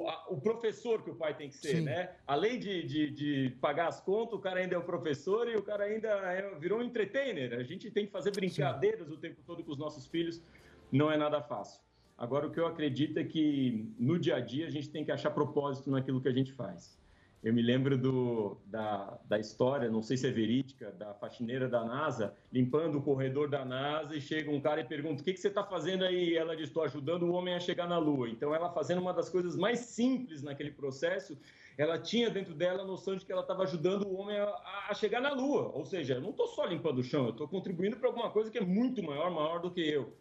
o, 0.02 0.08
a- 0.08 0.26
o 0.28 0.40
professor 0.40 1.02
que 1.02 1.10
o 1.10 1.14
pai 1.14 1.34
tem 1.36 1.48
que 1.48 1.56
ser, 1.56 1.76
Sim. 1.76 1.82
né? 1.82 2.10
Além 2.26 2.58
de, 2.58 2.82
de, 2.82 3.10
de 3.10 3.50
pagar 3.60 3.86
as 3.88 4.00
contas, 4.00 4.34
o 4.34 4.38
cara 4.40 4.58
ainda 4.60 4.74
é 4.74 4.78
o 4.78 4.82
professor 4.82 5.48
e 5.48 5.56
o 5.56 5.62
cara 5.62 5.84
ainda 5.84 6.08
é- 6.08 6.54
virou 6.58 6.80
um 6.80 6.82
entertainer. 6.82 7.52
A 7.58 7.62
gente 7.62 7.90
tem 7.90 8.06
que 8.06 8.10
fazer 8.12 8.32
brincadeiras 8.32 9.08
o 9.10 9.16
tempo 9.16 9.40
todo 9.46 9.62
com 9.62 9.70
os 9.70 9.78
nossos 9.78 10.06
filhos, 10.06 10.42
não 10.90 11.10
é 11.10 11.16
nada 11.16 11.40
fácil. 11.40 11.80
Agora, 12.18 12.46
o 12.46 12.50
que 12.50 12.60
eu 12.60 12.66
acredito 12.66 13.18
é 13.18 13.24
que 13.24 13.88
no 13.98 14.18
dia 14.18 14.36
a 14.36 14.40
dia 14.40 14.66
a 14.66 14.70
gente 14.70 14.90
tem 14.90 15.04
que 15.04 15.10
achar 15.12 15.30
propósito 15.30 15.90
naquilo 15.90 16.20
que 16.20 16.28
a 16.28 16.32
gente 16.32 16.52
faz. 16.52 16.99
Eu 17.42 17.54
me 17.54 17.62
lembro 17.62 17.96
do, 17.96 18.58
da, 18.66 19.18
da 19.24 19.38
história, 19.38 19.90
não 19.90 20.02
sei 20.02 20.18
se 20.18 20.26
é 20.26 20.30
verídica, 20.30 20.92
da 20.92 21.14
faxineira 21.14 21.66
da 21.68 21.82
NASA 21.82 22.34
limpando 22.52 22.98
o 22.98 23.02
corredor 23.02 23.48
da 23.48 23.64
NASA 23.64 24.14
e 24.14 24.20
chega 24.20 24.50
um 24.50 24.60
cara 24.60 24.82
e 24.82 24.84
pergunta: 24.84 25.22
O 25.22 25.24
que, 25.24 25.32
que 25.32 25.40
você 25.40 25.48
está 25.48 25.64
fazendo 25.64 26.04
aí? 26.04 26.36
Ela 26.36 26.54
diz: 26.54 26.68
Estou 26.68 26.82
ajudando 26.82 27.22
o 27.22 27.32
homem 27.32 27.54
a 27.54 27.60
chegar 27.60 27.88
na 27.88 27.96
Lua. 27.96 28.28
Então, 28.28 28.54
ela 28.54 28.70
fazendo 28.70 29.00
uma 29.00 29.14
das 29.14 29.30
coisas 29.30 29.56
mais 29.56 29.80
simples 29.80 30.42
naquele 30.42 30.70
processo, 30.70 31.38
ela 31.78 31.98
tinha 31.98 32.28
dentro 32.28 32.52
dela 32.52 32.82
a 32.82 32.86
noção 32.86 33.16
de 33.16 33.24
que 33.24 33.32
ela 33.32 33.40
estava 33.40 33.62
ajudando 33.62 34.06
o 34.06 34.16
homem 34.16 34.36
a, 34.36 34.88
a 34.90 34.94
chegar 34.94 35.22
na 35.22 35.32
Lua. 35.32 35.70
Ou 35.72 35.86
seja, 35.86 36.14
eu 36.14 36.20
não 36.20 36.30
estou 36.30 36.46
só 36.46 36.66
limpando 36.66 36.98
o 36.98 37.02
chão, 37.04 37.24
eu 37.24 37.30
estou 37.30 37.48
contribuindo 37.48 37.96
para 37.96 38.08
alguma 38.08 38.30
coisa 38.30 38.50
que 38.50 38.58
é 38.58 38.64
muito 38.64 39.02
maior, 39.02 39.30
maior 39.30 39.60
do 39.60 39.70
que 39.70 39.80
eu. 39.80 40.12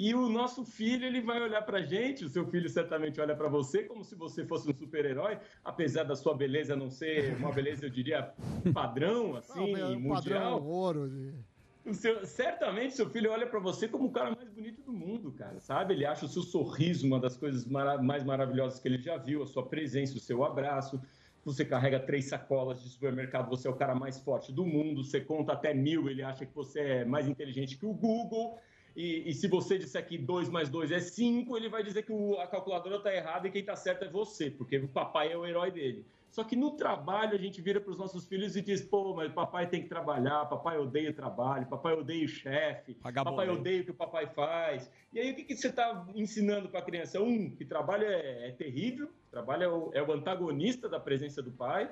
E 0.00 0.14
o 0.14 0.28
nosso 0.28 0.64
filho, 0.64 1.04
ele 1.04 1.20
vai 1.20 1.42
olhar 1.42 1.60
pra 1.62 1.82
gente, 1.82 2.24
o 2.24 2.28
seu 2.28 2.46
filho 2.46 2.68
certamente 2.68 3.20
olha 3.20 3.34
pra 3.34 3.48
você 3.48 3.82
como 3.82 4.04
se 4.04 4.14
você 4.14 4.46
fosse 4.46 4.70
um 4.70 4.72
super-herói, 4.72 5.38
apesar 5.64 6.04
da 6.04 6.14
sua 6.14 6.34
beleza 6.36 6.76
não 6.76 6.88
ser 6.88 7.34
uma 7.36 7.50
beleza, 7.50 7.84
eu 7.86 7.90
diria, 7.90 8.32
padrão, 8.72 9.34
assim, 9.34 9.72
Não, 9.72 9.90
meu 9.90 10.00
mundial. 10.00 10.52
padrão 10.60 10.62
ouro. 10.64 11.08
de- 11.10 11.34
O 11.84 11.94
seu- 11.94 12.24
certamente 12.24 12.94
seu 12.94 13.10
filho 13.10 13.32
olha 13.32 13.46
pra 13.46 13.58
você 13.58 13.88
como 13.88 14.06
o 14.06 14.12
cara 14.12 14.36
mais 14.36 14.48
bonito 14.50 14.82
do 14.82 14.92
mundo, 14.92 15.32
cara, 15.32 15.58
sabe? 15.58 15.94
Ele 15.94 16.06
acha 16.06 16.26
o 16.26 16.28
seu 16.28 16.42
sorriso 16.42 17.04
uma 17.04 17.18
das 17.18 17.36
coisas 17.36 17.64
mara- 17.66 18.00
mais 18.00 18.22
maravilhosas 18.22 18.78
que 18.78 18.86
ele 18.86 18.98
já 18.98 19.16
viu, 19.16 19.42
a 19.42 19.46
sua 19.46 19.66
presença, 19.66 20.16
o 20.16 20.20
seu 20.20 20.44
abraço. 20.44 21.00
Você 21.44 21.64
carrega 21.64 21.98
três 21.98 22.26
sacolas 22.26 22.82
de 22.82 22.88
supermercado, 22.90 23.48
você 23.48 23.66
é 23.66 23.70
o 23.70 23.74
cara 23.74 23.94
mais 23.96 24.20
forte 24.20 24.52
do 24.52 24.64
mundo. 24.66 25.02
Você 25.02 25.20
conta 25.20 25.54
até 25.54 25.72
mil, 25.74 26.08
ele 26.08 26.22
acha 26.22 26.44
que 26.46 26.54
você 26.54 26.78
é 26.80 27.04
mais 27.04 27.26
inteligente 27.26 27.76
que 27.78 27.86
o 27.86 27.92
Google. 27.94 28.58
E, 28.98 29.30
e 29.30 29.32
se 29.32 29.46
você 29.46 29.78
disser 29.78 30.04
que 30.08 30.18
2 30.18 30.48
mais 30.48 30.68
2 30.68 30.90
é 30.90 30.98
5, 30.98 31.56
ele 31.56 31.68
vai 31.68 31.84
dizer 31.84 32.02
que 32.02 32.12
o- 32.12 32.36
a 32.40 32.48
calculadora 32.48 32.96
está 32.96 33.14
errada 33.14 33.46
e 33.46 33.50
quem 33.52 33.60
está 33.60 33.76
certo 33.76 34.04
é 34.04 34.08
você, 34.08 34.50
porque 34.50 34.76
o 34.76 34.88
papai 34.88 35.30
é 35.30 35.36
o 35.36 35.46
herói 35.46 35.70
dele. 35.70 36.04
Só 36.28 36.42
que 36.42 36.56
no 36.56 36.72
trabalho 36.72 37.34
a 37.34 37.38
gente 37.38 37.62
vira 37.62 37.80
para 37.80 37.92
os 37.92 37.96
nossos 37.96 38.26
filhos 38.26 38.56
e 38.56 38.60
diz: 38.60 38.82
pô, 38.82 39.14
mas 39.14 39.32
papai 39.32 39.68
tem 39.68 39.82
que 39.84 39.88
trabalhar, 39.88 40.46
papai 40.46 40.78
odeia 40.78 41.10
o 41.10 41.14
trabalho, 41.14 41.64
papai 41.68 41.94
odeia 41.94 42.24
o 42.24 42.28
chefe, 42.28 42.96
papai 43.30 43.46
odeia 43.60 43.82
o 43.82 43.84
que 43.84 43.90
o 43.92 43.94
papai 43.94 44.26
faz. 44.26 44.90
E 45.12 45.20
aí 45.20 45.30
o 45.30 45.36
que, 45.36 45.44
que 45.44 45.56
você 45.56 45.68
está 45.68 46.04
ensinando 46.16 46.68
para 46.68 46.80
a 46.80 46.82
criança? 46.82 47.22
Um, 47.22 47.50
que 47.54 47.64
trabalho 47.64 48.04
é, 48.04 48.48
é 48.48 48.50
terrível, 48.50 49.08
trabalho 49.30 49.62
é 49.62 49.68
o, 49.68 49.90
é 49.94 50.02
o 50.02 50.12
antagonista 50.12 50.88
da 50.88 50.98
presença 50.98 51.40
do 51.40 51.52
pai. 51.52 51.88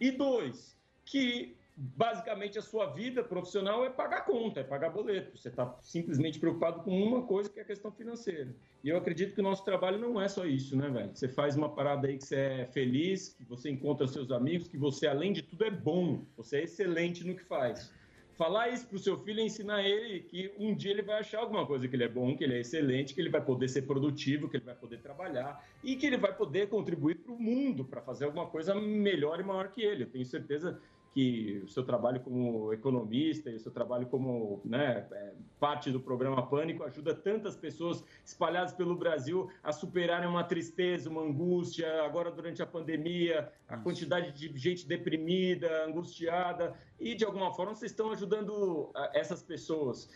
E 0.00 0.10
dois, 0.10 0.76
que 1.04 1.56
basicamente 1.82 2.58
a 2.58 2.62
sua 2.62 2.86
vida 2.86 3.24
profissional 3.24 3.82
é 3.86 3.88
pagar 3.88 4.26
conta, 4.26 4.60
é 4.60 4.62
pagar 4.62 4.90
boleto. 4.90 5.38
Você 5.38 5.48
está 5.48 5.78
simplesmente 5.80 6.38
preocupado 6.38 6.82
com 6.82 6.90
uma 6.90 7.22
coisa 7.22 7.48
que 7.48 7.58
é 7.58 7.62
a 7.62 7.64
questão 7.64 7.90
financeira. 7.90 8.54
E 8.84 8.90
eu 8.90 8.98
acredito 8.98 9.34
que 9.34 9.40
o 9.40 9.42
nosso 9.42 9.64
trabalho 9.64 9.98
não 9.98 10.20
é 10.20 10.28
só 10.28 10.44
isso, 10.44 10.76
né, 10.76 10.90
velho? 10.90 11.10
Você 11.14 11.26
faz 11.26 11.56
uma 11.56 11.70
parada 11.70 12.06
aí 12.06 12.18
que 12.18 12.24
você 12.24 12.36
é 12.36 12.66
feliz, 12.66 13.30
que 13.30 13.44
você 13.44 13.70
encontra 13.70 14.06
seus 14.06 14.30
amigos, 14.30 14.68
que 14.68 14.76
você, 14.76 15.06
além 15.06 15.32
de 15.32 15.40
tudo, 15.40 15.64
é 15.64 15.70
bom. 15.70 16.22
Você 16.36 16.58
é 16.58 16.64
excelente 16.64 17.26
no 17.26 17.34
que 17.34 17.44
faz. 17.44 17.90
Falar 18.36 18.68
isso 18.68 18.86
pro 18.86 18.98
seu 18.98 19.18
filho 19.18 19.40
é 19.40 19.44
ensinar 19.44 19.82
ele 19.82 20.20
que 20.20 20.52
um 20.58 20.74
dia 20.74 20.90
ele 20.90 21.02
vai 21.02 21.20
achar 21.20 21.40
alguma 21.40 21.66
coisa 21.66 21.88
que 21.88 21.96
ele 21.96 22.04
é 22.04 22.08
bom, 22.08 22.36
que 22.36 22.44
ele 22.44 22.54
é 22.54 22.60
excelente, 22.60 23.14
que 23.14 23.20
ele 23.20 23.30
vai 23.30 23.42
poder 23.42 23.68
ser 23.68 23.82
produtivo, 23.82 24.48
que 24.48 24.56
ele 24.56 24.64
vai 24.64 24.74
poder 24.74 24.98
trabalhar 25.00 25.66
e 25.82 25.96
que 25.96 26.06
ele 26.06 26.16
vai 26.16 26.34
poder 26.34 26.68
contribuir 26.68 27.16
para 27.16 27.32
o 27.32 27.38
mundo 27.38 27.84
para 27.86 28.02
fazer 28.02 28.26
alguma 28.26 28.46
coisa 28.46 28.74
melhor 28.74 29.40
e 29.40 29.42
maior 29.42 29.70
que 29.70 29.82
ele. 29.82 30.04
Eu 30.04 30.10
tenho 30.10 30.24
certeza 30.26 30.80
que 31.12 31.60
o 31.64 31.68
seu 31.68 31.82
trabalho 31.82 32.20
como 32.20 32.72
economista 32.72 33.50
e 33.50 33.56
o 33.56 33.58
seu 33.58 33.72
trabalho 33.72 34.06
como 34.06 34.60
né, 34.64 35.06
é, 35.10 35.32
parte 35.58 35.90
do 35.90 35.98
programa 35.98 36.46
Pânico 36.46 36.84
ajuda 36.84 37.14
tantas 37.14 37.56
pessoas 37.56 38.04
espalhadas 38.24 38.72
pelo 38.72 38.94
Brasil 38.94 39.50
a 39.62 39.72
superarem 39.72 40.28
uma 40.28 40.44
tristeza, 40.44 41.10
uma 41.10 41.22
angústia, 41.22 42.04
agora 42.04 42.30
durante 42.30 42.62
a 42.62 42.66
pandemia, 42.66 43.52
a 43.68 43.76
quantidade 43.76 44.32
de 44.32 44.56
gente 44.56 44.86
deprimida, 44.86 45.84
angustiada, 45.84 46.74
e 46.98 47.14
de 47.14 47.24
alguma 47.24 47.52
forma 47.52 47.74
vocês 47.74 47.90
estão 47.90 48.12
ajudando 48.12 48.90
ah, 48.94 49.10
essas 49.12 49.42
pessoas 49.42 50.08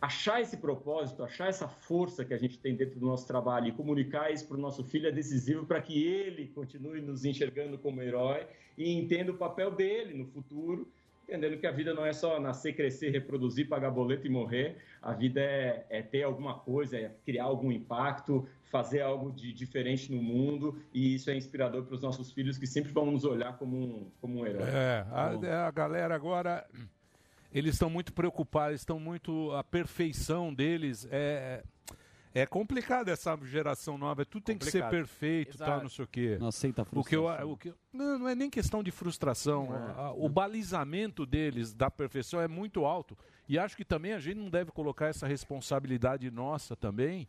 achar 0.00 0.40
esse 0.40 0.56
propósito, 0.56 1.22
achar 1.22 1.48
essa 1.48 1.68
força 1.68 2.24
que 2.24 2.34
a 2.34 2.38
gente 2.38 2.58
tem 2.58 2.74
dentro 2.74 2.98
do 2.98 3.06
nosso 3.06 3.26
trabalho 3.26 3.68
e 3.68 3.72
comunicar 3.72 4.30
isso 4.30 4.46
para 4.46 4.56
o 4.56 4.60
nosso 4.60 4.84
filho 4.84 5.08
é 5.08 5.12
decisivo 5.12 5.64
para 5.66 5.80
que 5.80 6.06
ele 6.06 6.48
continue 6.48 7.00
nos 7.00 7.24
enxergando 7.24 7.78
como 7.78 8.02
herói 8.02 8.46
e 8.76 8.92
entenda 8.92 9.32
o 9.32 9.36
papel 9.36 9.70
dele 9.70 10.14
no 10.14 10.26
futuro, 10.26 10.86
entendendo 11.24 11.58
que 11.58 11.66
a 11.66 11.72
vida 11.72 11.94
não 11.94 12.04
é 12.04 12.12
só 12.12 12.38
nascer, 12.38 12.74
crescer, 12.74 13.10
reproduzir, 13.10 13.68
pagar 13.68 13.90
boleto 13.90 14.26
e 14.26 14.30
morrer. 14.30 14.76
A 15.02 15.12
vida 15.12 15.40
é, 15.40 15.86
é 15.88 16.02
ter 16.02 16.22
alguma 16.22 16.54
coisa, 16.54 16.96
é 16.96 17.10
criar 17.24 17.44
algum 17.44 17.72
impacto, 17.72 18.46
fazer 18.70 19.00
algo 19.00 19.32
de 19.32 19.52
diferente 19.52 20.12
no 20.12 20.22
mundo 20.22 20.78
e 20.92 21.14
isso 21.14 21.30
é 21.30 21.36
inspirador 21.36 21.84
para 21.84 21.94
os 21.94 22.02
nossos 22.02 22.30
filhos 22.32 22.58
que 22.58 22.66
sempre 22.66 22.92
vão 22.92 23.10
nos 23.10 23.24
olhar 23.24 23.56
como 23.56 23.76
um, 23.76 24.10
como 24.20 24.40
um 24.40 24.46
herói. 24.46 24.68
É, 24.68 25.06
a, 25.10 25.66
a 25.66 25.70
galera 25.70 26.14
agora 26.14 26.66
eles 27.58 27.74
estão 27.74 27.88
muito 27.88 28.12
preocupados, 28.12 28.80
estão 28.80 29.00
muito 29.00 29.50
a 29.52 29.64
perfeição 29.64 30.52
deles 30.52 31.06
é 31.10 31.62
é 32.34 32.44
complicado 32.44 33.08
essa 33.08 33.34
geração 33.44 33.96
nova, 33.96 34.22
tudo 34.26 34.42
tem 34.42 34.58
que 34.58 34.66
ser 34.70 34.86
perfeito, 34.90 35.56
tal, 35.56 35.68
Exato. 35.68 35.82
não 35.84 35.88
sei 35.88 36.04
o 36.04 36.08
quê. 36.08 36.36
Não 36.38 36.48
aceita 36.48 36.82
a 36.82 36.84
O 36.92 37.02
que 37.02 37.16
eu, 37.16 37.22
frustração. 37.22 37.50
o 37.52 37.56
que, 37.56 37.74
não, 37.90 38.18
não 38.18 38.28
é 38.28 38.34
nem 38.34 38.50
questão 38.50 38.82
de 38.82 38.90
frustração. 38.90 39.70
A- 39.72 40.12
o 40.12 40.28
balizamento 40.28 41.24
deles 41.24 41.72
da 41.72 41.90
perfeição 41.90 42.38
é 42.38 42.46
muito 42.46 42.84
alto. 42.84 43.16
E 43.48 43.58
acho 43.58 43.74
que 43.74 43.86
também 43.86 44.12
a 44.12 44.18
gente 44.18 44.36
não 44.36 44.50
deve 44.50 44.70
colocar 44.70 45.06
essa 45.06 45.26
responsabilidade 45.26 46.30
nossa 46.30 46.76
também, 46.76 47.26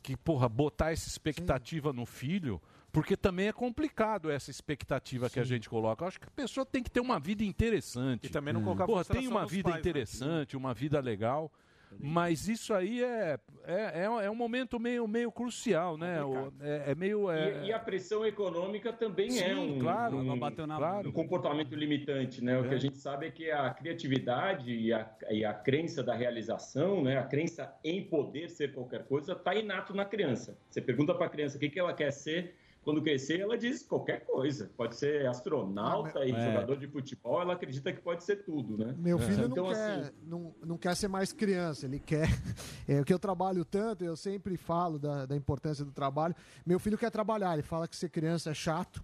que, 0.00 0.16
porra, 0.16 0.48
botar 0.48 0.92
essa 0.92 1.08
expectativa 1.08 1.92
no 1.92 2.06
filho, 2.06 2.62
porque 2.94 3.16
também 3.16 3.48
é 3.48 3.52
complicado 3.52 4.30
essa 4.30 4.50
expectativa 4.50 5.28
que 5.28 5.40
a 5.40 5.44
gente 5.44 5.68
coloca. 5.68 6.04
Eu 6.04 6.08
acho 6.08 6.20
que 6.20 6.28
a 6.28 6.30
pessoa 6.30 6.64
tem 6.64 6.82
que 6.82 6.90
ter 6.90 7.00
uma 7.00 7.18
vida 7.18 7.42
interessante. 7.42 8.26
E 8.26 8.30
também 8.30 8.54
não 8.54 8.62
colocar 8.62 8.86
Porra, 8.86 9.04
tem 9.04 9.26
uma 9.26 9.44
vida 9.44 9.64
pais, 9.70 9.74
né? 9.74 9.80
interessante, 9.90 10.56
uma 10.56 10.72
vida 10.72 11.00
legal. 11.00 11.52
Mas 11.96 12.48
isso 12.48 12.74
aí 12.74 13.04
é, 13.04 13.38
é, 13.64 14.02
é, 14.02 14.04
é 14.24 14.30
um 14.30 14.34
momento 14.34 14.80
meio, 14.80 15.06
meio 15.06 15.30
crucial, 15.30 15.96
né? 15.96 16.24
O- 16.24 16.52
É, 16.60 16.90
é 16.90 16.94
meio. 16.94 17.30
É, 17.30 17.62
E, 17.62 17.66
e 17.68 17.72
a 17.72 17.78
pressão 17.78 18.26
econômica 18.26 18.92
também 18.92 19.30
Sim, 19.30 19.44
é 19.44 19.54
um, 19.56 19.78
claro. 19.78 20.16
um, 20.16 20.26
Ela 20.26 20.36
bateu 20.36 20.66
na- 20.66 21.00
um 21.00 21.12
comportamento 21.12 21.72
limitante, 21.76 22.42
né? 22.42 22.58
O 22.58 22.64
É. 22.64 22.68
que 22.68 22.74
a 22.74 22.78
gente 22.78 22.98
sabe 22.98 23.26
é 23.26 23.30
que 23.30 23.48
a 23.50 23.70
criatividade 23.70 24.72
e 24.74 24.92
a, 24.92 25.08
e 25.30 25.44
a 25.44 25.54
crença 25.54 26.02
da 26.02 26.14
realização, 26.16 27.02
né? 27.02 27.16
A 27.16 27.24
crença 27.24 27.72
em 27.84 28.02
poder 28.02 28.48
ser 28.50 28.72
qualquer 28.72 29.04
coisa 29.06 29.32
está 29.32 29.54
inato 29.54 29.94
na 29.94 30.04
criança. 30.04 30.58
Você 30.68 30.80
pergunta 30.80 31.14
para 31.14 31.26
a 31.26 31.30
criança 31.30 31.56
o 31.56 31.60
que, 31.60 31.70
que 31.70 31.78
ela 31.78 31.92
quer 31.94 32.10
ser 32.12 32.56
quando 32.84 33.02
crescer, 33.02 33.40
ela 33.40 33.56
diz 33.56 33.82
qualquer 33.82 34.24
coisa. 34.26 34.70
Pode 34.76 34.94
ser 34.96 35.26
astronauta 35.26 36.24
e 36.24 36.32
É. 36.32 36.52
jogador 36.52 36.76
de 36.76 36.86
futebol, 36.86 37.40
ela 37.40 37.54
acredita 37.54 37.92
que 37.92 38.00
pode 38.00 38.22
ser 38.22 38.44
tudo, 38.44 38.76
né? 38.76 38.94
Meu 38.98 39.18
filho 39.18 39.46
então, 39.46 39.64
não, 39.64 39.72
quer, 39.72 39.90
assim, 39.90 40.10
não, 40.22 40.54
não 40.64 40.78
quer 40.78 40.94
ser 40.94 41.08
mais 41.08 41.32
criança, 41.32 41.86
ele 41.86 41.98
quer. 41.98 42.28
É 42.86 43.00
o 43.00 43.04
que 43.04 43.14
eu 43.14 43.18
trabalho 43.18 43.64
tanto, 43.64 44.04
eu 44.04 44.14
sempre 44.14 44.58
falo 44.58 44.98
da, 44.98 45.24
da 45.24 45.34
importância 45.34 45.84
do 45.84 45.90
trabalho. 45.90 46.34
Meu 46.66 46.78
filho 46.78 46.98
quer 46.98 47.10
trabalhar, 47.10 47.54
ele 47.54 47.62
fala 47.62 47.88
que 47.88 47.96
ser 47.96 48.10
criança 48.10 48.50
é 48.50 48.54
chato. 48.54 49.02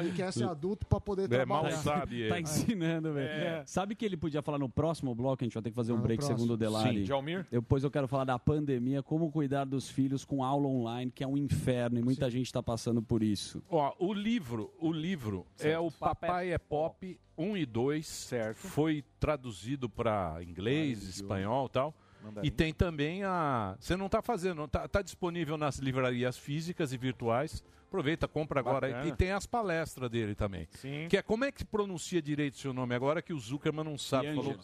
Ele 0.00 0.12
quer 0.12 0.32
ser 0.32 0.44
adulto 0.44 0.84
para 0.86 1.00
poder 1.00 1.28
trabalhar. 1.28 1.82
Tá 1.82 2.40
ensinando, 2.40 3.12
velho. 3.12 3.28
É. 3.28 3.62
Sabe 3.66 3.94
que 3.94 4.04
ele 4.04 4.16
podia 4.16 4.42
falar 4.42 4.58
no 4.58 4.68
próximo 4.68 5.14
bloco? 5.14 5.42
A 5.42 5.46
gente 5.46 5.54
vai 5.54 5.62
ter 5.62 5.70
que 5.70 5.76
fazer 5.76 5.92
um 5.92 5.98
Ah, 5.98 6.00
break 6.00 6.18
próximo. 6.18 6.38
segundo 6.38 6.54
o 6.54 6.56
Delari. 6.56 7.00
Sim, 7.00 7.04
Jalmir? 7.04 7.46
Depois 7.50 7.84
eu 7.84 7.90
quero 7.90 8.08
falar 8.08 8.24
da 8.24 8.38
pandemia, 8.38 9.02
como 9.02 9.30
cuidar 9.30 9.64
dos 9.64 9.88
filhos 9.88 10.24
com 10.24 10.42
aula 10.42 10.66
online, 10.66 11.10
que 11.10 11.22
é 11.22 11.26
um 11.26 11.36
inferno 11.36 11.98
e 11.98 12.02
muita 12.02 12.28
gente 12.30 12.46
está 12.46 12.62
passando 12.62 13.02
por 13.02 13.22
isso. 13.22 13.62
Ó, 13.70 13.94
o 13.98 14.12
livro, 14.12 14.72
o 14.80 14.92
livro 14.92 15.46
é 15.60 15.78
o 15.78 15.90
Papai 15.90 16.52
é 16.52 16.58
Pop 16.58 17.18
1 17.38 17.56
e 17.56 17.64
2, 17.66 18.06
certo? 18.06 18.56
Foi 18.58 19.04
traduzido 19.20 19.88
para 19.88 20.38
inglês, 20.42 21.02
espanhol, 21.08 21.66
e 21.66 21.70
tal. 21.70 21.94
Mandarim. 22.22 22.46
E 22.46 22.50
tem 22.50 22.72
também 22.72 23.24
a, 23.24 23.76
você 23.78 23.96
não 23.96 24.06
está 24.06 24.22
fazendo, 24.22 24.66
tá, 24.68 24.86
tá 24.88 25.02
disponível 25.02 25.56
nas 25.56 25.78
livrarias 25.78 26.36
físicas 26.38 26.92
e 26.92 26.96
virtuais. 26.96 27.62
Aproveita, 27.88 28.26
compra 28.26 28.60
agora 28.60 28.88
Bacana. 28.88 29.06
e 29.08 29.12
tem 29.12 29.32
as 29.32 29.46
palestras 29.46 30.08
dele 30.08 30.34
também. 30.34 30.66
Sim. 30.70 31.06
Que 31.10 31.18
é 31.18 31.22
como 31.22 31.44
é 31.44 31.52
que 31.52 31.62
pronuncia 31.64 32.22
direito 32.22 32.56
seu 32.56 32.72
nome 32.72 32.94
agora 32.94 33.20
que 33.20 33.34
o 33.34 33.38
Zuckerman 33.38 33.84
não 33.84 33.98
sabe. 33.98 34.34
Falou, 34.34 34.56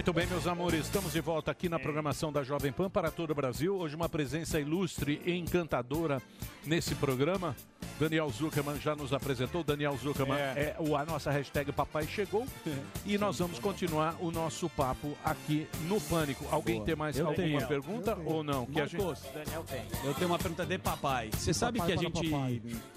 Muito 0.05 0.13
bem, 0.13 0.27
meus 0.27 0.45
amores, 0.45 0.81
estamos 0.81 1.13
de 1.13 1.19
volta 1.19 1.49
aqui 1.49 1.67
na 1.67 1.79
programação 1.79 2.31
da 2.31 2.43
Jovem 2.43 2.71
Pan 2.71 2.91
para 2.91 3.09
todo 3.09 3.31
o 3.31 3.33
Brasil. 3.33 3.75
Hoje 3.75 3.95
uma 3.95 4.07
presença 4.07 4.59
ilustre 4.59 5.19
e 5.25 5.31
encantadora 5.31 6.21
nesse 6.63 6.93
programa. 6.93 7.55
Daniel 7.99 8.29
Zuckerman 8.29 8.79
já 8.79 8.95
nos 8.95 9.13
apresentou. 9.13 9.63
Daniel 9.63 9.97
Zuckerman 9.97 10.37
é, 10.37 10.75
o, 10.79 10.95
a 10.95 11.05
nossa 11.05 11.31
hashtag 11.31 11.71
Papai 11.71 12.05
Chegou. 12.05 12.45
E 13.05 13.19
nós 13.19 13.37
vamos 13.37 13.59
continuar 13.59 14.15
o 14.19 14.31
nosso 14.31 14.67
papo 14.67 15.15
aqui 15.23 15.67
no 15.87 16.01
Pânico. 16.01 16.43
Alguém 16.51 16.77
Boa. 16.77 16.85
tem 16.87 16.95
mais 16.95 17.17
Eu 17.17 17.27
alguma 17.27 17.45
tenho. 17.47 17.67
pergunta 17.67 18.17
ou 18.25 18.43
não? 18.43 18.65
Que 18.65 18.81
a 18.81 18.85
gente... 18.87 19.03
Marcos, 19.03 19.23
Eu 20.03 20.13
tenho 20.15 20.27
uma 20.27 20.39
pergunta 20.39 20.65
de 20.65 20.77
papai. 20.79 21.29
Você 21.31 21.53
sabe 21.53 21.79
que 21.79 21.91
a 21.91 21.95
gente. 21.95 22.31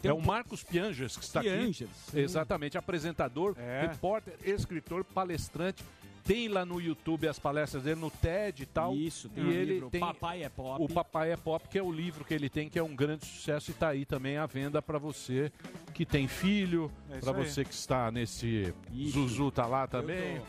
É 0.02 0.12
o 0.12 0.20
Marcos 0.20 0.62
Piangers 0.62 1.16
que 1.16 1.24
está 1.24 1.40
Piangers. 1.42 1.90
aqui. 2.08 2.20
Exatamente, 2.20 2.78
apresentador, 2.78 3.54
repórter, 3.80 4.34
escritor, 4.44 5.04
palestrante. 5.04 5.84
Tem 6.24 6.48
lá 6.48 6.64
no 6.64 6.80
YouTube 6.80 7.26
as 7.26 7.38
palestras 7.38 7.82
dele, 7.82 8.00
no 8.00 8.10
TED 8.10 8.62
e 8.62 8.66
tal. 8.66 8.94
Isso, 8.94 9.28
tem 9.30 9.44
e 9.44 9.46
um 9.46 9.50
ele 9.50 9.72
livro, 9.74 9.90
tem 9.90 10.00
Papai 10.00 10.42
é 10.42 10.48
Pop. 10.48 10.82
O 10.82 10.88
Papai 10.92 11.32
é 11.32 11.36
Pop, 11.36 11.66
que 11.68 11.78
é 11.78 11.82
o 11.82 11.90
livro 11.90 12.24
que 12.24 12.34
ele 12.34 12.48
tem, 12.50 12.68
que 12.68 12.78
é 12.78 12.82
um 12.82 12.94
grande 12.94 13.24
sucesso 13.26 13.70
e 13.70 13.72
está 13.72 13.88
aí 13.88 14.04
também 14.04 14.36
à 14.36 14.44
venda 14.46 14.82
para 14.82 14.98
você 14.98 15.50
que 15.94 16.04
tem 16.04 16.28
filho, 16.28 16.90
É 17.10 17.16
isso 17.18 17.20
para 17.24 17.32
você 17.32 17.64
que 17.64 17.72
está 17.74 18.10
nesse 18.10 18.74
Zuzu 19.10 19.50
tá 19.50 19.66
lá 19.66 19.86
também. 19.86 20.40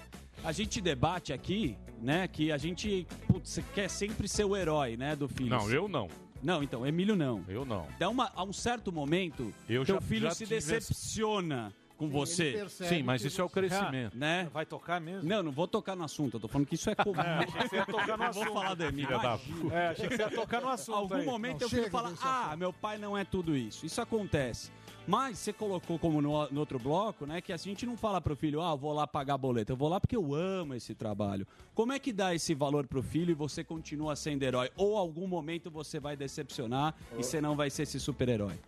a 0.43 0.51
gente 0.51 0.81
debate 0.81 1.31
aqui, 1.33 1.77
né, 2.01 2.27
que 2.27 2.51
a 2.51 2.57
gente 2.57 3.07
putz, 3.27 3.59
quer 3.73 3.89
sempre 3.89 4.27
ser 4.27 4.43
o 4.45 4.55
herói, 4.55 4.95
né, 4.97 5.15
do 5.15 5.27
filho. 5.27 5.49
Não, 5.49 5.69
eu 5.71 5.87
não. 5.87 6.07
Não, 6.41 6.63
então, 6.63 6.87
Emílio 6.87 7.15
não. 7.17 7.43
Eu 7.49 7.65
não. 7.65 7.85
Dá 7.99 8.07
uma, 8.09 8.31
a 8.33 8.43
um 8.43 8.53
certo 8.53 8.91
momento, 8.93 9.53
Eu 9.67 9.83
teu 9.85 9.95
já- 9.95 10.01
filho 10.01 10.21
já 10.27 10.31
se 10.35 10.43
esse- 10.45 10.53
decepciona 10.53 11.73
com 11.99 12.05
Sim, 12.05 12.11
você. 12.13 12.69
Sim, 12.69 13.03
mas 13.03 13.25
isso 13.25 13.41
é 13.41 13.43
o 13.43 13.49
crescimento. 13.49 14.17
Né? 14.17 14.49
Vai 14.53 14.65
tocar 14.65 15.01
mesmo? 15.01 15.27
Não, 15.27 15.43
não 15.43 15.51
vou 15.51 15.67
tocar 15.67 15.97
no 15.97 16.05
assunto. 16.05 16.37
Eu 16.37 16.39
tô 16.39 16.47
falando 16.47 16.65
que 16.65 16.75
isso 16.75 16.89
é 16.89 16.95
comum. 16.95 17.19
É, 17.19 17.43
achei 17.43 17.61
que 17.61 17.69
você 17.69 17.75
ia 17.75 17.85
tocar 17.85 18.07
no 18.07 18.17
Não 18.17 18.25
assunto. 18.29 18.45
Vou 18.45 18.53
falar 18.53 18.73
da 18.75 19.37
puta. 19.37 19.75
É, 19.75 19.87
achei 19.89 20.07
que 20.07 20.15
você 20.15 20.21
ia 20.21 20.29
tocar 20.29 20.61
no 20.61 20.69
assunto 20.69 20.95
Algum 20.95 21.15
aí. 21.15 21.25
momento 21.25 21.51
Não, 21.51 21.59
teu 21.59 21.69
filho 21.69 21.83
chega 21.83 21.97
fala, 21.97 22.09
desse 22.11 22.23
ah, 22.23 22.55
meu 22.57 22.71
pai 22.71 22.97
não 22.97 23.17
é 23.17 23.25
tudo 23.25 23.55
isso. 23.55 23.85
Isso 23.85 23.99
acontece. 23.99 24.71
Mas 25.05 25.39
você 25.39 25.51
colocou 25.51 25.97
como 25.97 26.21
no, 26.21 26.47
no 26.51 26.59
outro 26.59 26.77
bloco, 26.77 27.25
né, 27.25 27.41
que 27.41 27.51
a 27.51 27.57
gente 27.57 27.85
não 27.85 27.97
fala 27.97 28.21
pro 28.21 28.35
filho, 28.35 28.61
ah, 28.61 28.71
eu 28.71 28.77
vou 28.77 28.93
lá 28.93 29.07
pagar 29.07 29.37
boleto. 29.37 29.71
Eu 29.71 29.75
vou 29.75 29.89
lá 29.89 29.99
porque 29.99 30.15
eu 30.15 30.33
amo 30.33 30.75
esse 30.75 30.93
trabalho. 30.93 31.47
Como 31.73 31.91
é 31.91 31.99
que 31.99 32.13
dá 32.13 32.33
esse 32.33 32.53
valor 32.53 32.85
pro 32.87 33.01
filho 33.01 33.31
e 33.31 33.33
você 33.33 33.63
continua 33.63 34.15
sendo 34.15 34.43
herói? 34.43 34.69
Ou 34.77 34.95
algum 34.95 35.27
momento 35.27 35.69
você 35.71 35.99
vai 35.99 36.15
decepcionar 36.15 36.93
e 37.17 37.23
você 37.23 37.41
não 37.41 37.55
vai 37.55 37.69
ser 37.69 37.83
esse 37.83 37.99
super-herói? 37.99 38.59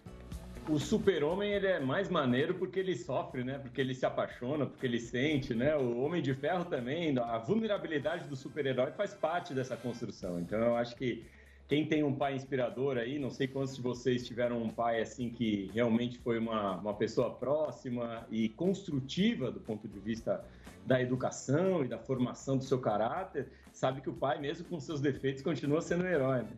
O 0.71 0.79
super-homem 0.79 1.51
ele 1.51 1.67
é 1.67 1.81
mais 1.81 2.09
maneiro 2.09 2.53
porque 2.53 2.79
ele 2.79 2.95
sofre, 2.95 3.43
né? 3.43 3.57
Porque 3.57 3.81
ele 3.81 3.93
se 3.93 4.05
apaixona, 4.05 4.65
porque 4.65 4.85
ele 4.85 5.01
sente, 5.01 5.53
né? 5.53 5.75
O 5.75 5.99
Homem 5.99 6.21
de 6.21 6.33
Ferro 6.33 6.63
também, 6.63 7.13
a 7.19 7.37
vulnerabilidade 7.39 8.25
do 8.29 8.37
super-herói 8.37 8.91
faz 8.91 9.13
parte 9.13 9.53
dessa 9.53 9.75
construção. 9.75 10.39
Então 10.39 10.57
eu 10.57 10.77
acho 10.77 10.95
que 10.95 11.25
quem 11.67 11.85
tem 11.85 12.03
um 12.03 12.15
pai 12.15 12.35
inspirador 12.35 12.97
aí, 12.97 13.19
não 13.19 13.29
sei 13.29 13.49
quantos 13.49 13.75
de 13.75 13.81
vocês 13.81 14.25
tiveram 14.25 14.63
um 14.63 14.69
pai 14.69 15.01
assim 15.01 15.29
que 15.29 15.69
realmente 15.73 16.17
foi 16.19 16.39
uma, 16.39 16.77
uma 16.77 16.93
pessoa 16.93 17.31
próxima 17.31 18.25
e 18.31 18.47
construtiva 18.47 19.51
do 19.51 19.59
ponto 19.59 19.89
de 19.89 19.99
vista 19.99 20.41
da 20.85 21.01
educação 21.01 21.83
e 21.83 21.87
da 21.89 21.97
formação 21.97 22.57
do 22.57 22.63
seu 22.63 22.79
caráter, 22.79 23.49
sabe 23.73 23.99
que 23.99 24.09
o 24.09 24.13
pai, 24.13 24.39
mesmo 24.39 24.65
com 24.69 24.79
seus 24.79 25.01
defeitos, 25.01 25.43
continua 25.43 25.81
sendo 25.81 26.05
um 26.05 26.07
herói. 26.07 26.43
Né? 26.43 26.51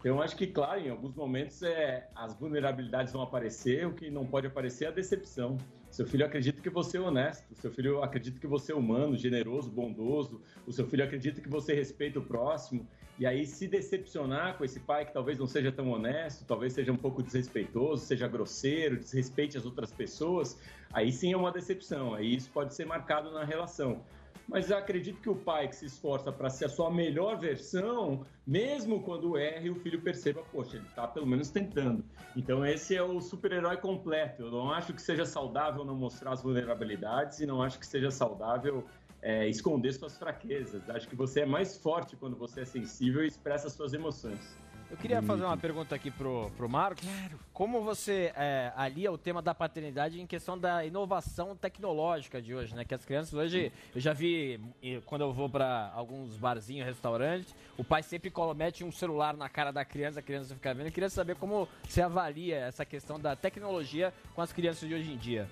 Então, 0.00 0.22
acho 0.22 0.36
que, 0.36 0.46
claro, 0.46 0.80
em 0.80 0.90
alguns 0.90 1.14
momentos 1.14 1.62
é, 1.62 2.08
as 2.14 2.38
vulnerabilidades 2.38 3.12
vão 3.12 3.22
aparecer, 3.22 3.86
o 3.86 3.92
que 3.92 4.10
não 4.10 4.24
pode 4.24 4.46
aparecer 4.46 4.84
é 4.84 4.88
a 4.88 4.92
decepção. 4.92 5.56
Seu 5.90 6.06
filho 6.06 6.24
acredita 6.24 6.60
que 6.60 6.70
você 6.70 6.98
é 6.98 7.00
honesto, 7.00 7.54
seu 7.56 7.70
filho 7.70 8.02
acredita 8.02 8.38
que 8.38 8.46
você 8.46 8.72
é 8.72 8.74
humano, 8.74 9.16
generoso, 9.16 9.70
bondoso, 9.70 10.40
o 10.66 10.72
seu 10.72 10.86
filho 10.86 11.02
acredita 11.02 11.40
que 11.40 11.48
você 11.48 11.74
respeita 11.74 12.18
o 12.18 12.22
próximo, 12.22 12.86
e 13.18 13.26
aí 13.26 13.44
se 13.44 13.66
decepcionar 13.66 14.56
com 14.56 14.64
esse 14.64 14.78
pai 14.78 15.04
que 15.04 15.12
talvez 15.12 15.38
não 15.38 15.46
seja 15.46 15.72
tão 15.72 15.90
honesto, 15.90 16.44
talvez 16.46 16.74
seja 16.74 16.92
um 16.92 16.96
pouco 16.96 17.22
desrespeitoso, 17.22 18.04
seja 18.04 18.28
grosseiro, 18.28 18.98
desrespeite 18.98 19.58
as 19.58 19.64
outras 19.64 19.90
pessoas, 19.90 20.60
aí 20.92 21.10
sim 21.10 21.32
é 21.32 21.36
uma 21.36 21.50
decepção, 21.50 22.14
aí 22.14 22.36
isso 22.36 22.50
pode 22.52 22.74
ser 22.74 22.84
marcado 22.84 23.32
na 23.32 23.44
relação. 23.44 24.04
Mas 24.48 24.72
acredito 24.72 25.20
que 25.20 25.28
o 25.28 25.36
pai 25.36 25.68
que 25.68 25.76
se 25.76 25.84
esforça 25.84 26.32
para 26.32 26.48
ser 26.48 26.64
a 26.64 26.68
sua 26.70 26.90
melhor 26.90 27.38
versão, 27.38 28.24
mesmo 28.46 29.02
quando 29.02 29.36
erra, 29.36 29.70
o 29.70 29.74
filho 29.74 30.00
perceba, 30.00 30.42
poxa, 30.50 30.76
ele 30.76 30.86
está 30.86 31.06
pelo 31.06 31.26
menos 31.26 31.50
tentando. 31.50 32.02
Então 32.34 32.64
esse 32.64 32.96
é 32.96 33.02
o 33.02 33.20
super-herói 33.20 33.76
completo. 33.76 34.44
Eu 34.44 34.50
não 34.50 34.72
acho 34.72 34.94
que 34.94 35.02
seja 35.02 35.26
saudável 35.26 35.84
não 35.84 35.94
mostrar 35.94 36.32
as 36.32 36.42
vulnerabilidades 36.42 37.40
e 37.40 37.46
não 37.46 37.62
acho 37.62 37.78
que 37.78 37.86
seja 37.86 38.10
saudável 38.10 38.86
é, 39.20 39.46
esconder 39.48 39.92
suas 39.92 40.16
fraquezas. 40.16 40.88
Acho 40.88 41.06
que 41.06 41.16
você 41.16 41.40
é 41.40 41.46
mais 41.46 41.76
forte 41.76 42.16
quando 42.16 42.36
você 42.36 42.62
é 42.62 42.64
sensível 42.64 43.22
e 43.24 43.26
expressa 43.26 43.68
suas 43.68 43.92
emoções. 43.92 44.56
Eu 44.90 44.96
queria 44.96 45.20
fazer 45.20 45.44
uma 45.44 45.56
pergunta 45.56 45.94
aqui 45.94 46.10
pro, 46.10 46.50
pro 46.56 46.66
Marcos. 46.66 47.06
Como 47.52 47.82
você 47.82 48.32
é, 48.34 48.72
alia 48.74 49.12
o 49.12 49.18
tema 49.18 49.42
da 49.42 49.54
paternidade 49.54 50.18
em 50.18 50.26
questão 50.26 50.58
da 50.58 50.82
inovação 50.82 51.54
tecnológica 51.54 52.40
de 52.40 52.54
hoje, 52.54 52.74
né? 52.74 52.86
Que 52.86 52.94
as 52.94 53.04
crianças 53.04 53.34
hoje, 53.34 53.70
eu 53.94 54.00
já 54.00 54.14
vi, 54.14 54.58
quando 55.04 55.22
eu 55.22 55.32
vou 55.32 55.48
para 55.48 55.92
alguns 55.94 56.38
barzinhos, 56.38 56.86
restaurantes, 56.86 57.54
o 57.76 57.84
pai 57.84 58.02
sempre 58.02 58.32
mete 58.56 58.82
um 58.82 58.90
celular 58.90 59.36
na 59.36 59.48
cara 59.48 59.70
da 59.70 59.84
criança, 59.84 60.20
a 60.20 60.22
criança 60.22 60.54
fica 60.54 60.72
vendo. 60.72 60.86
Eu 60.86 60.92
queria 60.92 61.10
saber 61.10 61.36
como 61.36 61.68
você 61.86 62.00
avalia 62.00 62.56
essa 62.56 62.84
questão 62.86 63.20
da 63.20 63.36
tecnologia 63.36 64.14
com 64.34 64.40
as 64.40 64.54
crianças 64.54 64.88
de 64.88 64.94
hoje 64.94 65.12
em 65.12 65.18
dia. 65.18 65.46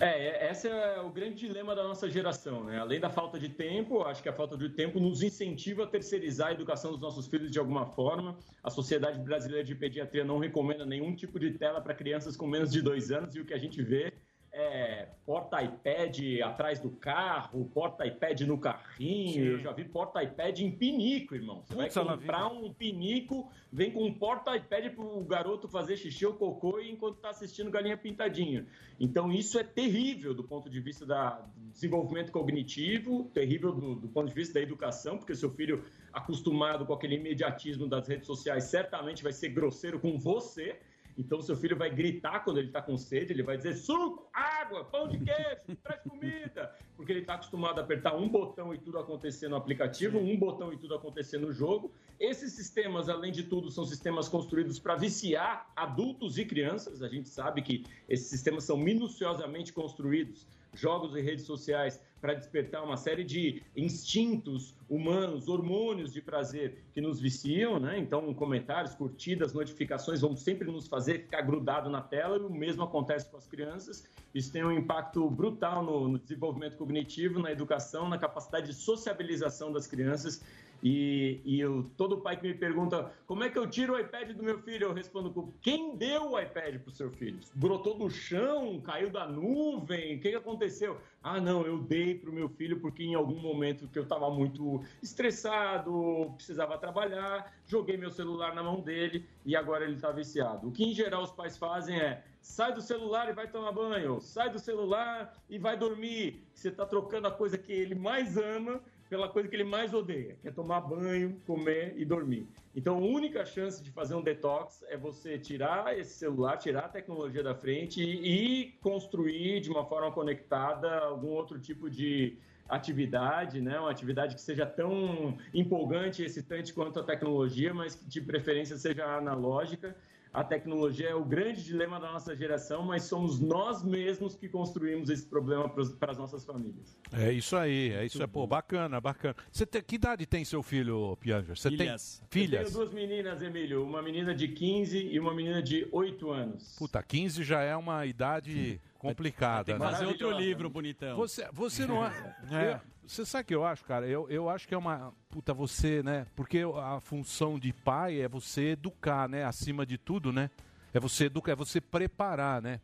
É, 0.00 0.50
esse 0.50 0.68
é 0.68 1.00
o 1.00 1.10
grande 1.10 1.34
dilema 1.34 1.74
da 1.74 1.82
nossa 1.82 2.08
geração, 2.08 2.62
né? 2.62 2.78
Além 2.78 3.00
da 3.00 3.10
falta 3.10 3.36
de 3.36 3.48
tempo, 3.48 4.02
acho 4.02 4.22
que 4.22 4.28
a 4.28 4.32
falta 4.32 4.56
de 4.56 4.68
tempo 4.68 5.00
nos 5.00 5.22
incentiva 5.22 5.84
a 5.84 5.86
terceirizar 5.88 6.48
a 6.48 6.52
educação 6.52 6.92
dos 6.92 7.00
nossos 7.00 7.26
filhos 7.26 7.50
de 7.50 7.58
alguma 7.58 7.84
forma. 7.84 8.38
A 8.62 8.70
Sociedade 8.70 9.18
Brasileira 9.18 9.64
de 9.64 9.74
Pediatria 9.74 10.24
não 10.24 10.38
recomenda 10.38 10.86
nenhum 10.86 11.16
tipo 11.16 11.38
de 11.40 11.50
tela 11.52 11.80
para 11.80 11.94
crianças 11.94 12.36
com 12.36 12.46
menos 12.46 12.70
de 12.70 12.80
dois 12.80 13.10
anos 13.10 13.34
e 13.34 13.40
o 13.40 13.44
que 13.44 13.52
a 13.52 13.58
gente 13.58 13.82
vê 13.82 14.12
é 14.52 15.08
porta-iPad 15.24 16.18
atrás 16.42 16.80
do 16.80 16.90
carro, 16.90 17.70
porta-iPad 17.72 18.40
no 18.42 18.58
carrinho. 18.58 19.32
Sim. 19.32 19.40
Eu 19.40 19.58
já 19.58 19.72
vi 19.72 19.84
porta-iPad 19.84 20.58
em 20.60 20.70
pinico, 20.70 21.34
irmão. 21.34 21.62
Você 21.66 21.74
Putz, 21.74 21.94
vai 21.94 22.04
comprar 22.04 22.48
um 22.48 22.72
pinico, 22.72 23.50
vem 23.72 23.90
com 23.90 24.04
um 24.04 24.12
porta-iPad 24.12 24.94
pro 24.94 25.20
garoto 25.24 25.68
fazer 25.68 25.96
xixi 25.96 26.24
ou 26.26 26.34
cocô 26.34 26.80
enquanto 26.80 27.18
tá 27.18 27.30
assistindo 27.30 27.70
Galinha 27.70 27.96
Pintadinha. 27.96 28.66
Então 28.98 29.30
isso 29.30 29.58
é 29.58 29.64
terrível 29.64 30.34
do 30.34 30.42
ponto 30.42 30.68
de 30.68 30.80
vista 30.80 31.04
da, 31.04 31.40
do 31.56 31.70
desenvolvimento 31.70 32.32
cognitivo, 32.32 33.30
terrível 33.32 33.72
do, 33.72 33.94
do 33.94 34.08
ponto 34.08 34.28
de 34.28 34.34
vista 34.34 34.54
da 34.54 34.60
educação, 34.60 35.18
porque 35.18 35.34
seu 35.34 35.50
filho 35.50 35.84
acostumado 36.12 36.86
com 36.86 36.92
aquele 36.92 37.16
imediatismo 37.16 37.86
das 37.86 38.08
redes 38.08 38.26
sociais 38.26 38.64
certamente 38.64 39.22
vai 39.22 39.32
ser 39.32 39.50
grosseiro 39.50 40.00
com 40.00 40.18
você. 40.18 40.78
Então, 41.18 41.42
seu 41.42 41.56
filho 41.56 41.76
vai 41.76 41.90
gritar 41.90 42.44
quando 42.44 42.58
ele 42.58 42.68
está 42.68 42.80
com 42.80 42.96
sede, 42.96 43.32
ele 43.32 43.42
vai 43.42 43.56
dizer 43.56 43.74
suco, 43.74 44.30
água, 44.32 44.84
pão 44.84 45.08
de 45.08 45.18
queijo, 45.18 45.76
traz 45.82 46.00
comida, 46.02 46.72
porque 46.96 47.10
ele 47.10 47.20
está 47.20 47.34
acostumado 47.34 47.80
a 47.80 47.82
apertar 47.82 48.14
um 48.14 48.28
botão 48.28 48.72
e 48.72 48.78
tudo 48.78 49.00
acontecer 49.00 49.48
no 49.48 49.56
aplicativo, 49.56 50.16
um 50.16 50.38
botão 50.38 50.72
e 50.72 50.78
tudo 50.78 50.94
acontecer 50.94 51.38
no 51.38 51.52
jogo. 51.52 51.92
Esses 52.20 52.52
sistemas, 52.52 53.08
além 53.08 53.32
de 53.32 53.42
tudo, 53.42 53.68
são 53.68 53.84
sistemas 53.84 54.28
construídos 54.28 54.78
para 54.78 54.94
viciar 54.94 55.68
adultos 55.74 56.38
e 56.38 56.44
crianças. 56.44 57.02
A 57.02 57.08
gente 57.08 57.28
sabe 57.28 57.62
que 57.62 57.84
esses 58.08 58.28
sistemas 58.28 58.62
são 58.62 58.76
minuciosamente 58.76 59.72
construídos, 59.72 60.46
jogos 60.72 61.16
e 61.16 61.20
redes 61.20 61.44
sociais, 61.44 62.00
para 62.20 62.34
despertar 62.34 62.82
uma 62.82 62.96
série 62.96 63.24
de 63.24 63.62
instintos 63.76 64.74
humanos, 64.88 65.48
hormônios 65.48 66.12
de 66.12 66.20
prazer 66.20 66.82
que 66.92 67.00
nos 67.00 67.20
viciam, 67.20 67.78
né? 67.78 67.98
Então, 67.98 68.32
comentários, 68.34 68.94
curtidas, 68.94 69.52
notificações 69.52 70.20
vão 70.20 70.34
sempre 70.36 70.70
nos 70.70 70.88
fazer 70.88 71.20
ficar 71.20 71.42
grudado 71.42 71.90
na 71.90 72.00
tela 72.00 72.36
e 72.36 72.40
o 72.40 72.50
mesmo 72.50 72.82
acontece 72.82 73.28
com 73.30 73.36
as 73.36 73.46
crianças. 73.46 74.06
Isso 74.34 74.52
tem 74.52 74.64
um 74.64 74.72
impacto 74.72 75.28
brutal 75.30 75.82
no, 75.82 76.08
no 76.08 76.18
desenvolvimento 76.18 76.76
cognitivo, 76.76 77.40
na 77.40 77.52
educação, 77.52 78.08
na 78.08 78.18
capacidade 78.18 78.66
de 78.66 78.74
sociabilização 78.74 79.72
das 79.72 79.86
crianças. 79.86 80.42
E, 80.82 81.40
e 81.44 81.60
eu, 81.60 81.90
todo 81.96 82.20
pai 82.20 82.36
que 82.36 82.46
me 82.46 82.54
pergunta 82.54 83.12
como 83.26 83.42
é 83.42 83.50
que 83.50 83.58
eu 83.58 83.68
tiro 83.68 83.94
o 83.94 83.98
iPad 83.98 84.30
do 84.30 84.42
meu 84.42 84.58
filho, 84.60 84.86
eu 84.86 84.92
respondo 84.92 85.30
com 85.30 85.52
quem 85.60 85.96
deu 85.96 86.32
o 86.32 86.40
iPad 86.40 86.80
pro 86.80 86.92
seu 86.92 87.10
filho? 87.10 87.38
Brotou 87.54 87.98
do 87.98 88.08
chão, 88.08 88.80
caiu 88.80 89.10
da 89.10 89.26
nuvem, 89.26 90.16
o 90.16 90.20
que, 90.20 90.30
que 90.30 90.36
aconteceu? 90.36 90.98
Ah, 91.22 91.40
não, 91.40 91.66
eu 91.66 91.78
dei 91.78 92.14
pro 92.14 92.32
meu 92.32 92.48
filho 92.48 92.80
porque 92.80 93.02
em 93.02 93.14
algum 93.14 93.40
momento 93.40 93.88
que 93.88 93.98
eu 93.98 94.04
estava 94.04 94.30
muito 94.30 94.82
estressado, 95.02 96.32
precisava 96.36 96.78
trabalhar, 96.78 97.52
joguei 97.66 97.96
meu 97.96 98.10
celular 98.10 98.54
na 98.54 98.62
mão 98.62 98.80
dele 98.80 99.26
e 99.44 99.56
agora 99.56 99.84
ele 99.84 99.94
está 99.94 100.12
viciado. 100.12 100.68
O 100.68 100.72
que 100.72 100.84
em 100.84 100.94
geral 100.94 101.22
os 101.22 101.32
pais 101.32 101.56
fazem 101.56 101.98
é 101.98 102.22
sai 102.40 102.72
do 102.72 102.80
celular 102.80 103.28
e 103.28 103.32
vai 103.32 103.48
tomar 103.48 103.72
banho, 103.72 104.20
sai 104.20 104.48
do 104.48 104.58
celular 104.58 105.34
e 105.50 105.58
vai 105.58 105.76
dormir. 105.76 106.42
Você 106.54 106.68
está 106.68 106.86
trocando 106.86 107.26
a 107.26 107.30
coisa 107.30 107.58
que 107.58 107.72
ele 107.72 107.94
mais 107.94 108.36
ama 108.36 108.80
pela 109.08 109.28
coisa 109.28 109.48
que 109.48 109.56
ele 109.56 109.64
mais 109.64 109.94
odeia, 109.94 110.36
que 110.40 110.48
é 110.48 110.50
tomar 110.50 110.80
banho, 110.80 111.40
comer 111.46 111.94
e 111.96 112.04
dormir. 112.04 112.46
Então, 112.74 112.96
a 112.96 113.00
única 113.00 113.44
chance 113.44 113.82
de 113.82 113.90
fazer 113.90 114.14
um 114.14 114.22
detox 114.22 114.84
é 114.88 114.96
você 114.96 115.38
tirar 115.38 115.98
esse 115.98 116.14
celular, 116.14 116.56
tirar 116.56 116.84
a 116.84 116.88
tecnologia 116.88 117.42
da 117.42 117.54
frente 117.54 118.02
e, 118.02 118.64
e 118.64 118.72
construir 118.80 119.60
de 119.60 119.70
uma 119.70 119.84
forma 119.84 120.12
conectada 120.12 120.98
algum 120.98 121.28
outro 121.28 121.58
tipo 121.58 121.88
de 121.88 122.36
atividade, 122.68 123.60
né? 123.62 123.80
Uma 123.80 123.90
atividade 123.90 124.34
que 124.34 124.40
seja 124.40 124.66
tão 124.66 125.36
empolgante 125.54 126.22
e 126.22 126.26
excitante 126.26 126.74
quanto 126.74 127.00
a 127.00 127.02
tecnologia, 127.02 127.72
mas 127.72 127.94
que 127.94 128.04
de 128.04 128.20
preferência 128.20 128.76
seja 128.76 129.06
analógica. 129.06 129.96
A 130.38 130.44
tecnologia 130.44 131.08
é 131.08 131.14
o 131.16 131.24
grande 131.24 131.64
dilema 131.64 131.98
da 131.98 132.12
nossa 132.12 132.32
geração, 132.36 132.84
mas 132.84 133.02
somos 133.02 133.40
nós 133.40 133.82
mesmos 133.82 134.36
que 134.36 134.48
construímos 134.48 135.10
esse 135.10 135.26
problema 135.26 135.68
para 135.68 136.12
as 136.12 136.16
nossas 136.16 136.44
famílias. 136.44 136.96
É 137.12 137.32
isso 137.32 137.56
aí, 137.56 137.90
é 137.90 138.06
isso 138.06 138.22
aí. 138.22 138.28
Pô, 138.28 138.46
bacana, 138.46 139.00
bacana. 139.00 139.34
Você 139.50 139.66
tem, 139.66 139.82
que 139.82 139.96
idade 139.96 140.26
tem 140.26 140.44
seu 140.44 140.62
filho, 140.62 141.16
Pianger? 141.16 141.58
Você 141.58 141.70
Filhas. 141.70 142.18
tem 142.30 142.44
Eu 142.44 142.46
tenho 142.46 142.46
filhas? 142.46 142.72
duas 142.72 142.92
meninas, 142.92 143.42
Emílio. 143.42 143.82
Uma 143.84 144.00
menina 144.00 144.32
de 144.32 144.46
15 144.46 145.08
e 145.08 145.18
uma 145.18 145.34
menina 145.34 145.60
de 145.60 145.88
8 145.90 146.30
anos. 146.30 146.76
Puta, 146.78 147.02
15 147.02 147.42
já 147.42 147.60
é 147.62 147.74
uma 147.74 148.06
idade 148.06 148.80
complicada. 148.98 149.64
Tem 149.64 149.74
que 149.76 149.80
né? 149.80 149.90
fazer 149.90 150.06
outro 150.06 150.30
livro, 150.30 150.68
bonitão. 150.68 151.16
Você, 151.16 151.48
você 151.52 151.86
não 151.86 152.04
é. 152.04 152.34
É. 152.52 152.80
Você 153.06 153.24
sabe 153.24 153.42
o 153.44 153.46
que 153.46 153.54
eu 153.54 153.64
acho, 153.64 153.84
cara? 153.84 154.06
Eu, 154.06 154.28
eu 154.28 154.50
acho 154.50 154.68
que 154.68 154.74
é 154.74 154.78
uma. 154.78 155.14
Puta, 155.30 155.54
você, 155.54 156.02
né? 156.02 156.26
Porque 156.36 156.60
a 156.76 157.00
função 157.00 157.58
de 157.58 157.72
pai 157.72 158.20
é 158.20 158.28
você 158.28 158.72
educar, 158.72 159.28
né? 159.28 159.44
Acima 159.44 159.86
de 159.86 159.96
tudo, 159.96 160.30
né? 160.30 160.50
É 160.92 161.00
você 161.00 161.24
educar, 161.24 161.52
é 161.52 161.56
você 161.56 161.80
preparar, 161.80 162.60
né? 162.60 162.80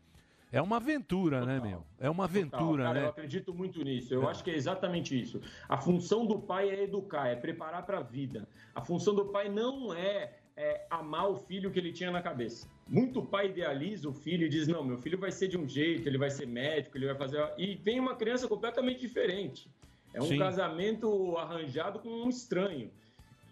É 0.50 0.62
uma 0.62 0.76
aventura, 0.76 1.44
né, 1.44 1.58
meu? 1.58 1.84
É 1.98 2.08
uma 2.08 2.24
aventura, 2.24 2.84
Cara, 2.84 2.98
Eu 2.98 3.02
né? 3.02 3.08
acredito 3.08 3.52
muito 3.52 3.82
nisso. 3.82 4.14
Eu 4.14 4.22
É. 4.22 4.30
acho 4.30 4.44
que 4.44 4.52
é 4.52 4.54
exatamente 4.54 5.20
isso. 5.20 5.40
A 5.68 5.76
função 5.76 6.24
do 6.24 6.38
pai 6.38 6.70
é 6.70 6.84
educar, 6.84 7.26
é 7.26 7.34
preparar 7.34 7.84
para 7.84 7.98
a 7.98 8.02
vida. 8.02 8.48
A 8.72 8.80
função 8.80 9.16
do 9.16 9.26
pai 9.26 9.48
não 9.48 9.92
é, 9.92 10.32
é, 10.56 10.86
amar 10.88 11.28
o 11.28 11.34
filho 11.34 11.72
que 11.72 11.78
ele 11.80 11.92
tinha 11.92 12.12
na 12.12 12.22
cabeça. 12.22 12.68
Muito 12.86 13.22
pai 13.22 13.46
idealiza 13.48 14.08
o 14.08 14.12
filho 14.12 14.46
e 14.46 14.48
diz: 14.48 14.68
não, 14.68 14.84
meu 14.84 14.98
filho 14.98 15.18
vai 15.18 15.32
ser 15.32 15.48
de 15.48 15.56
um 15.56 15.66
jeito, 15.68 16.06
ele 16.06 16.18
vai 16.18 16.30
ser 16.30 16.46
médico, 16.46 16.96
ele 16.98 17.06
vai 17.06 17.14
fazer. 17.16 17.42
E 17.56 17.74
vem 17.76 17.98
uma 17.98 18.14
criança 18.14 18.46
completamente 18.46 19.00
diferente. 19.00 19.68
É 20.12 20.20
um 20.20 20.26
Sim. 20.26 20.38
casamento 20.38 21.36
arranjado 21.36 21.98
com 21.98 22.08
um 22.08 22.28
estranho. 22.28 22.90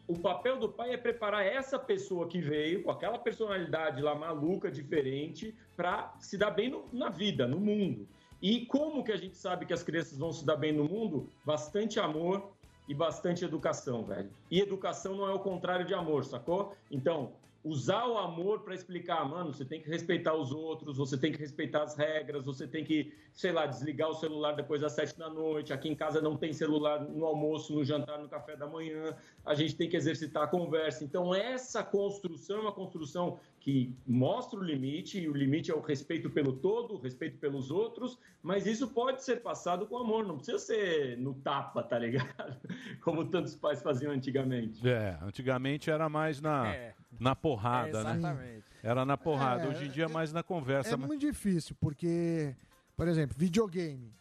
O 0.06 0.18
papel 0.18 0.58
do 0.58 0.68
pai 0.68 0.92
é 0.92 0.96
preparar 0.96 1.44
essa 1.46 1.78
pessoa 1.78 2.28
que 2.28 2.40
veio, 2.40 2.82
com 2.82 2.90
aquela 2.90 3.18
personalidade 3.18 4.02
lá 4.02 4.14
maluca, 4.14 4.70
diferente, 4.70 5.54
para 5.76 6.14
se 6.20 6.36
dar 6.36 6.50
bem 6.50 6.68
no- 6.68 6.84
na 6.92 7.08
vida, 7.08 7.46
no 7.46 7.58
mundo. 7.58 8.06
E 8.42 8.66
como 8.66 9.02
que 9.04 9.12
a 9.12 9.16
gente 9.16 9.36
sabe 9.36 9.64
que 9.64 9.72
as 9.72 9.82
crianças 9.82 10.18
vão 10.18 10.32
se 10.32 10.44
dar 10.44 10.56
bem 10.56 10.72
no 10.72 10.84
mundo? 10.84 11.28
Bastante 11.44 11.98
amor 12.00 12.50
e 12.88 12.94
bastante 12.94 13.44
educação, 13.44 14.04
velho. 14.04 14.28
E 14.50 14.60
educação 14.60 15.16
não 15.16 15.28
é 15.28 15.32
o 15.32 15.38
contrário 15.38 15.86
de 15.86 15.94
amor, 15.94 16.24
sacou? 16.24 16.74
Então, 16.90 17.32
usar 17.64 18.06
o 18.06 18.18
amor 18.18 18.60
para 18.60 18.74
explicar, 18.74 19.24
mano, 19.28 19.52
você 19.52 19.64
tem 19.64 19.80
que 19.80 19.88
respeitar 19.88 20.34
os 20.34 20.50
outros, 20.50 20.96
você 20.96 21.16
tem 21.16 21.30
que 21.30 21.38
respeitar 21.38 21.82
as 21.84 21.96
regras, 21.96 22.44
você 22.44 22.66
tem 22.66 22.84
que, 22.84 23.12
sei 23.32 23.52
lá, 23.52 23.66
desligar 23.66 24.08
o 24.08 24.14
celular 24.14 24.52
depois 24.52 24.80
das 24.80 24.92
sete 24.92 25.16
da 25.16 25.30
noite. 25.30 25.72
Aqui 25.72 25.88
em 25.88 25.94
casa 25.94 26.20
não 26.20 26.36
tem 26.36 26.52
celular 26.52 27.00
no 27.00 27.24
almoço, 27.24 27.72
no 27.72 27.84
jantar, 27.84 28.18
no 28.18 28.28
café 28.28 28.56
da 28.56 28.66
manhã. 28.66 29.16
A 29.44 29.54
gente 29.54 29.76
tem 29.76 29.88
que 29.88 29.96
exercitar 29.96 30.42
a 30.42 30.48
conversa. 30.48 31.04
Então, 31.04 31.32
essa 31.32 31.84
construção 31.84 32.58
é 32.58 32.60
uma 32.62 32.72
construção 32.72 33.38
que 33.64 33.94
mostra 34.04 34.58
o 34.58 34.62
limite, 34.62 35.20
e 35.20 35.28
o 35.28 35.32
limite 35.32 35.70
é 35.70 35.74
o 35.74 35.80
respeito 35.80 36.28
pelo 36.28 36.52
todo, 36.54 36.94
o 36.94 36.98
respeito 37.00 37.38
pelos 37.38 37.70
outros, 37.70 38.18
mas 38.42 38.66
isso 38.66 38.88
pode 38.88 39.22
ser 39.22 39.40
passado 39.40 39.86
com 39.86 39.96
amor, 39.98 40.26
não 40.26 40.36
precisa 40.36 40.58
ser 40.58 41.16
no 41.16 41.32
tapa, 41.32 41.80
tá 41.80 41.96
ligado? 41.96 42.56
Como 43.02 43.24
tantos 43.30 43.54
pais 43.54 43.80
faziam 43.80 44.10
antigamente. 44.12 44.86
É, 44.86 45.16
antigamente 45.22 45.90
era 45.90 46.08
mais 46.08 46.40
na, 46.40 46.74
É. 46.74 46.94
na 47.20 47.36
porrada, 47.36 48.00
É, 48.00 48.02
né? 48.04 48.10
exatamente. 48.16 48.64
Era 48.82 49.04
na 49.04 49.16
porrada. 49.16 49.62
É, 49.64 49.68
Hoje 49.68 49.84
em 49.86 49.90
dia 49.90 50.06
é 50.06 50.08
mais 50.08 50.32
na 50.32 50.42
conversa. 50.42 50.94
É 50.94 50.96
mas- 50.96 51.06
muito 51.06 51.20
difícil, 51.20 51.76
porque, 51.80 52.56
por 52.96 53.06
exemplo, 53.06 53.36
videogame. 53.38 54.12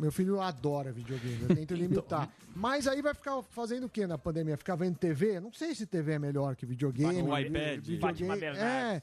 Meu 0.00 0.10
filho 0.10 0.40
adora 0.40 0.90
videogame, 0.90 1.42
eu 1.42 1.54
tento 1.54 1.74
limitar. 1.76 2.32
Mas 2.56 2.88
aí 2.88 3.02
vai 3.02 3.12
ficar 3.12 3.42
fazendo 3.42 3.84
o 3.84 3.88
que 3.88 4.06
na 4.06 4.16
pandemia? 4.16 4.56
Ficar 4.56 4.74
vendo 4.74 4.96
TV? 4.96 5.38
Não 5.38 5.52
sei 5.52 5.74
se 5.74 5.86
TV 5.86 6.12
é 6.12 6.18
melhor 6.18 6.56
que 6.56 6.64
videogame. 6.64 7.20
O 7.20 7.38
iPad. 7.38 7.84
videogame. 7.84 8.46
É, 8.56 9.02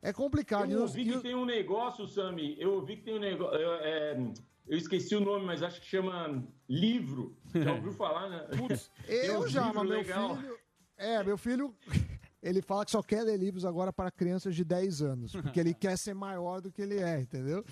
é 0.00 0.12
complicado. 0.12 0.70
Eu 0.70 0.82
ouvi 0.82 1.04
que 1.04 1.18
tem 1.18 1.34
um 1.34 1.44
negócio, 1.44 2.06
Sami. 2.06 2.56
Eu 2.60 2.74
ouvi 2.74 2.96
que 2.96 3.02
tem 3.02 3.16
um 3.16 3.18
negócio. 3.18 3.58
Eu, 3.58 3.72
é, 3.80 4.32
eu 4.68 4.78
esqueci 4.78 5.16
o 5.16 5.20
nome, 5.20 5.44
mas 5.44 5.64
acho 5.64 5.80
que 5.80 5.86
chama 5.88 6.44
livro. 6.68 7.36
Já 7.52 7.72
ouviu 7.72 7.90
falar, 7.94 8.30
né? 8.30 8.46
Tem 9.04 9.16
Eu 9.26 9.48
já, 9.48 9.72
mas 9.72 9.82
meu 9.82 9.98
legal. 9.98 10.36
filho. 10.36 10.58
É, 10.96 11.24
meu 11.24 11.36
filho. 11.36 11.74
Ele 12.40 12.62
fala 12.62 12.84
que 12.84 12.92
só 12.92 13.02
quer 13.02 13.24
ler 13.24 13.36
livros 13.36 13.64
agora 13.64 13.92
para 13.92 14.08
crianças 14.12 14.54
de 14.54 14.64
10 14.64 15.02
anos, 15.02 15.32
porque 15.32 15.58
ele 15.58 15.74
quer 15.74 15.98
ser 15.98 16.14
maior 16.14 16.60
do 16.60 16.70
que 16.70 16.80
ele 16.80 17.00
é, 17.00 17.20
entendeu? 17.20 17.64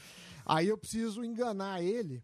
Aí 0.45 0.67
eu 0.67 0.77
preciso 0.77 1.23
enganar 1.23 1.81
ele 1.81 2.21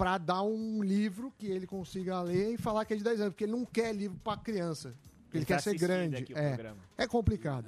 para 0.00 0.16
dar 0.16 0.40
um 0.40 0.82
livro 0.82 1.30
que 1.36 1.46
ele 1.46 1.66
consiga 1.66 2.22
ler 2.22 2.54
e 2.54 2.56
falar 2.56 2.86
que 2.86 2.94
é 2.94 2.96
de 2.96 3.04
10 3.04 3.20
anos, 3.20 3.34
porque 3.34 3.44
ele 3.44 3.52
não 3.52 3.66
quer 3.66 3.94
livro 3.94 4.18
para 4.24 4.34
criança. 4.40 4.94
Ele, 5.32 5.38
Ele 5.38 5.44
tá 5.44 5.54
quer 5.54 5.60
ser 5.62 5.76
grande. 5.78 6.16
aqui 6.16 6.32
o 6.34 6.38
é. 6.38 6.48
programa. 6.54 6.76
é 6.98 7.06
complicado. 7.06 7.66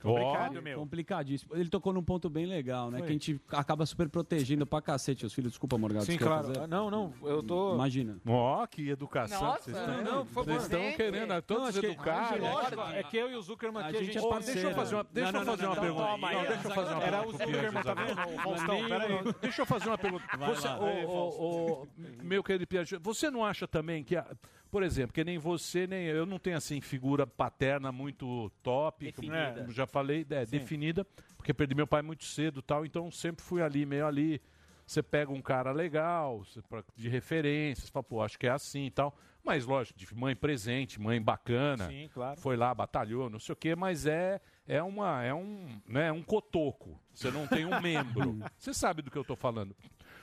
Complicado, 0.00 0.60
meu. 0.62 0.78
Complicadíssimo. 0.80 1.54
Ele 1.54 1.68
tocou 1.68 1.92
num 1.92 2.02
ponto 2.02 2.28
bem 2.28 2.44
legal, 2.44 2.90
né? 2.90 2.98
Foi. 2.98 3.06
Que 3.06 3.10
a 3.10 3.12
gente 3.12 3.40
acaba 3.50 3.86
super 3.86 4.08
protegendo 4.08 4.66
pra 4.66 4.82
cacete 4.82 5.24
os 5.24 5.32
filhos. 5.32 5.52
Desculpa, 5.52 5.78
Morgado. 5.78 6.04
Sim, 6.04 6.18
quer 6.18 6.24
claro. 6.26 6.46
fazer? 6.48 6.66
Não, 6.66 6.90
não, 6.90 7.12
eu 7.22 7.40
tô. 7.42 7.74
Imagina. 7.74 8.16
Ó, 8.26 8.66
que 8.66 8.88
educação 8.90 9.40
Nossa, 9.40 9.58
que 9.58 9.70
vocês 9.70 9.76
estão. 9.76 10.02
não, 10.02 10.26
por 10.26 10.32
favor. 10.32 10.44
Vocês 10.54 10.62
estão 10.64 10.80
Gente. 10.80 10.96
querendo 10.96 11.30
a 11.32 11.40
todos 11.40 11.78
que- 11.78 11.86
educar. 11.86 12.36
lógico, 12.40 12.82
É 12.82 13.02
que 13.04 13.16
eu 13.16 13.30
e 13.30 13.36
o 13.36 13.42
Zuckerman 13.42 13.82
aqui, 13.84 13.96
A 13.96 14.00
a 14.00 14.02
gente 14.02 14.12
gente... 14.14 14.26
é 14.26 14.38
deixa 14.40 14.66
eu 14.68 14.74
fazer 14.74 14.94
uma, 14.96 15.04
deixa 15.12 15.32
Não, 15.32 15.40
eu 15.40 15.46
fazer 15.46 15.62
não, 15.62 15.68
uma 15.68 15.74
não, 15.76 15.82
pergunta. 15.82 16.06
toma 16.06 16.32
Não, 16.32 16.42
deixa 16.42 16.54
eu 16.68 16.70
fazer 16.74 16.94
uma 16.94 17.02
Era 17.04 17.18
pergunta. 17.18 17.44
o 17.44 17.46
Zuckerman, 17.46 17.82
tá 17.84 17.94
vendo? 17.94 18.14
Não 18.16 18.22
é 18.22 18.36
Faustão, 18.42 18.74
nem 18.74 18.88
peraí. 18.88 19.34
Deixa 19.40 19.62
eu 19.62 19.66
fazer 19.66 19.88
uma 19.88 19.98
pergunta. 19.98 20.24
Meu 22.22 22.42
querido 22.42 22.66
Piaget, 22.66 22.98
você 23.02 23.30
não 23.30 23.44
acha 23.44 23.68
também 23.68 24.02
que, 24.02 24.16
a- 24.16 24.26
por 24.72 24.82
exemplo, 24.82 25.12
que 25.12 25.22
nem 25.22 25.36
você, 25.36 25.86
nem 25.86 26.06
eu 26.06 26.24
não 26.24 26.38
tenho 26.38 26.56
assim 26.56 26.80
figura 26.80 27.26
paterna 27.26 27.92
muito 27.92 28.50
top, 28.62 29.04
Definida. 29.04 29.54
como 29.58 29.70
já 29.70 29.86
falei, 29.86 30.26
é, 30.30 30.46
definida, 30.46 31.06
porque 31.36 31.52
perdi 31.52 31.74
meu 31.74 31.86
pai 31.86 32.00
muito 32.00 32.24
cedo 32.24 32.60
e 32.60 32.62
tal, 32.62 32.86
então 32.86 33.10
sempre 33.10 33.44
fui 33.44 33.60
ali, 33.60 33.84
meio 33.84 34.06
ali. 34.06 34.40
Você 34.86 35.02
pega 35.02 35.30
um 35.30 35.42
cara 35.42 35.72
legal, 35.72 36.42
de 36.96 37.08
referência, 37.10 37.84
você 37.84 37.92
fala, 37.92 38.02
pô, 38.02 38.22
acho 38.22 38.38
que 38.38 38.46
é 38.46 38.50
assim 38.50 38.86
e 38.86 38.90
tal. 38.90 39.14
Mas 39.44 39.66
lógico, 39.66 39.98
de 39.98 40.14
mãe 40.14 40.34
presente, 40.34 40.98
mãe 40.98 41.20
bacana. 41.20 41.88
Sim, 41.88 42.08
claro. 42.10 42.40
Foi 42.40 42.56
lá, 42.56 42.74
batalhou, 42.74 43.28
não 43.28 43.38
sei 43.38 43.52
o 43.52 43.56
quê, 43.56 43.76
mas 43.76 44.06
é 44.06 44.40
é 44.66 44.82
uma 44.82 45.22
é 45.22 45.34
um, 45.34 45.66
né, 45.86 46.10
um 46.10 46.22
cotoco. 46.22 46.98
Você 47.12 47.30
não 47.30 47.46
tem 47.46 47.66
um 47.66 47.78
membro. 47.78 48.38
Você 48.56 48.72
sabe 48.72 49.02
do 49.02 49.10
que 49.10 49.18
eu 49.18 49.24
tô 49.24 49.36
falando. 49.36 49.76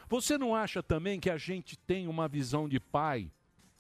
Você 0.09 0.39
não 0.39 0.55
acha 0.55 0.81
também 0.81 1.19
que 1.19 1.30
a 1.30 1.38
gente 1.38 1.77
tem 1.77 2.07
uma 2.07 2.27
visão 2.27 2.67
de 2.67 2.80
pai, 2.80 3.31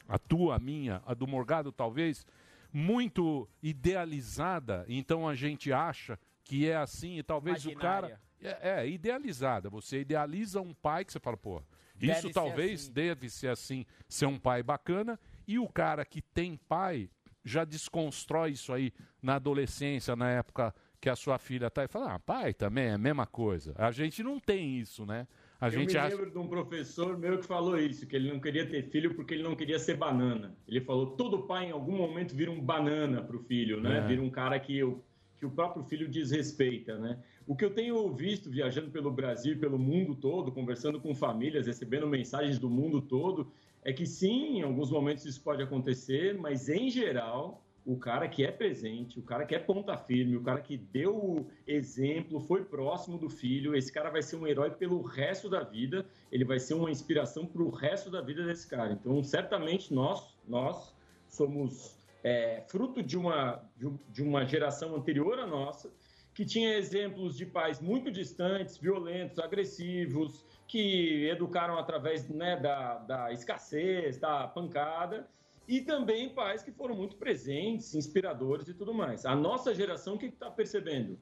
a 0.09 0.17
tua, 0.17 0.55
a 0.55 0.59
minha, 0.59 1.01
a 1.05 1.13
do 1.13 1.25
Morgado 1.25 1.71
talvez, 1.71 2.25
muito 2.73 3.47
idealizada, 3.63 4.85
então 4.89 5.27
a 5.27 5.35
gente 5.35 5.71
acha 5.71 6.19
que 6.43 6.67
é 6.67 6.75
assim 6.75 7.19
e 7.19 7.23
talvez 7.23 7.65
o 7.65 7.75
cara 7.75 8.19
é, 8.41 8.81
é, 8.81 8.89
idealizada. 8.89 9.69
Você 9.69 10.01
idealiza 10.01 10.59
um 10.59 10.73
pai 10.73 11.05
que 11.05 11.13
você 11.13 11.19
fala, 11.19 11.37
pô, 11.37 11.61
Deve 11.99 12.13
isso 12.13 12.29
talvez 12.31 12.83
assim. 12.83 12.91
deve 12.91 13.29
ser 13.29 13.49
assim, 13.49 13.85
ser 14.07 14.25
um 14.25 14.39
pai 14.39 14.63
bacana. 14.63 15.19
E 15.45 15.59
o 15.59 15.67
cara 15.67 16.05
que 16.05 16.21
tem 16.21 16.55
pai 16.55 17.09
já 17.43 17.65
desconstrói 17.65 18.51
isso 18.51 18.71
aí 18.71 18.93
na 19.21 19.35
adolescência, 19.35 20.15
na 20.15 20.29
época 20.29 20.73
que 21.01 21.09
a 21.09 21.15
sua 21.15 21.37
filha 21.37 21.69
tá 21.69 21.83
e 21.83 21.87
fala, 21.87 22.15
ah, 22.15 22.19
pai 22.19 22.53
também 22.53 22.85
é 22.85 22.93
a 22.93 22.97
mesma 22.97 23.25
coisa. 23.25 23.73
A 23.77 23.91
gente 23.91 24.23
não 24.23 24.39
tem 24.39 24.77
isso, 24.77 25.05
né? 25.05 25.27
A 25.59 25.67
eu 25.67 25.71
gente 25.71 25.93
me 25.93 25.99
acha. 25.99 26.15
lembro 26.15 26.31
de 26.31 26.37
um 26.37 26.47
professor 26.47 27.17
meu 27.17 27.37
que 27.37 27.45
falou 27.45 27.77
isso, 27.77 28.07
que 28.07 28.15
ele 28.15 28.31
não 28.31 28.39
queria 28.39 28.65
ter 28.65 28.83
filho 28.83 29.13
porque 29.13 29.33
ele 29.33 29.43
não 29.43 29.55
queria 29.55 29.77
ser 29.77 29.97
banana. 29.97 30.55
Ele 30.67 30.79
falou, 30.79 31.07
todo 31.17 31.43
pai 31.43 31.65
em 31.65 31.71
algum 31.71 31.97
momento 31.97 32.33
vira 32.33 32.49
um 32.49 32.61
banana 32.61 33.21
pro 33.21 33.39
filho, 33.39 33.81
né? 33.81 33.97
É. 33.97 34.07
Vira 34.07 34.21
um 34.21 34.29
cara 34.29 34.57
que, 34.59 34.81
o 34.83 35.03
que 35.39 35.45
o 35.45 35.49
próprio 35.49 35.83
filho 35.83 36.07
desrespeita, 36.07 36.97
né? 36.97 37.17
O 37.47 37.55
que 37.55 37.63
eu 37.65 37.71
tenho 37.71 38.13
visto 38.13 38.49
viajando 38.49 38.91
pelo 38.91 39.09
Brasil 39.09 39.53
e 39.53 39.57
pelo 39.57 39.79
mundo 39.79 40.13
todo, 40.13 40.51
conversando 40.51 40.99
com 40.99 41.15
famílias, 41.15 41.65
recebendo 41.65 42.05
mensagens 42.07 42.59
do 42.59 42.69
mundo 42.69 43.01
todo, 43.01 43.51
é 43.81 43.93
que 43.93 44.05
sim, 44.05 44.59
em 44.59 44.61
alguns 44.61 44.91
momentos 44.91 45.25
isso 45.25 45.41
pode 45.41 45.63
acontecer, 45.63 46.37
mas 46.37 46.67
em 46.69 46.89
geral, 46.89 47.65
o 47.85 47.97
cara 47.97 48.27
que 48.27 48.45
é 48.45 48.51
presente, 48.51 49.19
o 49.19 49.23
cara 49.23 49.45
que 49.45 49.55
é 49.55 49.59
ponta 49.59 49.97
firme, 49.97 50.35
o 50.35 50.43
cara 50.43 50.61
que 50.61 50.77
deu 50.77 51.15
o 51.15 51.47
exemplo, 51.65 52.39
foi 52.39 52.63
próximo 52.63 53.17
do 53.17 53.29
filho, 53.29 53.75
esse 53.75 53.91
cara 53.91 54.09
vai 54.09 54.21
ser 54.21 54.35
um 54.35 54.45
herói 54.45 54.71
pelo 54.71 55.01
resto 55.01 55.49
da 55.49 55.61
vida, 55.63 56.05
ele 56.31 56.45
vai 56.45 56.59
ser 56.59 56.73
uma 56.73 56.91
inspiração 56.91 57.45
para 57.45 57.61
o 57.61 57.69
resto 57.69 58.09
da 58.11 58.21
vida 58.21 58.45
desse 58.45 58.67
cara. 58.67 58.93
Então, 58.93 59.23
certamente 59.23 59.93
nós, 59.93 60.37
nós 60.47 60.95
somos 61.27 61.97
é, 62.23 62.61
fruto 62.67 63.01
de 63.01 63.17
uma, 63.17 63.63
de 63.77 63.87
um- 63.87 63.99
uma 64.19 64.45
geração 64.45 64.95
anterior 64.95 65.39
à 65.39 65.47
nossa, 65.47 65.91
que 66.33 66.45
tinha 66.45 66.77
exemplos 66.77 67.35
de 67.35 67.45
pais 67.45 67.81
muito 67.81 68.11
distantes, 68.11 68.77
violentos, 68.77 69.39
agressivos, 69.39 70.45
que 70.67 71.27
educaram 71.27 71.77
através 71.77 72.29
né, 72.29 72.55
da, 72.57 72.99
da 72.99 73.33
escassez, 73.33 74.17
da 74.19 74.47
pancada, 74.47 75.27
e 75.69 75.81
também 75.81 76.29
pais 76.29 76.63
que 76.63 76.71
foram 76.71 76.95
muito 76.95 77.15
presentes, 77.15 77.93
inspiradores 77.93 78.67
e 78.67 78.73
tudo 78.73 78.91
mais. 78.91 79.23
A 79.23 79.35
nossa 79.35 79.73
geração, 79.73 80.15
o 80.15 80.17
que 80.17 80.25
está 80.25 80.49
percebendo? 80.49 81.15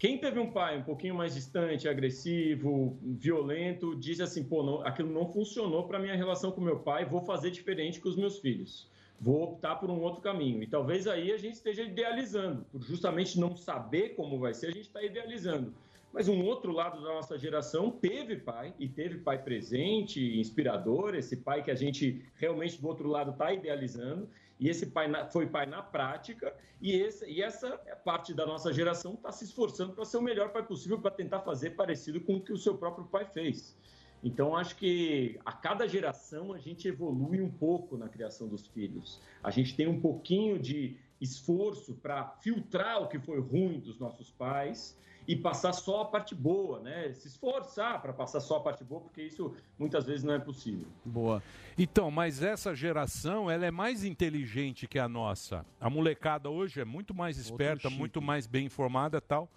Quem 0.00 0.18
teve 0.18 0.40
um 0.40 0.50
pai 0.50 0.78
um 0.78 0.82
pouquinho 0.82 1.14
mais 1.14 1.32
distante, 1.32 1.88
agressivo, 1.88 2.98
violento, 3.00 3.94
diz 3.94 4.20
assim: 4.20 4.42
pô, 4.42 4.64
não, 4.64 4.84
aquilo 4.84 5.12
não 5.12 5.32
funcionou 5.32 5.86
para 5.86 6.00
minha 6.00 6.16
relação 6.16 6.50
com 6.50 6.60
meu 6.60 6.80
pai, 6.80 7.04
vou 7.04 7.20
fazer 7.20 7.52
diferente 7.52 8.00
com 8.00 8.08
os 8.08 8.16
meus 8.16 8.40
filhos. 8.40 8.90
Vou 9.20 9.44
optar 9.44 9.76
por 9.76 9.90
um 9.90 10.00
outro 10.00 10.20
caminho. 10.20 10.60
E 10.60 10.66
talvez 10.66 11.06
aí 11.06 11.30
a 11.30 11.38
gente 11.38 11.54
esteja 11.54 11.84
idealizando, 11.84 12.64
por 12.72 12.82
justamente 12.82 13.38
não 13.38 13.56
saber 13.56 14.16
como 14.16 14.40
vai 14.40 14.54
ser, 14.54 14.66
a 14.66 14.72
gente 14.72 14.86
está 14.86 15.02
idealizando. 15.02 15.72
Mas 16.18 16.26
um 16.26 16.44
outro 16.44 16.72
lado 16.72 17.00
da 17.00 17.14
nossa 17.14 17.38
geração 17.38 17.92
teve 17.92 18.38
pai, 18.38 18.74
e 18.76 18.88
teve 18.88 19.18
pai 19.18 19.40
presente, 19.40 20.36
inspirador, 20.36 21.14
esse 21.14 21.36
pai 21.36 21.62
que 21.62 21.70
a 21.70 21.76
gente 21.76 22.24
realmente 22.34 22.80
do 22.80 22.88
outro 22.88 23.08
lado 23.08 23.30
está 23.30 23.52
idealizando, 23.52 24.28
e 24.58 24.68
esse 24.68 24.86
pai 24.86 25.06
na- 25.06 25.26
foi 25.28 25.46
pai 25.46 25.64
na 25.66 25.80
prática, 25.80 26.52
e, 26.82 26.90
esse, 26.90 27.24
e 27.30 27.40
essa 27.40 27.70
parte 28.04 28.34
da 28.34 28.44
nossa 28.44 28.72
geração 28.72 29.14
está 29.14 29.30
se 29.30 29.44
esforçando 29.44 29.92
para 29.92 30.04
ser 30.04 30.16
o 30.16 30.20
melhor 30.20 30.48
pai 30.50 30.66
possível, 30.66 31.00
para 31.00 31.12
tentar 31.12 31.38
fazer 31.42 31.76
parecido 31.76 32.20
com 32.20 32.34
o 32.34 32.40
que 32.40 32.52
o 32.52 32.58
seu 32.58 32.76
próprio 32.76 33.04
pai 33.04 33.24
fez. 33.24 33.78
Então, 34.20 34.56
acho 34.56 34.74
que 34.74 35.38
a 35.44 35.52
cada 35.52 35.86
geração 35.86 36.52
a 36.52 36.58
gente 36.58 36.88
evolui 36.88 37.40
um 37.40 37.48
pouco 37.48 37.96
na 37.96 38.08
criação 38.08 38.48
dos 38.48 38.66
filhos. 38.66 39.20
A 39.40 39.52
gente 39.52 39.76
tem 39.76 39.86
um 39.86 40.00
pouquinho 40.00 40.58
de 40.58 40.96
esforço 41.20 41.94
para 41.94 42.26
filtrar 42.40 43.04
o 43.04 43.08
que 43.08 43.20
foi 43.20 43.38
ruim 43.38 43.78
dos 43.78 44.00
nossos 44.00 44.32
pais 44.32 44.98
e 45.28 45.36
passar 45.36 45.74
só 45.74 46.00
a 46.00 46.04
parte 46.06 46.34
boa, 46.34 46.80
né? 46.80 47.12
Se 47.12 47.28
esforçar 47.28 48.00
para 48.00 48.14
passar 48.14 48.40
só 48.40 48.56
a 48.56 48.60
parte 48.60 48.82
boa, 48.82 49.02
porque 49.02 49.22
isso 49.22 49.54
muitas 49.78 50.06
vezes 50.06 50.24
não 50.24 50.32
é 50.32 50.38
possível. 50.38 50.88
Boa. 51.04 51.42
Então, 51.76 52.10
mas 52.10 52.42
essa 52.42 52.74
geração, 52.74 53.50
ela 53.50 53.66
é 53.66 53.70
mais 53.70 54.04
inteligente 54.04 54.88
que 54.88 54.98
a 54.98 55.06
nossa. 55.06 55.66
A 55.78 55.90
molecada 55.90 56.48
hoje 56.48 56.80
é 56.80 56.84
muito 56.84 57.12
mais 57.12 57.36
esperta, 57.36 57.90
muito 57.90 58.22
mais 58.22 58.46
bem 58.46 58.64
informada 58.64 59.20
tal. 59.20 59.50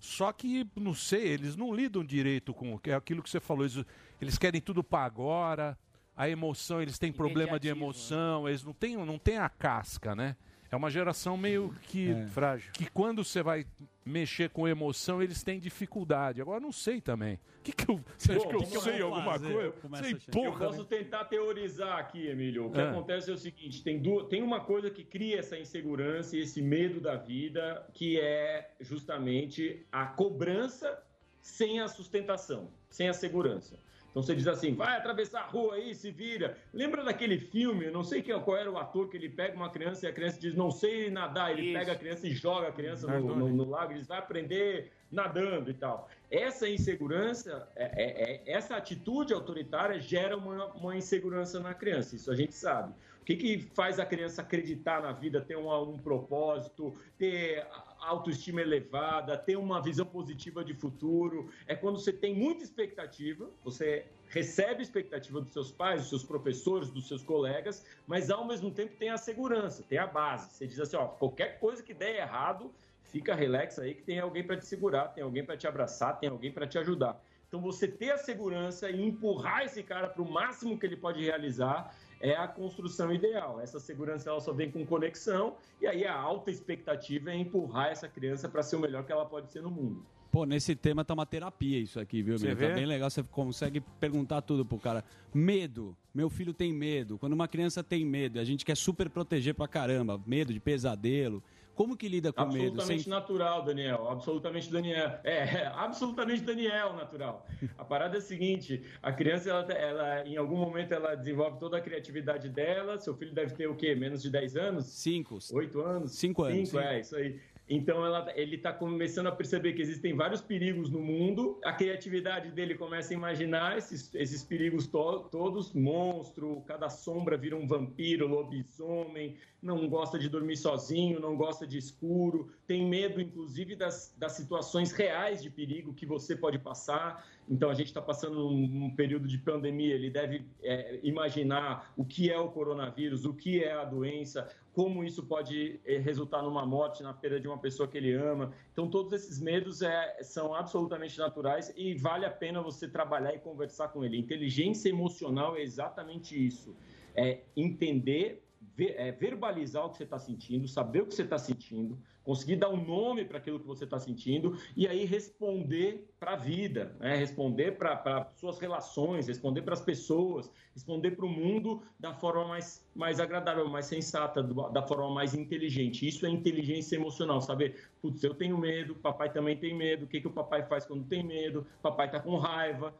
Só 0.00 0.32
que, 0.32 0.66
não 0.74 0.94
sei, 0.94 1.28
eles 1.28 1.56
não 1.56 1.74
lidam 1.74 2.02
direito 2.02 2.54
com 2.54 2.80
é 2.84 2.94
aquilo 2.94 3.22
que 3.22 3.28
você 3.28 3.40
falou. 3.40 3.64
Eles, 3.64 3.84
eles 4.22 4.38
querem 4.38 4.62
tudo 4.62 4.82
para 4.82 5.04
agora. 5.04 5.78
A 6.16 6.26
emoção, 6.26 6.80
eles 6.80 6.98
têm 6.98 7.12
problema 7.12 7.60
de 7.60 7.68
emoção, 7.68 8.48
eles 8.48 8.64
não 8.64 8.72
têm, 8.72 8.96
não 8.96 9.18
têm 9.18 9.36
a 9.36 9.48
casca, 9.48 10.16
né? 10.16 10.36
É 10.70 10.76
uma 10.76 10.90
geração 10.90 11.36
meio 11.36 11.74
que 11.82 12.14
frágil. 12.32 12.70
Que 12.72 12.90
quando 12.90 13.24
você 13.24 13.42
vai 13.42 13.64
mexer 14.04 14.50
com 14.50 14.66
emoção, 14.68 15.22
eles 15.22 15.42
têm 15.42 15.58
dificuldade. 15.58 16.40
Agora 16.42 16.60
não 16.60 16.72
sei 16.72 17.00
também. 17.00 17.34
O 17.60 17.62
que, 17.62 17.72
que 17.72 17.90
eu. 17.90 18.00
Você 18.16 18.32
acha 18.32 18.46
que 18.46 18.54
eu 18.54 18.60
o 18.60 18.66
que 18.66 18.76
eu 18.76 18.80
sei 18.80 19.00
alguma 19.02 19.24
fazer? 19.24 19.52
coisa? 19.52 19.74
Sei 20.02 20.14
porra. 20.32 20.64
Eu 20.64 20.70
posso 20.70 20.84
tentar 20.84 21.24
teorizar 21.24 21.98
aqui, 21.98 22.26
Emílio. 22.26 22.66
O 22.66 22.70
que 22.70 22.80
Ah. 22.80 22.90
acontece 22.90 23.30
é 23.30 23.34
o 23.34 23.36
seguinte: 23.38 23.82
tem, 23.82 23.98
du- 24.00 24.24
tem 24.24 24.42
uma 24.42 24.60
coisa 24.60 24.90
que 24.90 25.04
cria 25.04 25.38
essa 25.38 25.58
insegurança 25.58 26.36
e 26.36 26.40
esse 26.40 26.60
medo 26.62 27.00
da 27.00 27.16
vida, 27.16 27.86
que 27.94 28.18
é 28.20 28.70
justamente 28.80 29.86
a 29.90 30.06
cobrança 30.06 31.02
sem 31.40 31.80
a 31.80 31.88
sustentação, 31.88 32.70
sem 32.90 33.08
a 33.08 33.12
segurança. 33.14 33.78
Então 34.10 34.22
você 34.22 34.34
diz 34.34 34.46
assim, 34.48 34.74
vai 34.74 34.96
atravessar 34.96 35.40
a 35.40 35.46
rua 35.46 35.74
aí, 35.74 35.94
se 35.94 36.10
vira. 36.10 36.56
Lembra 36.72 37.04
daquele 37.04 37.38
filme, 37.38 37.84
eu 37.86 37.92
não 37.92 38.02
sei 38.02 38.22
quem, 38.22 38.38
qual 38.40 38.56
era 38.56 38.70
o 38.70 38.78
ator 38.78 39.08
que 39.08 39.16
ele 39.16 39.28
pega 39.28 39.54
uma 39.54 39.70
criança 39.70 40.06
e 40.06 40.08
a 40.08 40.12
criança 40.12 40.40
diz, 40.40 40.54
não 40.54 40.70
sei 40.70 41.10
nadar. 41.10 41.52
Ele 41.52 41.72
pega 41.78 41.92
a 41.92 41.96
criança 41.96 42.26
e 42.26 42.30
joga 42.32 42.68
a 42.68 42.72
criança 42.72 43.06
no, 43.06 43.36
no- 43.36 43.48
no 43.56 43.70
lago 43.70 43.92
e 43.92 43.96
diz, 43.96 44.06
vai 44.06 44.18
aprender 44.18 44.90
nadando 45.12 45.70
e 45.70 45.74
tal. 45.74 46.08
Essa 46.30 46.68
insegurança, 46.68 47.68
é- 47.76 47.84
é- 47.84 48.32
é- 48.32 48.42
essa 48.52 48.76
atitude 48.76 49.32
autoritária 49.32 49.98
gera 50.00 50.36
uma, 50.36 50.66
uma 50.74 50.96
insegurança 50.96 51.60
na 51.60 51.74
criança, 51.74 52.16
isso 52.16 52.30
a 52.30 52.34
gente 52.36 52.54
sabe. 52.54 52.92
O 53.20 53.24
que, 53.28 53.36
que 53.36 53.58
faz 53.74 53.98
a 54.00 54.06
criança 54.06 54.40
acreditar 54.40 55.02
na 55.02 55.12
vida, 55.12 55.40
ter 55.40 55.56
um, 55.56 55.70
um 55.82 55.98
propósito, 55.98 56.94
ter 57.18 57.66
autoestima 58.00 58.60
elevada, 58.60 59.36
ter 59.36 59.56
uma 59.56 59.80
visão 59.82 60.06
positiva 60.06 60.64
de 60.64 60.74
futuro? 60.74 61.50
É 61.66 61.74
quando 61.74 61.98
você 61.98 62.12
tem 62.12 62.34
muita 62.34 62.64
expectativa, 62.64 63.48
você 63.64 64.06
recebe 64.28 64.82
expectativa 64.82 65.40
dos 65.40 65.52
seus 65.52 65.70
pais, 65.70 66.02
dos 66.02 66.10
seus 66.10 66.24
professores, 66.24 66.90
dos 66.90 67.08
seus 67.08 67.22
colegas, 67.22 67.84
mas 68.06 68.30
ao 68.30 68.46
mesmo 68.46 68.70
tempo 68.70 68.94
tem 68.96 69.10
a 69.10 69.16
segurança, 69.16 69.82
tem 69.88 69.98
a 69.98 70.06
base. 70.06 70.50
Você 70.50 70.66
diz 70.66 70.78
assim, 70.80 70.96
ó, 70.96 71.06
qualquer 71.06 71.58
coisa 71.58 71.82
que 71.82 71.94
der 71.94 72.16
errado, 72.16 72.70
fica 73.04 73.34
relax 73.34 73.78
aí 73.78 73.94
que 73.94 74.02
tem 74.02 74.18
alguém 74.18 74.44
para 74.44 74.56
te 74.56 74.66
segurar, 74.66 75.08
tem 75.08 75.24
alguém 75.24 75.44
para 75.44 75.56
te 75.56 75.66
abraçar, 75.66 76.18
tem 76.18 76.28
alguém 76.28 76.52
para 76.52 76.66
te 76.66 76.78
ajudar. 76.78 77.20
Então 77.48 77.60
você 77.60 77.88
ter 77.88 78.10
a 78.10 78.18
segurança 78.18 78.90
e 78.90 79.02
empurrar 79.02 79.64
esse 79.64 79.82
cara 79.82 80.08
para 80.08 80.22
o 80.22 80.30
máximo 80.30 80.78
que 80.78 80.84
ele 80.84 80.96
pode 80.96 81.24
realizar 81.24 81.94
é 82.20 82.34
a 82.34 82.46
construção 82.46 83.12
ideal. 83.12 83.60
Essa 83.60 83.78
segurança 83.78 84.30
ela 84.30 84.40
só 84.40 84.52
vem 84.52 84.70
com 84.70 84.84
conexão 84.84 85.56
e 85.80 85.86
aí 85.86 86.04
a 86.04 86.14
alta 86.14 86.50
expectativa 86.50 87.30
é 87.30 87.36
empurrar 87.36 87.88
essa 87.88 88.08
criança 88.08 88.48
para 88.48 88.62
ser 88.62 88.76
o 88.76 88.80
melhor 88.80 89.04
que 89.04 89.12
ela 89.12 89.26
pode 89.26 89.50
ser 89.50 89.62
no 89.62 89.70
mundo. 89.70 90.04
Pô, 90.30 90.44
nesse 90.44 90.76
tema 90.76 91.04
tá 91.04 91.14
uma 91.14 91.24
terapia 91.24 91.78
isso 91.78 91.98
aqui, 91.98 92.22
viu, 92.22 92.38
meu? 92.38 92.54
Tá 92.54 92.74
bem 92.74 92.84
legal, 92.84 93.08
você 93.08 93.22
consegue 93.22 93.80
perguntar 93.98 94.42
tudo 94.42 94.64
pro 94.64 94.78
cara. 94.78 95.02
Medo. 95.32 95.96
Meu 96.14 96.28
filho 96.28 96.52
tem 96.52 96.72
medo. 96.72 97.16
Quando 97.18 97.32
uma 97.32 97.48
criança 97.48 97.82
tem 97.82 98.04
medo, 98.04 98.38
a 98.38 98.44
gente 98.44 98.64
quer 98.64 98.76
super 98.76 99.08
proteger 99.08 99.54
pra 99.54 99.66
caramba. 99.66 100.20
Medo 100.26 100.52
de 100.52 100.60
pesadelo. 100.60 101.42
Como 101.78 101.96
que 101.96 102.08
lida 102.08 102.32
com 102.32 102.44
medo? 102.46 102.72
Absolutamente 102.72 103.08
natural, 103.08 103.62
Daniel. 103.62 104.08
Absolutamente 104.08 104.68
Daniel. 104.68 105.20
É, 105.22 105.36
é, 105.44 105.66
absolutamente 105.76 106.42
Daniel 106.42 106.92
natural. 106.94 107.46
A 107.78 107.84
parada 107.84 108.16
é 108.16 108.18
a 108.18 108.20
seguinte: 108.20 108.82
a 109.00 109.12
criança, 109.12 109.48
ela, 109.48 109.72
ela, 109.72 110.26
em 110.26 110.36
algum 110.36 110.56
momento, 110.56 110.92
ela 110.92 111.14
desenvolve 111.14 111.60
toda 111.60 111.76
a 111.76 111.80
criatividade 111.80 112.48
dela. 112.48 112.98
Seu 112.98 113.14
filho 113.14 113.32
deve 113.32 113.54
ter 113.54 113.68
o 113.68 113.76
quê? 113.76 113.94
Menos 113.94 114.20
de 114.20 114.28
10 114.28 114.56
anos? 114.56 114.86
Cinco. 114.86 115.38
Oito 115.52 115.80
anos? 115.80 116.10
Cinco 116.18 116.42
anos, 116.42 116.68
Cinco, 116.68 116.80
é, 116.80 116.98
isso 116.98 117.14
aí. 117.14 117.38
Então 117.68 118.04
ela, 118.04 118.32
ele 118.34 118.56
está 118.56 118.72
começando 118.72 119.26
a 119.26 119.32
perceber 119.32 119.74
que 119.74 119.82
existem 119.82 120.14
vários 120.16 120.40
perigos 120.40 120.88
no 120.90 121.00
mundo. 121.00 121.60
A 121.62 121.72
criatividade 121.72 122.50
dele 122.50 122.74
começa 122.74 123.12
a 123.12 123.16
imaginar 123.16 123.76
esses, 123.76 124.14
esses 124.14 124.42
perigos 124.42 124.86
to- 124.86 125.28
todos: 125.30 125.74
monstro, 125.74 126.62
cada 126.66 126.88
sombra 126.88 127.36
vira 127.36 127.56
um 127.56 127.66
vampiro, 127.66 128.26
lobisomem, 128.26 129.36
não 129.60 129.86
gosta 129.88 130.18
de 130.18 130.28
dormir 130.28 130.56
sozinho, 130.56 131.20
não 131.20 131.36
gosta 131.36 131.66
de 131.66 131.76
escuro, 131.76 132.50
tem 132.66 132.86
medo, 132.88 133.20
inclusive, 133.20 133.76
das, 133.76 134.14
das 134.16 134.32
situações 134.32 134.92
reais 134.92 135.42
de 135.42 135.50
perigo 135.50 135.92
que 135.92 136.06
você 136.06 136.34
pode 136.34 136.58
passar. 136.58 137.26
Então, 137.50 137.70
a 137.70 137.74
gente 137.74 137.86
está 137.86 138.02
passando 138.02 138.48
um, 138.48 138.84
um 138.84 138.94
período 138.94 139.26
de 139.26 139.38
pandemia, 139.38 139.94
ele 139.94 140.10
deve 140.10 140.44
é, 140.62 141.00
imaginar 141.02 141.92
o 141.96 142.04
que 142.04 142.30
é 142.30 142.38
o 142.38 142.50
coronavírus, 142.50 143.24
o 143.24 143.32
que 143.32 143.64
é 143.64 143.72
a 143.72 143.84
doença, 143.84 144.48
como 144.78 145.02
isso 145.02 145.24
pode 145.24 145.80
eh, 145.84 145.98
resultar 145.98 146.40
numa 146.42 146.64
morte, 146.64 147.02
na 147.02 147.12
perda 147.12 147.40
de 147.40 147.48
uma 147.48 147.58
pessoa 147.58 147.88
que 147.88 147.98
ele 147.98 148.12
ama. 148.12 148.52
Então, 148.72 148.88
todos 148.88 149.12
esses 149.12 149.40
medos 149.40 149.82
é, 149.82 150.22
são 150.22 150.54
absolutamente 150.54 151.18
naturais 151.18 151.72
e 151.76 151.94
vale 151.94 152.24
a 152.24 152.30
pena 152.30 152.62
você 152.62 152.86
trabalhar 152.86 153.34
e 153.34 153.40
conversar 153.40 153.88
com 153.88 154.04
ele. 154.04 154.16
Inteligência 154.16 154.88
emocional 154.88 155.56
é 155.56 155.62
exatamente 155.62 156.46
isso: 156.46 156.76
é 157.14 157.40
entender, 157.56 158.40
ver- 158.78 158.94
é, 158.96 159.10
verbalizar 159.10 159.84
o 159.84 159.90
que 159.90 159.96
você 159.96 160.04
está 160.04 160.20
sentindo, 160.20 160.68
saber 160.68 161.02
o 161.02 161.06
que 161.06 161.14
você 161.14 161.22
está 161.22 161.36
sentindo, 161.36 161.98
conseguir 162.22 162.54
dar 162.56 162.68
um 162.68 162.80
nome 162.80 163.24
para 163.24 163.38
aquilo 163.38 163.58
que 163.58 163.66
você 163.66 163.82
está 163.82 163.98
sentindo 163.98 164.56
e 164.76 164.86
aí 164.86 165.04
responder 165.04 166.08
para 166.20 166.34
a 166.34 166.36
vida, 166.36 166.94
né? 167.00 167.16
responder 167.16 167.76
para 167.76 168.30
suas 168.36 168.60
relações, 168.60 169.26
responder 169.26 169.62
para 169.62 169.74
as 169.74 169.80
pessoas, 169.80 170.48
responder 170.72 171.12
para 171.12 171.26
o 171.26 171.28
mundo 171.28 171.82
da 171.98 172.14
forma 172.14 172.46
mais, 172.46 172.88
mais 172.94 173.18
agradável, 173.18 173.68
mais 173.68 173.86
sensata, 173.86 174.42
da 174.42 174.82
forma 174.86 175.10
mais 175.12 175.34
inteligente. 175.34 176.06
Isso 176.06 176.24
é 176.24 176.30
inteligência 176.30 176.94
emocional, 176.94 177.40
saber, 177.40 177.90
putz, 178.00 178.22
eu 178.22 178.34
tenho 178.34 178.56
medo, 178.56 178.94
papai 178.94 179.32
também 179.32 179.56
tem 179.56 179.74
medo, 179.74 180.04
o 180.04 180.08
que, 180.08 180.20
que 180.20 180.28
o 180.28 180.32
papai 180.32 180.62
faz 180.68 180.86
quando 180.86 181.04
tem 181.04 181.24
medo, 181.24 181.66
papai 181.82 182.06
está 182.06 182.20
com 182.20 182.36
raiva, 182.36 182.94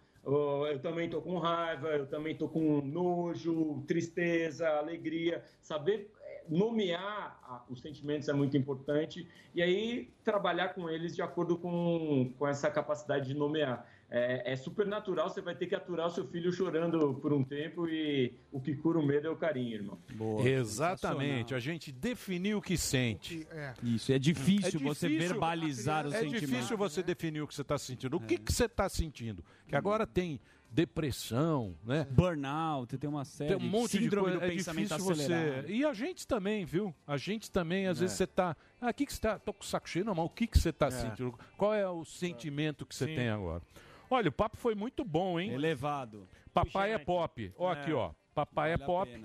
eu 0.67 0.79
também 0.81 1.09
tô 1.09 1.23
com 1.23 1.39
raiva, 1.39 1.89
eu 1.89 2.07
também 2.07 2.37
tô 2.37 2.49
com 2.49 2.83
nojo, 2.83 3.83
tristeza, 3.87 4.69
alegria. 4.69 5.43
Saber 5.63 6.11
eh, 6.21 6.45
nomear 6.49 7.65
os 7.69 7.81
sentimentos 7.81 8.29
é 8.29 8.33
muito 8.33 8.57
importante 8.57 9.27
e 9.55 9.63
aí 9.63 10.11
trabalhar 10.23 10.75
com 10.75 10.89
eles 10.91 11.17
de 11.17 11.23
acordo 11.23 11.57
com, 11.57 12.33
com 12.39 12.47
essa 12.47 12.71
capacidade 12.71 13.29
de 13.29 13.35
nomear. 13.35 13.87
É, 14.11 14.53
é 14.53 14.57
super 14.57 14.87
natural, 14.87 15.29
você 15.29 15.43
vai 15.43 15.55
ter 15.55 15.67
que 15.67 15.75
aturar 15.75 16.07
o 16.07 16.11
seu 16.11 16.27
filho 16.27 16.51
chorando 16.51 17.15
por 17.21 17.31
um 17.31 17.45
tempo 17.45 17.87
e 17.87 18.33
o 18.51 18.59
que 18.59 18.75
cura 18.75 18.99
o 18.99 19.07
medo 19.07 19.27
é 19.27 19.31
o 19.31 19.37
carinho, 19.37 19.75
irmão. 19.75 19.99
Exatamente, 20.43 21.55
a 21.55 21.59
gente 21.59 21.93
definiu 21.93 22.57
o 22.59 22.63
que 22.63 22.77
sente. 22.79 23.47
Isso, 23.83 24.11
é 24.11 24.19
difícil, 24.19 24.81
você 24.81 25.09
verbalizar 25.09 26.07
os 26.07 26.15
é 26.15 26.21
sentimentos. 26.21 26.49
difícil 26.49 26.77
você 26.79 27.03
definir 27.03 27.43
o 27.43 27.47
que 27.47 27.55
você 27.55 27.61
está 27.63 27.77
sentindo. 27.77 28.17
O 28.17 28.21
que, 28.21 28.39
que 28.39 28.51
você 28.53 28.65
está 28.65 28.89
sentindo? 28.89 29.45
Que 29.67 29.77
agora 29.77 30.07
tem 30.07 30.41
depressão, 30.71 31.75
né? 31.85 32.07
Burnout, 32.11 32.97
tem 32.99 33.09
uma 33.09 33.25
série. 33.25 33.57
Tem 33.57 33.67
um 33.67 33.71
monte 33.71 33.93
de 33.99 34.05
síndrome 34.05 34.25
coisa. 34.33 34.39
do 34.41 34.45
É 34.45 34.49
pensamento 34.51 34.89
difícil 34.89 35.05
você. 35.15 35.23
acelerado. 35.23 35.71
E 35.71 35.85
a 35.85 35.93
gente 35.93 36.27
também, 36.27 36.65
viu? 36.65 36.95
A 37.07 37.17
gente 37.17 37.51
também, 37.51 37.87
às 37.87 37.99
É. 37.99 38.01
vezes 38.03 38.17
você 38.17 38.27
tá. 38.27 38.57
Ah, 38.81 38.91
o 38.91 38.95
que, 38.95 39.07
que 39.07 39.13
você 39.13 39.21
tá. 39.21 39.39
Tô 39.39 39.53
com 39.53 39.63
o 39.63 39.67
saco 39.67 39.89
cheio, 39.89 40.05
não, 40.05 40.15
mas 40.15 40.27
o 40.27 40.31
que, 40.31 40.47
que 40.47 40.59
você 40.59 40.73
tá 40.73 40.87
É. 40.87 40.91
sentindo? 40.91 41.39
Qual 41.57 41.73
é 41.75 41.89
o 41.89 42.05
sentimento 42.05 42.85
que 42.87 42.95
você 42.95 43.07
Sim. 43.07 43.15
tem 43.15 43.29
agora? 43.29 43.63
Olha, 44.11 44.29
o 44.29 44.33
papo 44.33 44.57
foi 44.57 44.75
muito 44.75 45.05
bom, 45.05 45.39
hein? 45.39 45.53
Elevado. 45.53 46.27
Papai 46.53 46.93
é 46.93 46.99
pop. 46.99 47.53
Ó, 47.57 47.73
É. 47.73 47.81
aqui, 47.81 47.93
ó. 47.93 48.13
Papai 48.35 48.71
Vale 48.71 48.83
é 48.83 48.87
pop. 48.87 49.25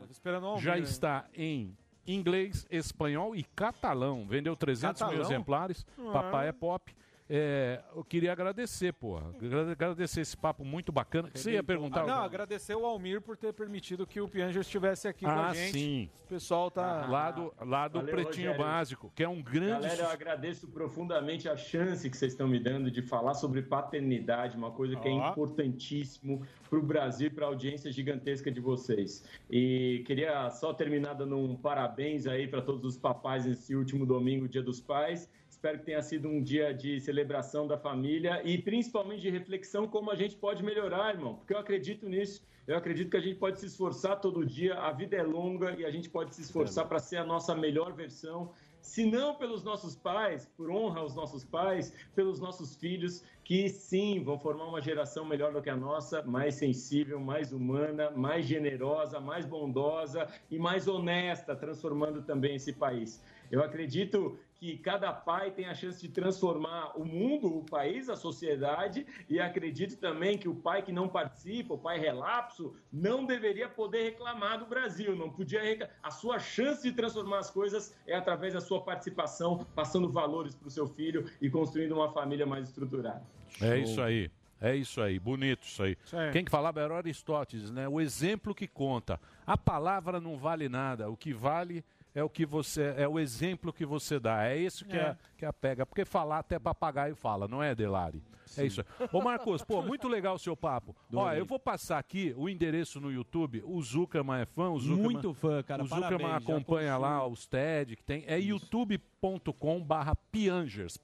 Já 0.59 0.77
está 0.77 1.25
em 1.35 1.77
inglês, 2.05 2.65
espanhol 2.69 3.35
e 3.35 3.43
catalão. 3.43 4.25
Vendeu 4.27 4.55
300 4.55 5.01
mil 5.01 5.09
Catalão? 5.11 5.25
exemplares. 5.31 5.85
Ah. 5.97 6.11
Papai 6.11 6.47
é 6.47 6.51
pop. 6.51 6.93
É, 7.29 7.81
eu 7.95 8.03
queria 8.03 8.31
agradecer, 8.33 8.91
porra. 8.93 9.29
Agra- 9.41 9.71
Agradecer 9.71 10.21
esse 10.21 10.35
papo 10.35 10.65
muito 10.65 10.91
bacana. 10.91 11.29
Que 11.29 11.39
você 11.39 11.53
ia 11.53 11.63
perguntar? 11.63 12.01
Ah, 12.03 12.07
não, 12.07 12.23
agradecer 12.23 12.75
o 12.75 12.85
Almir 12.85 13.21
por 13.21 13.37
ter 13.37 13.53
permitido 13.53 14.05
que 14.05 14.19
o 14.19 14.27
Pianger 14.27 14.61
estivesse 14.61 15.07
aqui 15.07 15.23
com 15.25 15.31
Ah, 15.31 15.49
a 15.49 15.53
gente. 15.53 15.71
sim. 15.71 16.09
O 16.25 16.27
pessoal 16.27 16.69
tá. 16.69 17.05
Lá 17.07 17.31
do, 17.31 17.53
lá 17.61 17.87
do 17.87 17.99
Valeu, 17.99 18.13
Pretinho 18.13 18.51
Rogério. 18.51 18.57
Básico, 18.57 19.11
que 19.15 19.23
é 19.23 19.29
um 19.29 19.41
grande. 19.41 19.83
Galera, 19.87 20.03
eu 20.03 20.09
agradeço 20.09 20.67
profundamente 20.67 21.47
a 21.47 21.55
chance 21.55 22.09
que 22.09 22.17
vocês 22.17 22.33
estão 22.33 22.47
me 22.47 22.59
dando 22.59 22.91
de 22.91 23.01
falar 23.01 23.35
sobre 23.35 23.61
paternidade, 23.61 24.57
uma 24.57 24.71
coisa 24.71 24.95
que 24.97 25.07
é 25.07 25.11
Ó. 25.11 25.31
importantíssimo 25.31 26.45
para 26.69 26.79
o 26.79 26.83
Brasil 26.83 27.27
e 27.27 27.29
para 27.29 27.45
a 27.45 27.47
audiência 27.49 27.91
gigantesca 27.91 28.51
de 28.51 28.59
vocês. 28.59 29.23
E 29.49 30.03
queria 30.05 30.49
só 30.49 30.73
terminar 30.73 31.13
dando 31.13 31.37
um 31.37 31.55
parabéns 31.55 32.25
aí 32.27 32.47
para 32.47 32.61
todos 32.61 32.83
os 32.83 32.97
papais 32.97 33.45
nesse 33.45 33.75
último 33.75 34.05
domingo, 34.05 34.47
Dia 34.47 34.61
dos 34.63 34.81
Pais. 34.81 35.29
Espero 35.63 35.79
que 35.79 35.85
tenha 35.85 36.01
sido 36.01 36.27
um 36.27 36.43
dia 36.43 36.73
de 36.73 36.99
celebração 36.99 37.65
da 37.65 37.77
família 37.77 38.41
e 38.43 38.57
principalmente 38.57 39.21
de 39.21 39.29
reflexão 39.29 39.87
como 39.87 40.11
a 40.11 40.15
gente 40.15 40.35
pode 40.35 40.61
melhorar, 40.61 41.13
irmão, 41.15 41.35
porque 41.35 41.53
eu 41.53 41.57
acredito 41.57 42.05
nisso. 42.05 42.45
Eu 42.67 42.75
acredito 42.75 43.09
que 43.09 43.15
a 43.15 43.21
gente 43.21 43.37
pode 43.39 43.61
se 43.61 43.67
esforçar 43.67 44.19
todo 44.19 44.45
dia, 44.45 44.75
a 44.75 44.91
vida 44.91 45.15
é 45.15 45.23
longa 45.23 45.71
e 45.79 45.85
a 45.85 45.89
gente 45.89 46.09
pode 46.09 46.35
se 46.35 46.41
esforçar 46.41 46.85
para 46.85 46.99
ser 46.99 47.15
a 47.15 47.25
nossa 47.25 47.55
melhor 47.55 47.93
versão 47.93 48.51
se 48.83 49.05
não 49.05 49.33
pelos 49.35 49.63
nossos 49.63 49.95
pais, 49.95 50.45
por 50.57 50.69
honra 50.69 50.99
aos 50.99 51.15
nossos 51.15 51.45
pais, 51.45 51.93
pelos 52.13 52.41
nossos 52.41 52.75
filhos, 52.75 53.23
que 53.41 53.69
sim, 53.69 54.21
vão 54.21 54.37
formar 54.37 54.65
uma 54.65 54.81
geração 54.81 55.23
melhor 55.23 55.53
do 55.53 55.61
que 55.61 55.69
a 55.69 55.75
nossa, 55.75 56.21
mais 56.23 56.55
sensível, 56.55 57.17
mais 57.17 57.53
humana, 57.53 58.11
mais 58.11 58.45
generosa, 58.45 59.21
mais 59.21 59.45
bondosa 59.45 60.27
e 60.51 60.59
mais 60.59 60.85
honesta, 60.85 61.55
transformando 61.55 62.21
também 62.23 62.55
esse 62.55 62.73
país. 62.73 63.23
Eu 63.49 63.63
acredito 63.63 64.37
que 64.63 64.77
cada 64.77 65.11
pai 65.11 65.51
tem 65.51 65.65
a 65.65 65.75
chance 65.75 65.99
de 65.99 66.07
transformar 66.07 66.97
o 66.97 67.03
mundo, 67.03 67.57
o 67.57 67.65
país, 67.65 68.07
a 68.07 68.15
sociedade, 68.15 69.05
e 69.29 69.37
acredito 69.37 69.97
também 69.97 70.37
que 70.37 70.47
o 70.47 70.55
pai 70.55 70.81
que 70.81 70.93
não 70.93 71.09
participa, 71.09 71.73
o 71.73 71.77
pai 71.77 71.99
relapso, 71.99 72.73
não 72.89 73.25
deveria 73.25 73.67
poder 73.67 74.03
reclamar 74.03 74.59
do 74.59 74.65
Brasil, 74.65 75.17
não 75.17 75.29
podia 75.29 75.61
reclamar. 75.61 75.93
A 76.01 76.09
sua 76.09 76.39
chance 76.39 76.81
de 76.81 76.95
transformar 76.95 77.39
as 77.39 77.51
coisas 77.51 77.93
é 78.07 78.15
através 78.15 78.53
da 78.53 78.61
sua 78.61 78.81
participação, 78.81 79.67
passando 79.75 80.09
valores 80.09 80.55
para 80.55 80.69
o 80.69 80.71
seu 80.71 80.87
filho 80.87 81.29
e 81.41 81.49
construindo 81.49 81.91
uma 81.91 82.13
família 82.13 82.45
mais 82.45 82.69
estruturada. 82.69 83.21
É 83.59 83.77
isso 83.77 84.01
aí. 84.01 84.31
É 84.61 84.73
isso 84.73 85.01
aí, 85.01 85.19
bonito 85.19 85.63
isso 85.63 85.83
aí. 85.83 85.97
aí. 86.13 86.31
Quem 86.31 86.45
que 86.45 86.49
falava 86.49 86.79
era 86.79 86.95
Aristóteles, 86.95 87.69
né? 87.69 87.85
O 87.85 87.99
exemplo 87.99 88.55
que 88.55 88.65
conta. 88.65 89.19
A 89.45 89.57
palavra 89.57 90.21
não 90.21 90.37
vale 90.37 90.69
nada, 90.69 91.09
o 91.09 91.17
que 91.17 91.33
vale 91.33 91.83
é 92.15 92.23
o 92.23 92.29
que 92.29 92.45
você 92.45 92.93
é 92.97 93.07
o 93.07 93.19
exemplo 93.19 93.71
que 93.73 93.85
você 93.85 94.19
dá. 94.19 94.45
É 94.45 94.57
isso 94.57 94.85
que 94.85 94.95
é, 94.97 95.01
É. 95.01 95.17
que 95.37 95.45
é 95.45 95.47
a 95.47 95.53
pega, 95.53 95.85
porque 95.85 96.05
falar 96.05 96.39
até 96.39 96.59
papagaio 96.59 97.15
fala, 97.15 97.47
não 97.47 97.61
é, 97.63 97.73
Delari? 97.75 98.21
É 98.55 98.65
isso. 98.65 98.81
aí. 98.99 99.07
Ô 99.11 99.19
Marcos, 99.21 99.63
pô, 99.63 99.81
muito 99.81 100.07
legal 100.07 100.35
o 100.35 100.39
seu 100.39 100.55
papo. 100.55 100.95
Ó, 101.11 101.31
eu 101.33 101.43
vou 101.45 101.57
passar 101.57 101.97
aqui 101.97 102.35
o 102.37 102.47
endereço 102.47 102.99
no 103.01 103.11
YouTube. 103.11 103.63
O 103.65 103.81
Zuckerman 103.81 104.41
é 104.41 104.45
fã, 104.45 104.69
o 104.69 104.77
Zuckerman, 104.79 105.11
Muito 105.11 105.33
fã, 105.33 105.63
cara, 105.63 105.81
O 105.83 105.87
Zuckerman 105.87 106.19
parabéns, 106.19 106.43
acompanha 106.49 106.95
lá 106.97 107.25
os 107.25 107.47
TED 107.47 107.95
que 107.95 108.03
tem. 108.03 108.23
É 108.27 108.37
youtube.com/barra 108.39 110.15
Piangers. 110.31 110.97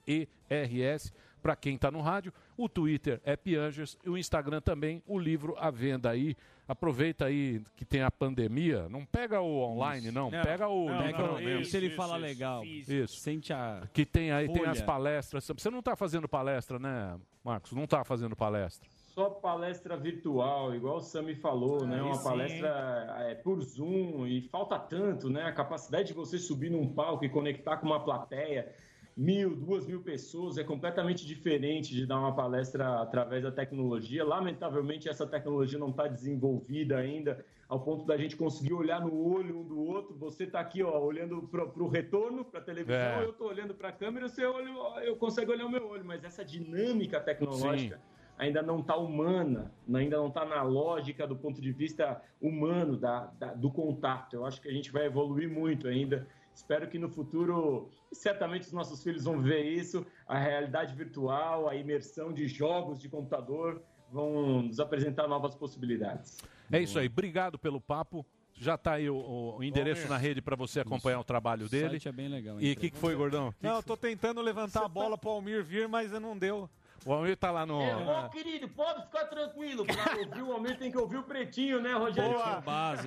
P-I-A-N-G-E-R-S. 0.00 1.12
Para 1.42 1.56
quem 1.56 1.74
está 1.76 1.90
no 1.90 2.00
rádio, 2.02 2.32
o 2.60 2.68
Twitter 2.68 3.20
é 3.24 3.36
Piangers 3.36 3.96
e 4.04 4.10
o 4.10 4.18
Instagram 4.18 4.60
também, 4.60 5.02
o 5.06 5.18
livro 5.18 5.56
à 5.58 5.70
venda 5.70 6.10
aí. 6.10 6.36
Aproveita 6.68 7.24
aí 7.24 7.60
que 7.74 7.84
tem 7.84 8.02
a 8.02 8.10
pandemia, 8.10 8.88
não 8.88 9.04
pega 9.04 9.40
o 9.40 9.58
online, 9.58 10.12
não, 10.12 10.30
Não, 10.30 10.42
pega 10.42 10.68
o 10.68 10.88
não, 10.88 11.06
livro 11.06 11.26
não, 11.26 11.34
mesmo. 11.40 11.62
isso, 11.62 11.76
ele 11.76 11.90
fala 11.90 12.16
legal. 12.16 12.62
Isso. 12.64 13.16
Sente 13.16 13.52
a. 13.52 13.88
Que 13.92 14.04
tem 14.04 14.30
aí, 14.30 14.46
tem 14.46 14.58
folha. 14.58 14.70
as 14.70 14.82
palestras. 14.82 15.44
Você 15.44 15.70
não 15.70 15.80
está 15.80 15.96
fazendo 15.96 16.28
palestra, 16.28 16.78
né, 16.78 17.18
Marcos? 17.42 17.72
Não 17.72 17.84
está 17.84 18.04
fazendo 18.04 18.36
palestra. 18.36 18.88
Só 19.06 19.28
palestra 19.30 19.96
virtual, 19.96 20.72
igual 20.72 20.98
o 20.98 21.00
Sami 21.00 21.34
falou, 21.34 21.84
né? 21.84 21.96
Aí 21.96 22.02
Uma 22.02 22.14
sim, 22.14 22.22
palestra 22.24 23.16
é, 23.20 23.34
por 23.34 23.60
Zoom 23.62 24.26
e 24.26 24.42
falta 24.42 24.78
tanto, 24.78 25.28
né? 25.28 25.42
A 25.44 25.52
capacidade 25.52 26.08
de 26.08 26.14
você 26.14 26.38
subir 26.38 26.70
num 26.70 26.92
palco 26.92 27.24
e 27.24 27.28
conectar 27.28 27.78
com 27.78 27.86
uma 27.86 28.04
plateia, 28.04 28.72
mil, 29.20 29.54
duas 29.54 29.86
mil 29.86 30.00
pessoas, 30.00 30.56
é 30.56 30.64
completamente 30.64 31.26
diferente 31.26 31.94
de 31.94 32.06
dar 32.06 32.18
uma 32.18 32.34
palestra 32.34 33.02
através 33.02 33.42
da 33.42 33.52
tecnologia. 33.52 34.24
Lamentavelmente, 34.24 35.10
essa 35.10 35.26
tecnologia 35.26 35.78
não 35.78 35.90
está 35.90 36.08
desenvolvida 36.08 36.96
ainda 36.96 37.44
ao 37.68 37.80
ponto 37.80 38.06
da 38.06 38.16
gente 38.16 38.34
conseguir 38.34 38.72
olhar 38.72 38.98
no 39.02 39.14
olho 39.14 39.58
um 39.60 39.62
do 39.62 39.78
outro. 39.78 40.14
Você 40.16 40.44
está 40.44 40.58
aqui, 40.60 40.82
ó, 40.82 40.98
olhando 40.98 41.42
para 41.42 41.64
o 41.66 41.86
retorno, 41.88 42.46
para 42.46 42.60
a 42.60 42.62
televisão, 42.62 42.96
É. 43.20 43.22
eu 43.24 43.30
estou 43.30 43.48
olhando 43.48 43.74
para 43.74 43.90
a 43.90 43.92
câmera, 43.92 44.26
você 44.26 44.42
olha, 44.46 44.70
eu 45.04 45.14
consigo 45.16 45.52
olhar 45.52 45.66
o 45.66 45.70
meu 45.70 45.86
olho, 45.86 46.04
mas 46.04 46.24
essa 46.24 46.42
dinâmica 46.42 47.20
tecnológica 47.20 48.00
ainda 48.38 48.62
não 48.62 48.80
está 48.80 48.96
humana, 48.96 49.70
ainda 49.92 50.16
não 50.16 50.28
está 50.28 50.46
na 50.46 50.62
lógica 50.62 51.26
do 51.26 51.36
ponto 51.36 51.60
de 51.60 51.70
vista 51.72 52.22
humano 52.40 52.96
da, 52.96 53.26
da- 53.38 53.52
do 53.52 53.70
contato. 53.70 54.32
Eu 54.34 54.46
acho 54.46 54.62
que 54.62 54.68
a 54.68 54.72
gente 54.72 54.90
vai 54.90 55.04
evoluir 55.04 55.46
muito 55.46 55.86
ainda. 55.86 56.26
Espero 56.54 56.88
que 56.88 56.98
no 56.98 57.08
futuro, 57.08 57.90
certamente 58.12 58.62
os 58.62 58.72
nossos 58.72 59.02
filhos 59.02 59.24
vão 59.24 59.40
ver 59.40 59.64
isso, 59.64 60.06
a 60.26 60.38
realidade 60.38 60.94
virtual, 60.94 61.68
a 61.68 61.74
imersão 61.74 62.32
de 62.32 62.46
jogos 62.48 63.00
de 63.00 63.08
computador 63.08 63.82
vão 64.10 64.62
nos 64.62 64.80
apresentar 64.80 65.26
novas 65.28 65.54
possibilidades. 65.54 66.38
É 66.70 66.80
isso 66.80 66.98
aí, 66.98 67.06
obrigado 67.06 67.58
pelo 67.58 67.80
papo. 67.80 68.26
Já 68.54 68.74
está 68.74 68.94
aí 68.94 69.08
o, 69.08 69.56
o 69.56 69.64
endereço 69.64 70.02
Almir. 70.02 70.12
na 70.12 70.18
rede 70.18 70.42
para 70.42 70.54
você 70.54 70.80
acompanhar 70.80 71.18
o 71.18 71.24
trabalho 71.24 71.66
dele. 71.66 71.90
site 71.90 72.08
é 72.08 72.12
bem 72.12 72.28
legal, 72.28 72.60
E 72.60 72.72
o 72.72 72.76
que, 72.76 72.90
que 72.90 72.96
foi, 72.96 73.14
gordão? 73.14 73.54
Não, 73.60 73.76
eu 73.76 73.82
tô 73.82 73.96
tentando 73.96 74.40
levantar 74.42 74.84
a 74.84 74.88
bola 74.88 75.16
pro 75.16 75.30
Almir 75.30 75.64
vir, 75.64 75.88
mas 75.88 76.12
não 76.12 76.36
deu. 76.36 76.68
O 77.06 77.12
Almir 77.12 77.36
tá 77.36 77.50
lá 77.50 77.64
no. 77.64 77.78
Ô, 77.80 78.28
querido, 78.30 78.68
pode 78.68 79.02
ficar 79.04 79.24
tranquilo. 79.26 79.84
Pra 79.86 80.16
ouvir 80.18 80.42
o 80.42 80.54
homem 80.54 80.74
tem 80.76 80.90
que 80.90 80.98
ouvir 80.98 81.16
o 81.18 81.22
pretinho, 81.22 81.80
né, 81.80 81.92
Rogério? 81.94 82.32
Boa. 82.32 82.62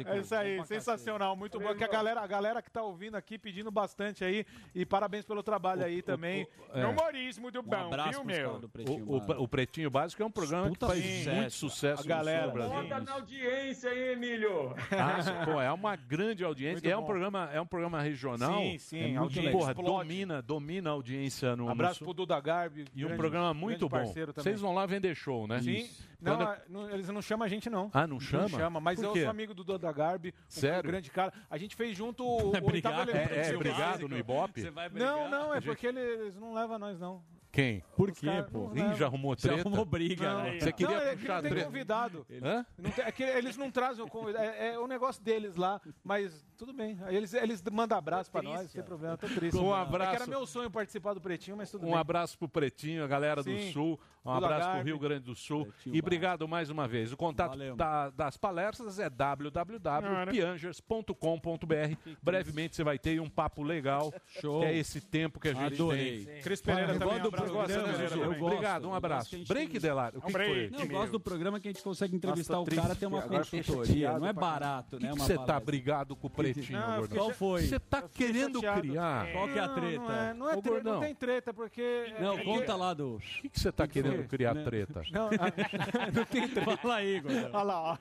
É 0.07 0.17
isso 0.19 0.33
aí, 0.35 0.63
sensacional, 0.65 1.35
muito 1.35 1.59
bom. 1.59 1.73
Que 1.75 1.83
a 1.83 1.87
galera, 1.87 2.21
a 2.21 2.27
galera 2.27 2.61
que 2.61 2.71
tá 2.71 2.81
ouvindo 2.81 3.15
aqui 3.15 3.37
pedindo 3.37 3.69
bastante 3.71 4.23
aí 4.23 4.45
e 4.73 4.85
parabéns 4.85 5.25
pelo 5.25 5.43
trabalho 5.43 5.83
aí 5.83 6.01
também. 6.01 6.47
é. 6.73 6.81
No 6.81 6.89
humorismo 6.89 7.51
do 7.51 7.61
bom, 7.61 7.89
viu, 8.09 8.23
meu? 8.23 8.69
O, 9.07 9.17
o- 9.17 9.43
o 9.43 9.47
Pretinho 9.47 9.89
Básico 9.89 10.21
é 10.23 10.25
um 10.25 10.31
programa 10.31 10.67
Puta 10.69 10.87
que 10.87 10.91
faz 10.93 11.03
sucesso. 11.03 11.35
muito 11.35 11.51
sucesso 11.53 12.01
A 12.03 12.05
galera. 12.05 12.47
no 12.47 12.51
sul 12.63 12.69
Bota 12.83 12.99
na 13.01 13.11
audiência 13.13 13.89
aí, 13.89 14.13
Emílio. 14.13 14.73
Ah, 14.91 15.45
pô, 15.45 15.61
é 15.61 15.71
uma 15.71 15.95
grande 15.95 16.43
audiência. 16.43 16.73
Muito 16.73 16.89
é 16.89 16.97
um 16.97 17.05
programa, 17.05 17.49
é 17.53 17.61
um 17.61 17.65
programa 17.65 18.01
regional. 18.01 18.59
Sim, 18.59 18.77
sim, 18.77 18.99
é 18.99 19.03
a 19.03 19.07
muito 19.07 19.19
audiência 19.37 19.51
Porra, 19.51 19.73
domina, 19.73 20.41
domina 20.41 20.89
a 20.89 20.93
audiência 20.93 21.55
no, 21.55 21.69
Abraço 21.69 22.03
pro 22.03 22.13
Duda 22.13 22.39
Garbi. 22.39 22.85
E 22.95 23.05
um 23.05 23.15
programa 23.15 23.53
muito 23.53 23.82
grande 23.89 24.13
bom. 24.25 24.33
Vocês 24.35 24.59
vão 24.59 24.73
lá 24.73 24.85
vender 24.85 25.15
show, 25.15 25.47
né? 25.47 25.61
Sim. 25.61 25.89
Não, 26.21 26.37
Quando- 26.37 26.47
ah, 26.49 26.61
não, 26.69 26.89
eles 26.89 27.09
não 27.09 27.21
chamam 27.21 27.45
a 27.45 27.49
gente, 27.49 27.69
não. 27.69 27.89
Ah, 27.93 28.07
não 28.07 28.19
chama? 28.19 28.43
Não 28.43 28.49
chama, 28.57 28.79
mas 28.79 29.01
eu 29.01 29.13
sou 29.15 29.29
amigo 29.29 29.53
do 29.53 29.63
Duda 29.63 29.91
Garbi, 29.91 30.29
um 30.29 30.33
Sério? 30.47 30.89
grande 30.89 31.11
cara. 31.11 31.33
A 31.49 31.57
gente 31.57 31.75
fez 31.75 31.97
junto 31.97 32.23
o, 32.25 32.45
o 32.53 32.57
Obrigado. 32.57 33.09
oitavo 33.09 33.11
É- 33.11 33.47
é 33.47 33.49
do 33.51 33.55
obrigado 33.55 34.07
no 34.07 34.17
Ibope? 34.17 34.61
Você 34.61 34.71
vai 34.71 34.89
Não, 34.89 35.29
não, 35.29 35.53
é 35.53 35.59
porque 35.59 35.87
eles 35.87 36.35
não 36.37 36.53
levam 36.53 36.79
nós, 36.79 36.97
não. 36.99 37.21
Quem? 37.53 37.83
Por 37.95 38.09
Os 38.09 38.19
quê, 38.19 38.25
caras 38.25 38.49
pô? 38.49 38.71
não 38.73 38.93
Ih, 38.93 38.95
já 38.95 39.05
arrumou 39.05 39.35
Já 39.35 39.41
treta? 39.49 39.61
arrumou 39.61 39.85
briga, 39.85 40.27
Não, 40.33 40.41
né? 40.43 40.59
Você 40.59 40.73
queria 40.73 40.95
não, 40.97 41.03
é 41.05 41.09
que 41.11 41.17
puxar 41.17 41.33
não 41.35 41.41
tem 41.43 41.51
treta? 41.51 41.65
convidado. 41.67 42.25
Hã? 42.41 42.65
Não 42.79 42.89
tem- 42.89 43.05
é 43.05 43.11
que 43.11 43.21
eles 43.23 43.57
não 43.57 43.69
trazem 43.69 44.03
o 44.03 44.07
convidado. 44.07 44.43
É, 44.43 44.73
é 44.73 44.79
o 44.79 44.87
negócio 44.87 45.21
deles 45.23 45.55
lá, 45.55 45.79
mas 46.03 46.43
tudo 46.57 46.73
bem. 46.73 46.97
Eles, 47.09 47.31
eles 47.35 47.61
mandam 47.71 47.95
abraço 47.95 48.31
pra 48.31 48.41
nós, 48.41 48.71
sem 48.71 48.81
problema. 48.81 49.17
Tô 49.17 49.27
triste. 49.27 49.55
Um 49.55 49.69
É 49.71 49.75
que 49.75 49.87
abraço. 49.87 50.15
era 50.15 50.25
meu 50.25 50.47
sonho 50.47 50.71
participar 50.71 51.13
do 51.13 51.21
Pretinho, 51.21 51.55
mas 51.55 51.69
tudo 51.69 51.83
Um 51.85 51.91
bem. 51.91 51.99
abraço 51.99 52.35
pro 52.39 52.49
Pretinho, 52.49 53.03
a 53.03 53.07
galera 53.07 53.43
do 53.43 53.51
Sim. 53.55 53.71
Sul. 53.71 53.99
Um 54.25 54.31
abraço 54.31 54.65
pro 54.67 54.73
Garbi. 54.75 54.89
Rio 54.89 54.99
Grande 54.99 55.25
do 55.25 55.35
Sul. 55.35 55.67
e 55.85 55.99
obrigado 55.99 56.47
mais 56.47 56.69
uma 56.69 56.87
vez. 56.87 57.11
O 57.11 57.17
contato 57.17 57.57
da- 57.75 58.09
das 58.09 58.37
palestras 58.37 58.99
é 58.99 59.09
www.piangers.com.br. 59.09 61.97
Brevemente 62.21 62.75
você 62.75 62.83
vai 62.83 62.97
ter 62.97 63.19
um 63.19 63.29
papo 63.29 63.63
legal. 63.63 64.13
Show. 64.39 64.61
Que 64.61 64.65
é 64.67 64.77
esse 64.77 65.01
tempo 65.01 65.39
que 65.39 65.49
a 65.49 65.53
gente 65.53 65.73
Adorei. 65.75 66.25
tem. 66.25 66.41
Cris 66.41 66.61
Pereira 66.61 66.97
também, 66.97 67.21
do 67.21 67.31
programa, 67.31 67.67
também. 67.67 68.09
gosto. 68.09 68.43
Obrigado, 68.45 68.87
um 68.87 68.93
abraço. 68.93 69.37
Break, 69.47 69.79
Delar. 69.79 70.13
O 70.15 70.21
que 70.21 70.29
Um 70.29 70.31
break. 70.31 70.53
foi? 70.53 70.69
Não, 70.69 70.79
eu 70.79 70.87
gosto 70.87 71.11
do 71.11 71.19
programa 71.19 71.59
que 71.59 71.67
a 71.67 71.71
gente 71.71 71.83
consegue 71.83 72.15
entrevistar 72.15 72.59
o 72.59 72.65
cara, 72.65 72.95
ter 72.95 73.05
uma 73.07 73.21
consultoria. 73.21 74.17
Não 74.19 74.27
é 74.27 74.33
barato, 74.33 74.97
O 74.97 74.99
né? 74.99 75.11
você 75.11 75.37
tá 75.37 75.59
brigado 75.59 76.15
com 76.15 76.27
o 76.27 76.29
Pretinho, 76.29 76.81
gordão? 76.97 77.27
cha- 77.29 77.33
foi? 77.33 77.61
Você 77.63 77.79
tá 77.79 78.01
querendo 78.01 78.61
criar? 78.61 79.31
Qual 79.31 79.47
que 79.47 79.57
é 79.59 79.61
a 79.61 79.67
treta? 79.69 80.03
Não, 80.03 80.13
é, 80.13 80.33
não, 80.33 80.49
é 80.49 80.55
não 80.83 80.99
tem 80.99 81.15
treta, 81.15 81.53
porque... 81.53 82.13
Não, 82.19 82.37
é 82.37 82.43
conta 82.43 82.75
lá 82.75 82.93
do... 82.93 83.15
O 83.15 83.19
que 83.19 83.49
que 83.49 83.59
você 83.59 83.71
tá 83.71 83.87
querendo 83.87 84.12
criar 84.27 84.53
Né? 84.53 84.63
treta? 84.63 85.01
Não, 85.11 85.27
ah, 85.27 85.29
não 86.13 86.25
tem 86.25 86.47
treta. 86.47 86.77
Fala 86.77 86.95
aí, 86.95 87.19
Gordão. 87.19 87.49
Olha 87.53 87.63
lá, 87.63 87.81
ó. 87.81 87.97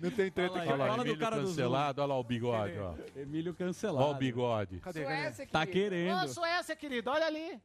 Não 0.00 0.10
tem 0.10 0.30
treta. 0.30 0.48
Fala 0.48 0.60
aí, 0.62 0.68
Olha 0.68 0.76
lá, 0.76 0.86
fala 0.88 1.04
do 1.04 1.16
cara 1.18 1.36
do 1.36 1.46
cancelado, 1.46 2.00
olha 2.02 2.08
lá 2.08 2.18
o 2.18 2.24
bigode, 2.24 2.78
ó. 2.78 2.94
Emílio 3.16 3.54
cancelado. 3.54 4.04
Olha 4.06 4.14
o 4.14 4.18
bigode. 4.18 4.78
Cadê? 4.80 5.04
Suécia, 5.04 5.46
Tá 5.46 5.66
querido. 5.66 5.90
querendo. 5.90 6.24
Ô, 6.24 6.28
Suécia, 6.28 6.76
querido, 6.76 7.10
olha 7.10 7.26
ali. 7.26 7.60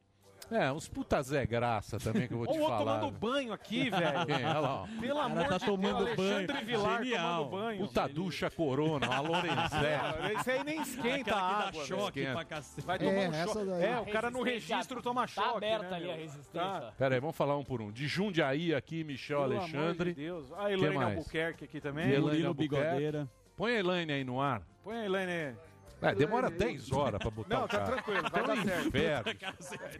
É, 0.50 0.70
uns 0.70 0.88
puta 0.88 1.20
Zé 1.22 1.44
Graça 1.44 1.98
também 1.98 2.28
que 2.28 2.32
eu 2.34 2.38
vou 2.38 2.46
Ou 2.46 2.52
te 2.52 2.58
o 2.60 2.62
outro 2.62 2.78
falar. 2.78 3.00
tomando 3.00 3.18
banho 3.18 3.52
aqui, 3.52 3.90
velho. 3.90 4.26
Quem? 4.26 4.44
Olha 4.44 4.58
lá, 4.60 4.74
ó. 4.82 4.86
Pelo 5.00 5.18
amor 5.20 5.44
tá 5.48 5.58
de 5.58 5.64
tomando 5.66 6.04
Deus, 6.04 6.16
banho. 6.16 6.34
Alexandre 6.36 6.64
Vilar 6.64 7.02
Genial. 7.02 7.44
tomando 7.44 7.62
banho. 7.64 7.86
Puta 7.86 8.08
ducha 8.08 8.50
corona, 8.50 9.06
uma 9.06 9.20
Lorenzé. 9.20 10.00
Esse 10.38 10.50
aí 10.52 10.64
nem 10.64 10.80
esquenta 10.82 11.30
Aquela 11.32 11.40
a 11.40 11.52
que 11.52 11.58
dá 11.62 11.68
água. 11.68 11.84
choque 11.84 12.20
Esquenta. 12.20 12.32
pra 12.32 12.44
cacete. 12.44 12.86
Vai 12.86 12.96
É, 12.96 12.98
tomar 12.98 13.12
um 13.12 13.34
essa 13.42 13.52
choque. 13.52 13.64
daí. 13.66 13.84
É, 13.84 13.98
o 14.00 14.06
cara 14.06 14.30
no 14.30 14.42
Resistência 14.42 14.76
registro 14.76 15.02
toma 15.02 15.20
tá 15.22 15.26
choque. 15.26 15.56
aberta 15.56 15.90
né, 15.90 15.96
ali 15.96 16.04
meu? 16.06 16.14
a 16.14 16.16
resistência. 16.16 16.60
Tá. 16.80 16.92
Pera 16.96 17.14
aí, 17.16 17.20
vamos 17.20 17.36
falar 17.36 17.56
um 17.56 17.64
por 17.64 17.82
um. 17.82 17.90
De 17.90 18.06
Jundiaí 18.06 18.74
aqui, 18.74 19.02
Michel 19.02 19.40
Pelo 19.42 19.56
Alexandre. 19.56 19.82
amor 19.82 20.04
de 20.04 20.12
Deus. 20.14 20.52
A 20.56 20.70
Elaine 20.72 20.94
mais? 20.94 21.16
Albuquerque 21.18 21.64
aqui 21.64 21.80
também. 21.80 22.04
Elaine 22.06 22.22
Murilo 22.22 22.48
Albuquerque. 22.48 22.84
Bigodeira. 22.84 23.28
Põe 23.56 23.72
a 23.72 23.78
Elaine 23.80 24.12
aí 24.12 24.22
no 24.24 24.40
ar. 24.40 24.62
Põe 24.84 24.96
a 24.98 25.04
Elaine 25.06 25.32
aí. 25.32 25.54
É, 26.02 26.14
demora 26.14 26.50
10 26.50 26.92
horas 26.92 27.18
pra 27.18 27.30
botar 27.30 27.56
Não, 27.56 27.64
o 27.64 27.68
tá 27.68 27.78
cara. 27.78 27.92
tranquilo, 27.92 28.30
vai 28.30 28.42
um 28.42 28.46
dar 28.46 28.56
certo. 28.64 28.88
inferno. 28.88 29.34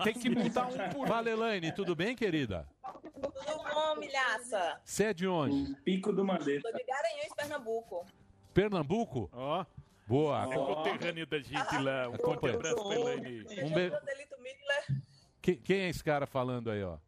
Tem 0.05 0.15
que 0.15 0.29
montar 0.31 0.67
um 0.67 0.91
por 0.91 1.05
um. 1.05 1.07
Fala, 1.07 1.31
Elaine, 1.31 1.73
tudo 1.73 1.97
bem, 1.97 2.15
querida? 2.15 2.69
Tudo 3.15 3.33
bom, 3.75 3.97
milhaça? 3.97 4.79
Você 4.85 5.05
é 5.05 5.15
de 5.15 5.27
onde? 5.27 5.75
Pico 5.77 6.13
do 6.13 6.25
Madeira. 6.25 6.61
Sou 6.61 6.73
de 6.73 6.85
Garanhuns, 6.85 7.35
Pernambuco. 7.35 8.07
Pernambuco? 8.53 9.31
Ó. 9.33 9.65
Boa. 10.07 10.43
É 10.53 10.55
conterrâneo 10.57 11.27
da 11.27 11.39
gente 11.39 11.79
lá. 11.79 12.09
Um 12.09 12.15
Acompanha. 12.15 12.39
forte 12.39 12.69
abraço 12.69 12.85
pra 12.89 12.95
Elaine. 12.95 13.41
Um 13.65 13.71
be- 13.75 13.89
Joselito 13.91 14.37
Midler. 14.41 15.03
Que- 15.43 15.57
Quem 15.57 15.81
é 15.81 15.89
esse 15.89 16.05
cara 16.05 16.27
falando 16.27 16.71
aí, 16.71 16.83
ó? 16.85 16.99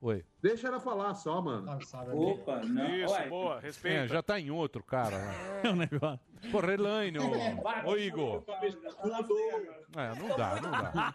Oi. 0.00 0.24
Deixa 0.42 0.68
ela 0.68 0.78
falar 0.78 1.14
só, 1.14 1.40
mano. 1.40 1.72
Opa, 2.12 2.60
Isso, 2.62 3.28
boa, 3.28 3.58
respeita. 3.60 3.98
É, 4.04 4.08
já 4.08 4.22
tá 4.22 4.38
em 4.38 4.50
outro, 4.50 4.82
cara. 4.84 5.18
né? 5.18 5.34
É 5.64 5.70
um 5.70 5.76
negócio. 5.76 6.20
Porra, 6.52 6.74
Elaine, 6.74 7.18
ô, 7.18 7.90
ô 7.90 7.96
Igor. 7.96 8.44
É, 9.96 10.14
não 10.20 10.36
dá, 10.36 10.60
não 10.60 10.70
dá. 10.70 11.14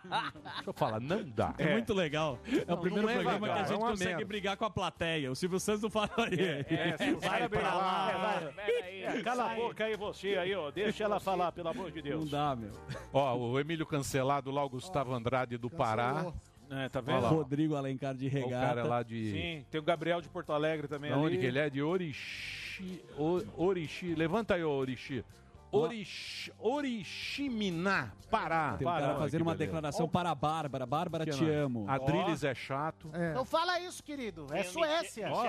Deixa 0.56 0.64
eu 0.70 0.74
falar, 0.74 1.00
não 1.00 1.24
dá. 1.30 1.54
É, 1.60 1.74
muito 1.74 1.94
legal. 1.94 2.40
É 2.48 2.66
Não, 2.66 2.76
o 2.76 2.82
primeiro 2.82 3.06
não 3.08 3.14
é 3.14 3.14
programa 3.22 3.48
legal, 3.48 3.56
que 3.56 3.62
a 3.62 3.66
gente 3.76 3.84
é 3.84 3.88
consegue 3.90 4.10
merda. 4.10 4.26
brigar 4.26 4.58
com 4.58 4.66
a 4.66 4.70
plateia. 4.70 5.32
O 5.32 5.36
Silvio 5.36 5.60
Santos 5.60 5.84
não 5.84 5.90
falaria. 5.90 6.66
É, 6.68 6.98
se 6.98 7.12
o 7.12 7.20
Vai 7.20 7.48
pra 7.48 7.74
lá. 7.76 8.42
É, 8.58 9.22
Cala 9.22 9.52
a 9.52 9.56
boca 9.56 9.86
aí 9.86 9.96
você 9.96 10.36
aí, 10.36 10.56
ó. 10.56 10.72
Deixa 10.72 11.04
ela 11.04 11.20
falar, 11.20 11.52
pelo 11.52 11.70
amor 11.70 11.92
de 11.92 12.02
Deus. 12.02 12.26
Não 12.26 12.32
dá, 12.32 12.56
meu. 12.56 12.72
Ó, 13.14 13.36
o 13.38 13.60
Emílio 13.60 13.86
cancelado 13.86 14.50
lá, 14.52 14.66
o 14.66 14.70
Gustavo 14.70 15.14
Andrade 15.14 15.56
do 15.58 15.70
Pará. 15.70 16.34
É, 16.72 16.88
tá 16.90 17.00
Olha 17.00 17.06
vendo? 17.06 17.22
lá. 17.24 17.30
Rodrigo 17.30 17.76
Alencar 17.76 18.16
de 18.16 18.28
O 18.28 18.30
regata. 18.30 18.66
cara 18.68 18.84
lá 18.86 19.04
de... 19.04 19.32
Sim, 19.32 19.66
tem 19.70 19.80
o 19.82 19.84
Gabriel 19.84 20.22
de 20.22 20.30
Porto 20.30 20.54
Alegre 20.54 20.88
também 20.88 21.12
Da 21.12 21.18
onde 21.18 21.34
ali. 21.34 21.38
que 21.40 21.46
ele 21.46 21.60
é? 21.60 21.70
De 21.70 21.82
Orixi... 21.82 23.02
O- 23.18 23.42
Orixi. 23.58 24.16
Levanta 24.16 24.56
aí, 24.56 24.64
Orixi. 24.64 25.24
Orixi... 25.72 26.52
Oriximiná, 26.60 28.12
Pará. 28.30 28.76
Tem 28.78 28.88
um 28.88 28.92
cara 28.92 29.16
fazendo 29.16 29.40
que 29.40 29.44
uma 29.44 29.52
beleza. 29.54 29.58
declaração 29.58 30.08
para 30.08 30.32
a 30.32 30.36
Bárbara. 30.36 30.86
Bárbara, 30.86 31.26
Que 31.26 31.32
te 31.32 31.44
não. 31.44 31.66
amo. 31.66 31.86
Adriles 31.88 32.44
é 32.44 32.56
chato. 32.56 33.10
Não 33.34 33.46
fala 33.46 33.80
isso, 33.80 34.04
querido. 34.04 34.48
É 34.52 34.64
Suécia. 34.64 35.30
Ó, 35.32 35.46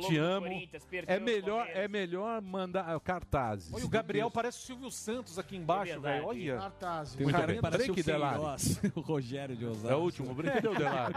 Te 0.00 0.18
amo. 0.18 0.46
É 1.06 1.20
melhor, 1.20 1.68
é 1.68 1.86
melhor 1.86 2.42
mandar 2.42 2.98
cartazes. 3.00 3.72
Olha, 3.72 3.84
o 3.84 3.88
Gabriel 3.88 4.30
parece 4.30 4.58
o 4.58 4.62
Silvio 4.62 4.90
Santos 4.90 5.38
aqui 5.38 5.56
embaixo, 5.56 6.00
velho. 6.00 6.26
Olha. 6.26 6.58
Cartazes. 6.58 7.14
Tem 7.14 7.26
um 7.26 7.30
cara 7.30 7.54
que 7.54 7.60
parece 7.60 7.84
break, 7.84 8.00
o 8.00 8.04
Delari. 8.04 8.38
Queiroz, 8.38 8.80
o 8.94 9.00
Rogério 9.00 9.56
de 9.56 9.66
Osasco. 9.66 9.88
É 9.88 9.96
o 9.96 10.00
último 10.00 10.34
break. 10.34 10.54
Cadê 10.62 10.68
o 10.68 10.74
Delari? 10.74 11.14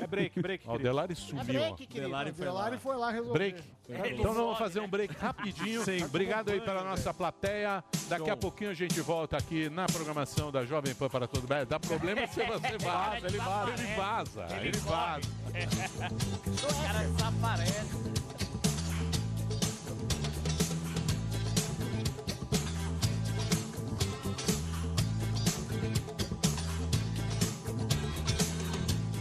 É 0.00 0.06
break, 0.06 0.40
break. 0.40 0.64
Ó, 0.66 0.70
o 0.70 0.72
querido. 0.72 0.88
Delari 0.88 1.14
sumiu. 1.14 1.44
break, 1.44 1.72
ó. 1.72 1.76
querido. 1.76 2.00
Delari 2.00 2.32
foi 2.32 2.44
Delari 2.46 2.74
lá. 2.74 2.80
foi 2.80 2.96
lá 2.96 3.10
resolver. 3.10 3.32
Break. 3.32 3.62
Então 3.88 4.24
nós 4.24 4.36
vamos 4.36 4.58
fazer 4.58 4.80
um 4.80 4.88
break 4.88 5.14
rapidinho. 5.20 5.82
Obrigado 6.06 6.50
aí 6.50 6.60
pela 6.60 6.82
nossa 6.82 7.12
plateia. 7.12 7.53
Daqui 8.08 8.30
a 8.30 8.36
pouquinho 8.36 8.70
a 8.70 8.74
gente 8.74 9.00
volta 9.00 9.36
aqui 9.36 9.68
na 9.70 9.86
programação 9.86 10.50
da 10.50 10.64
Jovem 10.64 10.94
Pan 10.94 11.08
para 11.08 11.26
todo 11.26 11.42
mundo. 11.42 11.66
Dá 11.66 11.80
problema 11.80 12.26
se 12.26 12.44
você 12.44 12.78
vaza. 12.84 13.26
Ele 13.26 13.38
vaza. 13.38 13.72
Ele 13.72 13.96
vaza. 13.96 14.46
Ele 14.60 14.78
vaza. 14.78 15.28
O 16.64 16.82
cara 16.82 16.98
desaparece. 17.06 18.14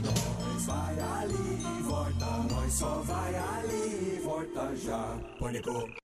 Nós 0.04 0.66
vai 0.66 1.00
ali 1.00 1.62
e 1.62 1.84
volta, 1.84 2.26
nós 2.54 2.74
só 2.74 2.96
vai 3.02 3.36
ali 3.36 4.18
e 4.18 4.22
volta 4.24 4.76
já. 4.76 5.18
Pânico. 5.40 6.03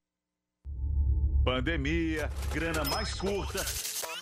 Pandemia, 1.44 2.30
grana 2.54 2.84
mais 2.86 3.14
curta 3.14 3.64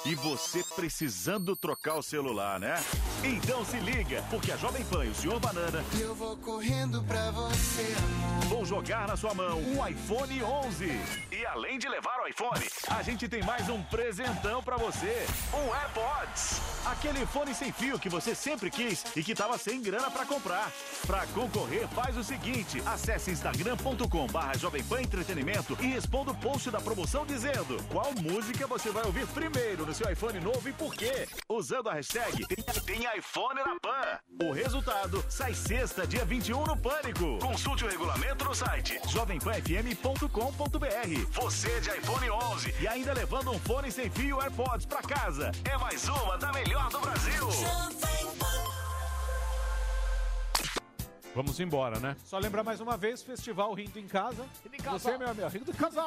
e 0.08 0.16
você 0.16 0.64
precisando 0.76 1.54
trocar 1.54 1.96
o 1.96 2.02
celular, 2.02 2.60
né? 2.60 2.82
Então 3.24 3.66
se 3.66 3.78
liga, 3.78 4.24
porque 4.30 4.52
a 4.54 4.58
Jovem 4.58 4.84
Pan 4.86 5.04
e 5.06 5.10
o 5.10 5.16
Senhor 5.16 5.38
Banana 5.40 5.84
Eu 6.00 6.16
vou 6.16 6.38
correndo 6.38 7.04
pra 7.04 7.30
você, 7.32 7.94
amor. 7.98 8.46
vão 8.46 8.66
jogar 8.66 9.06
na 9.08 9.18
sua 9.18 9.34
mão 9.34 9.60
um 9.60 9.86
iPhone 9.86 10.42
11. 10.42 10.86
E 11.32 11.46
além 11.48 11.78
de 11.78 11.90
levar 11.90 12.22
o 12.24 12.28
iPhone, 12.28 12.66
a 12.90 13.04
gente 13.04 13.28
tem 13.28 13.44
mais 13.44 13.68
um 13.70 13.84
presentão 13.84 14.64
pra 14.64 14.78
você, 14.78 15.26
um 15.54 15.74
AirPods. 15.76 16.62
Aquele 16.86 17.26
fone 17.26 17.54
sem 17.54 17.74
fio 17.74 18.00
que 18.00 18.08
você 18.08 18.34
sempre 18.34 18.72
quis 18.72 19.04
e 19.14 19.22
que 19.22 19.36
tava 19.36 19.58
sem 19.58 19.82
grana 19.82 20.10
pra 20.10 20.26
comprar. 20.26 20.72
Pra 21.06 21.28
concorrer, 21.28 21.86
faz 21.90 22.16
o 22.16 22.24
seguinte, 22.24 22.82
acesse 22.86 23.30
instagram.com 23.32 24.28
barra 24.28 24.58
Jovem 24.58 24.84
Pan 24.84 25.02
Entretenimento 25.02 25.78
e 25.82 25.88
responda 25.88 26.32
o 26.32 26.36
post 26.36 26.72
da 26.72 26.80
promoção 26.80 27.26
dizendo 27.26 27.78
qual 27.92 28.14
música 28.22 28.66
você 28.68 28.90
vai 28.90 29.04
ouvir 29.06 29.28
primeiro 29.28 29.86
no 29.86 29.94
seu 29.98 30.12
iPhone 30.12 30.40
novo 30.40 30.70
e 30.70 30.74
por 30.74 30.94
quê. 30.94 31.28
Usando 31.50 31.90
a 31.90 31.94
hashtag 31.94 32.46
tem, 32.46 32.64
tem 32.86 33.18
iPhone 33.18 33.56
na 33.56 33.80
Pan. 33.80 34.20
O 34.46 34.52
resultado 34.52 35.26
sai 35.28 35.56
sexta, 35.56 36.06
dia 36.06 36.24
21 36.24 36.66
no 36.66 36.78
Pânico. 36.78 37.40
Consulte 37.40 37.84
o 37.84 37.90
regulamento 37.90 38.46
no 38.46 38.54
site 38.54 39.02
jovempanfm.com.br. 39.10 41.42
Você 41.42 41.82
de 41.82 41.90
iPhone 41.90 42.30
11 42.30 42.76
e 42.80 42.88
ainda 42.88 43.12
levando 43.12 43.50
um 43.50 43.58
fone 43.60 43.92
sem 43.92 44.08
fio 44.08 44.40
AirPods 44.40 44.86
pra 44.86 45.02
casa. 45.02 45.52
É 45.66 45.76
mais 45.80 46.08
uma 46.08 46.38
da 46.38 46.54
melhor 46.54 46.92
do 46.92 47.00
Brasil. 47.00 47.48
Vamos 51.34 51.60
embora, 51.60 52.00
né? 52.00 52.16
Só 52.24 52.38
lembrar 52.38 52.64
mais 52.64 52.80
uma 52.80 52.98
vez, 52.98 53.24
Festival 53.24 53.74
Rindo 53.74 54.00
em 54.00 54.08
Casa. 54.08 54.46
Você, 54.92 55.18
meu 55.18 55.30
amigo, 55.30 55.48
Rindo 55.48 55.72
em 55.72 55.76
Casa. 55.76 56.04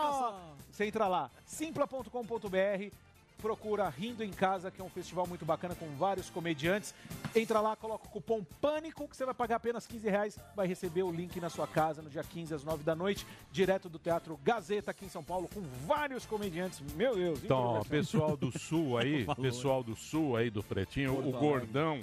Você 0.70 0.86
entra 0.86 1.08
lá, 1.08 1.28
simpla.com.br, 1.44 2.94
procura 3.40 3.88
Rindo 3.88 4.22
em 4.22 4.30
Casa, 4.30 4.70
que 4.70 4.80
é 4.80 4.84
um 4.84 4.88
festival 4.90 5.26
muito 5.26 5.44
bacana 5.44 5.74
com 5.74 5.86
vários 5.96 6.28
comediantes. 6.30 6.94
Entra 7.34 7.60
lá, 7.60 7.74
coloca 7.76 8.06
o 8.06 8.10
cupom 8.10 8.44
PâNICO, 8.60 9.08
que 9.08 9.16
você 9.16 9.24
vai 9.24 9.34
pagar 9.34 9.56
apenas 9.56 9.86
15 9.86 10.08
reais, 10.08 10.38
vai 10.54 10.66
receber 10.66 11.02
o 11.02 11.10
link 11.10 11.40
na 11.40 11.48
sua 11.48 11.66
casa 11.66 12.02
no 12.02 12.10
dia 12.10 12.22
15 12.22 12.54
às 12.54 12.64
9 12.64 12.82
da 12.84 12.94
noite, 12.94 13.26
direto 13.50 13.88
do 13.88 13.98
Teatro 13.98 14.38
Gazeta 14.44 14.90
aqui 14.90 15.04
em 15.04 15.08
São 15.08 15.22
Paulo, 15.24 15.48
com 15.52 15.60
vários 15.86 16.26
comediantes. 16.26 16.80
Meu 16.94 17.14
Deus, 17.14 17.42
Então, 17.42 17.82
pessoal 17.88 18.36
do 18.36 18.56
sul 18.56 18.98
aí, 18.98 19.24
pessoal 19.40 19.82
do 19.82 19.96
sul 19.96 20.36
aí 20.36 20.50
do 20.50 20.62
Pretinho, 20.62 21.18
o 21.18 21.32
gordão 21.32 21.98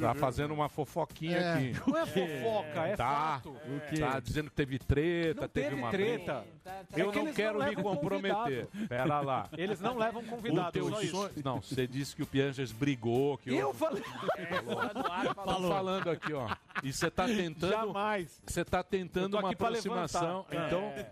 tá 0.00 0.14
fazendo 0.14 0.54
uma 0.54 0.68
fofoquinha 0.68 1.36
É. 1.38 1.52
aqui. 1.54 1.72
Não 1.90 1.98
é 1.98 2.06
fofoca, 2.06 2.86
é 2.86 2.96
tá, 2.96 3.40
fato. 3.42 3.54
Tá 3.98 4.20
dizendo 4.20 4.50
que 4.50 4.56
teve 4.56 4.78
treta, 4.78 5.42
Não 5.42 5.48
teve, 5.48 5.68
teve 5.68 5.80
uma 5.80 5.90
treta. 5.90 6.44
É 6.64 7.00
Eu 7.02 7.10
que 7.10 7.16
não 7.18 7.24
eles 7.26 7.36
quero 7.36 7.58
me 7.58 7.64
levam 7.66 7.82
comprometer. 7.84 8.66
convidado. 8.66 8.88
Pera 8.88 9.20
lá. 9.20 9.48
Eles 9.56 9.80
não 9.80 9.96
levam 9.98 10.22
O 10.54 10.64
convidado, 10.64 10.72
teu 10.72 10.90
só 10.90 11.02
isso. 11.02 11.10
sonho... 11.16 11.30
Não, 11.44 11.60
você 11.60 11.86
disse 11.86 12.14
que 12.16 12.22
o 12.22 12.26
Pianges 12.26 12.72
brigou. 12.72 13.38
Que 13.38 13.54
Eu 13.54 13.70
o- 13.70 13.74
falei. 13.74 14.02
Tô 15.44 15.68
falando 15.68 16.10
aqui, 16.10 16.32
ó. 16.32 16.48
E 16.82 16.92
você 16.92 17.10
tá 17.10 17.26
tentando. 17.26 17.70
Jamais. 17.72 18.40
Você 18.46 18.64
tá 18.64 18.78
Eu 18.78 18.84
tentando 18.84 19.38
uma 19.38 19.50
aproximação. 19.50 20.44
levantar. 20.50 20.66
Então. 20.66 20.80
É. 20.96 21.10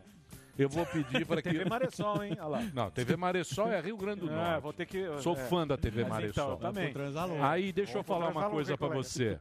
Eu 0.59 0.69
vou 0.69 0.85
pedir 0.85 1.25
para 1.27 1.41
que. 1.43 1.51
TV 1.51 1.65
Maressol, 1.65 2.23
hein? 2.25 2.33
Olha 2.39 2.45
lá. 2.47 2.63
Não, 2.75 2.91
TV 2.91 3.17
Maressol 3.17 3.73
é 3.73 3.81
Rio 3.81 3.97
Grande 3.97 4.21
do 4.21 4.29
É, 4.31 4.35
Norte. 4.35 4.63
vou 4.63 4.73
ter 4.73 4.87
que- 4.87 5.07
Sou 5.21 5.35
é. 5.35 5.47
fã 5.47 5.67
da 5.67 5.77
TV 5.79 6.03
Mas 6.03 6.11
Maressol. 6.13 6.55
então, 6.59 6.73
também. 6.73 6.95
Aí, 7.43 7.73
deixa 7.73 7.93
eu 7.99 8.03
Vou 8.03 8.05
falar 8.05 8.31
uma 8.31 8.51
coisa 8.51 8.77
colega. 8.77 9.03
você. 9.03 9.39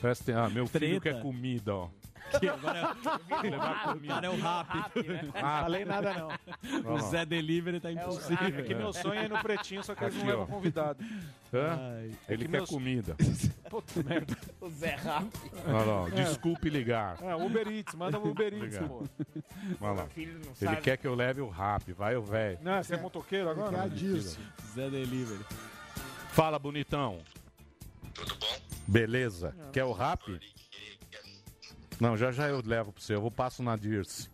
Presta 0.00 0.24
atenção. 0.24 0.44
Ah, 0.44 0.50
meu 0.50 0.66
filho 0.66 1.00
Treta. 1.00 1.16
quer 1.16 1.22
comida, 1.22 1.74
ó. 1.74 1.88
Que 2.40 2.48
agora 2.48 2.78
é- 2.78 3.42
Levar 3.50 3.88
o 3.90 3.92
comida. 3.92 4.14
cara 4.14 4.26
é 4.26 4.30
o 4.30 4.40
rápido. 4.40 5.08
né? 5.12 5.30
Falei 5.40 5.84
nada, 5.84 6.14
não. 6.14 6.94
O 6.94 6.98
Zé 6.98 7.24
Delivery 7.24 7.78
tá 7.80 7.92
impossível. 7.92 8.48
É 8.58 8.62
que 8.62 8.74
meu 8.74 8.92
sonho 8.92 9.20
é 9.20 9.24
ir 9.26 9.28
no 9.28 9.38
pretinho, 9.38 9.84
só 9.84 9.94
que 9.94 10.02
eles 10.04 10.14
não 10.14 10.22
Aqui, 10.22 10.30
levam 10.30 10.44
ó. 10.44 10.46
convidado. 10.46 11.04
Hã? 11.54 11.78
Ai. 11.78 12.04
Ele 12.06 12.14
É 12.28 12.36
que 12.36 12.44
quer 12.44 12.48
meus- 12.48 12.70
comida. 12.70 13.14
Puta 13.70 14.02
merda. 14.02 14.36
O 14.60 14.68
Zé 14.70 14.94
Rápido. 14.96 15.32
Olha 15.66 15.84
lá, 15.84 16.00
ó, 16.02 16.08
É. 16.08 16.10
desculpe 16.10 16.68
ligar. 16.70 17.16
É, 17.22 17.36
Uber 17.36 17.68
Eats, 17.68 17.94
manda 17.94 18.18
o 18.18 18.28
Uber 18.30 18.52
Eats, 18.54 18.78
pô. 18.78 19.04
Olha 19.80 19.90
lá. 19.92 19.94
Meu 19.94 20.06
filho 20.08 20.32
não 20.34 20.40
Ele 20.46 20.54
sabe. 20.54 20.80
quer 20.80 20.96
que 20.96 21.06
eu 21.06 21.14
leve 21.14 21.40
o 21.40 21.48
rap. 21.48 21.92
Vai, 21.92 22.16
o 22.16 22.22
velho. 22.22 22.58
Não, 22.62 22.82
você 22.82 22.94
é 22.94 22.96
motoqueiro 23.00 23.48
agora? 23.50 23.84
É. 23.84 23.88
Zé 24.74 24.90
Delivery. 24.90 25.44
Fala, 26.30 26.58
bonitão. 26.58 27.18
Beleza. 28.86 29.54
Quer 29.72 29.84
o 29.84 29.92
rap? 29.92 30.40
Não, 32.00 32.16
já 32.16 32.30
já 32.32 32.48
eu 32.48 32.62
levo 32.64 32.92
pra 32.92 33.02
você. 33.02 33.14
Eu 33.14 33.20
vou 33.20 33.30
passo 33.30 33.62
na 33.62 33.76
Dirce. 33.76 34.28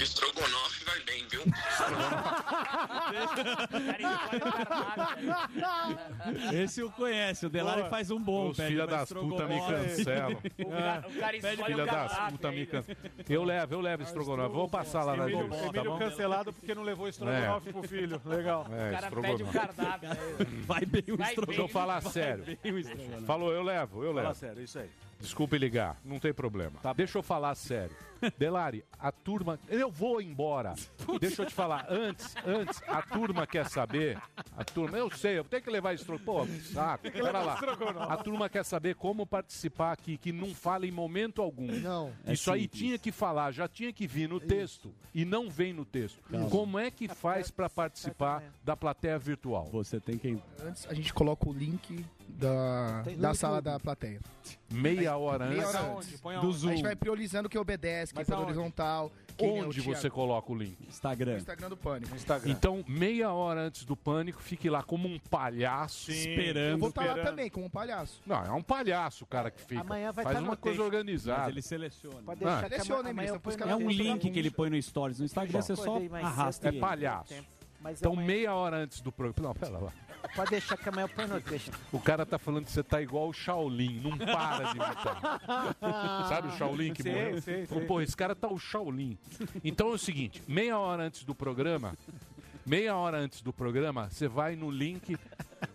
Estrogonofe? 0.00 0.61
Esse 6.52 6.80
eu 6.80 6.90
conhece, 6.90 7.46
o 7.46 7.50
Delari 7.50 7.88
faz 7.88 8.10
um 8.10 8.20
bom. 8.20 8.50
Os 8.50 8.56
filha 8.58 8.86
das 8.86 9.12
puta 9.12 9.46
me 9.46 9.60
cancelam. 9.60 10.32
O 10.62 10.70
cara- 10.70 11.04
o 11.08 11.12
cara 11.20 11.36
escolhe 11.36 11.64
Filha 11.64 11.82
o 11.82 11.86
das 11.86 12.18
puta 12.30 12.50
me 12.52 12.66
cancelam. 12.66 13.02
Eu 13.28 13.44
levo, 13.44 13.74
eu 13.74 13.80
levo 13.80 14.02
estrogonofe. 14.02 14.54
Vou 14.54 14.68
passar 14.68 15.04
lá 15.04 15.16
na 15.16 15.24
Emílio, 15.24 15.48
tá 15.48 15.56
Emílio 15.66 15.84
bom? 15.92 15.98
cancelado 15.98 16.52
porque 16.52 16.74
não 16.74 16.82
levou 16.82 17.08
estrogonofe 17.08 17.72
pro 17.72 17.82
filho. 17.82 18.20
Legal. 18.24 18.66
É, 18.70 18.88
O 18.88 18.92
cara 18.92 19.10
pede 19.10 19.42
o 19.42 19.46
estrogonofe. 19.46 19.76
cardápio. 19.76 20.08
Vai 20.66 20.84
bem 20.84 21.02
o 21.08 21.14
estrogonofe. 21.14 21.46
Deixa 21.46 21.62
eu 21.62 21.68
falar 21.68 22.00
sério. 22.02 22.44
o. 22.64 23.26
Falou, 23.26 23.52
eu 23.52 23.62
levo, 23.62 24.02
eu 24.04 24.12
Fala 24.14 24.28
levo. 24.28 24.38
sério, 24.38 24.62
isso 24.62 24.78
aí. 24.78 24.90
Desculpe 25.20 25.56
ligar, 25.58 25.96
não 26.04 26.18
tem 26.18 26.32
problema. 26.32 26.72
Deixa 26.96 27.18
eu 27.18 27.22
falar 27.22 27.54
sério. 27.54 27.94
Delari, 28.38 28.84
a 28.98 29.10
turma. 29.10 29.58
Eu 29.68 29.90
vou 29.90 30.20
embora. 30.20 30.74
Deixa 31.20 31.42
eu 31.42 31.46
te 31.46 31.54
falar, 31.54 31.86
antes, 31.90 32.34
antes 32.46 32.80
a 32.88 33.02
turma 33.02 33.46
quer 33.46 33.68
saber. 33.68 34.20
A 34.56 34.64
turma, 34.64 34.98
eu 34.98 35.10
sei, 35.10 35.38
eu 35.38 35.44
tenho 35.44 35.62
que 35.62 35.70
levar 35.70 35.94
estrogonofe. 35.94 36.22
Pô, 36.24 36.46
que 36.46 36.60
saco. 36.72 37.02
Tem 37.02 37.12
que 37.12 37.20
Pera 37.22 37.40
levar 37.40 37.94
lá. 37.94 38.04
A 38.12 38.16
turma 38.18 38.48
quer 38.48 38.64
saber 38.64 38.94
como 38.94 39.26
participar 39.26 39.92
aqui, 39.92 40.16
que 40.16 40.32
não 40.32 40.54
fala 40.54 40.86
em 40.86 40.90
momento 40.90 41.42
algum. 41.42 41.66
Não. 41.66 42.12
Isso 42.26 42.50
É 42.50 42.54
aí 42.54 42.62
simples. 42.62 42.80
tinha 42.80 42.98
que 42.98 43.10
falar, 43.10 43.50
já 43.52 43.66
tinha 43.66 43.92
que 43.92 44.06
vir 44.06 44.28
no 44.28 44.38
texto 44.40 44.94
e 45.14 45.24
não 45.24 45.50
vem 45.50 45.72
no 45.72 45.84
texto. 45.84 46.20
Isso. 46.30 46.48
Como 46.48 46.78
é 46.78 46.90
que 46.90 47.08
faz 47.08 47.50
para 47.50 47.68
participar 47.68 48.42
da 48.64 48.76
plateia 48.76 49.18
virtual? 49.18 49.66
Você 49.72 49.98
tem 50.00 50.18
que 50.18 50.38
Antes 50.62 50.86
a 50.86 50.94
gente 50.94 51.12
coloca 51.12 51.48
o 51.48 51.52
link 51.52 52.04
da, 52.28 53.02
da 53.18 53.34
sala 53.34 53.60
da 53.60 53.78
plateia. 53.80 54.20
Meia 54.70 55.16
hora 55.16 55.46
Meia 55.46 55.62
antes 55.66 55.74
hora 56.24 56.40
do 56.40 56.46
antes. 56.48 56.60
Zoom. 56.60 56.70
A 56.70 56.72
gente 56.74 56.82
vai 56.84 56.96
priorizando 56.96 57.48
quem 57.48 57.60
obedece, 57.60 58.11
Mas 58.14 58.30
aonde? 58.30 58.44
horizontal. 58.44 59.10
é 59.38 59.44
Onde 59.44 59.80
Thiago. 59.80 59.96
você 59.98 60.10
coloca 60.10 60.52
o 60.52 60.54
link? 60.54 60.76
No 60.80 60.88
Instagram. 60.88 61.38
Instagram 61.38 61.68
do 61.70 61.76
Pânico. 61.76 62.14
Então, 62.44 62.84
meia 62.86 63.32
hora 63.32 63.62
antes 63.62 63.84
do 63.84 63.96
pânico, 63.96 64.42
fique 64.42 64.68
lá 64.68 64.82
como 64.82 65.08
um 65.08 65.18
palhaço. 65.18 66.10
Eu 66.12 66.78
vou 66.78 66.90
estar 66.90 67.04
lá 67.04 67.22
também, 67.24 67.48
como 67.48 67.66
um 67.66 67.70
palhaço. 67.70 68.20
Não, 68.26 68.44
é 68.44 68.52
um 68.52 68.62
palhaço 68.62 69.24
o 69.24 69.26
cara 69.26 69.50
que 69.50 69.60
fica. 69.62 69.80
Amanhã 69.80 70.12
vai 70.12 70.24
Faz 70.24 70.36
tá 70.36 70.42
uma 70.42 70.56
coisa 70.56 70.78
texto. 70.78 70.84
organizada. 70.86 71.40
Mas 71.42 71.48
ele 71.48 71.62
seleciona. 71.62 72.22
Pode 72.22 72.40
deixar 72.40 72.58
Ah. 72.58 72.62
que 72.62 72.68
Seleciona, 72.68 73.12
ministro? 73.12 73.40
Pros 73.40 73.56
É 73.56 73.74
um 73.76 73.90
link 73.90 74.30
que 74.30 74.38
ele 74.38 74.50
põe 74.50 74.68
no 74.70 74.80
Stories. 74.82 75.18
No 75.18 75.24
Instagram 75.24 75.62
você 75.62 75.76
só 75.76 75.98
arrasta 76.22 76.68
É 76.68 76.72
palhaço. 76.72 77.34
Mas 77.80 77.98
Então, 78.00 78.12
amanhã- 78.12 78.26
meia 78.26 78.54
hora 78.54 78.76
antes 78.76 79.00
do 79.00 79.10
programa. 79.10 79.48
Não, 79.48 79.54
pera 79.54 79.78
lá. 79.78 79.92
Pode 80.34 80.50
deixar 80.50 80.76
que 80.76 80.88
amanhã 80.88 81.04
eu 81.04 81.08
ponho 81.08 81.28
no 81.28 81.40
texto. 81.40 81.72
O 81.92 82.00
cara 82.00 82.24
tá 82.24 82.38
falando 82.38 82.64
que 82.64 82.72
você 82.72 82.82
tá 82.82 83.00
igual 83.02 83.28
o 83.28 83.32
Shaolin, 83.32 84.00
não 84.00 84.16
para 84.18 84.64
de 84.72 84.76
imitar. 84.76 85.40
Sabe 86.28 86.48
o 86.48 86.52
Shaolin 86.52 86.92
que 86.94 87.02
Sei, 87.02 87.12
morreu? 87.12 87.42
sei, 87.42 87.62
Então, 87.64 87.78
sei. 87.78 87.86
Pô, 87.86 88.00
esse 88.00 88.16
cara 88.16 88.34
tá 88.34 88.48
o 88.48 88.58
Shaolin. 88.58 89.18
Então 89.62 89.88
é 89.90 89.92
o 89.92 89.98
seguinte, 89.98 90.42
meia 90.48 90.78
hora 90.78 91.02
antes 91.04 91.24
do 91.24 91.34
programa, 91.34 91.96
meia 92.64 92.96
hora 92.96 93.18
antes 93.18 93.42
do 93.42 93.52
programa, 93.52 94.08
você 94.10 94.28
vai 94.28 94.56
no 94.56 94.70
link 94.70 95.16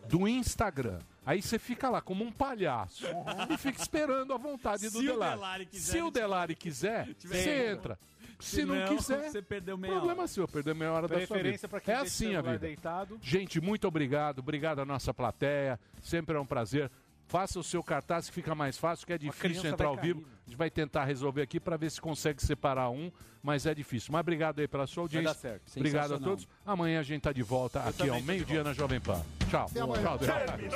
do 0.09 0.27
Instagram. 0.27 0.99
Aí 1.25 1.41
você 1.41 1.59
fica 1.59 1.89
lá 1.89 1.99
como 2.01 2.23
um 2.23 2.31
palhaço 2.31 3.05
e 3.49 3.57
fica 3.57 3.81
esperando 3.81 4.33
a 4.33 4.37
vontade 4.37 4.85
do 4.89 4.91
Se 4.91 4.97
o 4.99 5.11
Delari. 5.11 5.35
Delari 5.35 5.65
quiser, 5.65 5.91
Se 5.91 6.01
o 6.01 6.09
Delari 6.11 6.55
quiser, 6.55 7.07
você 7.19 7.67
entra. 7.71 7.99
Se, 8.39 8.57
Se 8.57 8.65
não, 8.65 8.75
não, 8.75 8.95
quiser, 8.95 9.29
você 9.31 9.41
perdeu 9.41 9.77
meia 9.77 9.95
problema 9.95 10.27
seu, 10.27 10.47
perdeu 10.47 10.75
meia 10.75 10.91
hora 10.91 11.07
da 11.07 11.15
sua 11.15 11.19
vida. 11.21 11.33
Preferência 11.33 11.67
pra 11.67 11.79
quem 11.79 11.93
É 11.93 11.97
assim 11.97 12.35
a 12.35 12.41
vida. 12.41 12.59
deitado. 12.59 13.17
Gente, 13.21 13.59
muito 13.59 13.87
obrigado. 13.87 14.39
Obrigado 14.39 14.79
à 14.79 14.85
nossa 14.85 15.11
plateia. 15.13 15.79
Sempre 16.03 16.35
é 16.35 16.39
um 16.39 16.45
prazer. 16.45 16.91
Faça 17.27 17.59
o 17.59 17.63
seu 17.63 17.83
cartaz 17.83 18.29
que 18.29 18.35
fica 18.35 18.55
mais 18.55 18.77
fácil, 18.77 19.05
que 19.05 19.11
é 19.11 19.17
difícil 19.17 19.65
entrar 19.69 19.87
vai 19.87 19.97
ao 19.97 19.97
vivo. 19.97 20.23
A 20.45 20.49
gente 20.49 20.57
vai 20.57 20.69
tentar 20.69 21.03
resolver 21.03 21.41
aqui 21.41 21.59
para 21.59 21.75
ver 21.75 21.91
se 21.91 21.99
consegue 21.99 22.41
separar 22.41 22.89
um, 22.89 23.11
mas 23.43 23.65
é 23.65 23.73
difícil. 23.73 24.13
Mas 24.13 24.21
obrigado 24.21 24.59
aí 24.59 24.67
pela 24.67 24.87
sua 24.87 25.03
audiência. 25.03 25.27
dar 25.27 25.33
certo. 25.35 25.63
Obrigado 25.75 26.13
a 26.13 26.19
todos. 26.19 26.47
Amanhã 26.65 26.99
a 27.01 27.03
gente 27.03 27.23
tá 27.23 27.33
de 27.33 27.43
volta 27.43 27.81
aqui 27.81 27.97
também 27.97 28.13
ao 28.13 28.21
meio-dia 28.21 28.63
na 28.63 28.71
Jovem 28.71 29.01
Pan. 29.01 29.21
Tchau. 29.49 29.65
Até 29.69 29.81
amanhã. 29.81 30.03
Tchau, 30.03 30.17
Delari. 30.19 30.69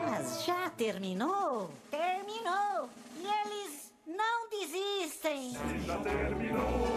Mas 0.00 0.44
já 0.44 0.70
terminou? 0.70 1.70
Terminou! 1.90 2.88
E 3.18 3.26
eles 3.26 3.65
não 4.16 4.48
desistem! 4.50 5.52
Já 5.84 5.96
terminou, 5.98 6.88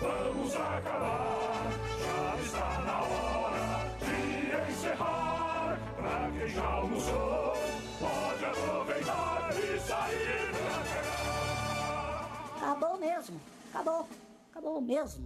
vamos 0.00 0.54
acabar. 0.56 1.70
Já 2.00 2.42
está 2.42 2.68
na 2.80 3.02
hora 3.02 3.96
de 4.00 4.72
encerrar. 4.72 5.78
Pra 5.96 6.30
quem 6.30 6.48
já 6.48 6.64
almoçou, 6.66 7.52
pode 8.00 8.44
aproveitar 8.44 9.50
e 9.56 9.80
sair 9.80 10.50
pra 10.50 10.78
cá. 10.94 11.04
Acabou 12.56 12.94
mesmo! 12.98 13.40
Acabou! 13.72 14.08
Acabou 14.50 14.80
mesmo! 14.80 15.22